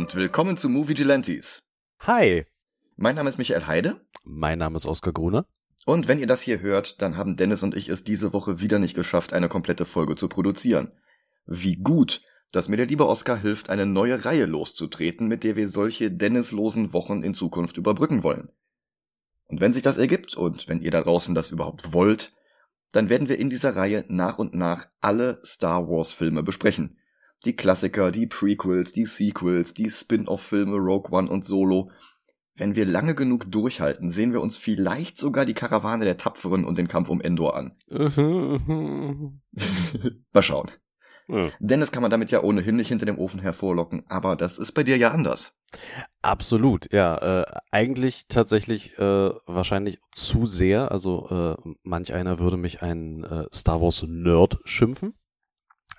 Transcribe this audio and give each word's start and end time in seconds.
Und 0.00 0.14
willkommen 0.14 0.56
zu 0.56 0.70
Movie 0.70 0.94
Gelantes. 0.94 1.62
Hi. 1.98 2.46
Mein 2.96 3.16
Name 3.16 3.28
ist 3.28 3.36
Michael 3.36 3.66
Heide. 3.66 4.00
Mein 4.24 4.58
Name 4.58 4.76
ist 4.76 4.86
Oskar 4.86 5.12
Gruner. 5.12 5.44
Und 5.84 6.08
wenn 6.08 6.18
ihr 6.18 6.26
das 6.26 6.40
hier 6.40 6.62
hört, 6.62 7.02
dann 7.02 7.18
haben 7.18 7.36
Dennis 7.36 7.62
und 7.62 7.76
ich 7.76 7.90
es 7.90 8.02
diese 8.02 8.32
Woche 8.32 8.62
wieder 8.62 8.78
nicht 8.78 8.94
geschafft, 8.94 9.34
eine 9.34 9.50
komplette 9.50 9.84
Folge 9.84 10.16
zu 10.16 10.26
produzieren. 10.30 10.92
Wie 11.44 11.76
gut, 11.76 12.22
dass 12.50 12.70
mir 12.70 12.78
der 12.78 12.86
liebe 12.86 13.06
Oskar 13.06 13.36
hilft, 13.36 13.68
eine 13.68 13.84
neue 13.84 14.24
Reihe 14.24 14.46
loszutreten, 14.46 15.28
mit 15.28 15.44
der 15.44 15.54
wir 15.54 15.68
solche 15.68 16.10
Dennislosen 16.10 16.94
Wochen 16.94 17.22
in 17.22 17.34
Zukunft 17.34 17.76
überbrücken 17.76 18.22
wollen. 18.22 18.50
Und 19.48 19.60
wenn 19.60 19.74
sich 19.74 19.82
das 19.82 19.98
ergibt 19.98 20.34
und 20.34 20.66
wenn 20.66 20.80
ihr 20.80 20.92
da 20.92 21.02
draußen 21.02 21.34
das 21.34 21.50
überhaupt 21.50 21.92
wollt, 21.92 22.32
dann 22.92 23.10
werden 23.10 23.28
wir 23.28 23.38
in 23.38 23.50
dieser 23.50 23.76
Reihe 23.76 24.06
nach 24.08 24.38
und 24.38 24.54
nach 24.54 24.86
alle 25.02 25.42
Star 25.44 25.90
Wars 25.90 26.10
Filme 26.10 26.42
besprechen. 26.42 26.96
Die 27.44 27.56
Klassiker, 27.56 28.12
die 28.12 28.26
Prequels, 28.26 28.92
die 28.92 29.06
Sequels, 29.06 29.72
die 29.74 29.88
Spin-off-Filme 29.90 30.76
Rogue 30.76 31.10
One 31.16 31.30
und 31.30 31.44
Solo. 31.44 31.90
Wenn 32.54 32.76
wir 32.76 32.84
lange 32.84 33.14
genug 33.14 33.50
durchhalten, 33.50 34.12
sehen 34.12 34.32
wir 34.32 34.42
uns 34.42 34.58
vielleicht 34.58 35.16
sogar 35.16 35.46
die 35.46 35.54
Karawane 35.54 36.04
der 36.04 36.18
Tapferen 36.18 36.64
und 36.64 36.76
den 36.76 36.88
Kampf 36.88 37.08
um 37.08 37.22
Endor 37.22 37.56
an. 37.56 37.72
Mal 40.32 40.42
schauen. 40.42 40.70
Ja. 41.28 41.50
Dennis 41.60 41.92
kann 41.92 42.02
man 42.02 42.10
damit 42.10 42.30
ja 42.30 42.42
ohnehin 42.42 42.76
nicht 42.76 42.88
hinter 42.88 43.06
dem 43.06 43.18
Ofen 43.18 43.40
hervorlocken, 43.40 44.04
aber 44.08 44.36
das 44.36 44.58
ist 44.58 44.72
bei 44.72 44.82
dir 44.82 44.96
ja 44.96 45.12
anders. 45.12 45.52
Absolut, 46.22 46.92
ja. 46.92 47.42
Äh, 47.42 47.44
eigentlich 47.70 48.26
tatsächlich 48.28 48.98
äh, 48.98 49.30
wahrscheinlich 49.46 50.00
zu 50.10 50.44
sehr. 50.44 50.90
Also 50.90 51.28
äh, 51.30 51.74
manch 51.82 52.12
einer 52.12 52.40
würde 52.40 52.56
mich 52.56 52.82
ein 52.82 53.22
äh, 53.24 53.46
Star 53.54 53.80
Wars 53.80 54.04
Nerd 54.06 54.58
schimpfen. 54.64 55.14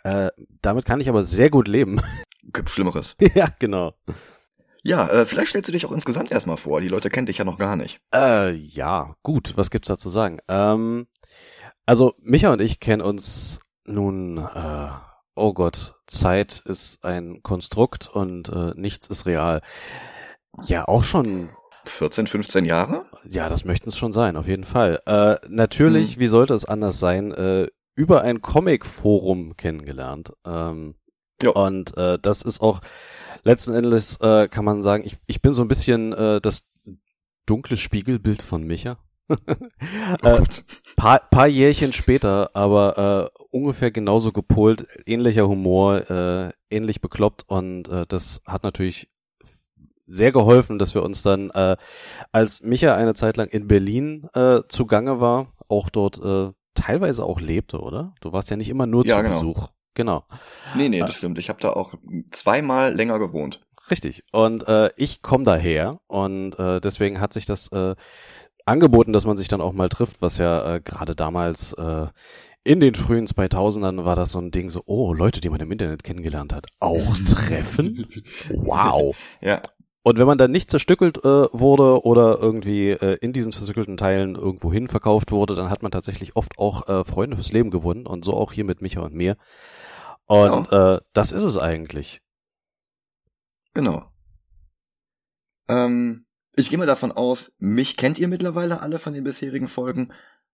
Äh, 0.04 0.30
damit 0.62 0.86
kann 0.86 1.02
ich 1.02 1.10
aber 1.10 1.24
sehr 1.24 1.50
gut 1.50 1.68
leben. 1.68 2.02
Gibt 2.54 2.70
Schlimmeres. 2.70 3.16
ja, 3.36 3.50
genau. 3.60 3.94
Ja, 4.84 5.08
äh, 5.08 5.26
vielleicht 5.26 5.50
stellst 5.50 5.68
du 5.68 5.72
dich 5.72 5.86
auch 5.86 5.92
insgesamt 5.92 6.32
erstmal 6.32 6.58
vor. 6.58 6.82
Die 6.82 6.88
Leute 6.88 7.10
kennen 7.10 7.28
dich 7.28 7.38
ja 7.38 7.46
noch 7.46 7.60
gar 7.60 7.76
nicht. 7.76 8.00
Äh, 8.14 8.52
ja, 8.54 9.16
gut. 9.22 9.54
Was 9.56 9.70
gibt's 9.70 9.88
da 9.88 9.98
zu 9.98 10.10
sagen? 10.10 10.40
Ähm, 10.48 11.08
also 11.86 12.16
Micha 12.20 12.52
und 12.52 12.62
ich 12.62 12.80
kennen 12.80 13.02
uns 13.02 13.60
nun, 13.86 14.38
äh, 14.38 14.90
oh 15.36 15.54
Gott, 15.54 15.96
Zeit 16.08 16.64
ist 16.66 17.04
ein 17.04 17.44
Konstrukt 17.44 18.08
und 18.08 18.50
äh, 18.50 18.74
nichts 18.76 19.08
ist 19.08 19.26
real. 19.26 19.62
Ja, 20.64 20.88
auch 20.88 21.04
schon 21.04 21.50
14, 21.86 22.28
15 22.28 22.66
Jahre? 22.66 23.06
Ja, 23.28 23.50
das 23.50 23.66
möchten 23.66 23.90
es 23.90 23.98
schon 23.98 24.14
sein, 24.14 24.36
auf 24.38 24.48
jeden 24.48 24.64
Fall. 24.64 25.02
Äh, 25.06 25.36
natürlich, 25.48 26.14
hm. 26.14 26.20
wie 26.20 26.28
sollte 26.28 26.54
es 26.54 26.66
anders 26.66 27.00
sein, 27.00 27.32
äh, 27.32 27.68
über 27.96 28.22
ein 28.22 28.42
Comic-Forum 28.42 29.58
kennengelernt. 29.58 30.34
Ähm, 30.46 30.96
jo. 31.42 31.52
und 31.54 31.96
äh, 31.98 32.20
das 32.20 32.42
ist 32.42 32.62
auch 32.62 32.82
letzten 33.44 33.74
Endes, 33.74 34.18
äh, 34.22 34.48
kann 34.48 34.66
man 34.66 34.82
sagen, 34.82 35.04
ich, 35.06 35.18
ich 35.28 35.42
bin 35.42 35.54
so 35.54 35.62
ein 35.62 35.68
bisschen 35.68 36.14
äh, 36.14 36.42
das 36.42 36.64
dunkle 37.46 37.78
Spiegelbild 37.78 38.42
von 38.42 38.64
Micha. 38.64 38.98
äh, 40.24 40.42
paar, 40.98 41.22
paar 41.30 41.48
Jährchen 41.48 41.94
später, 41.94 42.52
aber 42.54 43.32
äh, 43.34 43.40
ungefähr 43.52 43.92
genauso 43.92 44.32
gepolt, 44.32 44.86
ähnlicher 45.06 45.48
Humor, 45.48 46.10
äh, 46.10 46.52
ähnlich 46.70 47.02
bekloppt 47.02 47.44
und 47.48 47.88
äh, 47.88 48.06
das 48.08 48.42
hat 48.46 48.64
natürlich 48.64 49.10
sehr 50.06 50.32
geholfen, 50.32 50.78
dass 50.78 50.94
wir 50.94 51.04
uns 51.04 51.22
dann, 51.22 51.50
äh, 51.52 51.78
als 52.32 52.62
Micha 52.62 52.96
eine 52.96 53.14
Zeit 53.14 53.38
lang 53.38 53.48
in 53.48 53.68
Berlin 53.68 54.28
äh, 54.34 54.62
zugange 54.68 55.22
war, 55.22 55.54
auch 55.70 55.90
dort 55.90 56.20
äh, 56.20 56.52
teilweise 56.74 57.24
auch 57.24 57.40
lebte, 57.40 57.80
oder? 57.80 58.14
Du 58.22 58.32
warst 58.34 58.50
ja 58.50 58.58
nicht 58.58 58.70
immer 58.70 58.86
nur 58.86 59.06
ja, 59.06 59.18
zu 59.18 59.24
genau. 59.24 59.36
Besuch. 59.40 59.68
Genau. 59.94 60.24
Nee, 60.76 60.90
nee, 60.90 61.00
das 61.00 61.12
äh, 61.12 61.14
stimmt. 61.14 61.38
Ich 61.38 61.50
habe 61.50 61.60
da 61.60 61.74
auch 61.74 61.94
zweimal 62.32 62.94
länger 62.94 63.20
gewohnt. 63.20 63.60
Richtig. 63.90 64.24
Und 64.32 64.68
äh, 64.68 64.90
ich 64.96 65.22
komme 65.22 65.44
daher 65.44 66.00
und 66.08 66.58
äh, 66.58 66.80
deswegen 66.80 67.20
hat 67.20 67.34
sich 67.34 67.46
das 67.46 67.68
äh, 67.72 67.96
angeboten, 68.66 69.12
dass 69.12 69.26
man 69.26 69.38
sich 69.38 69.48
dann 69.48 69.62
auch 69.62 69.74
mal 69.74 69.90
trifft, 69.90 70.22
was 70.22 70.38
ja 70.38 70.76
äh, 70.76 70.82
gerade 70.82 71.16
damals 71.16 71.74
äh, 71.74 72.08
in 72.64 72.80
den 72.80 72.96
frühen 72.96 73.26
2000ern 73.26 74.06
war 74.06 74.16
das 74.16 74.32
so 74.32 74.40
ein 74.40 74.52
Ding 74.52 74.70
so, 74.70 74.84
oh, 74.86 75.14
Leute, 75.14 75.42
die 75.42 75.50
man 75.50 75.60
im 75.60 75.72
Internet 75.72 76.04
kennengelernt 76.04 76.54
hat, 76.54 76.68
auch 76.80 77.18
treffen? 77.26 78.08
wow. 78.50 79.16
Ja. 79.42 79.62
Und 80.04 80.18
wenn 80.18 80.26
man 80.26 80.40
dann 80.40 80.52
nicht 80.52 80.72
zerstückelt 80.72 81.20
äh, 81.20 81.48
wurde 81.52 82.04
oder 82.04 82.40
irgendwie 82.40 82.90
äh, 82.90 83.18
in 83.22 83.34
diesen 83.34 83.52
zerstückelten 83.52 83.98
Teilen 83.98 84.36
irgendwo 84.36 84.74
hin 84.74 84.88
verkauft 84.88 85.32
wurde, 85.32 85.54
dann 85.54 85.70
hat 85.70 85.84
man 85.84 85.92
tatsächlich 85.92 86.36
oft 86.36 86.58
auch 86.58 86.88
äh, 86.90 87.04
Freunde 87.04 87.36
fürs 87.36 87.52
Leben 87.52 87.70
gewonnen 87.70 88.08
und 88.08 88.26
so 88.26 88.34
auch 88.34 88.52
hier 88.52 88.64
mit 88.64 88.82
Micha 88.82 89.02
und 89.02 89.14
mir. 89.14 89.38
Und 90.26 90.70
genau. 90.70 90.96
äh, 90.96 91.02
das 91.14 91.32
ist 91.32 91.44
es 91.44 91.58
eigentlich. 91.58 92.22
Genau. 93.74 94.12
Ähm, 95.68 96.26
ich 96.56 96.70
gehe 96.70 96.80
mal 96.80 96.88
davon 96.88 97.12
aus, 97.12 97.54
mich 97.60 97.96
kennt 97.96 98.18
ihr 98.18 98.28
mittlerweile 98.28 98.82
alle 98.82 98.98
von 98.98 99.14
den 99.14 99.24
bisherigen 99.24 99.68
Folgen. 99.68 100.14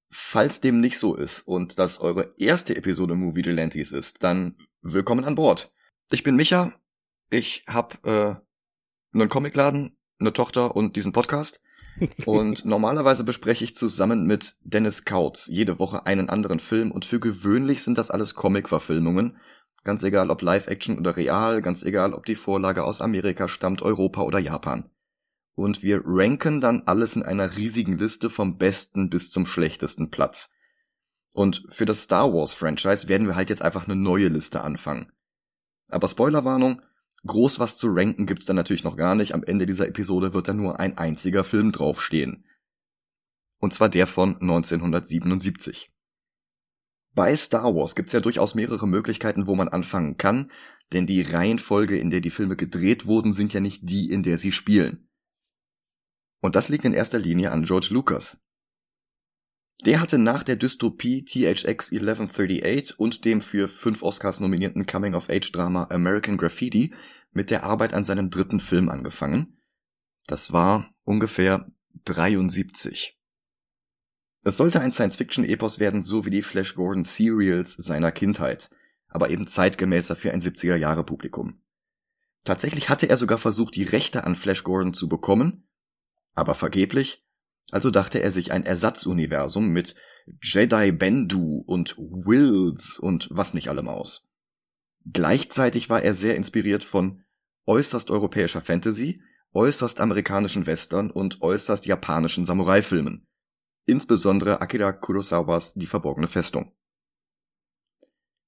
Falls 0.10 0.62
dem 0.62 0.80
nicht 0.80 1.00
so 1.00 1.16
ist 1.16 1.48
und 1.48 1.80
das 1.80 2.00
eure 2.00 2.34
erste 2.38 2.76
Episode 2.76 3.16
Movie 3.16 3.42
Delantis 3.42 3.92
ist, 3.92 4.24
dann 4.24 4.58
willkommen 4.82 5.26
an 5.26 5.36
Bord. 5.36 5.74
Ich 6.12 6.24
bin 6.24 6.36
Micha. 6.36 6.74
Ich 7.30 7.66
hab 7.68 8.06
äh, 8.06 8.36
einen 9.14 9.30
Comicladen, 9.30 9.98
eine 10.20 10.34
Tochter 10.34 10.76
und 10.76 10.96
diesen 10.96 11.12
Podcast. 11.12 11.62
Und 12.26 12.66
normalerweise 12.66 13.24
bespreche 13.24 13.64
ich 13.64 13.76
zusammen 13.76 14.26
mit 14.26 14.56
Dennis 14.62 15.06
Kautz 15.06 15.48
jede 15.48 15.80
Woche 15.80 16.06
einen 16.06 16.30
anderen 16.30 16.60
Film 16.60 16.92
und 16.92 17.06
für 17.06 17.20
gewöhnlich 17.20 17.84
sind 17.84 17.98
das 17.98 18.12
alles 18.12 18.36
Comic-Verfilmungen. 18.36 19.38
Ganz 19.84 20.04
egal 20.04 20.30
ob 20.30 20.42
Live-Action 20.42 21.00
oder 21.00 21.16
real, 21.16 21.62
ganz 21.62 21.84
egal 21.84 22.14
ob 22.14 22.26
die 22.26 22.36
Vorlage 22.36 22.84
aus 22.84 23.02
Amerika 23.02 23.48
stammt, 23.48 23.82
Europa 23.82 24.22
oder 24.22 24.40
Japan. 24.40 24.90
Und 25.56 25.82
wir 25.82 26.04
ranken 26.06 26.62
dann 26.62 26.84
alles 26.86 27.16
in 27.16 27.24
einer 27.24 27.58
riesigen 27.58 27.98
Liste 27.98 28.30
vom 28.30 28.58
besten 28.58 29.10
bis 29.10 29.32
zum 29.32 29.48
schlechtesten 29.48 30.12
Platz. 30.12 30.52
Und 31.34 31.64
für 31.70 31.86
das 31.86 32.04
Star 32.04 32.34
Wars 32.34 32.54
Franchise 32.54 33.08
werden 33.08 33.28
wir 33.28 33.36
halt 33.36 33.50
jetzt 33.50 33.62
einfach 33.62 33.86
eine 33.86 33.96
neue 33.96 34.28
Liste 34.28 34.62
anfangen. 34.62 35.12
Aber 35.88 36.08
Spoilerwarnung, 36.08 36.82
Groß 37.26 37.60
was 37.60 37.78
zu 37.78 37.88
ranken 37.90 38.26
gibt's 38.26 38.46
dann 38.46 38.56
natürlich 38.56 38.84
noch 38.84 38.96
gar 38.96 39.16
nicht. 39.16 39.34
Am 39.34 39.44
Ende 39.44 39.66
dieser 39.66 39.88
Episode 39.88 40.34
wird 40.34 40.48
dann 40.48 40.58
nur 40.58 40.80
ein 40.80 40.98
einziger 40.98 41.44
Film 41.44 41.72
draufstehen. 41.72 42.46
Und 43.60 43.74
zwar 43.74 43.90
der 43.90 44.08
von 44.08 44.36
1977. 44.36 45.92
Bei 47.14 47.36
Star 47.36 47.76
Wars 47.76 47.96
gibt's 47.96 48.14
ja 48.14 48.20
durchaus 48.20 48.54
mehrere 48.54 48.88
Möglichkeiten, 48.88 49.48
wo 49.48 49.56
man 49.56 49.70
anfangen 49.70 50.18
kann, 50.18 50.52
denn 50.94 51.08
die 51.08 51.24
Reihenfolge, 51.24 51.98
in 51.98 52.12
der 52.12 52.22
die 52.22 52.30
Filme 52.30 52.56
gedreht 52.56 53.08
wurden, 53.08 53.34
sind 53.34 53.54
ja 53.54 53.60
nicht 53.60 53.90
die, 53.90 54.12
in 54.12 54.22
der 54.22 54.38
sie 54.38 54.52
spielen. 54.52 55.10
Und 56.42 56.56
das 56.56 56.70
liegt 56.70 56.86
in 56.86 56.94
erster 56.94 57.18
Linie 57.18 57.52
an 57.52 57.64
George 57.64 57.88
Lucas. 57.90 58.38
Der 59.86 60.00
hatte 60.00 60.18
nach 60.18 60.44
der 60.44 60.56
Dystopie 60.56 61.24
THX 61.24 61.92
1138 61.92 63.00
und 63.00 63.26
dem 63.26 63.42
für 63.42 63.68
fünf 63.68 64.02
Oscars 64.02 64.40
nominierten 64.40 64.86
Coming-of-Age-Drama 64.86 65.88
American 65.92 66.38
Graffiti 66.38 66.94
mit 67.32 67.52
der 67.52 67.64
Arbeit 67.64 67.94
an 67.94 68.04
seinem 68.04 68.32
dritten 68.32 68.60
Film 68.60 68.90
angefangen. 68.90 69.62
Das 70.26 70.52
war 70.52 70.94
ungefähr 71.04 71.66
73. 72.06 73.18
Es 74.44 74.58
sollte 74.58 74.82
ein 74.82 74.92
Science-Fiction-Epos 74.92 75.80
werden, 75.80 76.04
so 76.04 76.26
wie 76.26 76.30
die 76.32 76.42
Flash 76.42 76.74
Gordon 76.74 77.04
Serials 77.04 77.74
seiner 77.74 78.12
Kindheit, 78.12 78.70
aber 79.08 79.30
eben 79.30 79.46
zeitgemäßer 79.46 80.16
für 80.16 80.32
ein 80.32 80.42
70er-Jahre-Publikum. 80.42 81.62
Tatsächlich 82.44 82.90
hatte 82.90 83.10
er 83.10 83.18
sogar 83.18 83.38
versucht, 83.38 83.76
die 83.76 83.84
Rechte 83.84 84.24
an 84.24 84.36
Flash 84.36 84.64
Gordon 84.64 84.94
zu 84.94 85.08
bekommen, 85.08 85.68
aber 86.34 86.56
vergeblich, 86.56 87.27
also 87.72 87.92
dachte 87.92 88.20
er 88.20 88.32
sich 88.32 88.52
ein 88.52 88.66
Ersatzuniversum 88.66 89.70
mit 89.70 89.96
Jedi 90.42 90.92
Bendu 90.92 91.64
und 91.66 91.96
Wills 91.98 92.98
und 92.98 93.28
was 93.32 93.54
nicht 93.54 93.70
allem 93.70 93.88
aus. 93.88 94.28
Gleichzeitig 95.06 95.90
war 95.90 96.04
er 96.04 96.14
sehr 96.14 96.36
inspiriert 96.36 96.84
von 96.84 97.24
äußerst 97.66 98.10
europäischer 98.12 98.62
Fantasy, 98.62 99.22
äußerst 99.54 100.00
amerikanischen 100.00 100.66
Western 100.66 101.12
und 101.12 101.42
äußerst 101.42 101.86
japanischen 101.86 102.46
Samurai-Filmen. 102.46 103.26
Insbesondere 103.86 104.62
Akira 104.62 104.92
Kurosawas 104.92 105.74
Die 105.74 105.88
verborgene 105.88 106.28
Festung. 106.28 106.74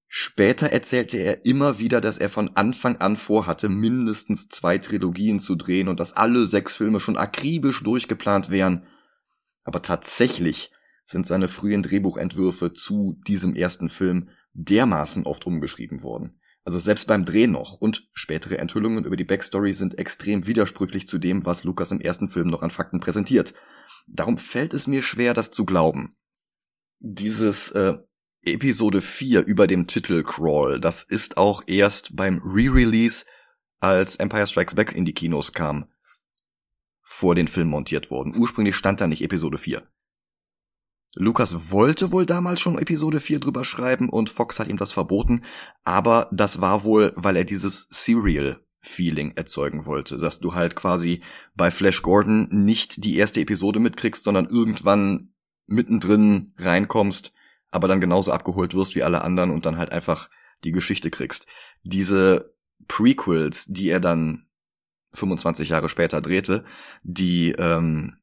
Später 0.08 0.68
erzählte 0.68 1.18
er 1.18 1.46
immer 1.46 1.80
wieder, 1.80 2.02
dass 2.02 2.18
er 2.18 2.30
von 2.30 2.56
Anfang 2.56 2.98
an 2.98 3.16
vorhatte, 3.16 3.70
mindestens 3.70 4.50
zwei 4.50 4.80
Trilogien 4.80 5.40
zu 5.40 5.56
drehen 5.56 5.88
und 5.88 6.00
dass 6.00 6.14
alle 6.14 6.48
sechs 6.48 6.74
Filme 6.76 7.00
schon 7.00 7.18
akribisch 7.18 7.84
durchgeplant 7.84 8.50
wären– 8.50 8.88
aber 9.70 9.84
tatsächlich 9.84 10.72
sind 11.06 11.28
seine 11.28 11.48
frühen 11.48 11.84
Drehbuchentwürfe 11.84 12.74
zu 12.74 13.22
diesem 13.28 13.54
ersten 13.54 13.88
Film 13.88 14.30
dermaßen 14.54 15.28
oft 15.28 15.46
umgeschrieben 15.46 16.02
worden. 16.02 16.42
Also 16.66 16.80
selbst 16.80 17.06
beim 17.06 17.24
Dreh 17.24 17.46
noch 17.46 17.74
und 17.74 18.10
spätere 18.16 18.58
Enthüllungen 18.58 19.06
über 19.06 19.16
die 19.16 19.26
Backstory 19.26 19.74
sind 19.74 20.00
extrem 20.00 20.48
widersprüchlich 20.48 21.08
zu 21.08 21.20
dem, 21.20 21.46
was 21.46 21.66
Lukas 21.66 21.92
im 21.92 22.02
ersten 22.02 22.30
Film 22.30 22.48
noch 22.48 22.64
an 22.64 22.72
Fakten 22.72 23.00
präsentiert. 23.00 23.54
Darum 24.08 24.40
fällt 24.40 24.74
es 24.74 24.88
mir 24.88 25.04
schwer, 25.04 25.36
das 25.36 25.52
zu 25.52 25.66
glauben. 25.66 26.18
Dieses 26.98 27.70
äh, 27.70 28.00
Episode 28.42 29.02
4 29.02 29.46
über 29.46 29.68
dem 29.68 29.86
Titel 29.86 30.24
Crawl, 30.24 30.80
das 30.80 31.04
ist 31.04 31.38
auch 31.38 31.62
erst 31.68 32.16
beim 32.16 32.42
Re-Release 32.44 33.24
als 33.80 34.16
Empire 34.16 34.48
Strikes 34.48 34.74
Back 34.74 34.94
in 34.94 35.06
die 35.06 35.14
Kinos 35.14 35.54
kam, 35.54 35.86
vor 37.12 37.34
den 37.34 37.48
Film 37.48 37.70
montiert 37.70 38.12
worden. 38.12 38.36
Ursprünglich 38.38 38.76
stand 38.76 39.02
da 39.02 39.08
nicht 39.08 39.24
Episode 39.24 39.58
4. 39.58 39.82
Lucas 41.16 41.72
wollte 41.72 42.12
wohl 42.12 42.28
damals 42.28 42.62
schon 42.62 42.78
Episode 42.78 43.20
4 43.20 43.40
drüber 43.40 43.66
schreiben 43.66 44.10
und 44.10 44.30
Fox 44.30 44.60
hat 44.60 44.68
ihm 44.68 44.78
das 44.78 44.92
verboten, 44.92 45.44
aber 45.84 46.30
das 46.32 46.62
war 46.62 46.84
wohl, 46.84 47.12
weil 47.16 47.36
er 47.36 47.46
dieses 47.46 47.88
Serial 47.90 48.64
Feeling 48.80 49.32
erzeugen 49.36 49.88
wollte, 49.88 50.18
dass 50.18 50.40
du 50.40 50.54
halt 50.54 50.76
quasi 50.76 51.24
bei 51.58 51.72
Flash 51.72 52.04
Gordon 52.04 52.48
nicht 52.52 53.04
die 53.04 53.18
erste 53.18 53.42
Episode 53.42 53.80
mitkriegst, 53.80 54.24
sondern 54.24 54.46
irgendwann 54.46 55.34
mittendrin 55.66 56.54
reinkommst, 56.60 57.34
aber 57.72 57.88
dann 57.88 58.02
genauso 58.02 58.32
abgeholt 58.32 58.76
wirst 58.76 58.94
wie 58.94 59.04
alle 59.04 59.24
anderen 59.24 59.50
und 59.50 59.66
dann 59.66 59.78
halt 59.78 59.92
einfach 59.92 60.30
die 60.64 60.72
Geschichte 60.72 61.10
kriegst. 61.10 61.48
Diese 61.82 62.54
Prequels, 62.88 63.66
die 63.66 63.90
er 63.90 64.00
dann 64.00 64.46
25 65.14 65.70
Jahre 65.70 65.90
später 65.90 66.22
drehte, 66.22 66.64
die 67.04 67.52
ähm, 67.54 68.18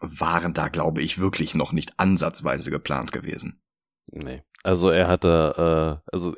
waren 0.00 0.54
da, 0.54 0.68
glaube 0.68 1.02
ich, 1.02 1.18
wirklich 1.18 1.54
noch 1.54 1.72
nicht 1.72 1.98
ansatzweise 1.98 2.70
geplant 2.70 3.12
gewesen. 3.12 3.62
Nee. 4.06 4.42
Also 4.64 4.90
er 4.90 5.08
hatte, 5.08 6.00
äh, 6.04 6.10
also 6.12 6.34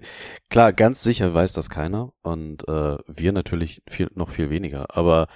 klar, 0.49 0.73
ganz 0.73 1.03
sicher 1.03 1.35
weiß 1.35 1.53
das 1.53 1.69
keiner 1.69 2.13
und 2.23 2.67
äh, 2.69 2.97
wir 3.07 3.33
natürlich 3.33 3.83
viel, 3.89 4.11
noch 4.15 4.31
viel 4.31 4.51
weniger, 4.51 4.97
aber 4.97 5.29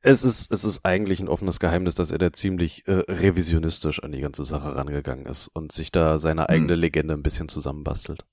es 0.00 0.24
ist, 0.24 0.52
es 0.52 0.64
ist 0.64 0.84
eigentlich 0.84 1.20
ein 1.20 1.28
offenes 1.28 1.60
Geheimnis, 1.60 1.94
dass 1.94 2.10
er 2.10 2.18
da 2.18 2.32
ziemlich 2.32 2.86
äh, 2.86 2.92
revisionistisch 3.08 4.02
an 4.02 4.12
die 4.12 4.20
ganze 4.20 4.44
Sache 4.44 4.76
rangegangen 4.76 5.26
ist 5.26 5.48
und 5.48 5.72
sich 5.72 5.90
da 5.90 6.18
seine 6.18 6.42
hm. 6.42 6.48
eigene. 6.48 6.74
Legende 6.76 7.14
ein 7.14 7.22
bisschen 7.22 7.48
zusammenbastelt. 7.48 8.24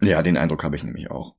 Ja, 0.00 0.22
den 0.22 0.36
Eindruck 0.36 0.64
habe 0.64 0.76
ich 0.76 0.84
nämlich 0.84 1.10
auch. 1.10 1.34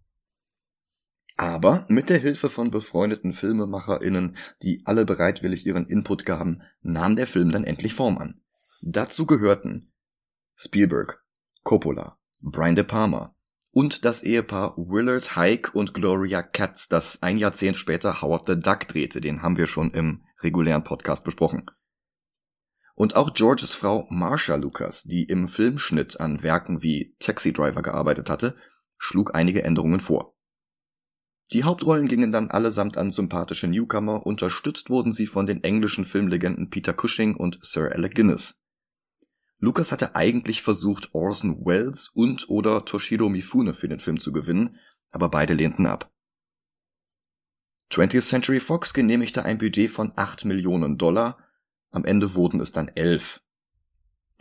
Aber 1.38 1.86
mit 1.88 2.10
der 2.10 2.20
Hilfe 2.20 2.50
von 2.50 2.72
befreundeten 2.72 3.34
FilmemacherInnen, 3.34 4.38
die 4.62 4.82
alle 4.86 5.06
bereitwillig 5.06 5.66
ihren 5.66 5.88
Input 5.88 6.26
gaben, 6.26 6.62
nahm 6.82 7.16
der 7.16 7.28
Film 7.28 7.52
dann 7.52 7.64
endlich 7.64 7.94
Form 7.94 8.18
an. 8.18 8.42
Dazu 8.82 9.26
gehörten 9.26 9.92
Spielberg, 10.56 11.24
Coppola, 11.64 12.18
Brian 12.42 12.76
De 12.76 12.84
Palma 12.84 13.36
und 13.72 14.04
das 14.06 14.24
Ehepaar 14.24 14.76
Willard 14.78 15.36
Hike 15.36 15.72
und 15.74 15.94
Gloria 15.94 16.44
Katz, 16.44 16.90
das 16.90 17.22
ein 17.24 17.38
Jahrzehnt 17.38 17.78
später 17.78 18.22
Howard 18.22 18.46
the 18.48 18.60
Duck 18.60 18.88
drehte, 18.88 19.22
den 19.22 19.42
haben 19.42 19.58
wir 19.58 19.68
schon 19.68 19.92
im 19.92 20.24
regulären 20.42 20.84
Podcast 20.84 21.24
besprochen. 21.24 21.66
Und 22.96 23.16
auch 23.16 23.34
Georges 23.34 23.72
Frau 23.72 24.06
Marsha 24.10 24.56
Lucas, 24.56 25.04
die 25.04 25.24
im 25.24 25.48
Filmschnitt 25.48 26.20
an 26.20 26.44
Werken 26.44 26.84
wie 26.84 27.16
Taxi 27.20 27.54
Driver 27.54 27.82
gearbeitet 27.82 28.30
hatte, 28.30 28.58
schlug 29.00 29.34
einige 29.34 29.64
Änderungen 29.64 30.02
vor. 30.02 30.36
Die 31.54 31.66
Hauptrollen 31.66 32.08
gingen 32.08 32.32
dann 32.32 32.50
allesamt 32.50 32.98
an 32.98 33.12
sympathische 33.12 33.68
Newcomer, 33.68 34.26
unterstützt 34.26 34.90
wurden 34.90 35.12
sie 35.12 35.28
von 35.28 35.46
den 35.46 35.64
englischen 35.64 36.06
Filmlegenden 36.06 36.70
Peter 36.70 36.94
Cushing 36.94 37.36
und 37.36 37.60
Sir 37.62 37.92
Alec 37.94 38.16
Guinness. 38.16 38.58
Lucas 39.60 39.92
hatte 39.92 40.16
eigentlich 40.16 40.62
versucht, 40.62 41.14
Orson 41.14 41.66
Welles 41.66 42.08
und 42.08 42.50
oder 42.50 42.86
Toshiro 42.86 43.28
Mifune 43.28 43.74
für 43.74 43.90
den 43.90 44.00
Film 44.00 44.20
zu 44.20 44.32
gewinnen, 44.32 44.78
aber 45.12 45.30
beide 45.30 45.54
lehnten 45.54 45.86
ab. 45.86 46.10
20th 47.92 48.22
Century 48.22 48.62
Fox 48.62 48.94
genehmigte 48.94 49.44
ein 49.44 49.58
Budget 49.58 49.92
von 49.92 50.14
8 50.16 50.46
Millionen 50.46 50.98
Dollar, 50.98 51.38
am 51.92 52.06
Ende 52.06 52.34
wurden 52.34 52.62
es 52.62 52.72
dann 52.72 52.88
11. 52.88 53.42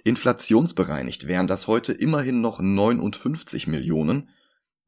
Inflationsbereinigt 0.05 1.27
wären 1.27 1.49
das 1.49 1.67
heute 1.67 1.93
immerhin 1.93 2.41
noch 2.41 2.61
59 2.61 3.67
Millionen, 3.67 4.31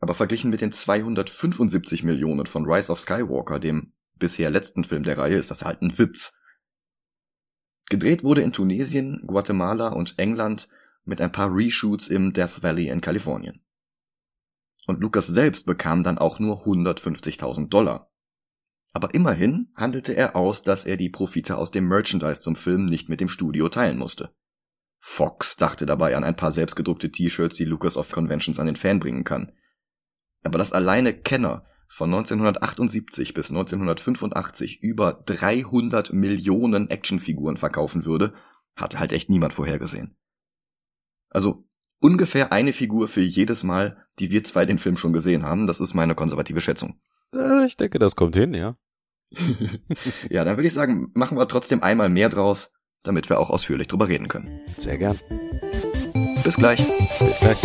aber 0.02 0.16
verglichen 0.16 0.50
mit 0.50 0.60
den 0.60 0.72
275 0.72 2.02
Millionen 2.02 2.46
von 2.46 2.68
Rise 2.68 2.90
of 2.90 2.98
Skywalker, 2.98 3.60
dem 3.60 3.92
bisher 4.16 4.50
letzten 4.50 4.82
Film 4.82 5.04
der 5.04 5.16
Reihe, 5.16 5.36
ist 5.36 5.52
das 5.52 5.62
halt 5.62 5.80
ein 5.80 5.96
Witz. 5.96 6.36
Gedreht 7.88 8.24
wurde 8.24 8.42
in 8.42 8.52
Tunesien, 8.52 9.22
Guatemala 9.28 9.90
und 9.90 10.18
England 10.18 10.68
mit 11.04 11.20
ein 11.20 11.30
paar 11.30 11.54
Reshoots 11.54 12.08
im 12.08 12.32
Death 12.32 12.64
Valley 12.64 12.88
in 12.88 13.00
Kalifornien. 13.00 13.64
Und 14.88 15.00
Lucas 15.00 15.28
selbst 15.28 15.66
bekam 15.66 16.02
dann 16.02 16.18
auch 16.18 16.40
nur 16.40 16.66
150.000 16.66 17.68
Dollar. 17.68 18.10
Aber 18.92 19.14
immerhin 19.14 19.70
handelte 19.76 20.16
er 20.16 20.34
aus, 20.34 20.64
dass 20.64 20.84
er 20.84 20.96
die 20.96 21.10
Profite 21.10 21.56
aus 21.56 21.70
dem 21.70 21.86
Merchandise 21.86 22.40
zum 22.40 22.56
Film 22.56 22.86
nicht 22.86 23.08
mit 23.08 23.20
dem 23.20 23.28
Studio 23.28 23.68
teilen 23.68 23.98
musste. 23.98 24.34
Fox 24.98 25.54
dachte 25.54 25.86
dabei 25.86 26.16
an 26.16 26.24
ein 26.24 26.36
paar 26.36 26.50
selbstgedruckte 26.50 27.12
T-Shirts, 27.12 27.56
die 27.56 27.64
Lucas 27.64 27.96
auf 27.96 28.10
Conventions 28.10 28.58
an 28.58 28.66
den 28.66 28.76
Fan 28.76 28.98
bringen 28.98 29.22
kann. 29.22 29.52
Aber 30.42 30.58
dass 30.58 30.72
alleine 30.72 31.12
Kenner 31.14 31.64
von 31.88 32.08
1978 32.08 33.34
bis 33.34 33.50
1985 33.50 34.82
über 34.82 35.12
300 35.26 36.12
Millionen 36.12 36.90
Actionfiguren 36.90 37.56
verkaufen 37.56 38.04
würde, 38.04 38.32
hatte 38.74 38.98
halt 38.98 39.12
echt 39.12 39.28
niemand 39.28 39.52
vorhergesehen. 39.52 40.16
Also 41.28 41.68
ungefähr 42.00 42.52
eine 42.52 42.72
Figur 42.72 43.08
für 43.08 43.20
jedes 43.20 43.62
Mal, 43.62 44.06
die 44.18 44.30
wir 44.30 44.42
zwei 44.44 44.64
den 44.64 44.78
Film 44.78 44.96
schon 44.96 45.12
gesehen 45.12 45.44
haben, 45.44 45.66
das 45.66 45.80
ist 45.80 45.94
meine 45.94 46.14
konservative 46.14 46.60
Schätzung. 46.60 47.00
Äh, 47.34 47.66
ich 47.66 47.76
denke, 47.76 47.98
das 47.98 48.16
kommt 48.16 48.36
hin, 48.36 48.54
ja. 48.54 48.76
ja, 50.30 50.44
dann 50.44 50.56
würde 50.56 50.66
ich 50.66 50.74
sagen, 50.74 51.10
machen 51.14 51.38
wir 51.38 51.48
trotzdem 51.48 51.82
einmal 51.82 52.08
mehr 52.08 52.28
draus, 52.28 52.72
damit 53.02 53.28
wir 53.28 53.38
auch 53.38 53.50
ausführlich 53.50 53.88
drüber 53.88 54.08
reden 54.08 54.28
können. 54.28 54.60
Sehr 54.76 54.98
gern. 54.98 55.18
Bis 56.44 56.56
gleich. 56.56 56.78
Bis 57.18 57.38
gleich. 57.38 57.58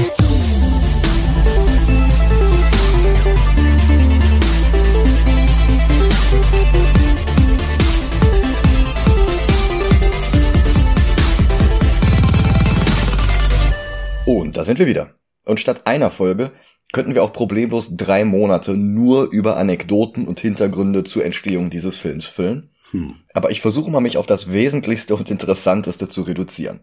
Und 14.28 14.58
da 14.58 14.66
sind 14.66 14.78
wir 14.78 14.88
wieder. 14.88 15.12
Und 15.46 15.62
statt 15.62 15.84
einer 15.86 16.12
Folge 16.12 16.52
könnten 16.92 17.16
wir 17.16 17.24
auch 17.24 17.32
problemlos 17.32 17.96
drei 17.96 18.26
Monate 18.26 18.76
nur 18.76 19.32
über 19.32 19.56
Anekdoten 19.56 20.28
und 20.28 20.40
Hintergründe 20.40 21.06
zur 21.06 21.24
Entstehung 21.24 21.70
dieses 21.70 21.96
Films 21.96 22.26
füllen. 22.26 22.72
Hm. 22.92 23.16
Aber 23.34 23.52
ich 23.52 23.62
versuche 23.62 23.90
mal 23.90 24.02
mich 24.02 24.18
auf 24.18 24.26
das 24.26 24.52
Wesentlichste 24.52 25.16
und 25.16 25.32
Interessanteste 25.32 26.10
zu 26.10 26.24
reduzieren. 26.24 26.82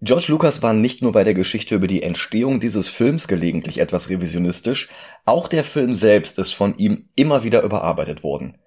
George 0.00 0.26
Lucas 0.28 0.62
war 0.62 0.74
nicht 0.74 1.02
nur 1.02 1.10
bei 1.10 1.24
der 1.24 1.34
Geschichte 1.34 1.74
über 1.74 1.88
die 1.88 2.04
Entstehung 2.04 2.60
dieses 2.60 2.88
Films 2.88 3.26
gelegentlich 3.26 3.78
etwas 3.78 4.08
revisionistisch, 4.08 4.88
auch 5.24 5.48
der 5.48 5.64
Film 5.64 5.96
selbst 5.96 6.38
ist 6.38 6.54
von 6.54 6.78
ihm 6.78 7.08
immer 7.16 7.42
wieder 7.42 7.62
überarbeitet 7.62 8.22
worden. 8.22 8.58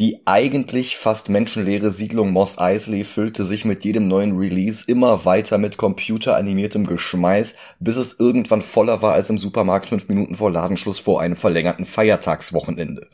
Die 0.00 0.22
eigentlich 0.24 0.96
fast 0.96 1.28
menschenleere 1.28 1.92
Siedlung 1.92 2.32
Moss 2.32 2.58
Eisley 2.58 3.04
füllte 3.04 3.44
sich 3.44 3.64
mit 3.64 3.84
jedem 3.84 4.08
neuen 4.08 4.36
Release 4.36 4.82
immer 4.88 5.24
weiter 5.24 5.56
mit 5.56 5.76
computeranimiertem 5.76 6.84
Geschmeiß, 6.86 7.54
bis 7.78 7.96
es 7.96 8.18
irgendwann 8.18 8.62
voller 8.62 9.02
war 9.02 9.12
als 9.12 9.30
im 9.30 9.38
Supermarkt 9.38 9.90
fünf 9.90 10.08
Minuten 10.08 10.34
vor 10.34 10.50
Ladenschluss 10.50 10.98
vor 10.98 11.20
einem 11.20 11.36
verlängerten 11.36 11.84
Feiertagswochenende. 11.84 13.08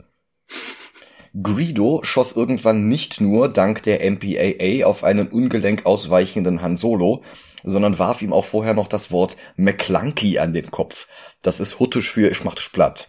Greedo 1.43 1.99
schoss 2.03 2.31
irgendwann 2.31 2.87
nicht 2.87 3.21
nur 3.21 3.49
dank 3.49 3.83
der 3.83 4.09
MPAA 4.09 4.87
auf 4.87 5.03
einen 5.03 5.27
ungelenk 5.27 5.85
ausweichenden 5.85 6.63
Han 6.63 6.75
Solo, 6.75 7.23
sondern 7.63 7.99
warf 7.99 8.21
ihm 8.21 8.33
auch 8.33 8.45
vorher 8.45 8.73
noch 8.73 8.87
das 8.87 9.11
Wort 9.11 9.37
McClunky 9.55 10.39
an 10.39 10.53
den 10.53 10.71
Kopf. 10.71 11.07
Das 11.41 11.59
ist 11.59 11.79
huttisch 11.79 12.11
für 12.11 12.29
ich 12.29 12.43
mach 12.43 12.55
dich 12.55 12.71
platt. 12.71 13.07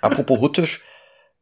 Apropos 0.00 0.40
huttisch, 0.40 0.82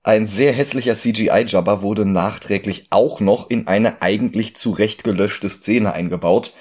ein 0.07 0.27
sehr 0.27 0.53
hässlicher 0.53 0.97
CGI-Jabber 0.97 1.81
wurde 1.81 2.05
nachträglich 2.05 2.89
auch 2.91 3.21
noch 3.21 3.49
in 3.49 3.69
eine 3.69 4.03
eigentlich 4.03 4.55
zurecht 4.55 5.03
gelöschte 5.03 5.49
Szene 5.49 5.95
eingebaut, 5.95 6.53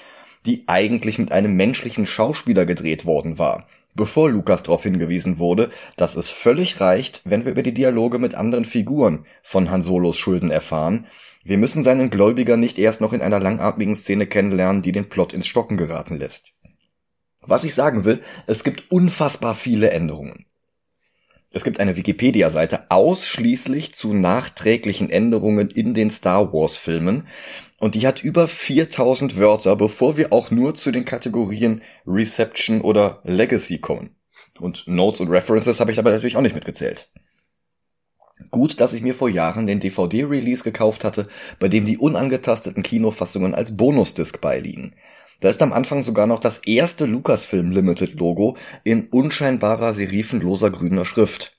die 0.46 0.64
eigentlich 0.66 1.18
mit 1.18 1.30
einem 1.30 1.54
menschlichen 1.54 2.06
Schauspieler 2.06 2.64
gedreht 2.64 3.04
worden 3.04 3.38
war, 3.38 3.66
bevor 3.94 4.30
Lukas 4.30 4.62
darauf 4.62 4.82
hingewiesen 4.82 5.38
wurde, 5.38 5.70
dass 5.96 6.16
es 6.16 6.30
völlig 6.30 6.80
reicht, 6.80 7.20
wenn 7.24 7.44
wir 7.44 7.52
über 7.52 7.62
die 7.62 7.74
Dialoge 7.74 8.18
mit 8.18 8.34
anderen 8.34 8.64
Figuren 8.64 9.26
von 9.42 9.70
Han 9.70 9.82
Solos 9.82 10.16
Schulden 10.16 10.50
erfahren. 10.50 11.06
Wir 11.44 11.58
müssen 11.58 11.82
seinen 11.82 12.08
Gläubiger 12.08 12.56
nicht 12.56 12.78
erst 12.78 13.02
noch 13.02 13.12
in 13.12 13.20
einer 13.20 13.38
langatmigen 13.38 13.96
Szene 13.96 14.26
kennenlernen, 14.26 14.80
die 14.80 14.92
den 14.92 15.10
Plot 15.10 15.34
ins 15.34 15.46
Stocken 15.46 15.76
geraten 15.76 16.16
lässt. 16.16 16.54
Was 17.42 17.64
ich 17.64 17.74
sagen 17.74 18.06
will, 18.06 18.22
es 18.46 18.64
gibt 18.64 18.90
unfassbar 18.90 19.54
viele 19.54 19.90
Änderungen. 19.90 20.46
Es 21.52 21.62
gibt 21.62 21.78
eine 21.78 21.96
Wikipedia-Seite 21.96 22.90
ausschließlich 22.90 23.94
zu 23.94 24.14
nachträglichen 24.14 25.10
Änderungen 25.10 25.70
in 25.70 25.92
den 25.92 26.10
Star 26.10 26.52
Wars-Filmen 26.52 27.28
und 27.78 27.94
die 27.94 28.06
hat 28.06 28.24
über 28.24 28.48
4000 28.48 29.36
Wörter, 29.36 29.76
bevor 29.76 30.16
wir 30.16 30.32
auch 30.32 30.50
nur 30.50 30.74
zu 30.74 30.90
den 30.90 31.04
Kategorien 31.04 31.82
Reception 32.06 32.80
oder 32.80 33.20
Legacy 33.24 33.78
kommen. 33.78 34.16
Und 34.58 34.88
Notes 34.88 35.20
und 35.20 35.28
References 35.28 35.78
habe 35.78 35.90
ich 35.90 35.96
dabei 35.96 36.10
natürlich 36.10 36.36
auch 36.36 36.42
nicht 36.42 36.54
mitgezählt. 36.54 37.10
Gut, 38.54 38.78
dass 38.78 38.92
ich 38.92 39.02
mir 39.02 39.16
vor 39.16 39.28
Jahren 39.28 39.66
den 39.66 39.80
DVD-Release 39.80 40.62
gekauft 40.62 41.02
hatte, 41.02 41.26
bei 41.58 41.66
dem 41.66 41.86
die 41.86 41.98
unangetasteten 41.98 42.84
Kinofassungen 42.84 43.52
als 43.52 43.76
Bonusdisc 43.76 44.40
beiliegen. 44.40 44.94
Da 45.40 45.48
ist 45.48 45.60
am 45.60 45.72
Anfang 45.72 46.04
sogar 46.04 46.28
noch 46.28 46.38
das 46.38 46.58
erste 46.58 47.04
Lucasfilm 47.04 47.72
Limited 47.72 48.14
Logo 48.14 48.56
in 48.84 49.08
unscheinbarer 49.08 49.92
serifenloser 49.92 50.70
grüner 50.70 51.04
Schrift. 51.04 51.58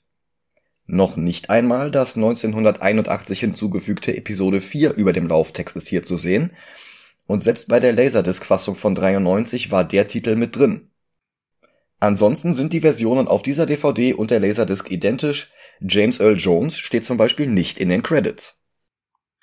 Noch 0.86 1.18
nicht 1.18 1.50
einmal 1.50 1.90
das 1.90 2.16
1981 2.16 3.40
hinzugefügte 3.40 4.16
Episode 4.16 4.62
4 4.62 4.94
über 4.94 5.12
dem 5.12 5.26
Lauftext 5.26 5.76
ist 5.76 5.88
hier 5.88 6.02
zu 6.02 6.16
sehen. 6.16 6.52
Und 7.26 7.40
selbst 7.40 7.68
bei 7.68 7.78
der 7.78 7.92
Laserdisc-Fassung 7.92 8.74
von 8.74 8.94
93 8.94 9.70
war 9.70 9.84
der 9.84 10.08
Titel 10.08 10.34
mit 10.34 10.56
drin. 10.56 10.88
Ansonsten 12.00 12.54
sind 12.54 12.72
die 12.72 12.80
Versionen 12.80 13.28
auf 13.28 13.42
dieser 13.42 13.66
DVD 13.66 14.14
und 14.14 14.30
der 14.30 14.40
Laserdisc 14.40 14.90
identisch. 14.90 15.52
James 15.80 16.20
Earl 16.20 16.36
Jones 16.36 16.78
steht 16.78 17.04
zum 17.04 17.16
Beispiel 17.16 17.46
nicht 17.46 17.78
in 17.78 17.88
den 17.88 18.02
Credits. 18.02 18.62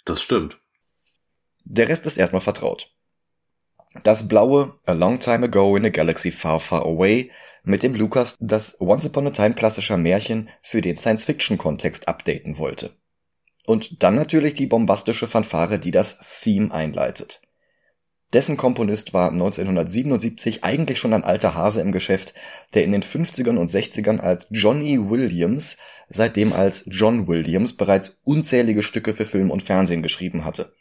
Das 0.05 0.21
stimmt. 0.21 0.59
Der 1.63 1.87
Rest 1.87 2.05
ist 2.05 2.17
erstmal 2.17 2.41
vertraut. 2.41 2.91
Das 4.03 4.27
blaue 4.27 4.75
A 4.85 4.93
Long 4.93 5.19
Time 5.19 5.45
Ago 5.45 5.75
in 5.75 5.85
a 5.85 5.89
Galaxy 5.89 6.31
Far 6.31 6.59
Far 6.59 6.83
Away, 6.83 7.31
mit 7.63 7.83
dem 7.83 7.95
Lucas 7.95 8.35
das 8.39 8.79
Once 8.81 9.05
Upon 9.05 9.27
a 9.27 9.31
Time 9.31 9.53
klassischer 9.53 9.97
Märchen 9.97 10.49
für 10.61 10.81
den 10.81 10.97
Science-Fiction-Kontext 10.97 12.07
updaten 12.07 12.57
wollte. 12.57 12.91
Und 13.65 14.03
dann 14.03 14.15
natürlich 14.15 14.55
die 14.55 14.65
bombastische 14.65 15.27
Fanfare, 15.27 15.79
die 15.79 15.91
das 15.91 16.17
Theme 16.41 16.73
einleitet. 16.73 17.41
Dessen 18.33 18.57
Komponist 18.57 19.13
war 19.13 19.31
1977 19.31 20.63
eigentlich 20.63 20.97
schon 20.97 21.13
ein 21.13 21.23
alter 21.23 21.53
Hase 21.53 21.81
im 21.81 21.91
Geschäft, 21.91 22.33
der 22.73 22.83
in 22.83 22.91
den 22.91 23.03
50ern 23.03 23.57
und 23.57 23.69
60ern 23.69 24.19
als 24.19 24.47
Johnny 24.49 25.09
Williams, 25.09 25.77
seitdem 26.13 26.53
als 26.53 26.85
John 26.87 27.27
Williams 27.27 27.75
bereits 27.75 28.19
unzählige 28.23 28.83
Stücke 28.83 29.13
für 29.13 29.25
Film 29.25 29.51
und 29.51 29.63
Fernsehen 29.63 30.03
geschrieben 30.03 30.45
hatte. 30.45 30.73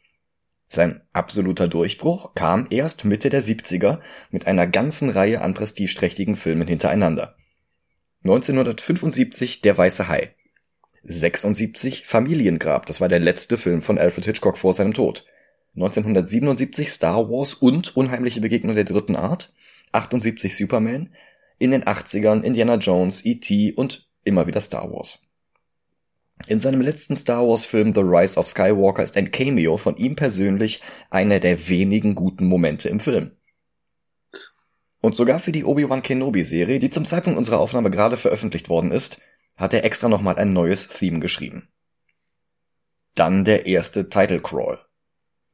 Sein 0.68 1.02
absoluter 1.12 1.68
Durchbruch 1.68 2.34
kam 2.34 2.66
erst 2.70 3.04
Mitte 3.04 3.28
der 3.28 3.42
70er 3.42 3.98
mit 4.30 4.46
einer 4.46 4.66
ganzen 4.66 5.10
Reihe 5.10 5.42
an 5.42 5.54
prestigeträchtigen 5.54 6.36
Filmen 6.36 6.66
hintereinander. 6.66 7.36
1975 8.24 9.60
Der 9.60 9.76
weiße 9.76 10.08
Hai. 10.08 10.34
76 11.04 12.06
Familiengrab, 12.06 12.86
das 12.86 13.00
war 13.00 13.08
der 13.08 13.18
letzte 13.18 13.58
Film 13.58 13.82
von 13.82 13.98
Alfred 13.98 14.24
Hitchcock 14.24 14.56
vor 14.56 14.72
seinem 14.72 14.94
Tod. 14.94 15.26
1977 15.74 16.90
Star 16.90 17.28
Wars 17.28 17.54
und 17.54 17.96
Unheimliche 17.96 18.40
Begegnung 18.40 18.74
der 18.74 18.84
dritten 18.84 19.16
Art, 19.16 19.52
78 19.92 20.56
Superman, 20.56 21.12
in 21.58 21.70
den 21.70 21.84
80ern 21.84 22.42
Indiana 22.42 22.76
Jones, 22.76 23.24
E.T. 23.24 23.72
und 23.72 24.08
immer 24.24 24.46
wieder 24.46 24.60
Star 24.60 24.90
Wars. 24.90 25.18
In 26.46 26.58
seinem 26.58 26.80
letzten 26.80 27.16
Star 27.16 27.46
Wars 27.46 27.64
Film 27.64 27.94
The 27.94 28.00
Rise 28.00 28.38
of 28.38 28.46
Skywalker 28.46 29.02
ist 29.02 29.16
ein 29.16 29.30
Cameo 29.30 29.76
von 29.76 29.96
ihm 29.96 30.16
persönlich 30.16 30.82
einer 31.10 31.38
der 31.38 31.68
wenigen 31.68 32.14
guten 32.14 32.46
Momente 32.46 32.88
im 32.88 33.00
Film. 33.00 33.32
Und 35.00 35.14
sogar 35.14 35.38
für 35.38 35.52
die 35.52 35.64
Obi-Wan 35.64 36.02
Kenobi 36.02 36.44
Serie, 36.44 36.78
die 36.78 36.90
zum 36.90 37.04
Zeitpunkt 37.06 37.38
unserer 37.38 37.60
Aufnahme 37.60 37.90
gerade 37.90 38.16
veröffentlicht 38.16 38.68
worden 38.68 38.92
ist, 38.92 39.18
hat 39.56 39.74
er 39.74 39.84
extra 39.84 40.08
nochmal 40.08 40.36
ein 40.36 40.52
neues 40.52 40.88
Theme 40.88 41.20
geschrieben. 41.20 41.68
Dann 43.14 43.44
der 43.44 43.66
erste 43.66 44.08
Title 44.08 44.40
Crawl. 44.40 44.78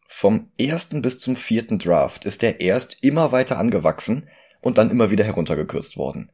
Vom 0.06 0.52
ersten 0.58 1.02
bis 1.02 1.18
zum 1.18 1.36
vierten 1.36 1.78
Draft 1.78 2.24
ist 2.24 2.42
er 2.42 2.60
erst 2.60 3.02
immer 3.02 3.32
weiter 3.32 3.58
angewachsen 3.58 4.28
und 4.60 4.78
dann 4.78 4.90
immer 4.90 5.10
wieder 5.10 5.24
heruntergekürzt 5.24 5.96
worden. 5.96 6.30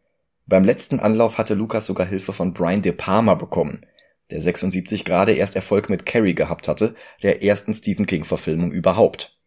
Beim 0.47 0.65
letzten 0.65 1.01
Anlauf 1.01 1.39
hatte 1.39 1.55
Lucas 1.55 1.87
sogar 1.87 2.07
Hilfe 2.07 2.33
von 2.33 2.53
Brian 2.53 2.83
De 2.83 2.93
Palma 2.93 3.35
bekommen, 3.35 3.87
der 4.31 4.41
76 4.41 5.05
gerade 5.05 5.33
erst 5.33 5.57
Erfolg 5.57 5.89
mit 5.89 6.05
Carrie 6.05 6.35
gehabt 6.35 6.69
hatte, 6.69 6.95
der 7.23 7.43
ersten 7.43 7.73
Stephen 7.73 8.07
King-Verfilmung 8.07 8.71
überhaupt. 8.71 9.39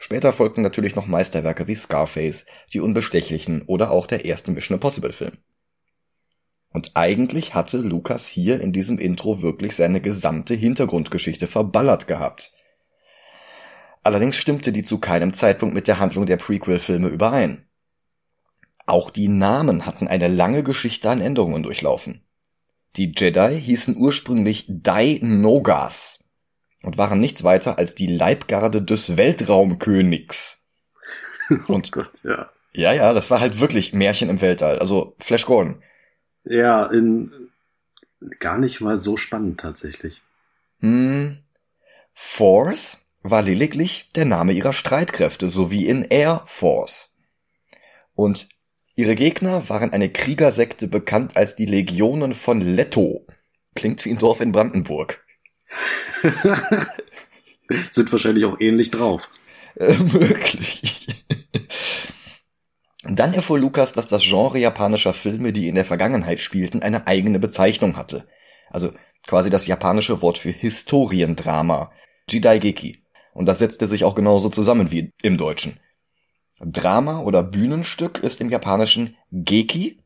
Später 0.00 0.32
folgten 0.32 0.62
natürlich 0.62 0.94
noch 0.94 1.06
Meisterwerke 1.06 1.66
wie 1.66 1.74
Scarface, 1.74 2.46
Die 2.72 2.80
Unbestechlichen 2.80 3.62
oder 3.62 3.90
auch 3.90 4.06
der 4.06 4.24
erste 4.24 4.50
Mission 4.50 4.76
Impossible 4.76 5.12
Film. 5.12 5.38
Und 6.70 6.92
eigentlich 6.94 7.54
hatte 7.54 7.78
Lucas 7.78 8.26
hier 8.26 8.60
in 8.60 8.72
diesem 8.72 8.98
Intro 8.98 9.42
wirklich 9.42 9.74
seine 9.74 10.00
gesamte 10.00 10.54
Hintergrundgeschichte 10.54 11.46
verballert 11.46 12.06
gehabt. 12.06 12.52
Allerdings 14.02 14.36
stimmte 14.36 14.72
die 14.72 14.84
zu 14.84 14.98
keinem 14.98 15.32
Zeitpunkt 15.32 15.74
mit 15.74 15.88
der 15.88 15.98
Handlung 15.98 16.26
der 16.26 16.36
Prequel-Filme 16.36 17.08
überein. 17.08 17.67
Auch 18.88 19.10
die 19.10 19.28
Namen 19.28 19.84
hatten 19.84 20.08
eine 20.08 20.28
lange 20.28 20.62
Geschichte 20.62 21.10
an 21.10 21.20
Änderungen 21.20 21.62
durchlaufen. 21.62 22.22
Die 22.96 23.12
Jedi 23.14 23.60
hießen 23.60 23.98
ursprünglich 23.98 24.64
Dai 24.66 25.18
Nogas 25.20 26.24
und 26.82 26.96
waren 26.96 27.20
nichts 27.20 27.44
weiter 27.44 27.76
als 27.76 27.94
die 27.94 28.06
Leibgarde 28.06 28.80
des 28.80 29.18
Weltraumkönigs. 29.18 30.64
Und 31.68 31.88
oh 31.88 31.90
Gott, 31.90 32.12
ja. 32.24 32.48
Ja, 32.72 32.94
ja, 32.94 33.12
das 33.12 33.30
war 33.30 33.40
halt 33.40 33.60
wirklich 33.60 33.92
Märchen 33.92 34.30
im 34.30 34.40
Weltall. 34.40 34.78
Also 34.78 35.14
Flash 35.18 35.44
Gordon. 35.44 35.82
Ja, 36.44 36.86
in 36.86 37.50
gar 38.38 38.56
nicht 38.56 38.80
mal 38.80 38.96
so 38.96 39.18
spannend 39.18 39.60
tatsächlich. 39.60 40.22
Hm. 40.80 41.38
Force 42.14 43.06
war 43.22 43.42
lediglich 43.42 44.10
der 44.14 44.24
Name 44.24 44.52
ihrer 44.52 44.72
Streitkräfte, 44.72 45.50
sowie 45.50 45.86
in 45.86 46.04
Air 46.04 46.42
Force. 46.46 47.14
Und 48.14 48.48
ihre 48.98 49.14
Gegner 49.14 49.68
waren 49.68 49.92
eine 49.92 50.08
Kriegersekte 50.08 50.88
bekannt 50.88 51.36
als 51.36 51.54
die 51.54 51.66
Legionen 51.66 52.34
von 52.34 52.60
Leto. 52.60 53.26
Klingt 53.76 54.04
wie 54.04 54.10
ein 54.10 54.18
Dorf 54.18 54.40
in 54.40 54.50
Brandenburg. 54.50 55.24
Sind 57.90 58.10
wahrscheinlich 58.10 58.44
auch 58.44 58.58
ähnlich 58.58 58.90
drauf. 58.90 59.30
Äh, 59.76 59.94
möglich. 59.94 61.06
Dann 63.04 63.34
erfuhr 63.34 63.60
Lukas, 63.60 63.92
dass 63.92 64.08
das 64.08 64.24
Genre 64.24 64.58
japanischer 64.58 65.14
Filme, 65.14 65.52
die 65.52 65.68
in 65.68 65.76
der 65.76 65.84
Vergangenheit 65.84 66.40
spielten, 66.40 66.82
eine 66.82 67.06
eigene 67.06 67.38
Bezeichnung 67.38 67.96
hatte. 67.96 68.26
Also 68.68 68.92
quasi 69.26 69.48
das 69.48 69.68
japanische 69.68 70.22
Wort 70.22 70.38
für 70.38 70.50
Historiendrama. 70.50 71.92
Jidaigeki. 72.28 73.04
Und 73.32 73.46
das 73.46 73.60
setzte 73.60 73.86
sich 73.86 74.02
auch 74.02 74.16
genauso 74.16 74.48
zusammen 74.48 74.90
wie 74.90 75.12
im 75.22 75.36
Deutschen. 75.36 75.78
Drama 76.60 77.20
oder 77.20 77.42
Bühnenstück 77.42 78.18
ist 78.22 78.40
im 78.40 78.50
Japanischen 78.50 79.16
Geki 79.30 79.98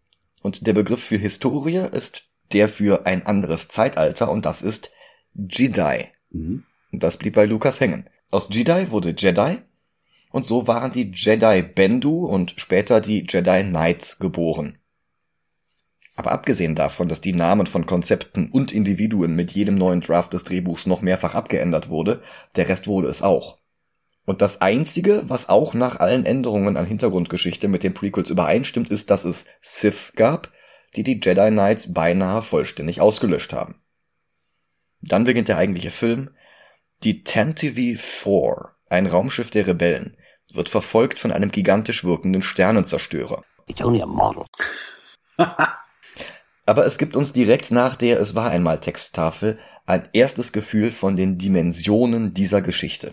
und 0.42 0.66
der 0.66 0.72
Begriff 0.72 1.02
für 1.02 1.16
Historie 1.16 1.86
ist 1.92 2.28
der 2.52 2.68
für 2.68 3.06
ein 3.06 3.24
anderes 3.26 3.68
Zeitalter 3.68 4.30
und 4.30 4.44
das 4.44 4.60
ist 4.62 4.90
Jedi. 5.34 6.06
Mhm. 6.30 6.64
Das 6.92 7.16
blieb 7.16 7.34
bei 7.34 7.46
Lukas 7.46 7.80
hängen. 7.80 8.08
Aus 8.30 8.48
Jedi 8.50 8.90
wurde 8.90 9.14
Jedi 9.16 9.58
und 10.30 10.44
so 10.44 10.66
waren 10.66 10.92
die 10.92 11.12
Jedi 11.14 11.62
Bendu 11.62 12.26
und 12.26 12.54
später 12.56 13.00
die 13.00 13.26
Jedi 13.28 13.64
Knights 13.64 14.18
geboren. 14.18 14.78
Aber 16.14 16.32
abgesehen 16.32 16.74
davon, 16.74 17.08
dass 17.08 17.22
die 17.22 17.32
Namen 17.32 17.66
von 17.66 17.86
Konzepten 17.86 18.50
und 18.50 18.72
Individuen 18.72 19.34
mit 19.34 19.52
jedem 19.52 19.74
neuen 19.74 20.02
Draft 20.02 20.34
des 20.34 20.44
Drehbuchs 20.44 20.86
noch 20.86 21.00
mehrfach 21.00 21.34
abgeändert 21.34 21.88
wurde, 21.88 22.22
der 22.56 22.68
Rest 22.68 22.86
wurde 22.86 23.08
es 23.08 23.22
auch. 23.22 23.58
Und 24.24 24.40
das 24.40 24.60
einzige, 24.60 25.24
was 25.26 25.48
auch 25.48 25.74
nach 25.74 25.98
allen 25.98 26.24
Änderungen 26.24 26.76
an 26.76 26.86
Hintergrundgeschichte 26.86 27.66
mit 27.68 27.82
den 27.82 27.94
Prequels 27.94 28.30
übereinstimmt, 28.30 28.90
ist, 28.90 29.10
dass 29.10 29.24
es 29.24 29.46
Sith 29.60 30.12
gab, 30.14 30.52
die 30.94 31.02
die 31.02 31.20
Jedi 31.22 31.50
Knights 31.50 31.92
beinahe 31.92 32.42
vollständig 32.42 33.00
ausgelöscht 33.00 33.52
haben. 33.52 33.80
Dann 35.00 35.24
beginnt 35.24 35.48
der 35.48 35.58
eigentliche 35.58 35.90
Film. 35.90 36.30
Die 37.02 37.24
Tantive 37.24 37.98
4, 37.98 38.70
ein 38.88 39.06
Raumschiff 39.06 39.50
der 39.50 39.66
Rebellen, 39.66 40.16
wird 40.52 40.68
verfolgt 40.68 41.18
von 41.18 41.32
einem 41.32 41.50
gigantisch 41.50 42.04
wirkenden 42.04 42.42
Sternenzerstörer. 42.42 43.42
It's 43.66 43.82
only 43.82 44.02
a 44.02 44.06
model. 44.06 44.44
Aber 46.66 46.86
es 46.86 46.98
gibt 46.98 47.16
uns 47.16 47.32
direkt 47.32 47.72
nach 47.72 47.96
der 47.96 48.20
Es 48.20 48.36
war 48.36 48.50
einmal 48.50 48.78
Texttafel 48.78 49.58
ein 49.84 50.08
erstes 50.12 50.52
Gefühl 50.52 50.92
von 50.92 51.16
den 51.16 51.38
Dimensionen 51.38 52.34
dieser 52.34 52.62
Geschichte. 52.62 53.12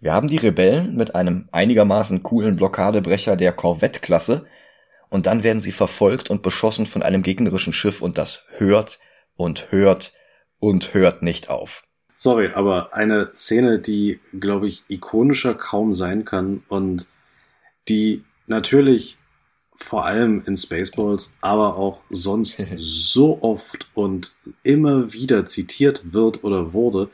Wir 0.00 0.12
haben 0.12 0.28
die 0.28 0.36
Rebellen 0.36 0.96
mit 0.96 1.14
einem 1.14 1.48
einigermaßen 1.52 2.22
coolen 2.22 2.56
Blockadebrecher 2.56 3.36
der 3.36 3.52
Korvettklasse 3.52 4.46
und 5.08 5.26
dann 5.26 5.42
werden 5.42 5.62
sie 5.62 5.72
verfolgt 5.72 6.30
und 6.30 6.42
beschossen 6.42 6.86
von 6.86 7.02
einem 7.02 7.22
gegnerischen 7.22 7.72
Schiff 7.72 8.02
und 8.02 8.18
das 8.18 8.44
hört 8.56 8.98
und 9.36 9.70
hört 9.70 10.12
und 10.58 10.94
hört 10.94 11.22
nicht 11.22 11.48
auf. 11.48 11.84
Sorry, 12.16 12.50
aber 12.54 12.94
eine 12.94 13.32
Szene, 13.34 13.80
die, 13.80 14.20
glaube 14.38 14.68
ich, 14.68 14.84
ikonischer 14.88 15.54
kaum 15.54 15.94
sein 15.94 16.24
kann 16.24 16.62
und 16.68 17.06
die 17.88 18.24
natürlich 18.46 19.18
vor 19.76 20.04
allem 20.04 20.42
in 20.46 20.56
Spaceballs, 20.56 21.36
aber 21.40 21.76
auch 21.76 22.02
sonst 22.10 22.64
so 22.76 23.42
oft 23.42 23.88
und 23.94 24.36
immer 24.62 25.12
wieder 25.12 25.44
zitiert 25.44 26.12
wird 26.12 26.44
oder 26.44 26.72
wurde. 26.72 27.08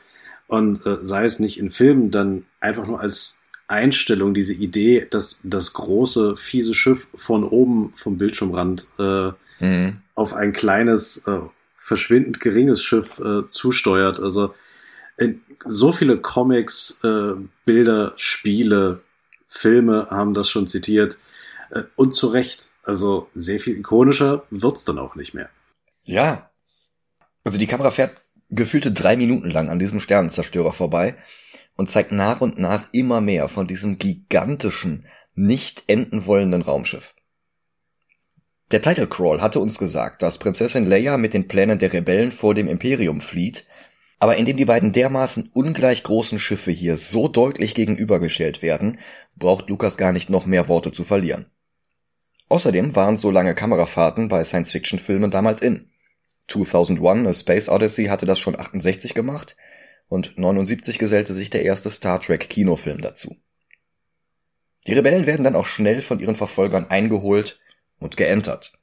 Und 0.51 0.85
äh, 0.85 0.97
sei 1.01 1.23
es 1.23 1.39
nicht 1.39 1.57
in 1.57 1.69
Filmen, 1.69 2.11
dann 2.11 2.43
einfach 2.59 2.85
nur 2.85 2.99
als 2.99 3.39
Einstellung, 3.69 4.33
diese 4.33 4.53
Idee, 4.53 5.07
dass 5.09 5.39
das 5.43 5.71
große, 5.71 6.35
fiese 6.35 6.73
Schiff 6.73 7.07
von 7.15 7.45
oben 7.45 7.93
vom 7.95 8.17
Bildschirmrand 8.17 8.85
äh, 8.99 9.31
mhm. 9.61 10.01
auf 10.13 10.33
ein 10.33 10.51
kleines, 10.51 11.25
äh, 11.25 11.39
verschwindend 11.77 12.41
geringes 12.41 12.83
Schiff 12.83 13.19
äh, 13.19 13.47
zusteuert. 13.47 14.19
Also 14.19 14.53
so 15.63 15.93
viele 15.93 16.17
Comics, 16.17 16.99
äh, 17.05 17.35
Bilder, 17.63 18.11
Spiele, 18.17 18.99
Filme 19.47 20.07
haben 20.09 20.33
das 20.33 20.49
schon 20.49 20.67
zitiert. 20.67 21.17
Äh, 21.69 21.83
und 21.95 22.13
zu 22.13 22.27
Recht. 22.27 22.71
Also 22.83 23.29
sehr 23.33 23.61
viel 23.61 23.77
ikonischer 23.77 24.43
wird's 24.49 24.83
dann 24.83 24.99
auch 24.99 25.15
nicht 25.15 25.33
mehr. 25.33 25.49
Ja. 26.03 26.49
Also 27.45 27.57
die 27.57 27.67
Kamera 27.67 27.91
fährt 27.91 28.20
gefühlte 28.51 28.91
drei 28.91 29.15
Minuten 29.15 29.49
lang 29.49 29.69
an 29.69 29.79
diesem 29.79 29.99
Sternenzerstörer 29.99 30.73
vorbei 30.73 31.15
und 31.75 31.89
zeigt 31.89 32.11
nach 32.11 32.41
und 32.41 32.59
nach 32.59 32.89
immer 32.91 33.21
mehr 33.21 33.47
von 33.47 33.67
diesem 33.67 33.97
gigantischen, 33.97 35.07
nicht 35.33 35.83
enden 35.87 36.25
wollenden 36.25 36.61
Raumschiff. 36.61 37.15
Der 38.71 38.81
Title 38.81 39.07
Crawl 39.07 39.41
hatte 39.41 39.59
uns 39.59 39.77
gesagt, 39.77 40.21
dass 40.21 40.37
Prinzessin 40.37 40.85
Leia 40.85 41.17
mit 41.17 41.33
den 41.33 41.47
Plänen 41.47 41.79
der 41.79 41.91
Rebellen 41.91 42.31
vor 42.31 42.53
dem 42.53 42.67
Imperium 42.67 43.19
flieht, 43.19 43.65
aber 44.19 44.37
indem 44.37 44.55
die 44.55 44.65
beiden 44.65 44.91
dermaßen 44.91 45.49
ungleich 45.53 46.03
großen 46.03 46.39
Schiffe 46.39 46.71
hier 46.71 46.95
so 46.95 47.27
deutlich 47.27 47.73
gegenübergestellt 47.73 48.61
werden, 48.61 48.99
braucht 49.35 49.69
Lukas 49.69 49.97
gar 49.97 50.11
nicht 50.11 50.29
noch 50.29 50.45
mehr 50.45 50.67
Worte 50.67 50.91
zu 50.91 51.03
verlieren. 51.03 51.47
Außerdem 52.47 52.95
waren 52.95 53.17
so 53.17 53.31
lange 53.31 53.55
Kamerafahrten 53.55 54.27
bei 54.27 54.43
Science-Fiction-Filmen 54.43 55.31
damals 55.31 55.61
in. 55.61 55.90
2001 56.51 57.27
A 57.27 57.33
Space 57.33 57.69
Odyssey 57.69 58.05
hatte 58.05 58.25
das 58.25 58.39
schon 58.39 58.59
68 58.59 59.13
gemacht 59.13 59.55
und 60.07 60.37
79 60.37 60.99
gesellte 60.99 61.33
sich 61.33 61.49
der 61.49 61.63
erste 61.63 61.89
Star 61.89 62.19
Trek 62.19 62.49
Kinofilm 62.49 63.01
dazu. 63.01 63.37
Die 64.87 64.93
Rebellen 64.93 65.25
werden 65.25 65.43
dann 65.43 65.55
auch 65.55 65.65
schnell 65.65 66.01
von 66.01 66.19
ihren 66.19 66.35
Verfolgern 66.35 66.87
eingeholt 66.89 67.59
und 67.99 68.17
geentert. 68.17 68.73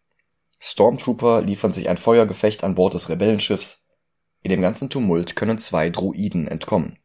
Stormtrooper 0.61 1.43
liefern 1.43 1.73
sich 1.73 1.89
ein 1.89 1.97
Feuergefecht 1.97 2.65
an 2.65 2.75
Bord 2.75 2.95
des 2.95 3.09
Rebellenschiffs. 3.09 3.85
In 4.43 4.51
dem 4.51 4.63
ganzen 4.63 4.91
Tumult 4.91 5.37
können 5.37 5.59
zwei 5.59 5.91
Droiden 5.91 6.49
entkommen. 6.49 6.99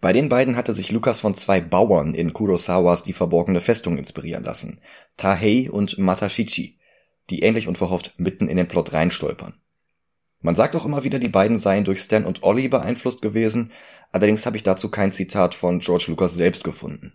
Bei 0.00 0.12
den 0.12 0.28
beiden 0.28 0.56
hatte 0.56 0.74
sich 0.74 0.92
Lukas 0.92 1.20
von 1.20 1.34
zwei 1.34 1.60
Bauern 1.60 2.14
in 2.14 2.32
Kurosawas 2.32 3.04
Die 3.04 3.14
verborgene 3.14 3.60
Festung 3.60 3.96
inspirieren 3.96 4.44
lassen. 4.44 4.80
Tahei 5.16 5.70
und 5.70 5.96
Matashichi, 5.96 6.78
die 7.30 7.40
ähnlich 7.40 7.68
unverhofft 7.68 8.14
mitten 8.18 8.48
in 8.48 8.56
den 8.56 8.68
Plot 8.68 8.92
reinstolpern. 8.92 9.54
Man 10.44 10.56
sagt 10.56 10.76
auch 10.76 10.84
immer 10.84 11.04
wieder, 11.04 11.18
die 11.18 11.30
beiden 11.30 11.58
seien 11.58 11.84
durch 11.84 12.02
Stan 12.02 12.26
und 12.26 12.42
Ollie 12.42 12.68
beeinflusst 12.68 13.22
gewesen, 13.22 13.72
allerdings 14.12 14.44
habe 14.44 14.58
ich 14.58 14.62
dazu 14.62 14.90
kein 14.90 15.10
Zitat 15.10 15.54
von 15.54 15.78
George 15.78 16.04
Lucas 16.08 16.34
selbst 16.34 16.64
gefunden. 16.64 17.14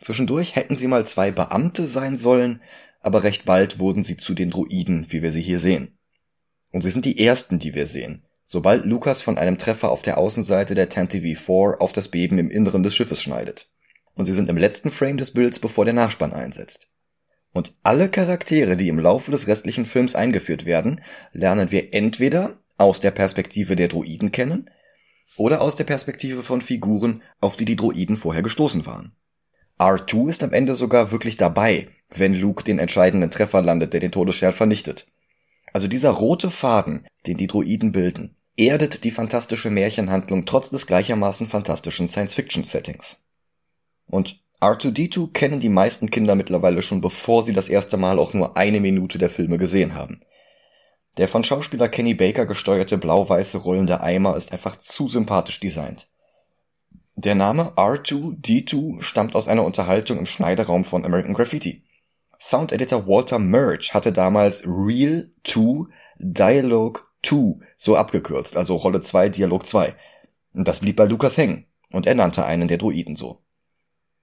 Zwischendurch 0.00 0.54
hätten 0.54 0.76
sie 0.76 0.86
mal 0.86 1.04
zwei 1.04 1.32
Beamte 1.32 1.88
sein 1.88 2.16
sollen, 2.16 2.62
aber 3.00 3.24
recht 3.24 3.44
bald 3.44 3.80
wurden 3.80 4.04
sie 4.04 4.16
zu 4.16 4.34
den 4.34 4.50
Druiden, 4.50 5.06
wie 5.08 5.20
wir 5.20 5.32
sie 5.32 5.42
hier 5.42 5.58
sehen. 5.58 5.98
Und 6.70 6.82
sie 6.82 6.90
sind 6.90 7.06
die 7.06 7.18
ersten, 7.18 7.58
die 7.58 7.74
wir 7.74 7.88
sehen, 7.88 8.24
sobald 8.44 8.84
Lucas 8.84 9.20
von 9.20 9.36
einem 9.36 9.58
Treffer 9.58 9.90
auf 9.90 10.02
der 10.02 10.16
Außenseite 10.16 10.76
der 10.76 10.90
Tantive-4 10.90 11.78
auf 11.78 11.92
das 11.92 12.06
Beben 12.06 12.38
im 12.38 12.50
Inneren 12.50 12.84
des 12.84 12.94
Schiffes 12.94 13.20
schneidet. 13.20 13.68
Und 14.14 14.26
sie 14.26 14.32
sind 14.32 14.48
im 14.48 14.56
letzten 14.56 14.92
Frame 14.92 15.16
des 15.16 15.32
Bilds, 15.32 15.58
bevor 15.58 15.84
der 15.84 15.94
Nachspann 15.94 16.32
einsetzt. 16.32 16.91
Und 17.52 17.74
alle 17.82 18.08
Charaktere, 18.08 18.76
die 18.76 18.88
im 18.88 18.98
Laufe 18.98 19.30
des 19.30 19.46
restlichen 19.46 19.86
Films 19.86 20.14
eingeführt 20.14 20.64
werden, 20.64 21.02
lernen 21.32 21.70
wir 21.70 21.92
entweder 21.92 22.56
aus 22.78 23.00
der 23.00 23.10
Perspektive 23.10 23.76
der 23.76 23.88
Droiden 23.88 24.32
kennen 24.32 24.70
oder 25.36 25.60
aus 25.60 25.76
der 25.76 25.84
Perspektive 25.84 26.42
von 26.42 26.62
Figuren, 26.62 27.22
auf 27.40 27.56
die 27.56 27.64
die 27.64 27.76
Droiden 27.76 28.16
vorher 28.16 28.42
gestoßen 28.42 28.86
waren. 28.86 29.12
R2 29.78 30.30
ist 30.30 30.42
am 30.42 30.52
Ende 30.52 30.74
sogar 30.74 31.10
wirklich 31.10 31.36
dabei, 31.36 31.88
wenn 32.10 32.34
Luke 32.34 32.64
den 32.64 32.78
entscheidenden 32.78 33.30
Treffer 33.30 33.62
landet, 33.62 33.92
der 33.92 34.00
den 34.00 34.12
Todesstern 34.12 34.52
vernichtet. 34.52 35.06
Also 35.72 35.88
dieser 35.88 36.10
rote 36.10 36.50
Faden, 36.50 37.06
den 37.26 37.36
die 37.36 37.46
Droiden 37.46 37.92
bilden, 37.92 38.36
erdet 38.56 39.04
die 39.04 39.10
fantastische 39.10 39.70
Märchenhandlung 39.70 40.44
trotz 40.44 40.70
des 40.70 40.86
gleichermaßen 40.86 41.46
fantastischen 41.46 42.08
Science-Fiction-Settings. 42.08 43.22
Und 44.10 44.41
R2D2 44.62 45.32
kennen 45.32 45.58
die 45.58 45.68
meisten 45.68 46.08
Kinder 46.08 46.36
mittlerweile 46.36 46.82
schon, 46.82 47.00
bevor 47.00 47.42
sie 47.42 47.52
das 47.52 47.68
erste 47.68 47.96
Mal 47.96 48.20
auch 48.20 48.32
nur 48.32 48.56
eine 48.56 48.80
Minute 48.80 49.18
der 49.18 49.28
Filme 49.28 49.58
gesehen 49.58 49.96
haben. 49.96 50.20
Der 51.16 51.26
von 51.26 51.42
Schauspieler 51.42 51.88
Kenny 51.88 52.14
Baker 52.14 52.46
gesteuerte 52.46 52.96
blau-weiße 52.96 53.58
rollende 53.58 54.00
Eimer 54.00 54.36
ist 54.36 54.52
einfach 54.52 54.78
zu 54.78 55.08
sympathisch 55.08 55.58
designt. 55.58 56.08
Der 57.16 57.34
Name 57.34 57.72
R2D2 57.74 59.02
stammt 59.02 59.34
aus 59.34 59.48
einer 59.48 59.64
Unterhaltung 59.64 60.18
im 60.18 60.26
Schneideraum 60.26 60.84
von 60.84 61.04
American 61.04 61.34
Graffiti. 61.34 61.82
Soundeditor 62.38 63.08
Walter 63.08 63.40
Murch 63.40 63.92
hatte 63.92 64.12
damals 64.12 64.62
Real 64.64 65.28
2 65.42 65.86
Dialogue 66.18 67.02
2 67.24 67.58
so 67.76 67.96
abgekürzt, 67.96 68.56
also 68.56 68.76
Rolle 68.76 69.00
2 69.00 69.28
Dialog 69.28 69.66
2. 69.66 69.94
Das 70.54 70.80
blieb 70.80 70.96
bei 70.96 71.04
Lukas 71.04 71.36
hängen 71.36 71.66
und 71.90 72.06
er 72.06 72.14
nannte 72.14 72.44
einen 72.44 72.68
der 72.68 72.78
Druiden 72.78 73.16
so. 73.16 73.42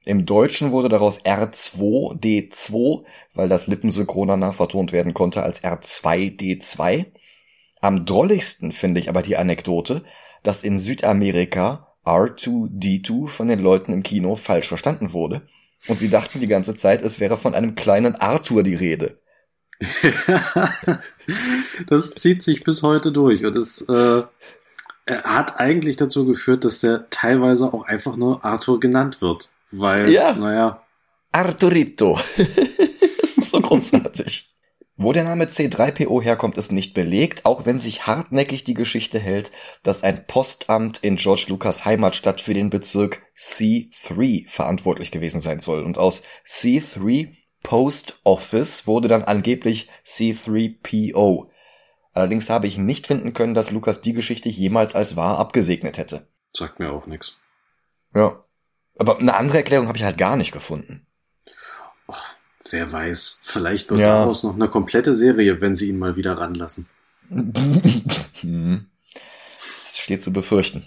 Im 0.05 0.25
Deutschen 0.25 0.71
wurde 0.71 0.89
daraus 0.89 1.19
R2D2, 1.21 3.03
weil 3.33 3.49
das 3.49 3.67
Lippensynchron 3.67 4.29
danach 4.29 4.55
vertont 4.55 4.91
werden 4.91 5.13
konnte 5.13 5.43
als 5.43 5.63
R2D2. 5.63 7.05
Am 7.81 8.05
drolligsten 8.05 8.71
finde 8.71 8.99
ich 8.99 9.09
aber 9.09 9.21
die 9.21 9.37
Anekdote, 9.37 10.03
dass 10.43 10.63
in 10.63 10.79
Südamerika 10.79 11.95
R2D2 12.05 13.27
von 13.27 13.47
den 13.47 13.59
Leuten 13.59 13.93
im 13.93 14.03
Kino 14.03 14.35
falsch 14.35 14.67
verstanden 14.67 15.11
wurde 15.13 15.47
und 15.87 15.97
sie 15.97 16.09
dachten 16.09 16.39
die 16.39 16.47
ganze 16.47 16.75
Zeit, 16.75 17.01
es 17.03 17.19
wäre 17.19 17.37
von 17.37 17.55
einem 17.55 17.75
kleinen 17.75 18.15
Arthur 18.15 18.63
die 18.63 18.75
Rede. 18.75 19.19
das 21.87 22.15
zieht 22.15 22.43
sich 22.43 22.63
bis 22.63 22.83
heute 22.83 23.13
durch 23.13 23.45
und 23.45 23.55
es 23.55 23.87
äh, 23.87 24.23
hat 25.07 25.59
eigentlich 25.59 25.95
dazu 25.95 26.25
geführt, 26.25 26.65
dass 26.65 26.83
er 26.83 27.09
teilweise 27.09 27.73
auch 27.73 27.83
einfach 27.83 28.17
nur 28.17 28.43
Arthur 28.43 28.79
genannt 28.79 29.21
wird. 29.21 29.51
Weil, 29.71 30.09
ja. 30.09 30.33
naja. 30.33 30.83
Arturito. 31.31 32.19
das 32.37 33.37
ist 33.37 33.51
so 33.51 33.61
großartig. 33.61 34.49
Wo 35.01 35.13
der 35.13 35.23
Name 35.23 35.45
C3PO 35.45 36.21
herkommt, 36.21 36.57
ist 36.57 36.73
nicht 36.73 36.93
belegt, 36.93 37.45
auch 37.45 37.65
wenn 37.65 37.79
sich 37.79 38.05
hartnäckig 38.05 38.65
die 38.65 38.73
Geschichte 38.73 39.17
hält, 39.17 39.49
dass 39.81 40.03
ein 40.03 40.25
Postamt 40.27 40.97
in 40.97 41.15
George 41.15 41.45
Lucas 41.47 41.85
Heimatstadt 41.85 42.41
für 42.41 42.53
den 42.53 42.69
Bezirk 42.69 43.21
C3 43.37 44.49
verantwortlich 44.49 45.11
gewesen 45.11 45.39
sein 45.39 45.61
soll. 45.61 45.83
Und 45.83 45.97
aus 45.97 46.21
C3 46.45 47.33
Post 47.63 48.19
Office 48.25 48.87
wurde 48.87 49.07
dann 49.07 49.23
angeblich 49.23 49.89
C3PO. 50.05 51.49
Allerdings 52.11 52.49
habe 52.49 52.67
ich 52.67 52.77
nicht 52.77 53.07
finden 53.07 53.31
können, 53.31 53.53
dass 53.53 53.71
Lucas 53.71 54.01
die 54.01 54.13
Geschichte 54.13 54.49
jemals 54.49 54.95
als 54.95 55.15
wahr 55.15 55.37
abgesegnet 55.37 55.97
hätte. 55.97 56.27
Sagt 56.53 56.79
mir 56.79 56.91
auch 56.91 57.05
nichts. 57.05 57.37
Ja. 58.13 58.43
Aber 58.99 59.17
eine 59.17 59.33
andere 59.33 59.57
Erklärung 59.59 59.87
habe 59.87 59.97
ich 59.97 60.03
halt 60.03 60.17
gar 60.17 60.35
nicht 60.35 60.51
gefunden. 60.51 61.07
Oh, 62.07 62.13
wer 62.69 62.91
weiß. 62.91 63.39
Vielleicht 63.41 63.89
wird 63.89 64.01
ja. 64.01 64.19
daraus 64.19 64.43
noch 64.43 64.55
eine 64.55 64.67
komplette 64.67 65.15
Serie, 65.15 65.61
wenn 65.61 65.73
sie 65.73 65.89
ihn 65.89 65.97
mal 65.97 66.15
wieder 66.17 66.33
ranlassen. 66.33 66.87
hm. 68.41 68.85
steht 69.95 70.21
zu 70.21 70.33
befürchten. 70.33 70.85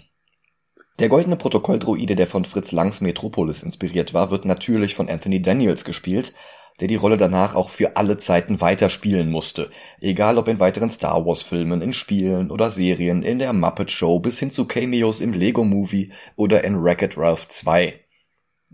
Der 0.99 1.09
goldene 1.09 1.37
Protokolldruide, 1.37 2.15
der 2.15 2.27
von 2.27 2.45
Fritz 2.45 2.71
Langs 2.71 3.01
Metropolis 3.01 3.63
inspiriert 3.63 4.13
war, 4.13 4.29
wird 4.29 4.45
natürlich 4.45 4.93
von 4.93 5.09
Anthony 5.09 5.41
Daniels 5.41 5.83
gespielt, 5.83 6.33
der 6.79 6.87
die 6.87 6.95
Rolle 6.95 7.17
danach 7.17 7.55
auch 7.55 7.69
für 7.69 7.97
alle 7.97 8.17
Zeiten 8.17 8.61
weiterspielen 8.61 9.31
musste. 9.31 9.71
Egal 10.01 10.37
ob 10.37 10.47
in 10.47 10.59
weiteren 10.59 10.91
Star 10.91 11.25
Wars 11.25 11.41
Filmen, 11.41 11.81
in 11.81 11.93
Spielen 11.93 12.51
oder 12.51 12.69
Serien, 12.69 13.23
in 13.23 13.39
der 13.39 13.53
Muppet 13.53 13.89
Show 13.89 14.19
bis 14.19 14.37
hin 14.37 14.51
zu 14.51 14.65
Cameos 14.65 15.19
im 15.19 15.33
Lego 15.33 15.63
Movie 15.63 16.11
oder 16.35 16.63
in 16.63 16.83
Wreck-It 16.83 17.17
Ralph 17.17 17.47
2. 17.47 18.02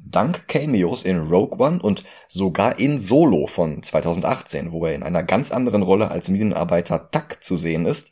Dank 0.06 0.48
Cameos 0.48 1.04
in 1.04 1.20
Rogue 1.20 1.60
One 1.60 1.80
und 1.82 2.04
sogar 2.28 2.80
in 2.80 3.00
Solo 3.00 3.48
von 3.48 3.84
2018, 3.84 4.72
wo 4.72 4.86
er 4.86 4.96
in 4.96 5.04
einer 5.04 5.24
ganz 5.24 5.52
anderen 5.52 5.84
Rolle 5.84 6.12
als 6.12 6.30
Minenarbeiter 6.30 7.12
Tuck 7.12 7.42
zu 7.42 7.58
sehen 7.58 7.86
ist, 7.86 8.12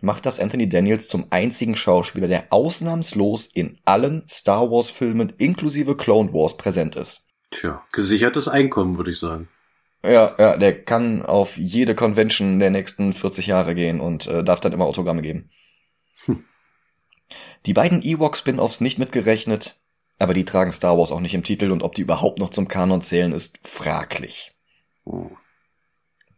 macht 0.00 0.26
das 0.26 0.38
Anthony 0.38 0.68
Daniels 0.68 1.08
zum 1.08 1.26
einzigen 1.30 1.76
Schauspieler, 1.76 2.28
der 2.28 2.46
ausnahmslos 2.50 3.46
in 3.46 3.78
allen 3.84 4.26
Star 4.28 4.70
Wars 4.70 4.90
Filmen 4.90 5.32
inklusive 5.38 5.96
Clone 5.96 6.32
Wars 6.32 6.56
präsent 6.56 6.96
ist. 6.96 7.24
Tja, 7.50 7.82
gesichertes 7.92 8.48
Einkommen, 8.48 8.96
würde 8.96 9.10
ich 9.10 9.18
sagen. 9.18 9.48
Ja, 10.02 10.36
ja, 10.38 10.56
der 10.56 10.84
kann 10.84 11.22
auf 11.22 11.56
jede 11.56 11.94
Convention 11.94 12.60
der 12.60 12.70
nächsten 12.70 13.12
40 13.12 13.48
Jahre 13.48 13.74
gehen 13.74 14.00
und 14.00 14.26
äh, 14.26 14.44
darf 14.44 14.60
dann 14.60 14.72
immer 14.72 14.84
Autogramme 14.84 15.22
geben. 15.22 15.50
Hm. 16.26 16.44
Die 17.66 17.72
beiden 17.72 18.02
Ewok-Spin-Offs 18.02 18.80
nicht 18.80 18.98
mitgerechnet, 18.98 19.76
aber 20.18 20.34
die 20.34 20.44
tragen 20.44 20.72
Star 20.72 20.98
Wars 20.98 21.12
auch 21.12 21.20
nicht 21.20 21.34
im 21.34 21.44
Titel 21.44 21.70
und 21.70 21.82
ob 21.82 21.94
die 21.94 22.02
überhaupt 22.02 22.38
noch 22.38 22.50
zum 22.50 22.68
Kanon 22.68 23.02
zählen, 23.02 23.32
ist 23.32 23.58
fraglich. 23.62 24.52
Oh. 25.04 25.30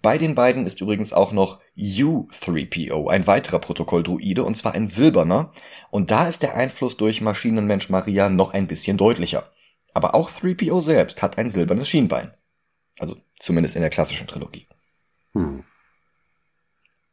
Bei 0.02 0.16
den 0.16 0.34
beiden 0.34 0.66
ist 0.66 0.80
übrigens 0.80 1.12
auch 1.12 1.32
noch 1.32 1.60
U3PO, 1.76 3.10
ein 3.10 3.26
weiterer 3.26 3.58
Protokolldruide, 3.58 4.44
und 4.44 4.56
zwar 4.56 4.72
ein 4.72 4.88
silberner, 4.88 5.52
und 5.90 6.10
da 6.10 6.26
ist 6.26 6.42
der 6.42 6.54
Einfluss 6.54 6.96
durch 6.96 7.20
Maschinenmensch 7.20 7.90
Maria 7.90 8.30
noch 8.30 8.52
ein 8.54 8.66
bisschen 8.66 8.96
deutlicher. 8.96 9.50
Aber 9.92 10.14
auch 10.14 10.30
3PO 10.30 10.80
selbst 10.80 11.20
hat 11.20 11.36
ein 11.36 11.50
silbernes 11.50 11.88
Schienbein. 11.88 12.32
Also 12.98 13.16
zumindest 13.38 13.76
in 13.76 13.82
der 13.82 13.90
klassischen 13.90 14.26
Trilogie. 14.26 14.68
Hm. 15.32 15.64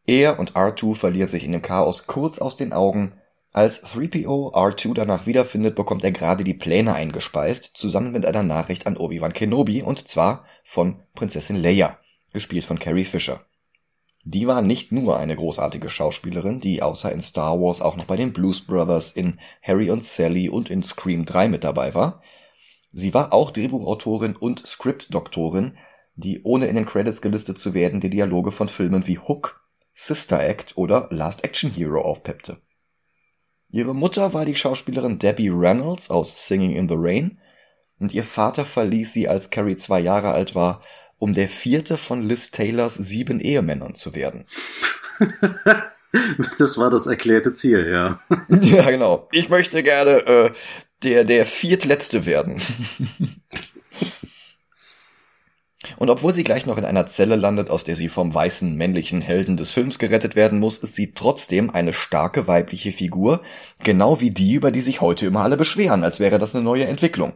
Er 0.06 0.40
und 0.40 0.54
R2 0.54 0.96
verlieren 0.96 1.28
sich 1.28 1.44
in 1.44 1.52
dem 1.52 1.62
Chaos 1.62 2.08
kurz 2.08 2.40
aus 2.40 2.56
den 2.56 2.72
Augen, 2.72 3.14
als 3.58 3.84
3PO 3.84 4.54
R2 4.54 4.94
danach 4.94 5.26
wiederfindet, 5.26 5.76
bekommt 5.76 6.04
er 6.04 6.12
gerade 6.12 6.44
die 6.44 6.54
Pläne 6.54 6.94
eingespeist, 6.94 7.72
zusammen 7.74 8.12
mit 8.12 8.24
einer 8.24 8.44
Nachricht 8.44 8.86
an 8.86 8.98
Obi-Wan 8.98 9.34
Kenobi, 9.34 9.82
und 9.82 10.08
zwar 10.08 10.46
von 10.64 11.00
Prinzessin 11.16 11.56
Leia, 11.56 11.98
gespielt 12.34 12.66
von 12.66 12.78
Carrie 12.78 13.04
Fisher. 13.04 13.42
Die 14.24 14.46
war 14.46 14.62
nicht 14.62 14.92
nur 14.92 15.18
eine 15.18 15.36
großartige 15.36 15.90
Schauspielerin, 15.90 16.60
die 16.60 16.84
außer 16.84 17.12
in 17.12 17.22
Star 17.22 17.60
Wars 17.60 17.82
auch 17.82 17.98
noch 17.98 18.06
bei 18.06 18.16
den 18.16 18.32
Blues 18.32 18.62
Brothers, 18.62 19.14
in 19.14 19.40
Harry 19.64 19.90
und 19.90 20.04
Sally 20.04 20.50
und 20.50 20.70
in 20.70 20.84
Scream 20.84 21.26
3 21.26 21.48
mit 21.48 21.64
dabei 21.64 21.96
war. 21.96 22.22
Sie 22.92 23.16
war 23.16 23.34
auch 23.34 23.50
Drehbuchautorin 23.50 24.36
und 24.36 24.68
Scriptdoktorin, 24.68 25.80
die 26.16 26.44
ohne 26.44 26.68
in 26.68 26.76
den 26.76 26.86
Credits 26.86 27.24
gelistet 27.24 27.58
zu 27.58 27.74
werden 27.74 28.02
die 28.02 28.12
Dialoge 28.12 28.52
von 28.52 28.70
Filmen 28.70 29.08
wie 29.08 29.18
Hook, 29.18 29.66
Sister 29.96 30.48
Act 30.48 30.78
oder 30.78 31.08
Last 31.10 31.44
Action 31.44 31.72
Hero 31.72 32.02
aufpeppte. 32.02 32.62
Ihre 33.70 33.94
Mutter 33.94 34.34
war 34.34 34.46
die 34.46 34.56
Schauspielerin 34.56 35.20
Debbie 35.20 35.50
Reynolds 35.50 36.10
aus 36.10 36.48
Singing 36.48 36.74
in 36.74 36.88
the 36.88 36.96
Rain 36.98 37.40
und 38.00 38.14
ihr 38.14 38.24
Vater 38.24 38.66
verließ 38.66 39.14
sie, 39.14 39.28
als 39.28 39.50
Carrie 39.50 39.76
zwei 39.76 40.00
Jahre 40.00 40.32
alt 40.32 40.56
war, 40.56 40.82
um 41.20 41.34
der 41.34 41.50
vierte 41.50 41.98
von 41.98 42.22
Liz 42.22 42.52
Taylors 42.52 42.96
sieben 42.96 43.40
Ehemännern 43.40 43.96
zu 43.96 44.14
werden. 44.16 44.46
Das 46.58 46.78
war 46.78 46.90
das 46.90 47.06
erklärte 47.06 47.54
Ziel, 47.54 47.88
ja. 47.92 48.20
Ja, 48.48 48.90
genau. 48.90 49.28
Ich 49.32 49.50
möchte 49.50 49.84
gerne 49.84 50.26
äh, 50.26 50.52
der, 51.04 51.26
der 51.26 51.46
viertletzte 51.46 52.26
werden. 52.26 52.62
Und 55.98 56.10
obwohl 56.10 56.34
sie 56.34 56.44
gleich 56.44 56.66
noch 56.66 56.78
in 56.78 56.86
einer 56.86 57.08
Zelle 57.08 57.36
landet, 57.36 57.70
aus 57.70 57.84
der 57.84 57.96
sie 57.96 58.10
vom 58.10 58.34
weißen 58.34 58.76
männlichen 58.76 59.22
Helden 59.22 59.58
des 59.58 59.72
Films 59.72 60.00
gerettet 60.00 60.36
werden 60.36 60.60
muss, 60.60 60.78
ist 60.80 60.96
sie 60.96 61.14
trotzdem 61.14 61.70
eine 61.70 61.94
starke 61.94 62.48
weibliche 62.48 62.92
Figur, 62.92 63.42
genau 63.84 64.20
wie 64.20 64.32
die, 64.32 64.54
über 64.54 64.72
die 64.72 64.82
sich 64.82 65.02
heute 65.02 65.26
immer 65.26 65.42
alle 65.42 65.58
beschweren, 65.58 66.04
als 66.04 66.20
wäre 66.20 66.40
das 66.40 66.56
eine 66.56 66.64
neue 66.64 66.86
Entwicklung. 66.86 67.34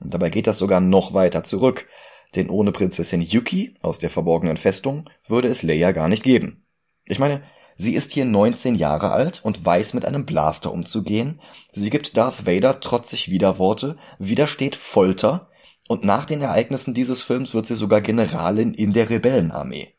Und 0.00 0.14
dabei 0.14 0.30
geht 0.30 0.46
das 0.46 0.58
sogar 0.58 0.80
noch 0.80 1.14
weiter 1.14 1.44
zurück, 1.44 1.86
denn 2.34 2.50
ohne 2.50 2.72
Prinzessin 2.72 3.22
Yuki 3.22 3.76
aus 3.80 3.98
der 3.98 4.10
verborgenen 4.10 4.56
Festung 4.56 5.08
würde 5.26 5.48
es 5.48 5.62
Leia 5.62 5.92
gar 5.92 6.08
nicht 6.08 6.22
geben. 6.22 6.66
Ich 7.04 7.18
meine, 7.18 7.42
sie 7.76 7.94
ist 7.94 8.12
hier 8.12 8.24
19 8.24 8.74
Jahre 8.74 9.12
alt 9.12 9.40
und 9.44 9.64
weiß 9.64 9.94
mit 9.94 10.04
einem 10.04 10.26
Blaster 10.26 10.72
umzugehen, 10.72 11.40
sie 11.72 11.90
gibt 11.90 12.16
Darth 12.16 12.46
Vader 12.46 12.80
trotzig 12.80 13.30
Widerworte, 13.30 13.96
widersteht 14.18 14.76
Folter, 14.76 15.48
und 15.88 16.04
nach 16.04 16.24
den 16.24 16.40
Ereignissen 16.40 16.94
dieses 16.94 17.22
Films 17.22 17.54
wird 17.54 17.66
sie 17.66 17.74
sogar 17.74 18.00
Generalin 18.00 18.72
in 18.72 18.92
der 18.92 19.10
Rebellenarmee. 19.10 19.94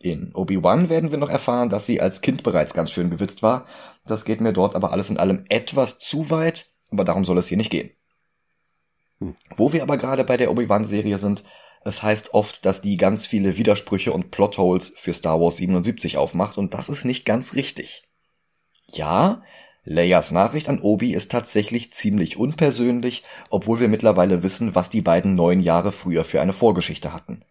In 0.00 0.34
Obi-Wan 0.34 0.88
werden 0.88 1.10
wir 1.10 1.18
noch 1.18 1.30
erfahren, 1.30 1.70
dass 1.70 1.86
sie 1.86 2.00
als 2.00 2.20
Kind 2.20 2.42
bereits 2.42 2.74
ganz 2.74 2.90
schön 2.90 3.10
gewitzt 3.10 3.42
war. 3.42 3.66
Das 4.06 4.24
geht 4.24 4.40
mir 4.40 4.52
dort 4.52 4.74
aber 4.74 4.92
alles 4.92 5.08
in 5.08 5.18
allem 5.18 5.44
etwas 5.48 5.98
zu 5.98 6.30
weit, 6.30 6.66
aber 6.90 7.04
darum 7.04 7.24
soll 7.24 7.38
es 7.38 7.48
hier 7.48 7.56
nicht 7.56 7.70
gehen. 7.70 7.90
Hm. 9.20 9.34
Wo 9.56 9.72
wir 9.72 9.82
aber 9.82 9.96
gerade 9.96 10.24
bei 10.24 10.36
der 10.36 10.50
Obi-Wan-Serie 10.50 11.18
sind, 11.18 11.44
es 11.84 12.02
heißt 12.02 12.32
oft, 12.32 12.64
dass 12.64 12.80
die 12.80 12.96
ganz 12.96 13.26
viele 13.26 13.56
Widersprüche 13.56 14.12
und 14.12 14.30
Plotholes 14.30 14.92
für 14.96 15.12
Star 15.12 15.40
Wars 15.40 15.56
77 15.56 16.16
aufmacht 16.16 16.58
und 16.58 16.74
das 16.74 16.88
ist 16.88 17.04
nicht 17.04 17.24
ganz 17.24 17.54
richtig. 17.54 18.08
Ja, 18.86 19.42
Leias 19.86 20.30
Nachricht 20.30 20.70
an 20.70 20.80
Obi 20.80 21.12
ist 21.12 21.30
tatsächlich 21.30 21.92
ziemlich 21.92 22.38
unpersönlich, 22.38 23.22
obwohl 23.50 23.80
wir 23.80 23.88
mittlerweile 23.88 24.42
wissen, 24.42 24.74
was 24.74 24.88
die 24.88 25.02
beiden 25.02 25.34
neun 25.34 25.60
Jahre 25.60 25.92
früher 25.92 26.24
für 26.24 26.40
eine 26.40 26.54
Vorgeschichte 26.54 27.12
hatten. 27.12 27.44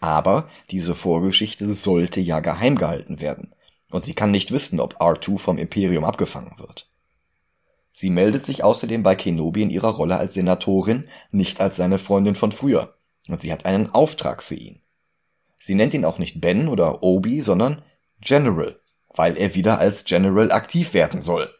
Aber 0.00 0.48
diese 0.70 0.94
Vorgeschichte 0.94 1.72
sollte 1.72 2.20
ja 2.20 2.40
geheim 2.40 2.76
gehalten 2.76 3.20
werden. 3.20 3.54
Und 3.90 4.04
sie 4.04 4.14
kann 4.14 4.30
nicht 4.30 4.52
wissen, 4.52 4.80
ob 4.80 5.00
R2 5.00 5.38
vom 5.38 5.58
Imperium 5.58 6.04
abgefangen 6.04 6.54
wird. 6.58 6.88
Sie 7.90 8.10
meldet 8.10 8.46
sich 8.46 8.64
außerdem 8.64 9.02
bei 9.02 9.14
Kenobi 9.14 9.62
in 9.62 9.70
ihrer 9.70 9.90
Rolle 9.90 10.16
als 10.16 10.34
Senatorin, 10.34 11.08
nicht 11.30 11.60
als 11.60 11.76
seine 11.76 11.98
Freundin 11.98 12.36
von 12.36 12.52
früher. 12.52 12.94
Und 13.28 13.40
sie 13.40 13.52
hat 13.52 13.66
einen 13.66 13.90
Auftrag 13.90 14.42
für 14.42 14.54
ihn. 14.54 14.80
Sie 15.58 15.74
nennt 15.74 15.94
ihn 15.94 16.04
auch 16.04 16.18
nicht 16.18 16.40
Ben 16.40 16.68
oder 16.68 17.02
Obi, 17.02 17.40
sondern 17.40 17.82
General, 18.20 18.80
weil 19.14 19.36
er 19.36 19.54
wieder 19.54 19.78
als 19.78 20.04
General 20.04 20.50
aktiv 20.52 20.94
werden 20.94 21.20
soll. 21.20 21.52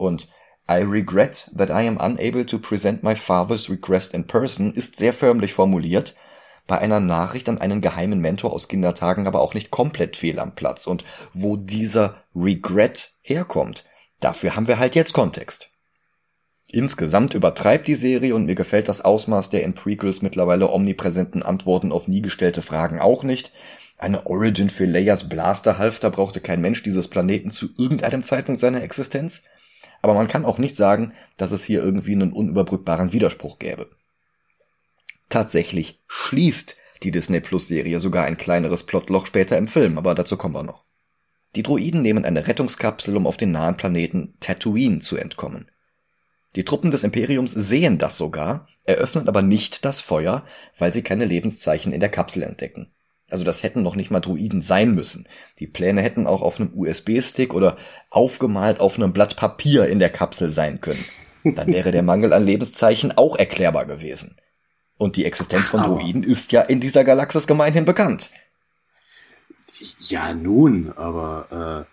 Und 0.00 0.28
I 0.68 0.82
regret 0.82 1.50
that 1.56 1.68
I 1.68 1.86
am 1.86 1.98
unable 1.98 2.46
to 2.46 2.58
present 2.58 3.02
my 3.02 3.14
father's 3.14 3.68
request 3.68 4.14
in 4.14 4.26
person 4.26 4.72
ist 4.72 4.98
sehr 4.98 5.12
förmlich 5.12 5.52
formuliert, 5.52 6.14
bei 6.66 6.78
einer 6.78 7.00
Nachricht 7.00 7.48
an 7.48 7.58
einen 7.58 7.80
geheimen 7.80 8.20
Mentor 8.20 8.52
aus 8.52 8.68
Kindertagen 8.68 9.26
aber 9.26 9.40
auch 9.40 9.54
nicht 9.54 9.72
komplett 9.72 10.16
fehl 10.16 10.38
am 10.38 10.54
Platz. 10.54 10.86
Und 10.86 11.04
wo 11.34 11.56
dieser 11.56 12.22
Regret 12.34 13.10
herkommt, 13.22 13.84
dafür 14.20 14.54
haben 14.54 14.68
wir 14.68 14.78
halt 14.78 14.94
jetzt 14.94 15.12
Kontext. 15.12 15.68
Insgesamt 16.68 17.34
übertreibt 17.34 17.88
die 17.88 17.96
Serie 17.96 18.36
und 18.36 18.46
mir 18.46 18.54
gefällt 18.54 18.88
das 18.88 19.00
Ausmaß 19.00 19.50
der 19.50 19.64
in 19.64 19.74
Prequels 19.74 20.22
mittlerweile 20.22 20.70
omnipräsenten 20.70 21.42
Antworten 21.42 21.90
auf 21.90 22.06
nie 22.06 22.22
gestellte 22.22 22.62
Fragen 22.62 23.00
auch 23.00 23.24
nicht. 23.24 23.50
Eine 23.98 24.26
Origin 24.26 24.70
für 24.70 24.86
Leias 24.86 25.28
Blasterhalfter 25.28 26.10
brauchte 26.10 26.40
kein 26.40 26.60
Mensch 26.60 26.84
dieses 26.84 27.08
Planeten 27.08 27.50
zu 27.50 27.70
irgendeinem 27.76 28.22
Zeitpunkt 28.22 28.60
seiner 28.60 28.84
Existenz. 28.84 29.42
Aber 30.02 30.14
man 30.14 30.28
kann 30.28 30.44
auch 30.44 30.58
nicht 30.58 30.76
sagen, 30.76 31.12
dass 31.36 31.52
es 31.52 31.64
hier 31.64 31.82
irgendwie 31.82 32.12
einen 32.12 32.32
unüberbrückbaren 32.32 33.12
Widerspruch 33.12 33.58
gäbe. 33.58 33.90
Tatsächlich 35.28 36.00
schließt 36.08 36.76
die 37.02 37.10
Disney 37.10 37.40
Plus 37.40 37.68
Serie 37.68 38.00
sogar 38.00 38.24
ein 38.24 38.36
kleineres 38.36 38.84
Plotloch 38.84 39.26
später 39.26 39.56
im 39.56 39.68
Film, 39.68 39.98
aber 39.98 40.14
dazu 40.14 40.36
kommen 40.36 40.54
wir 40.54 40.62
noch. 40.62 40.84
Die 41.56 41.62
Droiden 41.62 42.02
nehmen 42.02 42.24
eine 42.24 42.46
Rettungskapsel, 42.46 43.16
um 43.16 43.26
auf 43.26 43.36
den 43.36 43.50
nahen 43.50 43.76
Planeten 43.76 44.34
Tatooine 44.40 45.00
zu 45.00 45.16
entkommen. 45.16 45.70
Die 46.56 46.64
Truppen 46.64 46.90
des 46.90 47.04
Imperiums 47.04 47.52
sehen 47.52 47.98
das 47.98 48.16
sogar, 48.16 48.68
eröffnen 48.84 49.28
aber 49.28 49.42
nicht 49.42 49.84
das 49.84 50.00
Feuer, 50.00 50.44
weil 50.78 50.92
sie 50.92 51.02
keine 51.02 51.24
Lebenszeichen 51.24 51.92
in 51.92 52.00
der 52.00 52.08
Kapsel 52.08 52.42
entdecken. 52.42 52.92
Also 53.32 53.44
das 53.44 53.62
hätten 53.62 53.82
noch 53.82 53.96
nicht 53.96 54.10
mal 54.10 54.20
Druiden 54.20 54.62
sein 54.62 54.94
müssen. 54.94 55.26
Die 55.58 55.66
Pläne 55.66 56.02
hätten 56.02 56.26
auch 56.26 56.42
auf 56.42 56.60
einem 56.60 56.72
USB-Stick 56.74 57.54
oder 57.54 57.76
aufgemalt 58.10 58.80
auf 58.80 58.96
einem 58.96 59.12
Blatt 59.12 59.36
Papier 59.36 59.86
in 59.86 59.98
der 59.98 60.10
Kapsel 60.10 60.50
sein 60.50 60.80
können. 60.80 61.04
Dann 61.44 61.68
wäre 61.68 61.90
der 61.90 62.02
Mangel 62.02 62.32
an 62.32 62.44
Lebenszeichen 62.44 63.16
auch 63.16 63.36
erklärbar 63.36 63.86
gewesen. 63.86 64.36
Und 64.96 65.16
die 65.16 65.24
Existenz 65.24 65.68
von 65.68 65.82
Druiden 65.82 66.22
ist 66.22 66.52
ja 66.52 66.60
in 66.60 66.80
dieser 66.80 67.04
Galaxis 67.04 67.46
gemeinhin 67.46 67.86
bekannt. 67.86 68.28
Ja, 69.98 70.34
nun, 70.34 70.92
aber 70.94 71.86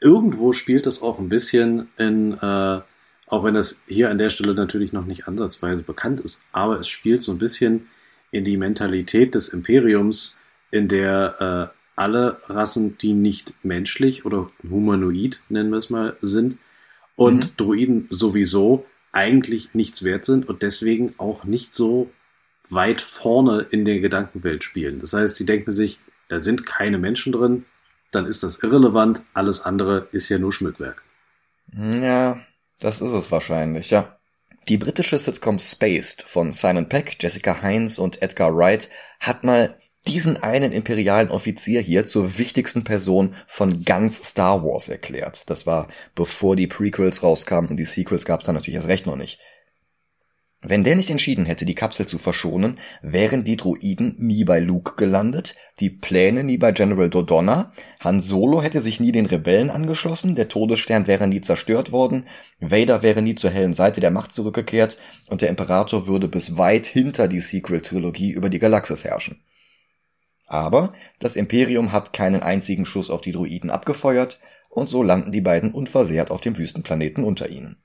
äh, 0.00 0.04
irgendwo 0.04 0.52
spielt 0.52 0.86
das 0.86 1.02
auch 1.02 1.18
ein 1.18 1.28
bisschen 1.28 1.88
in, 1.98 2.32
äh, 2.34 2.80
auch 3.26 3.44
wenn 3.44 3.54
das 3.54 3.84
hier 3.86 4.10
an 4.10 4.18
der 4.18 4.30
Stelle 4.30 4.54
natürlich 4.54 4.92
noch 4.92 5.04
nicht 5.04 5.28
ansatzweise 5.28 5.82
bekannt 5.82 6.20
ist, 6.20 6.42
aber 6.52 6.80
es 6.80 6.88
spielt 6.88 7.22
so 7.22 7.32
ein 7.32 7.38
bisschen 7.38 7.88
in 8.30 8.44
die 8.44 8.56
Mentalität 8.56 9.34
des 9.34 9.48
Imperiums, 9.48 10.40
in 10.70 10.88
der 10.88 11.72
äh, 11.74 11.80
alle 11.96 12.40
Rassen, 12.46 12.96
die 12.98 13.12
nicht 13.12 13.54
menschlich 13.62 14.24
oder 14.24 14.50
humanoid, 14.68 15.42
nennen 15.48 15.70
wir 15.70 15.78
es 15.78 15.90
mal, 15.90 16.16
sind, 16.20 16.58
und 17.16 17.44
mhm. 17.44 17.56
Druiden 17.56 18.06
sowieso 18.08 18.86
eigentlich 19.12 19.74
nichts 19.74 20.04
wert 20.04 20.24
sind 20.24 20.48
und 20.48 20.62
deswegen 20.62 21.14
auch 21.18 21.44
nicht 21.44 21.72
so 21.72 22.10
weit 22.70 23.00
vorne 23.00 23.66
in 23.70 23.84
der 23.84 24.00
Gedankenwelt 24.00 24.64
spielen. 24.64 25.00
Das 25.00 25.12
heißt, 25.12 25.38
die 25.38 25.46
denken 25.46 25.72
sich, 25.72 25.98
da 26.28 26.38
sind 26.38 26.64
keine 26.64 26.98
Menschen 26.98 27.32
drin, 27.32 27.64
dann 28.12 28.26
ist 28.26 28.42
das 28.42 28.62
irrelevant, 28.62 29.22
alles 29.34 29.62
andere 29.62 30.08
ist 30.12 30.28
ja 30.28 30.38
nur 30.38 30.52
Schmückwerk. 30.52 31.02
Ja, 31.72 32.40
das 32.78 33.00
ist 33.00 33.12
es 33.12 33.30
wahrscheinlich, 33.30 33.90
ja. 33.90 34.19
Die 34.70 34.78
britische 34.78 35.18
Sitcom 35.18 35.58
Spaced 35.58 36.22
von 36.22 36.52
Simon 36.52 36.88
Peck, 36.88 37.16
Jessica 37.18 37.60
Hines 37.60 37.98
und 37.98 38.22
Edgar 38.22 38.56
Wright 38.56 38.88
hat 39.18 39.42
mal 39.42 39.76
diesen 40.06 40.40
einen 40.44 40.70
imperialen 40.70 41.28
Offizier 41.28 41.80
hier 41.80 42.06
zur 42.06 42.38
wichtigsten 42.38 42.84
Person 42.84 43.34
von 43.48 43.82
ganz 43.82 44.28
Star 44.28 44.62
Wars 44.62 44.88
erklärt. 44.88 45.42
Das 45.46 45.66
war 45.66 45.88
bevor 46.14 46.54
die 46.54 46.68
Prequels 46.68 47.24
rauskamen 47.24 47.68
und 47.68 47.78
die 47.78 47.84
Sequels 47.84 48.24
gab 48.24 48.40
es 48.42 48.46
dann 48.46 48.54
natürlich 48.54 48.76
erst 48.76 48.86
recht 48.86 49.06
noch 49.06 49.16
nicht. 49.16 49.40
Wenn 50.62 50.84
der 50.84 50.94
nicht 50.94 51.08
entschieden 51.08 51.46
hätte, 51.46 51.64
die 51.64 51.74
Kapsel 51.74 52.04
zu 52.04 52.18
verschonen, 52.18 52.78
wären 53.00 53.44
die 53.44 53.56
Droiden 53.56 54.14
nie 54.18 54.44
bei 54.44 54.60
Luke 54.60 54.92
gelandet, 54.96 55.54
die 55.80 55.88
Pläne 55.88 56.44
nie 56.44 56.58
bei 56.58 56.70
General 56.72 57.08
Dodonna, 57.08 57.72
Han 57.98 58.20
Solo 58.20 58.60
hätte 58.60 58.82
sich 58.82 59.00
nie 59.00 59.10
den 59.10 59.24
Rebellen 59.24 59.70
angeschlossen, 59.70 60.34
der 60.34 60.48
Todesstern 60.48 61.06
wäre 61.06 61.26
nie 61.28 61.40
zerstört 61.40 61.92
worden, 61.92 62.26
Vader 62.58 63.02
wäre 63.02 63.22
nie 63.22 63.36
zur 63.36 63.48
hellen 63.48 63.72
Seite 63.72 64.02
der 64.02 64.10
Macht 64.10 64.34
zurückgekehrt 64.34 64.98
und 65.30 65.40
der 65.40 65.48
Imperator 65.48 66.06
würde 66.06 66.28
bis 66.28 66.58
weit 66.58 66.86
hinter 66.86 67.26
die 67.26 67.40
Sequel-Trilogie 67.40 68.32
über 68.32 68.50
die 68.50 68.58
Galaxis 68.58 69.04
herrschen. 69.04 69.42
Aber 70.46 70.92
das 71.20 71.36
Imperium 71.36 71.90
hat 71.92 72.12
keinen 72.12 72.42
einzigen 72.42 72.84
Schuss 72.84 73.08
auf 73.08 73.22
die 73.22 73.32
Droiden 73.32 73.70
abgefeuert, 73.70 74.38
und 74.68 74.88
so 74.88 75.02
landen 75.02 75.32
die 75.32 75.40
beiden 75.40 75.72
unversehrt 75.72 76.30
auf 76.30 76.42
dem 76.42 76.58
Wüstenplaneten 76.58 77.24
unter 77.24 77.48
ihnen. 77.48 77.82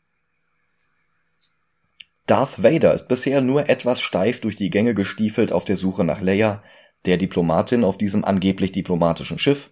Darth 2.28 2.64
Vader 2.64 2.94
ist 2.94 3.08
bisher 3.08 3.42
nur 3.42 3.70
etwas 3.70 4.02
steif 4.02 4.42
durch 4.42 4.56
die 4.56 4.72
Gänge 4.72 4.96
gestiefelt 4.96 5.52
auf 5.52 5.64
der 5.64 5.78
Suche 5.78 6.04
nach 6.04 6.22
Leia, 6.22 6.64
der 7.06 7.18
Diplomatin 7.18 7.84
auf 7.84 8.00
diesem 8.00 8.26
angeblich 8.26 8.72
diplomatischen 8.72 9.38
Schiff. 9.38 9.70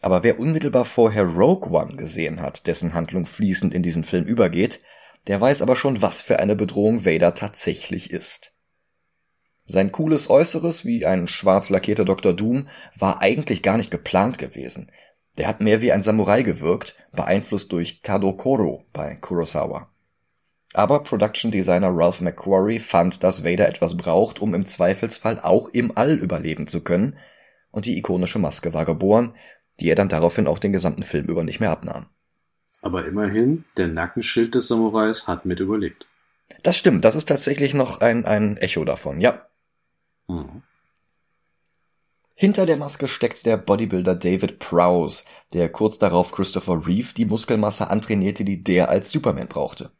Aber 0.00 0.22
wer 0.22 0.38
unmittelbar 0.38 0.84
vorher 0.84 1.24
Rogue 1.24 1.72
One 1.72 1.96
gesehen 1.96 2.40
hat, 2.40 2.68
dessen 2.68 2.94
Handlung 2.94 3.26
fließend 3.26 3.74
in 3.74 3.82
diesen 3.82 4.04
Film 4.04 4.24
übergeht, 4.24 4.80
der 5.26 5.40
weiß 5.40 5.60
aber 5.60 5.74
schon, 5.74 6.00
was 6.00 6.20
für 6.20 6.38
eine 6.38 6.54
Bedrohung 6.54 7.04
Vader 7.04 7.34
tatsächlich 7.34 8.10
ist. 8.10 8.54
Sein 9.66 9.90
cooles 9.90 10.30
Äußeres, 10.30 10.86
wie 10.86 11.04
ein 11.04 11.26
schwarz 11.26 11.70
lackierter 11.70 12.04
Dr. 12.04 12.32
Doom, 12.32 12.68
war 12.96 13.20
eigentlich 13.20 13.62
gar 13.62 13.76
nicht 13.76 13.90
geplant 13.90 14.38
gewesen. 14.38 14.92
Der 15.36 15.48
hat 15.48 15.60
mehr 15.60 15.82
wie 15.82 15.90
ein 15.90 16.02
Samurai 16.04 16.42
gewirkt, 16.42 16.94
beeinflusst 17.12 17.72
durch 17.72 18.00
Tadokoro 18.00 18.86
bei 18.92 19.16
Kurosawa. 19.16 19.90
Aber 20.74 21.02
Production 21.02 21.50
Designer 21.50 21.90
Ralph 21.90 22.20
McQuarrie 22.20 22.78
fand, 22.78 23.22
dass 23.22 23.44
Vader 23.44 23.68
etwas 23.68 23.96
braucht, 23.96 24.40
um 24.40 24.54
im 24.54 24.66
Zweifelsfall 24.66 25.40
auch 25.40 25.68
im 25.70 25.96
All 25.96 26.14
überleben 26.14 26.66
zu 26.66 26.82
können, 26.82 27.16
und 27.70 27.86
die 27.86 27.96
ikonische 27.98 28.38
Maske 28.38 28.72
war 28.74 28.84
geboren, 28.84 29.34
die 29.80 29.88
er 29.88 29.94
dann 29.94 30.08
daraufhin 30.08 30.46
auch 30.46 30.58
den 30.58 30.72
gesamten 30.72 31.02
Film 31.02 31.26
über 31.26 31.44
nicht 31.44 31.60
mehr 31.60 31.70
abnahm. 31.70 32.06
Aber 32.80 33.06
immerhin, 33.06 33.64
der 33.76 33.88
Nackenschild 33.88 34.54
des 34.54 34.68
Samurais 34.68 35.26
hat 35.26 35.44
mit 35.44 35.60
überlebt. 35.60 36.06
Das 36.62 36.76
stimmt, 36.76 37.04
das 37.04 37.16
ist 37.16 37.28
tatsächlich 37.28 37.74
noch 37.74 38.00
ein, 38.00 38.24
ein 38.24 38.56
Echo 38.56 38.84
davon, 38.84 39.20
ja. 39.20 39.46
Mhm. 40.28 40.62
Hinter 42.34 42.66
der 42.66 42.76
Maske 42.76 43.08
steckt 43.08 43.46
der 43.46 43.56
Bodybuilder 43.56 44.14
David 44.14 44.60
Prowse, 44.60 45.24
der 45.52 45.68
kurz 45.70 45.98
darauf 45.98 46.30
Christopher 46.30 46.86
Reeve 46.86 47.12
die 47.14 47.24
Muskelmasse 47.24 47.90
antrainierte, 47.90 48.44
die 48.44 48.62
der 48.62 48.90
als 48.90 49.10
Superman 49.10 49.48
brauchte. 49.48 49.90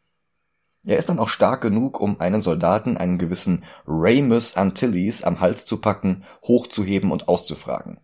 Er 0.89 0.97
ist 0.97 1.11
dann 1.11 1.19
auch 1.19 1.29
stark 1.29 1.61
genug, 1.61 2.01
um 2.01 2.19
einen 2.19 2.41
Soldaten, 2.41 2.97
einen 2.97 3.19
gewissen 3.19 3.65
Ramus 3.87 4.57
Antilles, 4.57 5.23
am 5.23 5.39
Hals 5.39 5.67
zu 5.67 5.83
packen, 5.83 6.25
hochzuheben 6.43 7.13
und 7.13 7.29
auszufragen. 7.29 8.01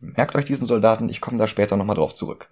Merkt 0.00 0.36
euch 0.36 0.44
diesen 0.44 0.66
Soldaten, 0.66 1.08
ich 1.08 1.22
komme 1.22 1.38
da 1.38 1.48
später 1.48 1.78
nochmal 1.78 1.96
drauf 1.96 2.14
zurück. 2.14 2.50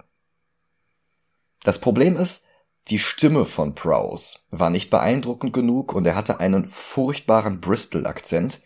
Das 1.65 1.79
Problem 1.79 2.17
ist, 2.17 2.47
die 2.89 2.99
Stimme 2.99 3.45
von 3.45 3.75
Prowse 3.75 4.39
war 4.51 4.71
nicht 4.71 4.89
beeindruckend 4.89 5.53
genug 5.53 5.93
und 5.93 6.07
er 6.07 6.17
hatte 6.17 6.41
einen 6.41 6.67
furchtbaren 6.67 7.61
Bristol-Akzent, 7.61 8.63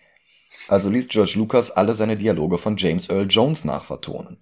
also 0.68 0.88
ließ 0.88 1.09
George 1.09 1.33
Lucas 1.35 1.72
alle 1.72 1.96
seine 1.96 2.14
Dialoge 2.14 2.59
von 2.59 2.76
James 2.76 3.11
Earl 3.11 3.26
Jones 3.28 3.64
nachvertonen. 3.64 4.40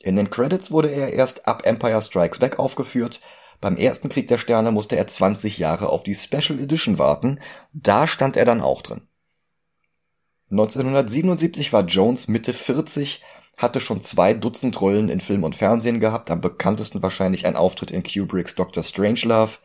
In 0.00 0.16
den 0.16 0.28
Credits 0.28 0.70
wurde 0.70 0.90
er 0.90 1.14
erst 1.14 1.48
ab 1.48 1.64
Empire 1.64 2.02
Strikes 2.02 2.38
Back 2.38 2.58
aufgeführt, 2.58 3.22
beim 3.62 3.76
ersten 3.76 4.10
Krieg 4.10 4.28
der 4.28 4.38
Sterne 4.38 4.72
musste 4.72 4.96
er 4.96 5.06
20 5.06 5.56
Jahre 5.56 5.88
auf 5.88 6.02
die 6.02 6.16
Special 6.16 6.58
Edition 6.58 6.98
warten, 6.98 7.38
da 7.72 8.06
stand 8.06 8.36
er 8.36 8.44
dann 8.44 8.60
auch 8.60 8.82
drin. 8.82 9.02
1977 10.50 11.72
war 11.72 11.84
Jones 11.84 12.28
Mitte 12.28 12.52
40, 12.52 13.22
hatte 13.56 13.80
schon 13.80 14.02
zwei 14.02 14.34
Dutzend 14.34 14.78
Rollen 14.80 15.08
in 15.08 15.20
Film 15.20 15.44
und 15.44 15.54
Fernsehen 15.54 16.00
gehabt, 16.00 16.30
am 16.30 16.40
bekanntesten 16.40 17.02
wahrscheinlich 17.02 17.46
ein 17.46 17.56
Auftritt 17.56 17.92
in 17.92 18.02
Kubricks 18.02 18.56
Dr. 18.56 18.82
Strangelove. 18.82 19.58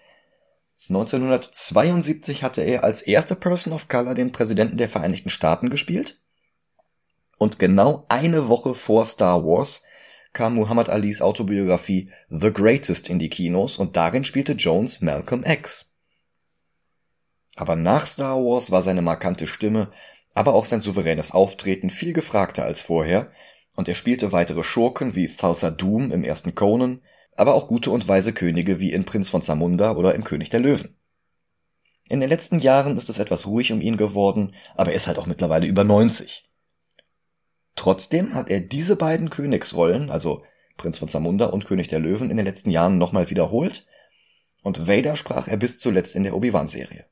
1972 0.89 2.43
hatte 2.43 2.61
er 2.61 2.83
als 2.83 3.01
erste 3.01 3.35
Person 3.35 3.73
of 3.73 3.87
Color 3.87 4.13
den 4.13 4.31
Präsidenten 4.31 4.77
der 4.77 4.89
Vereinigten 4.89 5.31
Staaten 5.31 5.71
gespielt. 5.71 6.19
Und 7.39 7.57
genau 7.57 8.05
eine 8.09 8.47
Woche 8.47 8.75
vor 8.75 9.07
Star 9.07 9.43
Wars 9.43 9.81
kam 10.33 10.55
Muhammad 10.55 10.89
Alis 10.89 11.21
Autobiografie 11.21 12.11
The 12.29 12.51
Greatest 12.51 13.09
in 13.09 13.19
die 13.19 13.29
Kinos 13.29 13.77
und 13.77 13.97
darin 13.97 14.23
spielte 14.23 14.53
Jones 14.53 15.01
Malcolm 15.01 15.43
X. 15.45 15.91
Aber 17.55 17.75
nach 17.75 18.05
Star 18.07 18.37
Wars 18.37 18.71
war 18.71 18.83
seine 18.83 19.01
markante 19.01 19.47
Stimme, 19.47 19.91
aber 20.33 20.53
auch 20.53 20.65
sein 20.65 20.81
souveränes 20.81 21.31
Auftreten 21.31 21.89
viel 21.89 22.13
gefragter 22.13 22.63
als 22.63 22.81
vorher, 22.81 23.31
und 23.75 23.87
er 23.87 23.95
spielte 23.95 24.31
weitere 24.31 24.63
Schurken 24.63 25.15
wie 25.15 25.27
Thulsa 25.27 25.71
Doom 25.71 26.11
im 26.11 26.23
ersten 26.23 26.55
Conan, 26.55 27.01
aber 27.35 27.53
auch 27.53 27.67
gute 27.67 27.91
und 27.91 28.07
weise 28.07 28.33
Könige 28.33 28.79
wie 28.79 28.91
in 28.91 29.05
Prinz 29.05 29.29
von 29.29 29.41
Zamunda 29.41 29.95
oder 29.95 30.15
im 30.15 30.23
König 30.23 30.49
der 30.49 30.59
Löwen. 30.59 30.95
In 32.09 32.19
den 32.19 32.29
letzten 32.29 32.59
Jahren 32.59 32.97
ist 32.97 33.09
es 33.09 33.19
etwas 33.19 33.47
ruhig 33.47 33.71
um 33.71 33.81
ihn 33.81 33.97
geworden, 33.97 34.55
aber 34.75 34.91
er 34.91 34.97
ist 34.97 35.07
halt 35.07 35.19
auch 35.19 35.25
mittlerweile 35.25 35.67
über 35.67 35.83
90. 35.83 36.46
Trotzdem 37.77 38.33
hat 38.33 38.49
er 38.49 38.59
diese 38.59 38.97
beiden 38.97 39.29
Königsrollen, 39.29 40.09
also 40.09 40.43
Prinz 40.75 40.97
von 40.97 41.07
Zamunda 41.07 41.45
und 41.45 41.65
König 41.65 41.87
der 41.87 41.99
Löwen, 41.99 42.29
in 42.29 42.35
den 42.35 42.45
letzten 42.45 42.71
Jahren 42.71 42.97
nochmal 42.97 43.29
wiederholt. 43.29 43.85
Und 44.63 44.87
Vader 44.87 45.15
sprach 45.15 45.47
er 45.47 45.57
bis 45.57 45.79
zuletzt 45.79 46.15
in 46.15 46.23
der 46.23 46.35
Obi-Wan-Serie. 46.35 47.05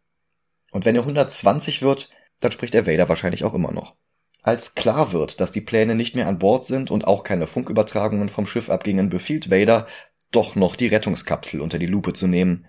Und 0.72 0.84
wenn 0.84 0.96
er 0.96 1.04
120 1.04 1.82
wird, 1.84 2.10
dann 2.42 2.52
spricht 2.52 2.76
er 2.76 2.86
Vader 2.86 3.08
wahrscheinlich 3.08 3.44
auch 3.46 3.54
immer 3.54 3.72
noch. 3.72 3.96
Als 4.42 4.76
klar 4.76 5.12
wird, 5.12 5.40
dass 5.40 5.52
die 5.52 5.62
Pläne 5.62 5.96
nicht 5.96 6.16
mehr 6.16 6.28
an 6.28 6.40
Bord 6.40 6.66
sind 6.66 6.92
und 6.92 7.08
auch 7.08 7.24
keine 7.24 7.48
Funkübertragungen 7.48 8.30
vom 8.30 8.46
Schiff 8.46 8.70
abgingen, 8.70 9.10
befiehlt 9.10 9.50
Vader, 9.50 9.88
doch 10.32 10.56
noch 10.56 10.76
die 10.76 10.88
Rettungskapsel 10.88 11.62
unter 11.62 11.80
die 11.80 11.86
Lupe 11.86 12.14
zu 12.14 12.28
nehmen. 12.28 12.68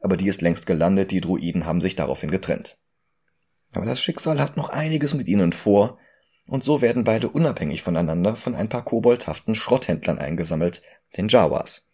Aber 0.00 0.16
die 0.16 0.28
ist 0.28 0.42
längst 0.42 0.66
gelandet, 0.66 1.10
die 1.10 1.20
Druiden 1.20 1.66
haben 1.66 1.80
sich 1.80 1.96
daraufhin 1.96 2.30
getrennt. 2.30 2.78
Aber 3.72 3.86
das 3.86 4.00
Schicksal 4.00 4.38
hat 4.38 4.56
noch 4.56 4.68
einiges 4.68 5.14
mit 5.14 5.28
ihnen 5.28 5.52
vor, 5.52 5.98
und 6.48 6.64
so 6.64 6.80
werden 6.80 7.04
beide 7.04 7.28
unabhängig 7.28 7.82
voneinander 7.82 8.34
von 8.34 8.54
ein 8.54 8.68
paar 8.68 8.84
koboldhaften 8.84 9.54
Schrotthändlern 9.54 10.18
eingesammelt, 10.18 10.82
den 11.16 11.28
Jawas. 11.28 11.86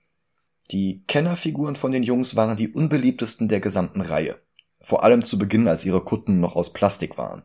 Die 0.71 1.03
Kennerfiguren 1.07 1.77
von 1.77 1.93
den 1.93 2.03
Jungs 2.03 2.37
waren 2.37 2.57
die 2.57 2.69
unbeliebtesten 2.69 3.49
der 3.49 3.61
gesamten 3.61 4.01
Reihe, 4.01 4.41
vor 4.81 5.05
allem 5.05 5.25
zu 5.25 5.39
Beginn, 5.39 5.69
als 5.69 5.85
ihre 5.85 6.03
Kutten 6.03 6.41
noch 6.41 6.57
aus 6.57 6.73
Plastik 6.73 7.19
waren. 7.19 7.43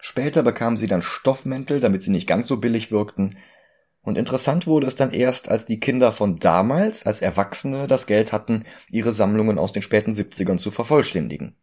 Später 0.00 0.42
bekamen 0.42 0.78
sie 0.78 0.86
dann 0.86 1.02
Stoffmäntel, 1.02 1.78
damit 1.78 2.02
sie 2.02 2.10
nicht 2.10 2.26
ganz 2.26 2.48
so 2.48 2.56
billig 2.56 2.90
wirkten, 2.90 3.36
und 4.02 4.16
interessant 4.16 4.66
wurde 4.66 4.86
es 4.86 4.96
dann 4.96 5.12
erst, 5.12 5.48
als 5.48 5.66
die 5.66 5.78
Kinder 5.78 6.12
von 6.12 6.38
damals, 6.38 7.06
als 7.06 7.20
Erwachsene, 7.20 7.86
das 7.86 8.06
Geld 8.06 8.32
hatten, 8.32 8.64
ihre 8.88 9.12
Sammlungen 9.12 9.58
aus 9.58 9.72
den 9.72 9.82
späten 9.82 10.12
70ern 10.12 10.56
zu 10.56 10.70
vervollständigen. 10.70 11.54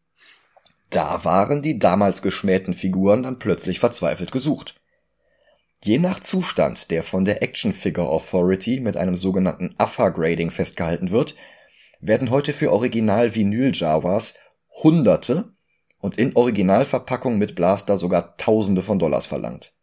Da 0.89 1.26
waren 1.26 1.62
die 1.62 1.80
damals 1.80 2.21
geschmähten 2.21 2.73
Figuren 2.73 3.23
dann 3.23 3.39
plötzlich 3.39 3.80
verzweifelt 3.80 4.32
gesucht. 4.32 4.80
Je 5.84 6.00
nach 6.00 6.19
Zustand, 6.19 6.91
der 6.91 7.04
von 7.04 7.26
der 7.26 7.43
Action 7.43 7.73
Figure 7.73 8.08
Authority 8.08 8.80
mit 8.80 8.97
einem 8.97 9.15
sogenannten 9.15 9.76
AFA-Grading 9.78 10.50
festgehalten 10.50 11.12
wird, 11.12 11.36
werden 12.00 12.30
heute 12.30 12.54
für 12.54 12.71
Original-Vinyl-Jawas 12.71 14.39
Hunderte 14.84 15.52
und 16.00 16.17
in 16.17 16.36
Originalverpackung 16.36 17.38
mit 17.38 17.56
Blaster 17.56 17.97
sogar 17.97 18.38
Tausende 18.38 18.82
von 18.82 19.00
Dollars 19.00 19.26
verlangt. 19.26 19.73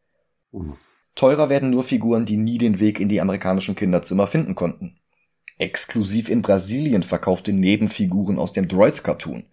Mhm. 0.52 0.76
Teurer 1.14 1.48
werden 1.48 1.70
nur 1.70 1.84
Figuren, 1.84 2.26
die 2.26 2.36
nie 2.36 2.58
den 2.58 2.80
Weg 2.80 2.98
in 2.98 3.08
die 3.08 3.20
amerikanischen 3.20 3.76
Kinderzimmer 3.76 4.26
finden 4.26 4.54
konnten. 4.54 4.98
Exklusiv 5.58 6.28
in 6.28 6.42
Brasilien 6.42 7.04
verkaufte 7.04 7.52
Nebenfiguren 7.52 8.38
aus 8.38 8.52
dem 8.52 8.66
Droids-Cartoon 8.66 9.44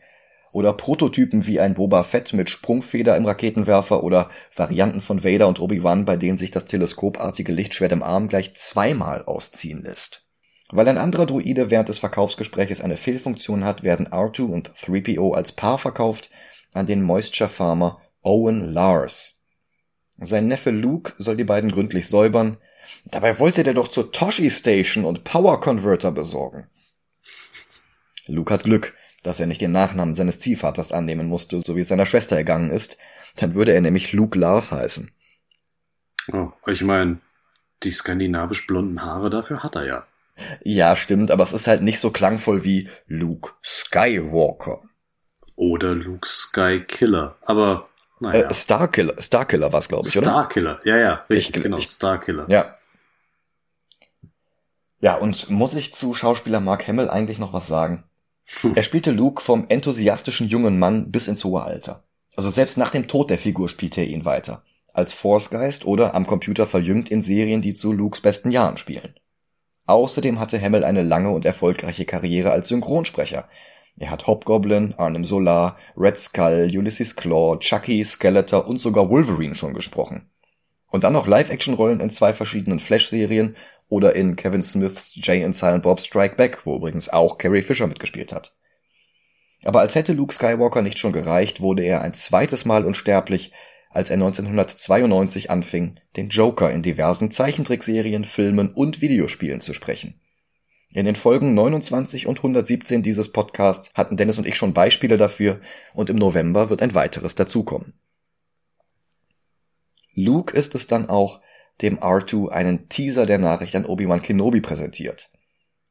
oder 0.52 0.74
Prototypen 0.74 1.46
wie 1.48 1.60
ein 1.60 1.74
Boba 1.74 2.04
Fett 2.04 2.34
mit 2.34 2.50
Sprungfeder 2.50 3.16
im 3.16 3.26
Raketenwerfer 3.26 4.04
oder 4.04 4.30
Varianten 4.56 5.02
von 5.02 5.24
Vader 5.24 5.48
und 5.48 5.60
Obi-Wan, 5.60 6.06
bei 6.06 6.18
denen 6.18 6.38
sich 6.38 6.52
das 6.52 6.66
teleskopartige 6.66 7.52
Lichtschwert 7.52 7.92
im 7.92 8.04
Arm 8.04 8.28
gleich 8.28 8.56
zweimal 8.56 9.24
ausziehen 9.24 9.84
lässt. 9.84 10.26
Weil 10.70 10.88
ein 10.88 10.98
anderer 10.98 11.26
Druide 11.26 11.70
während 11.70 11.90
des 11.90 12.00
Verkaufsgespräches 12.00 12.82
eine 12.82 12.98
Fehlfunktion 12.98 13.66
hat, 13.66 13.84
werden 13.84 14.08
R2 14.08 14.44
und 14.44 14.72
3PO 14.72 15.34
als 15.34 15.52
Paar 15.52 15.78
verkauft 15.78 16.30
an 16.74 16.86
den 16.86 17.02
Moisture 17.02 17.50
Farmer 17.50 18.02
Owen 18.22 18.74
Lars. 18.74 19.44
Sein 20.18 20.48
Neffe 20.48 20.72
Luke 20.72 21.14
soll 21.18 21.36
die 21.36 21.44
beiden 21.44 21.72
gründlich 21.72 22.08
säubern, 22.08 22.58
dabei 23.06 23.40
wollte 23.40 23.64
der 23.64 23.74
doch 23.74 23.90
zur 23.90 24.12
Toshi 24.12 24.50
Station 24.50 25.04
und 25.04 25.24
Power 25.24 25.60
Converter 25.60 26.12
besorgen. 26.12 26.68
Luke 28.28 28.54
hat 28.54 28.64
Glück, 28.64 28.94
dass 29.24 29.40
er 29.40 29.48
nicht 29.48 29.62
den 29.62 29.72
Nachnamen 29.72 30.16
seines 30.16 30.40
Ziehvaters 30.40 30.92
annehmen 30.92 31.28
musste, 31.28 31.62
so 31.62 31.76
wie 31.76 31.82
es 31.82 31.88
seiner 31.88 32.06
Schwester 32.06 32.36
ergangen 32.36 32.72
ist, 32.72 32.98
dann 33.36 33.54
würde 33.54 33.74
er 33.74 33.82
nämlich 33.82 34.14
Luke 34.14 34.38
Lars 34.38 34.72
heißen. 34.72 35.12
Oh, 36.34 36.52
ich 36.68 36.84
meine, 36.84 37.20
die 37.84 37.92
skandinavisch 37.92 38.68
blonden 38.68 39.04
Haare 39.04 39.30
dafür 39.30 39.64
hat 39.64 39.76
er 39.76 39.86
ja. 39.86 40.08
Ja, 40.64 40.96
stimmt, 40.96 41.32
aber 41.32 41.44
es 41.44 41.54
ist 41.54 41.68
halt 41.68 41.82
nicht 41.82 42.00
so 42.00 42.12
klangvoll 42.12 42.64
wie 42.64 42.90
Luke 43.08 43.52
Skywalker. 43.64 44.82
Oder 45.56 45.94
Luke 45.94 46.28
Skykiller, 46.28 47.38
aber 47.42 47.90
naja. 48.20 48.48
Äh, 48.48 48.54
Starkiller, 48.54 49.20
Starkiller 49.20 49.74
war 49.74 49.80
es, 49.80 49.88
glaube 49.88 50.08
ich, 50.08 50.18
oder? 50.18 50.30
Starkiller, 50.30 50.80
ja, 50.84 50.98
ja, 50.98 51.26
richtig, 51.30 51.58
ich, 51.58 51.64
genau, 51.64 51.78
ich, 51.78 51.88
Starkiller. 51.88 52.46
Ja. 52.50 52.76
Ja, 55.00 55.16
und 55.16 55.50
muss 55.50 55.74
ich 55.74 55.94
zu 55.94 56.14
Schauspieler 56.14 56.60
Mark 56.60 56.88
Hamill 56.88 57.10
eigentlich 57.10 57.40
noch 57.40 57.54
was 57.54 57.68
sagen? 57.68 58.04
Er 58.76 58.84
spielte 58.84 59.12
Luke 59.12 59.42
vom 59.42 59.66
enthusiastischen 59.70 60.48
jungen 60.48 60.80
Mann 60.80 61.12
bis 61.12 61.28
ins 61.28 61.44
hohe 61.44 61.64
Alter. 61.64 62.04
Also 62.36 62.50
selbst 62.50 62.78
nach 62.78 62.90
dem 62.90 63.08
Tod 63.08 63.30
der 63.30 63.38
Figur 63.38 63.70
spielte 63.70 64.02
er 64.02 64.08
ihn 64.08 64.26
weiter. 64.26 64.64
Als 64.94 65.14
Force-Geist 65.14 65.86
oder 65.86 66.16
am 66.16 66.28
Computer 66.28 66.68
verjüngt 66.68 67.10
in 67.10 67.22
Serien, 67.22 67.62
die 67.62 67.74
zu 67.74 67.94
Lukes 67.94 68.22
besten 68.22 68.52
Jahren 68.52 68.78
spielen. 68.78 69.16
Außerdem 69.86 70.40
hatte 70.40 70.62
Hamill 70.62 70.84
eine 70.84 71.04
lange 71.04 71.32
und 71.32 71.46
erfolgreiche 71.46 72.06
Karriere 72.06 72.52
als 72.52 72.68
Synchronsprecher. 72.68 73.48
Er 73.98 74.10
hat 74.10 74.28
Hobgoblin, 74.28 74.94
Arnim 74.98 75.26
Solar, 75.26 75.78
Red 75.98 76.20
Skull, 76.20 76.70
Ulysses 76.74 77.16
Claw, 77.16 77.58
Chucky, 77.60 78.04
Skeletor 78.04 78.68
und 78.68 78.80
sogar 78.80 79.10
Wolverine 79.10 79.56
schon 79.56 79.74
gesprochen. 79.74 80.30
Und 80.88 81.04
dann 81.04 81.14
noch 81.14 81.28
Live-Action-Rollen 81.28 82.00
in 82.00 82.10
zwei 82.10 82.34
verschiedenen 82.34 82.80
Flash-Serien 82.80 83.56
oder 83.92 84.16
in 84.16 84.38
Kevin 84.38 84.64
Smiths 84.64 85.12
Jay 85.16 85.44
and 85.44 85.56
Silent 85.56 85.84
Bob 85.84 86.00
Strike 86.00 86.36
Back, 86.36 86.66
wo 86.66 86.78
übrigens 86.78 87.10
auch 87.10 87.38
Carrie 87.38 87.62
Fisher 87.62 87.88
mitgespielt 87.88 88.32
hat. 88.32 88.56
Aber 89.64 89.82
als 89.82 89.96
hätte 89.96 90.14
Luke 90.14 90.34
Skywalker 90.34 90.82
nicht 90.82 90.98
schon 90.98 91.12
gereicht, 91.12 91.60
wurde 91.60 91.84
er 91.84 92.02
ein 92.02 92.14
zweites 92.14 92.64
Mal 92.64 92.86
unsterblich, 92.86 93.52
als 93.90 94.10
er 94.10 94.14
1992 94.14 95.52
anfing, 95.52 96.00
den 96.16 96.30
Joker 96.30 96.72
in 96.72 96.84
diversen 96.84 97.32
Zeichentrickserien, 97.32 98.24
Filmen 98.24 98.74
und 98.74 99.02
Videospielen 99.02 99.60
zu 99.60 99.74
sprechen. 99.74 100.22
In 100.94 101.06
den 101.06 101.18
Folgen 101.18 101.54
29 101.54 102.28
und 102.28 102.40
117 102.40 103.04
dieses 103.04 103.34
Podcasts 103.34 103.92
hatten 103.94 104.16
Dennis 104.16 104.38
und 104.38 104.48
ich 104.48 104.56
schon 104.56 104.74
Beispiele 104.74 105.18
dafür 105.18 105.60
und 105.94 106.10
im 106.10 106.16
November 106.16 106.70
wird 106.70 106.82
ein 106.82 106.94
weiteres 106.94 107.36
dazukommen. 107.36 107.94
Luke 110.14 110.56
ist 110.56 110.76
es 110.76 110.88
dann 110.88 111.10
auch, 111.10 111.42
dem 111.82 112.00
R2 112.00 112.50
einen 112.50 112.90
Teaser 112.90 113.26
der 113.26 113.38
Nachricht 113.38 113.76
an 113.76 113.86
Obi-Wan 113.86 114.22
Kenobi 114.22 114.62
präsentiert. 114.62 115.30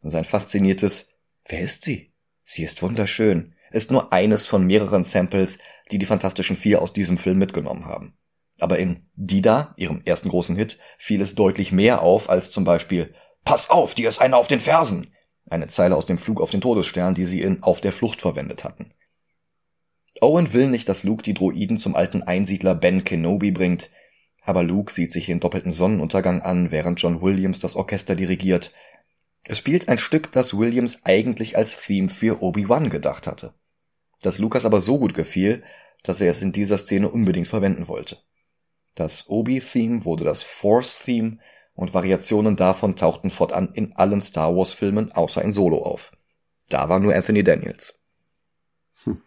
Sein 0.02 0.24
fasziniertes 0.24 1.08
Wer 1.46 1.60
ist 1.60 1.82
sie? 1.82 2.12
Sie 2.44 2.62
ist 2.62 2.82
wunderschön 2.82 3.54
ist 3.70 3.90
nur 3.90 4.12
eines 4.12 4.46
von 4.46 4.66
mehreren 4.66 5.04
Samples, 5.04 5.58
die 5.90 5.98
die 5.98 6.06
Fantastischen 6.06 6.56
Vier 6.56 6.82
aus 6.82 6.92
diesem 6.92 7.18
Film 7.18 7.38
mitgenommen 7.38 7.86
haben. 7.86 8.14
Aber 8.58 8.78
in 8.78 9.08
Dida, 9.14 9.74
ihrem 9.76 10.02
ersten 10.04 10.28
großen 10.28 10.56
Hit, 10.56 10.78
fiel 10.98 11.22
es 11.22 11.34
deutlich 11.34 11.72
mehr 11.72 12.02
auf 12.02 12.28
als 12.28 12.50
zum 12.50 12.64
Beispiel 12.64 13.14
Pass 13.44 13.70
auf, 13.70 13.94
dir 13.94 14.08
ist 14.08 14.20
einer 14.20 14.36
auf 14.36 14.48
den 14.48 14.60
Fersen! 14.60 15.14
Eine 15.48 15.68
Zeile 15.68 15.96
aus 15.96 16.06
dem 16.06 16.18
Flug 16.18 16.40
auf 16.40 16.50
den 16.50 16.60
Todesstern, 16.60 17.14
die 17.14 17.24
sie 17.24 17.40
in 17.40 17.62
Auf 17.62 17.80
der 17.80 17.92
Flucht 17.92 18.20
verwendet 18.20 18.62
hatten. 18.62 18.92
Owen 20.20 20.52
will 20.52 20.68
nicht, 20.68 20.88
dass 20.88 21.02
Luke 21.02 21.22
die 21.22 21.34
Droiden 21.34 21.78
zum 21.78 21.96
alten 21.96 22.22
Einsiedler 22.22 22.74
Ben 22.74 23.02
Kenobi 23.02 23.50
bringt, 23.50 23.90
aber 24.42 24.62
Luke 24.62 24.92
sieht 24.92 25.12
sich 25.12 25.26
den 25.26 25.40
doppelten 25.40 25.72
Sonnenuntergang 25.72 26.42
an, 26.42 26.70
während 26.70 27.00
John 27.00 27.22
Williams 27.22 27.60
das 27.60 27.76
Orchester 27.76 28.16
dirigiert. 28.16 28.72
Es 29.44 29.58
spielt 29.58 29.88
ein 29.88 29.98
Stück, 29.98 30.32
das 30.32 30.56
Williams 30.56 31.04
eigentlich 31.04 31.56
als 31.56 31.80
Theme 31.80 32.08
für 32.08 32.42
Obi-Wan 32.42 32.90
gedacht 32.90 33.26
hatte 33.26 33.54
das 34.22 34.38
Lukas 34.38 34.64
aber 34.64 34.80
so 34.80 34.98
gut 34.98 35.14
gefiel, 35.14 35.62
dass 36.02 36.20
er 36.20 36.30
es 36.30 36.42
in 36.42 36.52
dieser 36.52 36.78
Szene 36.78 37.08
unbedingt 37.08 37.48
verwenden 37.48 37.88
wollte. 37.88 38.18
Das 38.94 39.28
Obi-Theme 39.28 40.04
wurde 40.04 40.24
das 40.24 40.42
Force-Theme 40.42 41.38
und 41.74 41.94
Variationen 41.94 42.56
davon 42.56 42.96
tauchten 42.96 43.30
fortan 43.30 43.72
in 43.74 43.94
allen 43.94 44.22
Star 44.22 44.54
Wars-Filmen 44.54 45.12
außer 45.12 45.42
in 45.42 45.52
Solo 45.52 45.82
auf. 45.82 46.12
Da 46.68 46.88
war 46.88 46.98
nur 47.00 47.14
Anthony 47.14 47.42
Daniels. 47.42 48.00
Hm. 49.04 49.22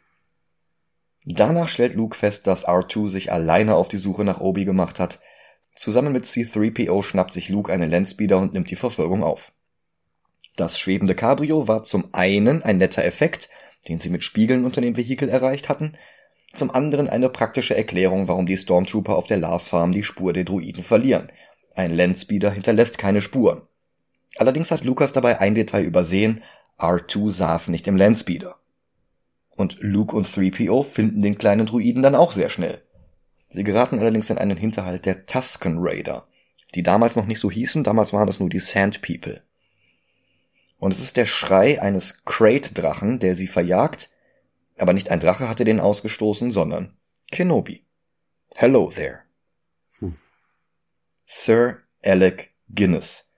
Danach 1.25 1.69
stellt 1.69 1.95
Luke 1.95 2.17
fest, 2.17 2.47
dass 2.47 2.67
R2 2.67 3.09
sich 3.09 3.31
alleine 3.31 3.75
auf 3.75 3.87
die 3.87 3.97
Suche 3.97 4.23
nach 4.23 4.41
Obi 4.41 4.65
gemacht 4.65 4.99
hat. 4.99 5.19
Zusammen 5.75 6.11
mit 6.11 6.25
C3PO 6.25 7.01
schnappt 7.03 7.33
sich 7.33 7.49
Luke 7.49 7.71
einen 7.71 7.89
Landspeeder 7.89 8.37
und 8.37 8.53
nimmt 8.53 8.69
die 8.69 8.75
Verfolgung 8.75 9.23
auf. 9.23 9.53
Das 10.55 10.77
schwebende 10.77 11.15
Cabrio 11.15 11.67
war 11.67 11.83
zum 11.83 12.09
einen 12.11 12.61
ein 12.61 12.77
netter 12.77 13.03
Effekt, 13.03 13.49
den 13.87 13.99
sie 13.99 14.09
mit 14.09 14.23
Spiegeln 14.23 14.65
unter 14.65 14.81
dem 14.81 14.97
Vehikel 14.97 15.29
erreicht 15.29 15.69
hatten, 15.69 15.93
zum 16.53 16.69
anderen 16.69 17.09
eine 17.09 17.29
praktische 17.29 17.75
Erklärung, 17.75 18.27
warum 18.27 18.45
die 18.45 18.57
Stormtrooper 18.57 19.15
auf 19.15 19.25
der 19.25 19.37
Lars 19.37 19.69
Farm 19.69 19.91
die 19.91 20.03
Spur 20.03 20.33
der 20.33 20.43
Druiden 20.43 20.83
verlieren. 20.83 21.31
Ein 21.73 21.95
Landspeeder 21.95 22.51
hinterlässt 22.51 22.99
keine 22.99 23.21
Spuren. 23.21 23.63
Allerdings 24.35 24.69
hat 24.69 24.83
Lucas 24.83 25.13
dabei 25.13 25.39
ein 25.39 25.55
Detail 25.55 25.83
übersehen, 25.83 26.43
R2 26.77 27.31
saß 27.31 27.67
nicht 27.69 27.87
im 27.87 27.97
Landspeeder. 27.97 28.57
Und 29.55 29.77
Luke 29.81 30.15
und 30.15 30.27
3PO 30.27 30.83
finden 30.83 31.21
den 31.21 31.37
kleinen 31.37 31.65
Druiden 31.65 32.01
dann 32.01 32.15
auch 32.15 32.31
sehr 32.31 32.49
schnell. 32.49 32.81
Sie 33.49 33.63
geraten 33.63 33.99
allerdings 33.99 34.29
in 34.29 34.39
einen 34.39 34.57
Hinterhalt 34.57 35.05
der 35.05 35.25
Tusken 35.25 35.77
Raider, 35.77 36.27
die 36.73 36.81
damals 36.81 37.15
noch 37.15 37.27
nicht 37.27 37.39
so 37.39 37.51
hießen, 37.51 37.83
damals 37.83 38.13
waren 38.13 38.25
das 38.25 38.39
nur 38.39 38.49
die 38.49 38.59
Sand 38.59 39.01
People. 39.01 39.43
Und 40.79 40.91
es 40.91 40.99
ist 40.99 41.17
der 41.17 41.27
Schrei 41.27 41.81
eines 41.81 42.25
Crate-Drachen, 42.25 43.19
der 43.19 43.35
sie 43.35 43.47
verjagt, 43.47 44.09
aber 44.77 44.93
nicht 44.93 45.11
ein 45.11 45.19
Drache 45.19 45.47
hatte 45.47 45.65
den 45.65 45.79
ausgestoßen, 45.79 46.51
sondern 46.51 46.97
Kenobi. 47.31 47.85
Hello 48.55 48.91
there. 48.93 49.19
Hm. 49.99 50.15
Sir 51.25 51.77
Alec 52.03 52.51
Guinness. 52.73 53.29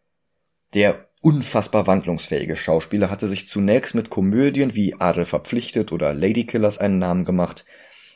Der 0.74 1.08
unfassbar 1.26 1.88
wandlungsfähige 1.88 2.56
Schauspieler 2.56 3.10
hatte 3.10 3.28
sich 3.28 3.48
zunächst 3.48 3.96
mit 3.96 4.12
Komödien 4.12 4.76
wie 4.76 4.94
Adel 5.00 5.26
verpflichtet 5.26 5.92
oder 5.92 6.14
Ladykillers 6.14 6.78
einen 6.78 7.00
Namen 7.00 7.26
gemacht. 7.26 7.66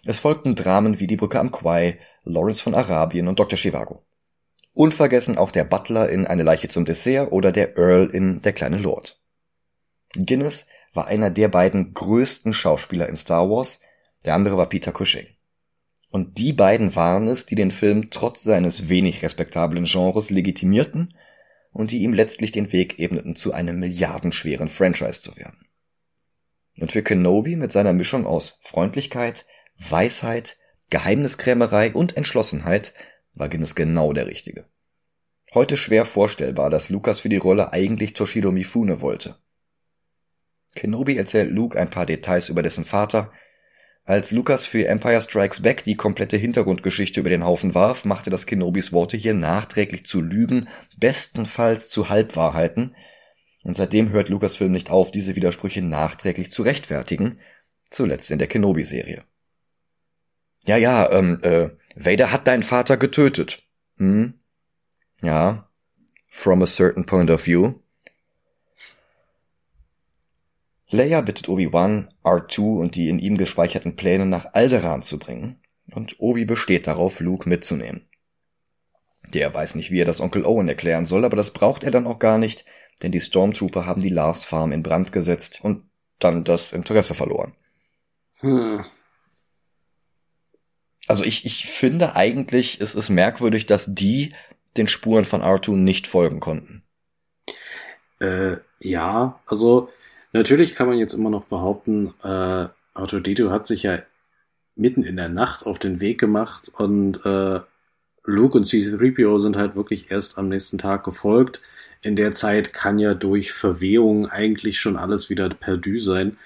Es 0.06 0.20
folgten 0.20 0.54
Dramen 0.54 1.00
wie 1.00 1.08
Die 1.08 1.16
Brücke 1.16 1.40
am 1.40 1.52
Quai, 1.52 1.98
Lawrence 2.24 2.62
von 2.62 2.76
Arabien 2.76 3.28
und 3.28 3.40
Dr. 3.40 3.58
Chivago. 3.58 4.06
Unvergessen 4.74 5.40
auch 5.40 5.50
der 5.50 5.64
Butler 5.64 6.08
in 6.10 6.28
Eine 6.28 6.44
Leiche 6.44 6.68
zum 6.68 6.86
Dessert 6.86 7.32
oder 7.32 7.52
der 7.52 7.78
Earl 7.80 8.12
in 8.12 8.44
Der 8.44 8.54
kleine 8.54 8.78
Lord. 8.78 9.20
Guinness 10.14 10.68
war 10.94 11.08
einer 11.08 11.32
der 11.32 11.48
beiden 11.48 11.96
größten 11.96 12.54
Schauspieler 12.54 13.10
in 13.10 13.18
Star 13.18 13.50
Wars, 13.50 13.82
der 14.24 14.36
andere 14.36 14.56
war 14.56 14.70
Peter 14.70 14.92
Cushing. 14.92 15.26
Und 16.12 16.38
die 16.38 16.54
beiden 16.54 16.96
waren 16.96 17.28
es, 17.28 17.48
die 17.48 17.56
den 17.56 17.72
Film 17.72 18.12
trotz 18.12 18.44
seines 18.44 18.88
wenig 18.88 19.24
respektablen 19.24 19.86
Genres 19.86 20.30
legitimierten 20.30 21.16
und 21.72 21.92
die 21.92 22.00
ihm 22.00 22.14
letztlich 22.14 22.52
den 22.52 22.72
Weg 22.72 23.00
ebneten, 23.00 23.36
zu 23.36 23.54
einem 23.54 23.80
milliardenschweren 23.80 24.70
Franchise 24.70 25.22
zu 25.22 25.36
werden. 25.36 25.68
Und 26.80 26.92
für 26.92 27.04
Kenobi 27.04 27.56
mit 27.56 27.72
seiner 27.72 27.94
Mischung 27.94 28.26
aus 28.26 28.60
Freundlichkeit, 28.64 29.46
Weisheit, 29.78 30.58
Geheimniskrämerei 30.90 31.94
und 31.94 32.18
Entschlossenheit 32.18 32.94
war 33.34 33.50
Guinness 33.50 33.76
genau 33.76 34.14
der 34.14 34.28
Richtige. 34.28 34.66
Heute 35.54 35.78
schwer 35.78 36.06
vorstellbar, 36.06 36.70
dass 36.70 36.90
Lucas 36.90 37.22
für 37.22 37.30
die 37.30 37.38
Rolle 37.38 37.74
eigentlich 37.74 38.14
Toshido 38.14 38.52
Mifune 38.52 39.02
wollte. 39.02 39.38
Kenobi 40.76 41.18
erzählt 41.18 41.52
Luke 41.52 41.80
ein 41.80 41.90
paar 41.90 42.06
Details 42.06 42.50
über 42.50 42.62
dessen 42.62 42.86
Vater. 42.86 43.32
Als 44.10 44.32
Lucas 44.32 44.66
für 44.66 44.88
Empire 44.88 45.22
Strikes 45.22 45.62
Back 45.62 45.84
die 45.84 45.94
komplette 45.94 46.36
Hintergrundgeschichte 46.36 47.20
über 47.20 47.30
den 47.30 47.46
Haufen 47.46 47.76
warf, 47.76 48.06
machte 48.06 48.32
das 48.32 48.48
Kenobis 48.48 48.92
Worte 48.92 49.18
hier 49.18 49.36
nachträglich 49.36 50.08
zu 50.08 50.20
Lügen, 50.20 50.68
bestenfalls 50.98 51.90
zu 51.90 52.10
Halbwahrheiten. 52.10 52.96
Und 53.64 53.78
seitdem 53.78 54.10
hört 54.10 54.30
Lucasfilm 54.30 54.72
nicht 54.72 54.90
auf, 54.90 55.12
diese 55.12 55.36
Widersprüche 55.36 55.84
nachträglich 55.84 56.52
zu 56.52 56.64
rechtfertigen, 56.64 57.40
zuletzt 57.92 58.32
in 58.32 58.40
der 58.40 58.48
Kenobi-Serie. 58.48 59.26
Ja, 60.66 60.78
ja, 60.78 61.12
ähm, 61.12 61.38
äh, 61.44 61.70
Vader 61.94 62.32
hat 62.32 62.48
deinen 62.48 62.64
Vater 62.64 62.98
getötet. 62.98 63.62
Hm? 63.98 64.34
Ja. 65.22 65.70
From 66.26 66.64
a 66.64 66.66
certain 66.66 67.06
point 67.06 67.30
of 67.30 67.46
view. 67.46 67.76
Leia 70.90 71.22
bittet 71.22 71.50
Obi-Wan, 71.50 72.14
R2 72.24 72.80
und 72.80 72.96
die 72.96 73.10
in 73.10 73.20
ihm 73.20 73.38
gespeicherten 73.38 73.96
Pläne 73.96 74.26
nach 74.26 74.54
Alderaan 74.54 75.04
zu 75.04 75.20
bringen, 75.20 75.62
und 75.92 76.20
Obi 76.20 76.46
besteht 76.46 76.88
darauf, 76.88 77.20
Luke 77.20 77.48
mitzunehmen. 77.48 78.08
Der 79.28 79.54
weiß 79.54 79.76
nicht, 79.76 79.92
wie 79.92 80.02
er 80.02 80.06
das 80.06 80.22
Onkel 80.22 80.46
Owen 80.46 80.68
erklären 80.68 81.06
soll, 81.06 81.26
aber 81.26 81.38
das 81.38 81.54
braucht 81.54 81.84
er 81.84 81.92
dann 81.92 82.08
auch 82.08 82.20
gar 82.20 82.38
nicht, 82.38 82.66
denn 83.04 83.12
die 83.12 83.22
Stormtrooper 83.22 83.86
haben 83.86 84.02
die 84.02 84.10
Lars 84.10 84.44
Farm 84.44 84.72
in 84.72 84.84
Brand 84.84 85.12
gesetzt 85.12 85.60
und 85.62 85.84
dann 86.18 86.44
das 86.44 86.74
Interesse 86.74 87.14
verloren. 87.14 87.54
Hm. 88.40 88.84
Also 91.08 91.24
ich, 91.24 91.46
ich 91.46 91.66
finde 91.68 92.16
eigentlich, 92.16 92.82
es 92.82 92.96
ist 92.96 93.10
merkwürdig, 93.10 93.66
dass 93.66 93.94
die 93.94 94.34
den 94.78 94.88
Spuren 94.88 95.26
von 95.26 95.42
R2 95.42 95.72
nicht 95.72 96.08
folgen 96.08 96.40
konnten. 96.40 96.84
Äh, 98.20 98.58
ja, 98.80 99.40
also 99.46 99.90
Natürlich 100.32 100.76
kann 100.76 100.88
man 100.88 100.98
jetzt 100.98 101.14
immer 101.14 101.30
noch 101.30 101.46
behaupten, 101.46 102.14
äh, 102.24 102.68
Autodito 102.94 103.50
hat 103.50 103.68
sich 103.68 103.84
ja 103.84 104.00
mitten 104.76 105.04
in 105.04 105.18
der 105.18 105.30
Nacht 105.30 105.66
auf 105.66 105.80
den 105.80 106.02
Weg 106.02 106.20
gemacht 106.20 106.72
und 106.78 107.26
äh, 107.26 107.60
Luke 108.24 108.58
und 108.58 108.66
CC3PO 108.66 109.40
sind 109.40 109.56
halt 109.56 109.76
wirklich 109.76 110.12
erst 110.12 110.38
am 110.38 110.50
nächsten 110.50 110.78
Tag 110.78 111.04
gefolgt. 111.04 111.62
In 112.02 112.16
der 112.16 112.32
Zeit 112.32 112.74
kann 112.74 113.00
ja 113.00 113.14
durch 113.14 113.52
Verwehung 113.52 114.30
eigentlich 114.30 114.80
schon 114.80 114.96
alles 114.96 115.30
wieder 115.30 115.50
perdu 115.50 116.00
sein. 116.00 116.38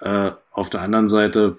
Äh, 0.00 0.30
auf 0.52 0.70
der 0.70 0.82
anderen 0.82 1.08
Seite 1.08 1.56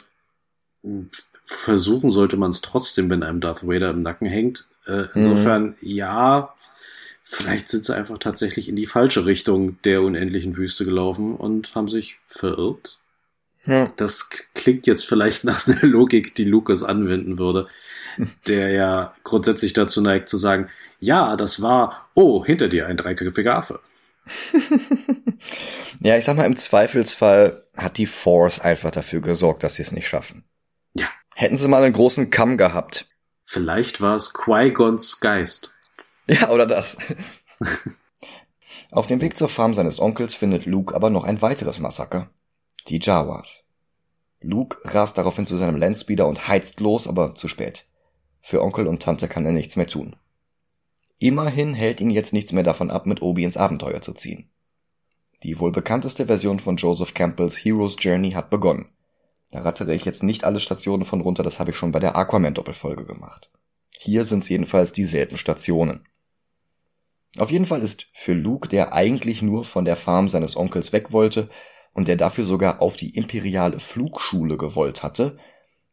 versuchen 1.44 2.12
sollte 2.12 2.38
man 2.38 2.52
es 2.52 2.62
trotzdem, 2.62 3.10
wenn 3.10 3.24
einem 3.24 3.42
Darth 3.42 3.68
Vader 3.68 3.92
im 3.92 4.02
Nacken 4.02 4.28
hängt. 4.28 4.68
Äh, 4.86 5.06
insofern, 5.14 5.64
mhm. 5.64 5.76
ja, 5.82 6.54
Vielleicht 7.30 7.68
sind 7.68 7.84
sie 7.84 7.94
einfach 7.94 8.20
tatsächlich 8.20 8.70
in 8.70 8.78
die 8.78 8.86
falsche 8.86 9.26
Richtung 9.26 9.82
der 9.82 10.02
unendlichen 10.02 10.56
Wüste 10.56 10.86
gelaufen 10.86 11.36
und 11.36 11.76
haben 11.76 11.90
sich 11.90 12.16
verirrt. 12.26 13.00
Ja. 13.66 13.86
Das 13.98 14.30
klingt 14.54 14.88
jetzt 14.88 15.06
vielleicht 15.06 15.44
nach 15.44 15.68
einer 15.68 15.84
Logik, 15.84 16.36
die 16.36 16.46
Lucas 16.46 16.84
anwenden 16.84 17.38
würde, 17.38 17.68
der 18.48 18.70
ja 18.70 19.14
grundsätzlich 19.26 19.74
dazu 19.74 20.00
neigt 20.00 20.30
zu 20.30 20.38
sagen, 20.38 20.70
ja, 21.02 21.36
das 21.36 21.62
war, 21.62 22.10
oh, 22.14 22.46
hinter 22.46 22.70
dir 22.70 22.88
ein 22.88 22.96
dreiköpfiger 22.96 23.58
Affe. 23.58 23.82
ja, 26.00 26.18
ich 26.18 26.24
sag 26.24 26.38
mal, 26.38 26.46
im 26.46 26.56
Zweifelsfall 26.56 27.66
hat 27.76 27.98
die 27.98 28.06
Force 28.06 28.62
einfach 28.62 28.92
dafür 28.92 29.20
gesorgt, 29.20 29.64
dass 29.64 29.76
sie 29.76 29.82
es 29.82 29.92
nicht 29.92 30.08
schaffen. 30.08 30.46
Ja. 30.94 31.08
Hätten 31.36 31.58
sie 31.58 31.68
mal 31.68 31.84
einen 31.84 31.94
großen 31.94 32.30
Kamm 32.30 32.58
gehabt. 32.58 33.06
Vielleicht 33.44 34.00
war 34.00 34.16
es 34.16 34.34
Qui-Gons 34.34 35.20
Geist. 35.20 35.77
Ja, 36.30 36.50
oder 36.50 36.66
das. 36.66 36.98
Auf 38.92 39.08
dem 39.08 39.22
Weg 39.22 39.38
zur 39.38 39.50
Farm 39.50 39.74
seines 39.74 40.00
Onkels 40.00 40.36
findet 40.36 40.66
Luke 40.66 40.94
aber 40.94 41.10
noch 41.10 41.24
ein 41.24 41.42
weiteres 41.42 41.80
Massaker. 41.80 42.30
Die 42.88 43.00
Jawas. 43.00 43.66
Luke 44.42 44.78
rast 44.84 45.18
daraufhin 45.18 45.46
zu 45.46 45.58
seinem 45.58 45.78
Landspeeder 45.78 46.28
und 46.28 46.48
heizt 46.48 46.80
los, 46.80 47.08
aber 47.08 47.34
zu 47.36 47.48
spät. 47.48 47.88
Für 48.42 48.62
Onkel 48.62 48.88
und 48.88 49.02
Tante 49.02 49.28
kann 49.28 49.46
er 49.46 49.52
nichts 49.52 49.76
mehr 49.76 49.88
tun. 49.88 50.16
Immerhin 51.20 51.74
hält 51.74 52.00
ihn 52.00 52.12
jetzt 52.12 52.34
nichts 52.34 52.52
mehr 52.52 52.64
davon 52.64 52.92
ab, 52.92 53.06
mit 53.08 53.22
Obi 53.22 53.44
ins 53.44 53.58
Abenteuer 53.58 54.02
zu 54.02 54.14
ziehen. 54.14 54.50
Die 55.44 55.60
wohl 55.60 55.72
bekannteste 55.72 56.28
Version 56.28 56.60
von 56.60 56.78
Joseph 56.78 57.14
Campbells 57.14 57.58
Hero's 57.58 57.96
Journey 58.00 58.32
hat 58.32 58.50
begonnen. 58.50 58.90
Da 59.52 59.62
rattere 59.62 59.96
ich 59.96 60.06
jetzt 60.06 60.24
nicht 60.24 60.44
alle 60.44 60.60
Stationen 60.60 61.06
von 61.06 61.22
runter, 61.22 61.44
das 61.44 61.60
habe 61.60 61.72
ich 61.72 61.78
schon 61.78 61.92
bei 61.92 62.00
der 62.00 62.16
Aquaman-Doppelfolge 62.16 63.06
gemacht. 63.06 63.50
Hier 63.98 64.26
sind 64.26 64.48
jedenfalls 64.48 64.92
dieselben 64.92 65.38
Stationen. 65.38 66.08
Auf 67.38 67.52
jeden 67.52 67.66
Fall 67.66 67.82
ist 67.82 68.08
für 68.14 68.34
Luke, 68.34 68.68
der 68.68 68.94
eigentlich 68.94 69.42
nur 69.42 69.64
von 69.64 69.86
der 69.86 69.96
Farm 69.96 70.28
seines 70.28 70.58
Onkels 70.58 70.92
weg 70.92 71.12
wollte 71.12 71.50
und 71.94 72.08
der 72.08 72.16
dafür 72.16 72.46
sogar 72.46 72.82
auf 72.82 72.96
die 72.96 73.16
imperiale 73.16 73.80
Flugschule 73.80 74.58
gewollt 74.58 75.04
hatte, 75.04 75.38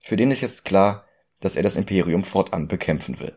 für 0.01 0.17
den 0.17 0.31
ist 0.31 0.41
jetzt 0.41 0.65
klar, 0.65 1.07
dass 1.41 1.57
er 1.57 1.63
das 1.63 1.77
Imperium 1.77 2.25
fortan 2.25 2.69
bekämpfen 2.69 3.21
will. 3.21 3.37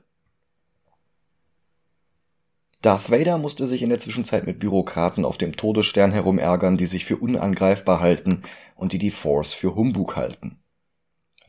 Darth 2.81 3.09
Vader 3.09 3.37
musste 3.37 3.67
sich 3.67 3.81
in 3.81 3.89
der 3.89 3.99
Zwischenzeit 3.99 4.45
mit 4.45 4.59
Bürokraten 4.59 5.25
auf 5.25 5.37
dem 5.37 5.57
Todesstern 5.57 6.11
herumärgern, 6.11 6.77
die 6.77 6.85
sich 6.85 7.05
für 7.05 7.17
unangreifbar 7.17 7.99
halten 7.99 8.43
und 8.75 8.93
die 8.93 8.99
die 8.99 9.11
Force 9.11 9.51
für 9.51 9.75
Humbug 9.75 10.15
halten. 10.15 10.59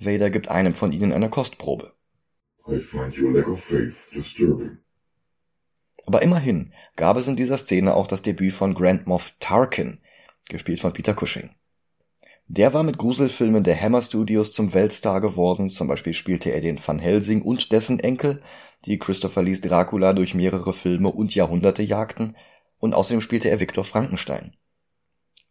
Vader 0.01 0.31
gibt 0.31 0.49
einem 0.49 0.75
von 0.75 0.91
ihnen 0.91 1.13
eine 1.13 1.29
Kostprobe. 1.29 1.93
I 2.67 2.79
find 2.79 3.17
your 3.19 3.33
lack 3.33 3.49
of 3.49 3.63
faith 3.63 4.09
disturbing. 4.15 4.79
Aber 6.09 6.23
immerhin 6.23 6.73
gab 6.97 7.19
es 7.19 7.29
in 7.29 7.37
dieser 7.37 7.59
Szene 7.59 7.95
auch 7.95 8.07
das 8.07 8.23
Debüt 8.23 8.55
von 8.55 8.73
Grand 8.73 9.07
Moff 9.07 9.35
Tarkin, 9.41 9.99
gespielt 10.49 10.81
von 10.81 10.95
Peter 10.95 11.13
Cushing. 11.13 11.51
Der 12.47 12.73
war 12.73 12.83
mit 12.83 12.97
Gruselfilmen 12.97 13.63
der 13.63 13.79
Hammer 13.79 14.01
Studios 14.01 14.55
zum 14.55 14.73
Weltstar 14.73 15.21
geworden, 15.21 15.69
zum 15.69 15.87
Beispiel 15.87 16.15
spielte 16.15 16.49
er 16.51 16.63
den 16.63 16.79
Van 16.83 16.99
Helsing 16.99 17.43
und 17.43 17.73
dessen 17.73 18.01
Enkel, 18.01 18.41
die 18.87 18.99
Christopher 18.99 19.43
Lees 19.43 19.61
Dracula 19.61 20.15
durch 20.15 20.35
mehrere 20.35 20.73
Filme 20.73 21.11
und 21.11 21.35
Jahrhunderte 21.35 21.83
jagten, 21.83 22.37
und 22.79 22.95
außerdem 22.95 23.21
spielte 23.21 23.51
er 23.51 23.61
Viktor 23.61 23.85
Frankenstein. 23.85 24.57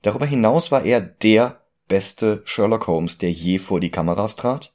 Darüber 0.02 0.26
hinaus 0.26 0.72
war 0.72 0.84
er 0.84 1.02
der 1.02 1.62
beste 1.88 2.42
Sherlock 2.46 2.88
Holmes, 2.88 3.20
der 3.20 3.32
je 3.32 3.60
vor 3.60 3.80
die 3.80 3.92
Kameras 3.92 4.36
trat, 4.36 4.74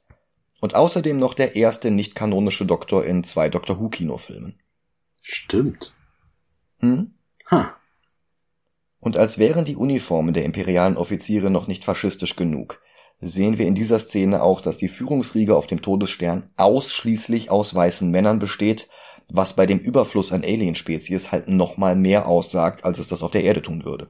und 0.61 0.75
außerdem 0.75 1.17
noch 1.17 1.33
der 1.33 1.57
erste 1.57 1.91
nicht 1.91 2.15
kanonische 2.15 2.65
Doktor 2.65 3.03
in 3.03 3.25
zwei 3.25 3.49
Doctor 3.49 3.81
Who 3.81 3.89
Kinofilmen. 3.89 4.62
Stimmt. 5.25 5.93
Hm? 6.79 7.13
Ha. 7.49 7.77
Und 8.99 9.17
als 9.17 9.37
wären 9.37 9.63
die 9.63 9.77
Uniformen 9.77 10.33
der 10.33 10.43
imperialen 10.43 10.97
Offiziere 10.97 11.49
noch 11.49 11.67
nicht 11.67 11.85
faschistisch 11.85 12.35
genug, 12.35 12.81
sehen 13.21 13.57
wir 13.57 13.65
in 13.65 13.73
dieser 13.73 13.99
Szene 13.99 14.43
auch, 14.43 14.59
dass 14.59 14.77
die 14.77 14.89
Führungsriege 14.89 15.55
auf 15.55 15.65
dem 15.65 15.81
Todesstern 15.81 16.49
ausschließlich 16.57 17.49
aus 17.49 17.73
weißen 17.73 18.11
Männern 18.11 18.39
besteht, 18.39 18.89
was 19.29 19.55
bei 19.55 19.65
dem 19.65 19.79
Überfluss 19.79 20.33
an 20.33 20.43
Alienspezies 20.43 21.31
halt 21.31 21.47
nochmal 21.47 21.95
mehr 21.95 22.27
aussagt, 22.27 22.83
als 22.83 22.99
es 22.99 23.07
das 23.07 23.23
auf 23.23 23.31
der 23.31 23.45
Erde 23.45 23.61
tun 23.61 23.85
würde. 23.85 24.09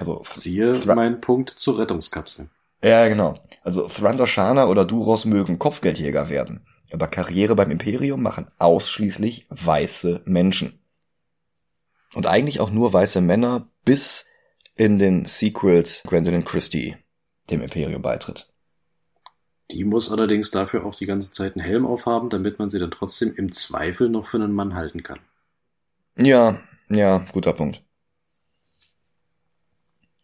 Also, 0.00 0.22
Siehe 0.24 0.78
Thra 0.78 0.96
mein 0.96 1.20
Punkt 1.20 1.50
zur 1.50 1.78
Rettungskapsel. 1.78 2.48
Ja, 2.82 3.06
genau. 3.08 3.34
Also 3.62 3.86
Thrandoshana 3.88 4.66
oder 4.66 4.84
Duros 4.84 5.24
mögen 5.24 5.58
Kopfgeldjäger 5.58 6.28
werden, 6.28 6.66
aber 6.92 7.08
Karriere 7.08 7.54
beim 7.54 7.70
Imperium 7.70 8.22
machen 8.22 8.50
ausschließlich 8.58 9.46
weiße 9.50 10.22
Menschen. 10.24 10.78
Und 12.14 12.26
eigentlich 12.26 12.60
auch 12.60 12.70
nur 12.70 12.92
weiße 12.92 13.20
Männer, 13.20 13.68
bis 13.84 14.26
in 14.74 14.98
den 14.98 15.26
Sequels 15.26 16.02
Gwendolyn 16.06 16.44
Christie 16.44 16.96
dem 17.50 17.62
Imperium 17.62 18.02
beitritt. 18.02 18.52
Die 19.70 19.84
muss 19.84 20.10
allerdings 20.10 20.50
dafür 20.50 20.84
auch 20.84 20.96
die 20.96 21.06
ganze 21.06 21.30
Zeit 21.30 21.54
einen 21.54 21.64
Helm 21.64 21.86
aufhaben, 21.86 22.28
damit 22.28 22.58
man 22.58 22.68
sie 22.68 22.78
dann 22.78 22.90
trotzdem 22.90 23.34
im 23.34 23.52
Zweifel 23.52 24.08
noch 24.08 24.26
für 24.26 24.38
einen 24.38 24.52
Mann 24.52 24.74
halten 24.74 25.02
kann. 25.02 25.20
Ja, 26.16 26.60
ja, 26.88 27.24
guter 27.32 27.52
Punkt. 27.52 27.82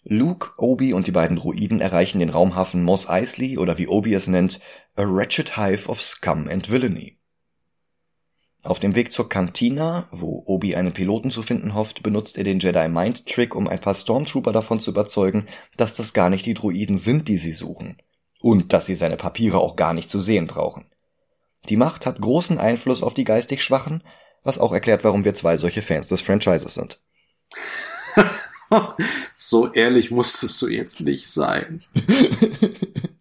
Luke, 0.03 0.51
Obi 0.57 0.93
und 0.93 1.07
die 1.07 1.12
beiden 1.12 1.37
Druiden 1.37 1.81
erreichen 1.81 2.21
den 2.21 2.31
Raumhafen 2.31 2.83
Moss 2.83 3.09
Eisley 3.09 3.59
oder 3.59 3.77
wie 3.79 3.89
Obi 3.89 4.14
es 4.14 4.29
nennt, 4.29 4.61
a 4.97 5.07
wretched 5.07 5.57
hive 5.57 5.88
of 5.88 6.01
scum 6.01 6.49
and 6.49 6.68
villainy. 6.68 7.18
Auf 8.62 8.80
dem 8.80 8.97
Weg 8.97 9.12
zur 9.12 9.28
Cantina, 9.28 10.09
wo 10.11 10.42
Obi 10.47 10.74
einen 10.74 10.92
Piloten 10.92 11.30
zu 11.30 11.42
finden 11.42 11.74
hofft, 11.74 12.03
benutzt 12.03 12.36
er 12.36 12.44
den 12.44 12.59
Jedi 12.59 12.88
Mind 12.88 13.26
Trick, 13.26 13.55
um 13.55 13.68
ein 13.68 13.80
paar 13.80 13.94
Stormtrooper 13.94 14.53
davon 14.53 14.80
zu 14.80 14.90
überzeugen, 14.90 15.47
dass 15.76 15.94
das 15.94 16.14
gar 16.14 16.30
nicht 16.30 16.47
die 16.47 16.55
Druiden 16.55 16.99
sind, 16.99 17.28
die 17.28 17.38
sie 17.38 17.53
suchen. 17.53 17.99
Und 18.40 18.72
dass 18.72 18.86
sie 18.86 18.97
seine 18.97 19.16
Papiere 19.16 19.59
auch 19.59 19.76
gar 19.76 19.94
nicht 19.94 20.11
zu 20.11 20.18
sehen 20.20 20.47
brauchen. 20.47 20.86
Die 21.68 21.76
Macht 21.76 22.07
hat 22.07 22.20
großen 22.20 22.59
Einfluss 22.59 23.03
auf 23.03 23.14
die 23.14 23.24
geistig 23.24 23.62
Schwachen, 23.62 24.03
was 24.42 24.59
auch 24.59 24.72
erklärt, 24.72 25.05
warum 25.05 25.24
wir 25.24 25.34
zwei 25.34 25.57
solche 25.57 25.82
Fans 25.82 26.09
des 26.09 26.20
Franchises 26.20 26.74
sind. 26.74 27.01
so 29.36 29.72
ehrlich 29.72 30.11
musstest 30.11 30.61
du 30.61 30.68
jetzt 30.68 31.01
nicht 31.03 31.28
sein. 31.28 31.84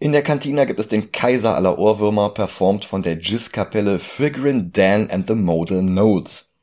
In 0.00 0.12
der 0.12 0.22
Kantina 0.22 0.64
gibt 0.64 0.78
es 0.78 0.86
den 0.86 1.10
Kaiser 1.10 1.56
aller 1.56 1.76
Ohrwürmer, 1.76 2.30
performt 2.30 2.84
von 2.84 3.02
der 3.02 3.18
Jizz-Kapelle 3.18 3.98
Frigrin 3.98 4.70
Dan 4.70 5.10
and 5.10 5.26
the 5.26 5.34
Modal 5.34 5.82
Nodes. 5.82 6.54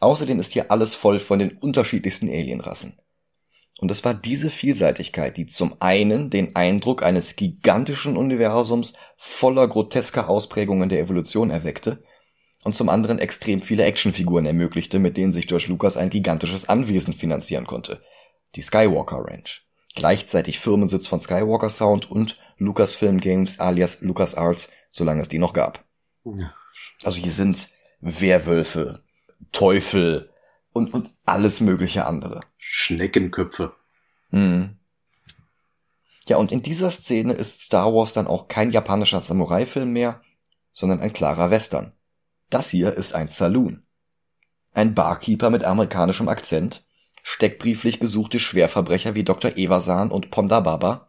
Außerdem 0.00 0.40
ist 0.40 0.52
hier 0.52 0.68
alles 0.72 0.96
voll 0.96 1.20
von 1.20 1.38
den 1.38 1.58
unterschiedlichsten 1.58 2.28
Alienrassen. 2.28 2.98
Und 3.78 3.92
es 3.92 4.04
war 4.04 4.14
diese 4.14 4.50
Vielseitigkeit, 4.50 5.36
die 5.36 5.46
zum 5.46 5.76
einen 5.78 6.28
den 6.28 6.56
Eindruck 6.56 7.04
eines 7.04 7.36
gigantischen 7.36 8.16
Universums 8.16 8.94
voller 9.16 9.68
grotesker 9.68 10.28
Ausprägungen 10.28 10.88
der 10.88 10.98
Evolution 10.98 11.50
erweckte 11.50 12.02
und 12.64 12.74
zum 12.74 12.88
anderen 12.88 13.20
extrem 13.20 13.62
viele 13.62 13.84
Actionfiguren 13.84 14.44
ermöglichte, 14.44 14.98
mit 14.98 15.16
denen 15.16 15.32
sich 15.32 15.46
George 15.46 15.66
Lucas 15.68 15.96
ein 15.96 16.10
gigantisches 16.10 16.68
Anwesen 16.68 17.12
finanzieren 17.12 17.64
konnte. 17.64 18.02
Die 18.56 18.62
Skywalker 18.62 19.24
Ranch. 19.24 19.62
Gleichzeitig 19.94 20.58
Firmensitz 20.58 21.06
von 21.06 21.20
Skywalker 21.20 21.70
Sound 21.70 22.10
und 22.10 22.38
Lucasfilm 22.58 23.18
Games 23.20 23.60
alias 23.60 24.00
LucasArts, 24.00 24.70
solange 24.90 25.22
es 25.22 25.28
die 25.28 25.38
noch 25.38 25.52
gab. 25.52 25.84
Ja. 26.24 26.52
Also 27.02 27.20
hier 27.20 27.32
sind 27.32 27.68
Werwölfe, 28.00 29.02
Teufel 29.52 30.30
und, 30.72 30.92
und 30.92 31.10
alles 31.24 31.60
mögliche 31.60 32.06
andere. 32.06 32.40
Schneckenköpfe. 32.56 33.74
Mhm. 34.30 34.78
Ja, 36.26 36.38
und 36.38 36.50
in 36.50 36.62
dieser 36.62 36.90
Szene 36.90 37.34
ist 37.34 37.62
Star 37.62 37.94
Wars 37.94 38.12
dann 38.12 38.26
auch 38.26 38.48
kein 38.48 38.72
japanischer 38.72 39.20
Samurai-Film 39.20 39.92
mehr, 39.92 40.22
sondern 40.72 41.00
ein 41.00 41.12
klarer 41.12 41.50
Western. 41.50 41.92
Das 42.50 42.68
hier 42.70 42.92
ist 42.94 43.14
ein 43.14 43.28
Saloon. 43.28 43.84
Ein 44.72 44.94
Barkeeper 44.94 45.50
mit 45.50 45.64
amerikanischem 45.64 46.28
Akzent, 46.28 46.84
steckbrieflich 47.22 48.00
gesuchte 48.00 48.40
Schwerverbrecher 48.40 49.14
wie 49.14 49.24
Dr. 49.24 49.56
Evasan 49.56 50.10
und 50.10 50.30
Ponda 50.30 50.60
Baba 50.60 51.05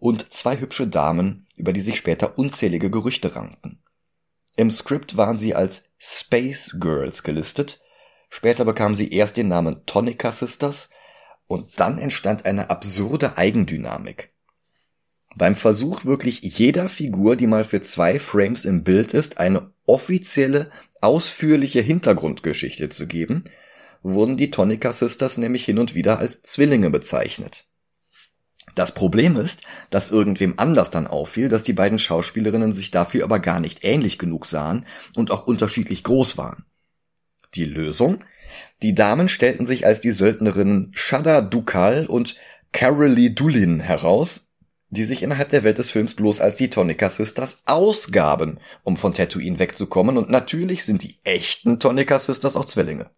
und 0.00 0.32
zwei 0.32 0.58
hübsche 0.58 0.86
Damen, 0.86 1.46
über 1.56 1.72
die 1.72 1.80
sich 1.80 1.96
später 1.96 2.38
unzählige 2.38 2.90
Gerüchte 2.90 3.34
rankten. 3.34 3.82
Im 4.56 4.70
Skript 4.70 5.16
waren 5.16 5.38
sie 5.38 5.54
als 5.54 5.92
Space 5.98 6.76
Girls 6.80 7.22
gelistet, 7.22 7.80
später 8.28 8.64
bekamen 8.64 8.96
sie 8.96 9.12
erst 9.12 9.36
den 9.36 9.48
Namen 9.48 9.86
Tonica 9.86 10.32
Sisters 10.32 10.90
und 11.46 11.78
dann 11.80 11.98
entstand 11.98 12.44
eine 12.44 12.70
absurde 12.70 13.38
Eigendynamik. 13.38 14.32
Beim 15.36 15.54
Versuch 15.54 16.04
wirklich 16.04 16.40
jeder 16.42 16.88
Figur, 16.88 17.36
die 17.36 17.46
mal 17.46 17.64
für 17.64 17.80
zwei 17.80 18.18
Frames 18.18 18.64
im 18.64 18.82
Bild 18.82 19.14
ist, 19.14 19.38
eine 19.38 19.70
offizielle, 19.86 20.70
ausführliche 21.00 21.80
Hintergrundgeschichte 21.80 22.88
zu 22.88 23.06
geben, 23.06 23.44
wurden 24.02 24.36
die 24.36 24.50
Tonica 24.50 24.92
Sisters 24.92 25.38
nämlich 25.38 25.64
hin 25.64 25.78
und 25.78 25.94
wieder 25.94 26.18
als 26.18 26.42
Zwillinge 26.42 26.90
bezeichnet. 26.90 27.67
Das 28.78 28.92
Problem 28.92 29.36
ist, 29.36 29.62
dass 29.90 30.12
irgendwem 30.12 30.54
anders 30.56 30.90
dann 30.90 31.08
auffiel, 31.08 31.48
dass 31.48 31.64
die 31.64 31.72
beiden 31.72 31.98
Schauspielerinnen 31.98 32.72
sich 32.72 32.92
dafür 32.92 33.24
aber 33.24 33.40
gar 33.40 33.58
nicht 33.58 33.80
ähnlich 33.82 34.20
genug 34.20 34.46
sahen 34.46 34.86
und 35.16 35.32
auch 35.32 35.48
unterschiedlich 35.48 36.04
groß 36.04 36.38
waren. 36.38 36.64
Die 37.54 37.64
Lösung? 37.64 38.22
Die 38.82 38.94
Damen 38.94 39.28
stellten 39.28 39.66
sich 39.66 39.84
als 39.84 39.98
die 39.98 40.12
Söldnerinnen 40.12 40.92
Shada 40.94 41.40
Dukal 41.40 42.06
und 42.06 42.36
Carolee 42.70 43.30
Dulin 43.30 43.80
heraus, 43.80 44.52
die 44.90 45.04
sich 45.04 45.24
innerhalb 45.24 45.50
der 45.50 45.64
Welt 45.64 45.78
des 45.78 45.90
Films 45.90 46.14
bloß 46.14 46.40
als 46.40 46.54
die 46.54 46.70
Tonica 46.70 47.10
Sisters 47.10 47.62
ausgaben, 47.66 48.60
um 48.84 48.96
von 48.96 49.12
Tatooine 49.12 49.58
wegzukommen, 49.58 50.16
und 50.16 50.30
natürlich 50.30 50.84
sind 50.84 51.02
die 51.02 51.18
echten 51.24 51.80
Tonica 51.80 52.20
Sisters 52.20 52.54
auch 52.54 52.66
Zwillinge. 52.66 53.10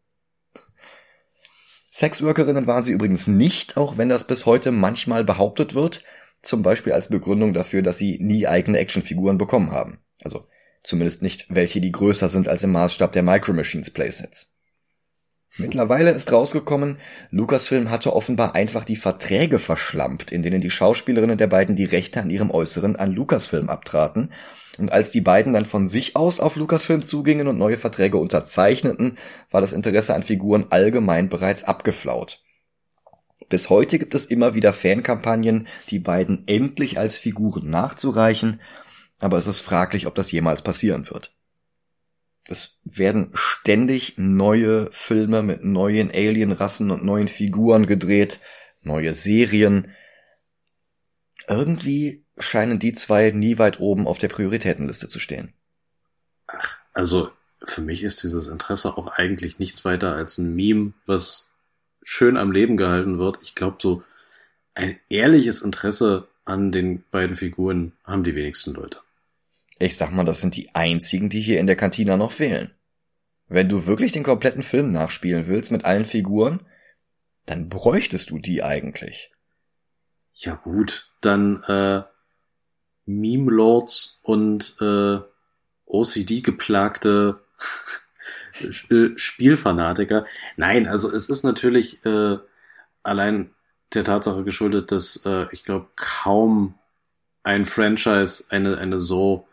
Sexworkerinnen 1.90 2.66
waren 2.66 2.84
sie 2.84 2.92
übrigens 2.92 3.26
nicht, 3.26 3.76
auch 3.76 3.98
wenn 3.98 4.08
das 4.08 4.26
bis 4.26 4.46
heute 4.46 4.70
manchmal 4.70 5.24
behauptet 5.24 5.74
wird, 5.74 6.04
zum 6.42 6.62
Beispiel 6.62 6.92
als 6.92 7.08
Begründung 7.08 7.52
dafür, 7.52 7.82
dass 7.82 7.98
sie 7.98 8.18
nie 8.20 8.46
eigene 8.46 8.78
Actionfiguren 8.78 9.38
bekommen 9.38 9.72
haben. 9.72 9.98
Also 10.22 10.46
zumindest 10.84 11.22
nicht 11.22 11.46
welche, 11.48 11.80
die 11.80 11.92
größer 11.92 12.28
sind 12.28 12.48
als 12.48 12.62
im 12.62 12.72
Maßstab 12.72 13.12
der 13.12 13.22
Micro 13.22 13.52
Machines 13.52 13.90
Playsets. 13.90 14.54
Mittlerweile 15.58 16.10
ist 16.10 16.30
rausgekommen, 16.30 16.98
Lucasfilm 17.30 17.90
hatte 17.90 18.14
offenbar 18.14 18.54
einfach 18.54 18.84
die 18.84 18.94
Verträge 18.94 19.58
verschlampt, 19.58 20.30
in 20.30 20.42
denen 20.44 20.60
die 20.60 20.70
Schauspielerinnen 20.70 21.38
der 21.38 21.48
beiden 21.48 21.74
die 21.74 21.84
Rechte 21.84 22.20
an 22.20 22.30
ihrem 22.30 22.52
Äußeren 22.52 22.94
an 22.94 23.12
Lucasfilm 23.12 23.68
abtraten. 23.68 24.32
Und 24.78 24.92
als 24.92 25.10
die 25.10 25.20
beiden 25.20 25.52
dann 25.52 25.64
von 25.64 25.88
sich 25.88 26.16
aus 26.16 26.40
auf 26.40 26.56
Lucasfilm 26.56 27.02
zugingen 27.02 27.48
und 27.48 27.58
neue 27.58 27.76
Verträge 27.76 28.18
unterzeichneten, 28.18 29.18
war 29.50 29.60
das 29.60 29.72
Interesse 29.72 30.14
an 30.14 30.22
Figuren 30.22 30.66
allgemein 30.70 31.28
bereits 31.28 31.64
abgeflaut. 31.64 32.42
Bis 33.48 33.68
heute 33.68 33.98
gibt 33.98 34.14
es 34.14 34.26
immer 34.26 34.54
wieder 34.54 34.72
Fankampagnen, 34.72 35.66
die 35.90 35.98
beiden 35.98 36.44
endlich 36.46 36.98
als 36.98 37.18
Figuren 37.18 37.68
nachzureichen, 37.68 38.60
aber 39.18 39.38
es 39.38 39.48
ist 39.48 39.60
fraglich, 39.60 40.06
ob 40.06 40.14
das 40.14 40.30
jemals 40.30 40.62
passieren 40.62 41.10
wird. 41.10 41.34
Es 42.48 42.78
werden 42.84 43.30
ständig 43.34 44.14
neue 44.16 44.88
Filme 44.92 45.42
mit 45.42 45.64
neuen 45.64 46.10
Alienrassen 46.10 46.90
und 46.90 47.04
neuen 47.04 47.28
Figuren 47.28 47.86
gedreht, 47.86 48.40
neue 48.82 49.14
Serien. 49.14 49.94
Irgendwie 51.48 52.24
scheinen 52.40 52.78
die 52.78 52.92
zwei 52.94 53.30
nie 53.30 53.58
weit 53.58 53.80
oben 53.80 54.06
auf 54.06 54.18
der 54.18 54.28
Prioritätenliste 54.28 55.08
zu 55.08 55.18
stehen. 55.18 55.52
Ach, 56.46 56.78
also 56.92 57.30
für 57.62 57.82
mich 57.82 58.02
ist 58.02 58.22
dieses 58.22 58.48
Interesse 58.48 58.96
auch 58.96 59.06
eigentlich 59.06 59.58
nichts 59.58 59.84
weiter 59.84 60.14
als 60.14 60.38
ein 60.38 60.54
Meme, 60.54 60.92
was 61.06 61.52
schön 62.02 62.36
am 62.36 62.52
Leben 62.52 62.76
gehalten 62.76 63.18
wird. 63.18 63.38
Ich 63.42 63.54
glaube, 63.54 63.76
so 63.80 64.00
ein 64.74 64.98
ehrliches 65.08 65.62
Interesse 65.62 66.28
an 66.44 66.72
den 66.72 67.04
beiden 67.10 67.36
Figuren 67.36 67.92
haben 68.04 68.24
die 68.24 68.34
wenigsten 68.34 68.74
Leute. 68.74 68.98
Ich 69.78 69.96
sag 69.96 70.10
mal, 70.10 70.24
das 70.24 70.40
sind 70.40 70.56
die 70.56 70.74
einzigen, 70.74 71.30
die 71.30 71.40
hier 71.40 71.60
in 71.60 71.66
der 71.66 71.76
Kantina 71.76 72.16
noch 72.16 72.32
fehlen. 72.32 72.70
Wenn 73.48 73.68
du 73.68 73.86
wirklich 73.86 74.12
den 74.12 74.22
kompletten 74.22 74.62
Film 74.62 74.92
nachspielen 74.92 75.46
willst 75.46 75.70
mit 75.70 75.84
allen 75.84 76.04
Figuren, 76.04 76.60
dann 77.46 77.68
bräuchtest 77.68 78.30
du 78.30 78.38
die 78.38 78.62
eigentlich. 78.62 79.32
Ja 80.32 80.54
gut, 80.54 81.10
dann 81.20 81.62
äh, 81.64 82.02
Meme 83.18 83.50
Lords 83.50 84.20
und 84.22 84.76
äh, 84.80 85.18
OCD 85.86 86.40
geplagte 86.40 87.40
äh, 88.90 89.10
Spielfanatiker. 89.16 90.26
Nein, 90.56 90.86
also 90.86 91.12
es 91.12 91.28
ist 91.28 91.42
natürlich 91.44 92.04
äh, 92.04 92.38
allein 93.02 93.50
der 93.94 94.04
Tatsache 94.04 94.44
geschuldet, 94.44 94.92
dass 94.92 95.24
äh, 95.26 95.46
ich 95.52 95.64
glaube 95.64 95.88
kaum 95.96 96.74
ein 97.42 97.64
Franchise 97.64 98.44
eine 98.50 98.78
eine 98.78 98.98
so 98.98 99.48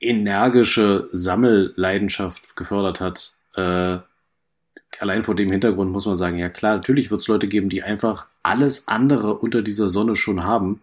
energische 0.00 1.08
Sammelleidenschaft 1.12 2.56
gefördert 2.56 3.00
hat. 3.00 3.36
Äh, 3.54 3.98
allein 4.98 5.22
vor 5.22 5.36
dem 5.36 5.52
Hintergrund 5.52 5.92
muss 5.92 6.06
man 6.06 6.16
sagen, 6.16 6.38
ja 6.38 6.48
klar, 6.48 6.74
natürlich 6.74 7.10
wird 7.10 7.20
es 7.20 7.28
Leute 7.28 7.46
geben, 7.46 7.68
die 7.68 7.84
einfach 7.84 8.26
alles 8.42 8.88
andere 8.88 9.38
unter 9.38 9.62
dieser 9.62 9.88
Sonne 9.88 10.16
schon 10.16 10.42
haben 10.42 10.82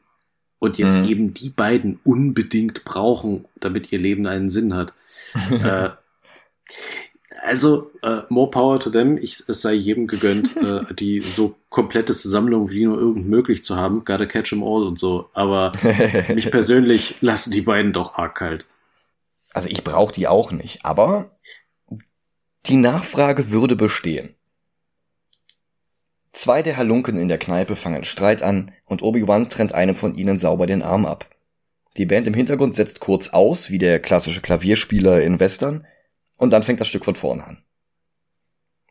und 0.59 0.77
jetzt 0.77 0.97
mhm. 0.97 1.07
eben 1.07 1.33
die 1.33 1.49
beiden 1.49 1.99
unbedingt 2.03 2.83
brauchen, 2.85 3.45
damit 3.59 3.91
ihr 3.91 3.99
Leben 3.99 4.27
einen 4.27 4.49
Sinn 4.49 4.75
hat. 4.75 4.93
äh, 5.49 5.89
also, 7.41 7.91
äh, 8.01 8.21
more 8.29 8.49
power 8.49 8.79
to 8.79 8.89
them. 8.89 9.17
Ich, 9.17 9.43
es 9.47 9.61
sei 9.61 9.73
jedem 9.73 10.07
gegönnt, 10.07 10.55
äh, 10.57 10.93
die 10.93 11.21
so 11.21 11.55
kompletteste 11.69 12.27
Sammlung 12.29 12.69
wie 12.69 12.85
nur 12.85 12.97
irgend 12.97 13.27
möglich 13.27 13.63
zu 13.63 13.75
haben. 13.75 14.03
Gotta 14.03 14.25
catch 14.25 14.49
them 14.49 14.63
all 14.63 14.83
und 14.83 14.99
so. 14.99 15.29
Aber 15.33 15.71
mich 16.33 16.51
persönlich 16.51 17.15
lassen 17.21 17.51
die 17.51 17.61
beiden 17.61 17.93
doch 17.93 18.15
arg 18.15 18.35
kalt. 18.35 18.65
Also 19.53 19.69
ich 19.69 19.83
brauche 19.83 20.13
die 20.13 20.27
auch 20.27 20.51
nicht, 20.51 20.85
aber 20.85 21.31
die 22.65 22.75
Nachfrage 22.75 23.51
würde 23.51 23.75
bestehen. 23.75 24.35
Zwei 26.31 26.61
der 26.61 26.77
Halunken 26.77 27.17
in 27.17 27.27
der 27.27 27.37
Kneipe 27.37 27.75
fangen 27.75 28.03
Streit 28.03 28.43
an 28.43 28.71
und 28.87 29.01
Obi-Wan 29.01 29.49
trennt 29.49 29.73
einem 29.73 29.95
von 29.95 30.15
ihnen 30.15 30.39
sauber 30.39 30.67
den 30.67 30.83
Arm 30.83 31.05
ab. 31.05 31.29
Die 31.97 32.05
Band 32.05 32.27
im 32.27 32.33
Hintergrund 32.33 32.75
setzt 32.75 32.99
kurz 32.99 33.29
aus, 33.29 33.71
wie 33.71 33.79
der 33.79 33.99
klassische 33.99 34.41
Klavierspieler 34.41 35.21
in 35.21 35.39
Western, 35.39 35.85
und 36.37 36.51
dann 36.51 36.63
fängt 36.63 36.79
das 36.79 36.87
Stück 36.87 37.03
von 37.03 37.15
vorne 37.15 37.45
an. 37.45 37.63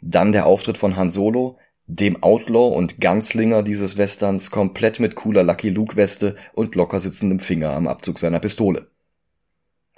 Dann 0.01 0.33
der 0.33 0.47
Auftritt 0.47 0.79
von 0.79 0.97
Han 0.97 1.11
Solo, 1.11 1.59
dem 1.87 2.23
Outlaw 2.23 2.77
und 2.77 3.01
Ganzlinger 3.01 3.63
dieses 3.63 3.97
Westerns, 3.97 4.51
komplett 4.51 5.01
mit 5.01 5.15
cooler 5.15 5.43
Lucky 5.43 5.71
Luke 5.71 5.97
Weste 5.97 6.37
und 6.53 6.75
locker 6.75 7.01
sitzendem 7.01 7.41
Finger 7.41 7.73
am 7.73 7.87
Abzug 7.89 8.19
seiner 8.19 8.41
Pistole. 8.41 8.89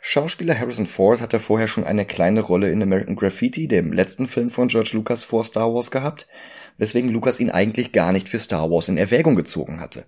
Schauspieler 0.00 0.58
Harrison 0.58 0.86
Ford 0.86 1.20
hatte 1.20 1.40
vorher 1.40 1.68
schon 1.68 1.84
eine 1.84 2.06
kleine 2.06 2.40
Rolle 2.40 2.70
in 2.70 2.82
American 2.82 3.16
Graffiti, 3.16 3.68
dem 3.68 3.92
letzten 3.92 4.28
Film 4.28 4.50
von 4.50 4.68
George 4.68 4.92
Lucas 4.94 5.24
vor 5.24 5.44
Star 5.44 5.74
Wars 5.74 5.90
gehabt, 5.90 6.26
weswegen 6.80 7.10
Lucas 7.10 7.38
ihn 7.38 7.50
eigentlich 7.50 7.92
gar 7.92 8.10
nicht 8.10 8.30
für 8.30 8.38
Star 8.38 8.70
Wars 8.70 8.88
in 8.88 8.96
Erwägung 8.96 9.36
gezogen 9.36 9.80
hatte. 9.80 10.06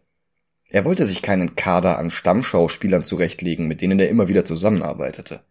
Er 0.70 0.86
wollte 0.86 1.06
sich 1.06 1.20
keinen 1.20 1.54
Kader 1.54 1.98
an 1.98 2.10
Stammschauspielern 2.10 3.04
zurechtlegen, 3.04 3.68
mit 3.68 3.82
denen 3.82 4.00
er 4.00 4.08
immer 4.08 4.26
wieder 4.26 4.46
zusammenarbeitete. 4.46 5.44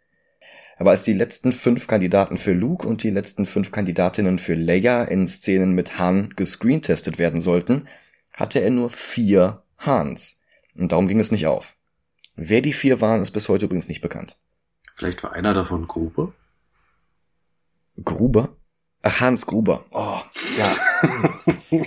Aber 0.78 0.89
als 0.89 1.03
die 1.03 1.13
letzten 1.13 1.53
fünf 1.53 1.86
Kandidaten 1.86 2.38
für 2.38 2.53
Luke 2.53 2.88
und 2.88 3.03
die 3.03 3.11
letzten 3.11 3.45
fünf 3.45 3.72
Kandidatinnen 3.72 4.39
für 4.39 4.55
Leia 4.55 5.03
in 5.03 5.28
Szenen 5.28 5.74
mit 5.74 5.99
Han 5.99 6.34
gescreentestet 6.36 7.19
werden 7.19 7.39
sollten, 7.39 7.88
hatte 8.34 8.59
er 8.59 8.72
nur 8.72 8.89
vier 8.89 9.61
Hans. 9.78 10.41
Und 10.76 10.91
darum 10.91 11.07
ging 11.07 11.19
es 11.19 11.30
nicht 11.30 11.45
auf. 11.45 11.76
Wer 12.36 12.61
die 12.61 12.74
vier 12.74 12.99
waren, 12.99 13.22
ist 13.22 13.30
bis 13.30 13.47
heute 13.47 13.65
übrigens 13.65 13.88
nicht 13.88 14.01
bekannt. 14.01 14.39
Vielleicht 14.95 15.22
war 15.22 15.34
einer 15.34 15.53
davon 15.53 15.86
Gruber? 15.86 16.34
Gruber? 18.03 18.57
Ach, 19.04 19.20
Hans 19.20 19.45
Gruber. 19.45 19.86
Oh, 19.91 20.20
ja. 20.58 21.39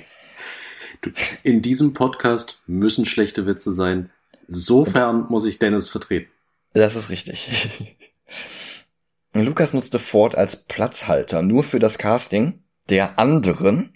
In 1.43 1.63
diesem 1.63 1.93
Podcast 1.93 2.63
müssen 2.67 3.05
schlechte 3.05 3.47
Witze 3.47 3.73
sein. 3.73 4.11
Sofern 4.47 5.27
muss 5.29 5.45
ich 5.45 5.59
Dennis 5.59 5.89
vertreten. 5.89 6.31
Das 6.73 6.97
ist 6.97 7.11
richtig. 7.11 7.69
Lukas 9.35 9.73
nutzte 9.73 9.99
Ford 9.99 10.37
als 10.37 10.65
Platzhalter 10.65 11.43
nur 11.43 11.65
für 11.65 11.79
das 11.79 11.99
Casting 11.99 12.63
der 12.89 13.19
anderen, 13.19 13.95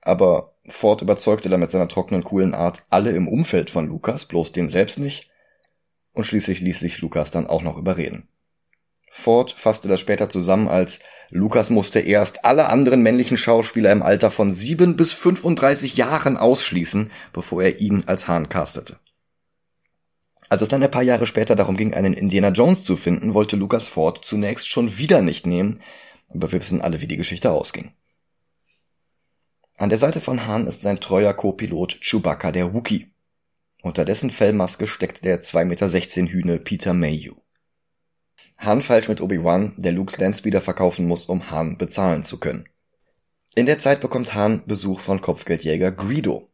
aber 0.00 0.54
Ford 0.68 1.02
überzeugte 1.02 1.48
damit 1.48 1.70
seiner 1.70 1.88
trockenen, 1.88 2.24
coolen 2.24 2.54
Art 2.54 2.82
alle 2.90 3.12
im 3.12 3.28
Umfeld 3.28 3.70
von 3.70 3.86
Lukas, 3.86 4.26
bloß 4.26 4.52
den 4.52 4.68
selbst 4.68 4.98
nicht, 4.98 5.30
und 6.12 6.24
schließlich 6.24 6.60
ließ 6.60 6.80
sich 6.80 7.00
Lukas 7.00 7.30
dann 7.30 7.46
auch 7.46 7.62
noch 7.62 7.78
überreden. 7.78 8.28
Ford 9.10 9.52
fasste 9.52 9.88
das 9.88 10.00
später 10.00 10.28
zusammen 10.28 10.68
als 10.68 11.00
Lukas 11.30 11.70
musste 11.70 12.00
erst 12.00 12.44
alle 12.44 12.68
anderen 12.68 13.02
männlichen 13.02 13.36
Schauspieler 13.36 13.92
im 13.92 14.02
Alter 14.02 14.30
von 14.30 14.52
7 14.52 14.96
bis 14.96 15.12
35 15.12 15.96
Jahren 15.96 16.36
ausschließen, 16.36 17.10
bevor 17.32 17.62
er 17.62 17.80
ihn 17.80 18.04
als 18.06 18.28
Hahn 18.28 18.48
castete. 18.48 18.98
Als 20.48 20.62
es 20.62 20.68
dann 20.68 20.82
ein 20.82 20.90
paar 20.90 21.02
Jahre 21.02 21.26
später 21.26 21.56
darum 21.56 21.76
ging, 21.76 21.94
einen 21.94 22.12
Indiana 22.12 22.50
Jones 22.50 22.84
zu 22.84 22.96
finden, 22.96 23.34
wollte 23.34 23.56
Lucas 23.56 23.88
Ford 23.88 24.24
zunächst 24.24 24.68
schon 24.68 24.98
wieder 24.98 25.22
nicht 25.22 25.46
nehmen, 25.46 25.80
aber 26.28 26.52
wir 26.52 26.60
wissen 26.60 26.82
alle, 26.82 27.00
wie 27.00 27.06
die 27.06 27.16
Geschichte 27.16 27.50
ausging. 27.50 27.92
An 29.76 29.88
der 29.88 29.98
Seite 29.98 30.20
von 30.20 30.46
Hahn 30.46 30.66
ist 30.66 30.82
sein 30.82 31.00
treuer 31.00 31.32
Co-Pilot 31.34 32.00
Chewbacca 32.00 32.52
der 32.52 32.74
Wookie. 32.74 33.10
Unter 33.82 34.04
dessen 34.04 34.30
Fellmaske 34.30 34.86
steckt 34.86 35.24
der 35.24 35.42
2,16 35.42 35.64
Meter 36.22 36.32
Hühne 36.32 36.58
Peter 36.58 36.94
Mayhew. 36.94 37.34
Han 38.58 38.82
feilt 38.82 39.08
mit 39.08 39.20
Obi-Wan, 39.20 39.74
der 39.76 39.92
Luke's 39.92 40.18
Landspeeder 40.18 40.60
verkaufen 40.60 41.06
muss, 41.06 41.26
um 41.26 41.50
Han 41.50 41.76
bezahlen 41.76 42.24
zu 42.24 42.38
können. 42.38 42.68
In 43.54 43.66
der 43.66 43.78
Zeit 43.78 44.00
bekommt 44.00 44.34
Han 44.34 44.62
Besuch 44.66 45.00
von 45.00 45.20
Kopfgeldjäger 45.20 45.92
Greedo. 45.92 46.50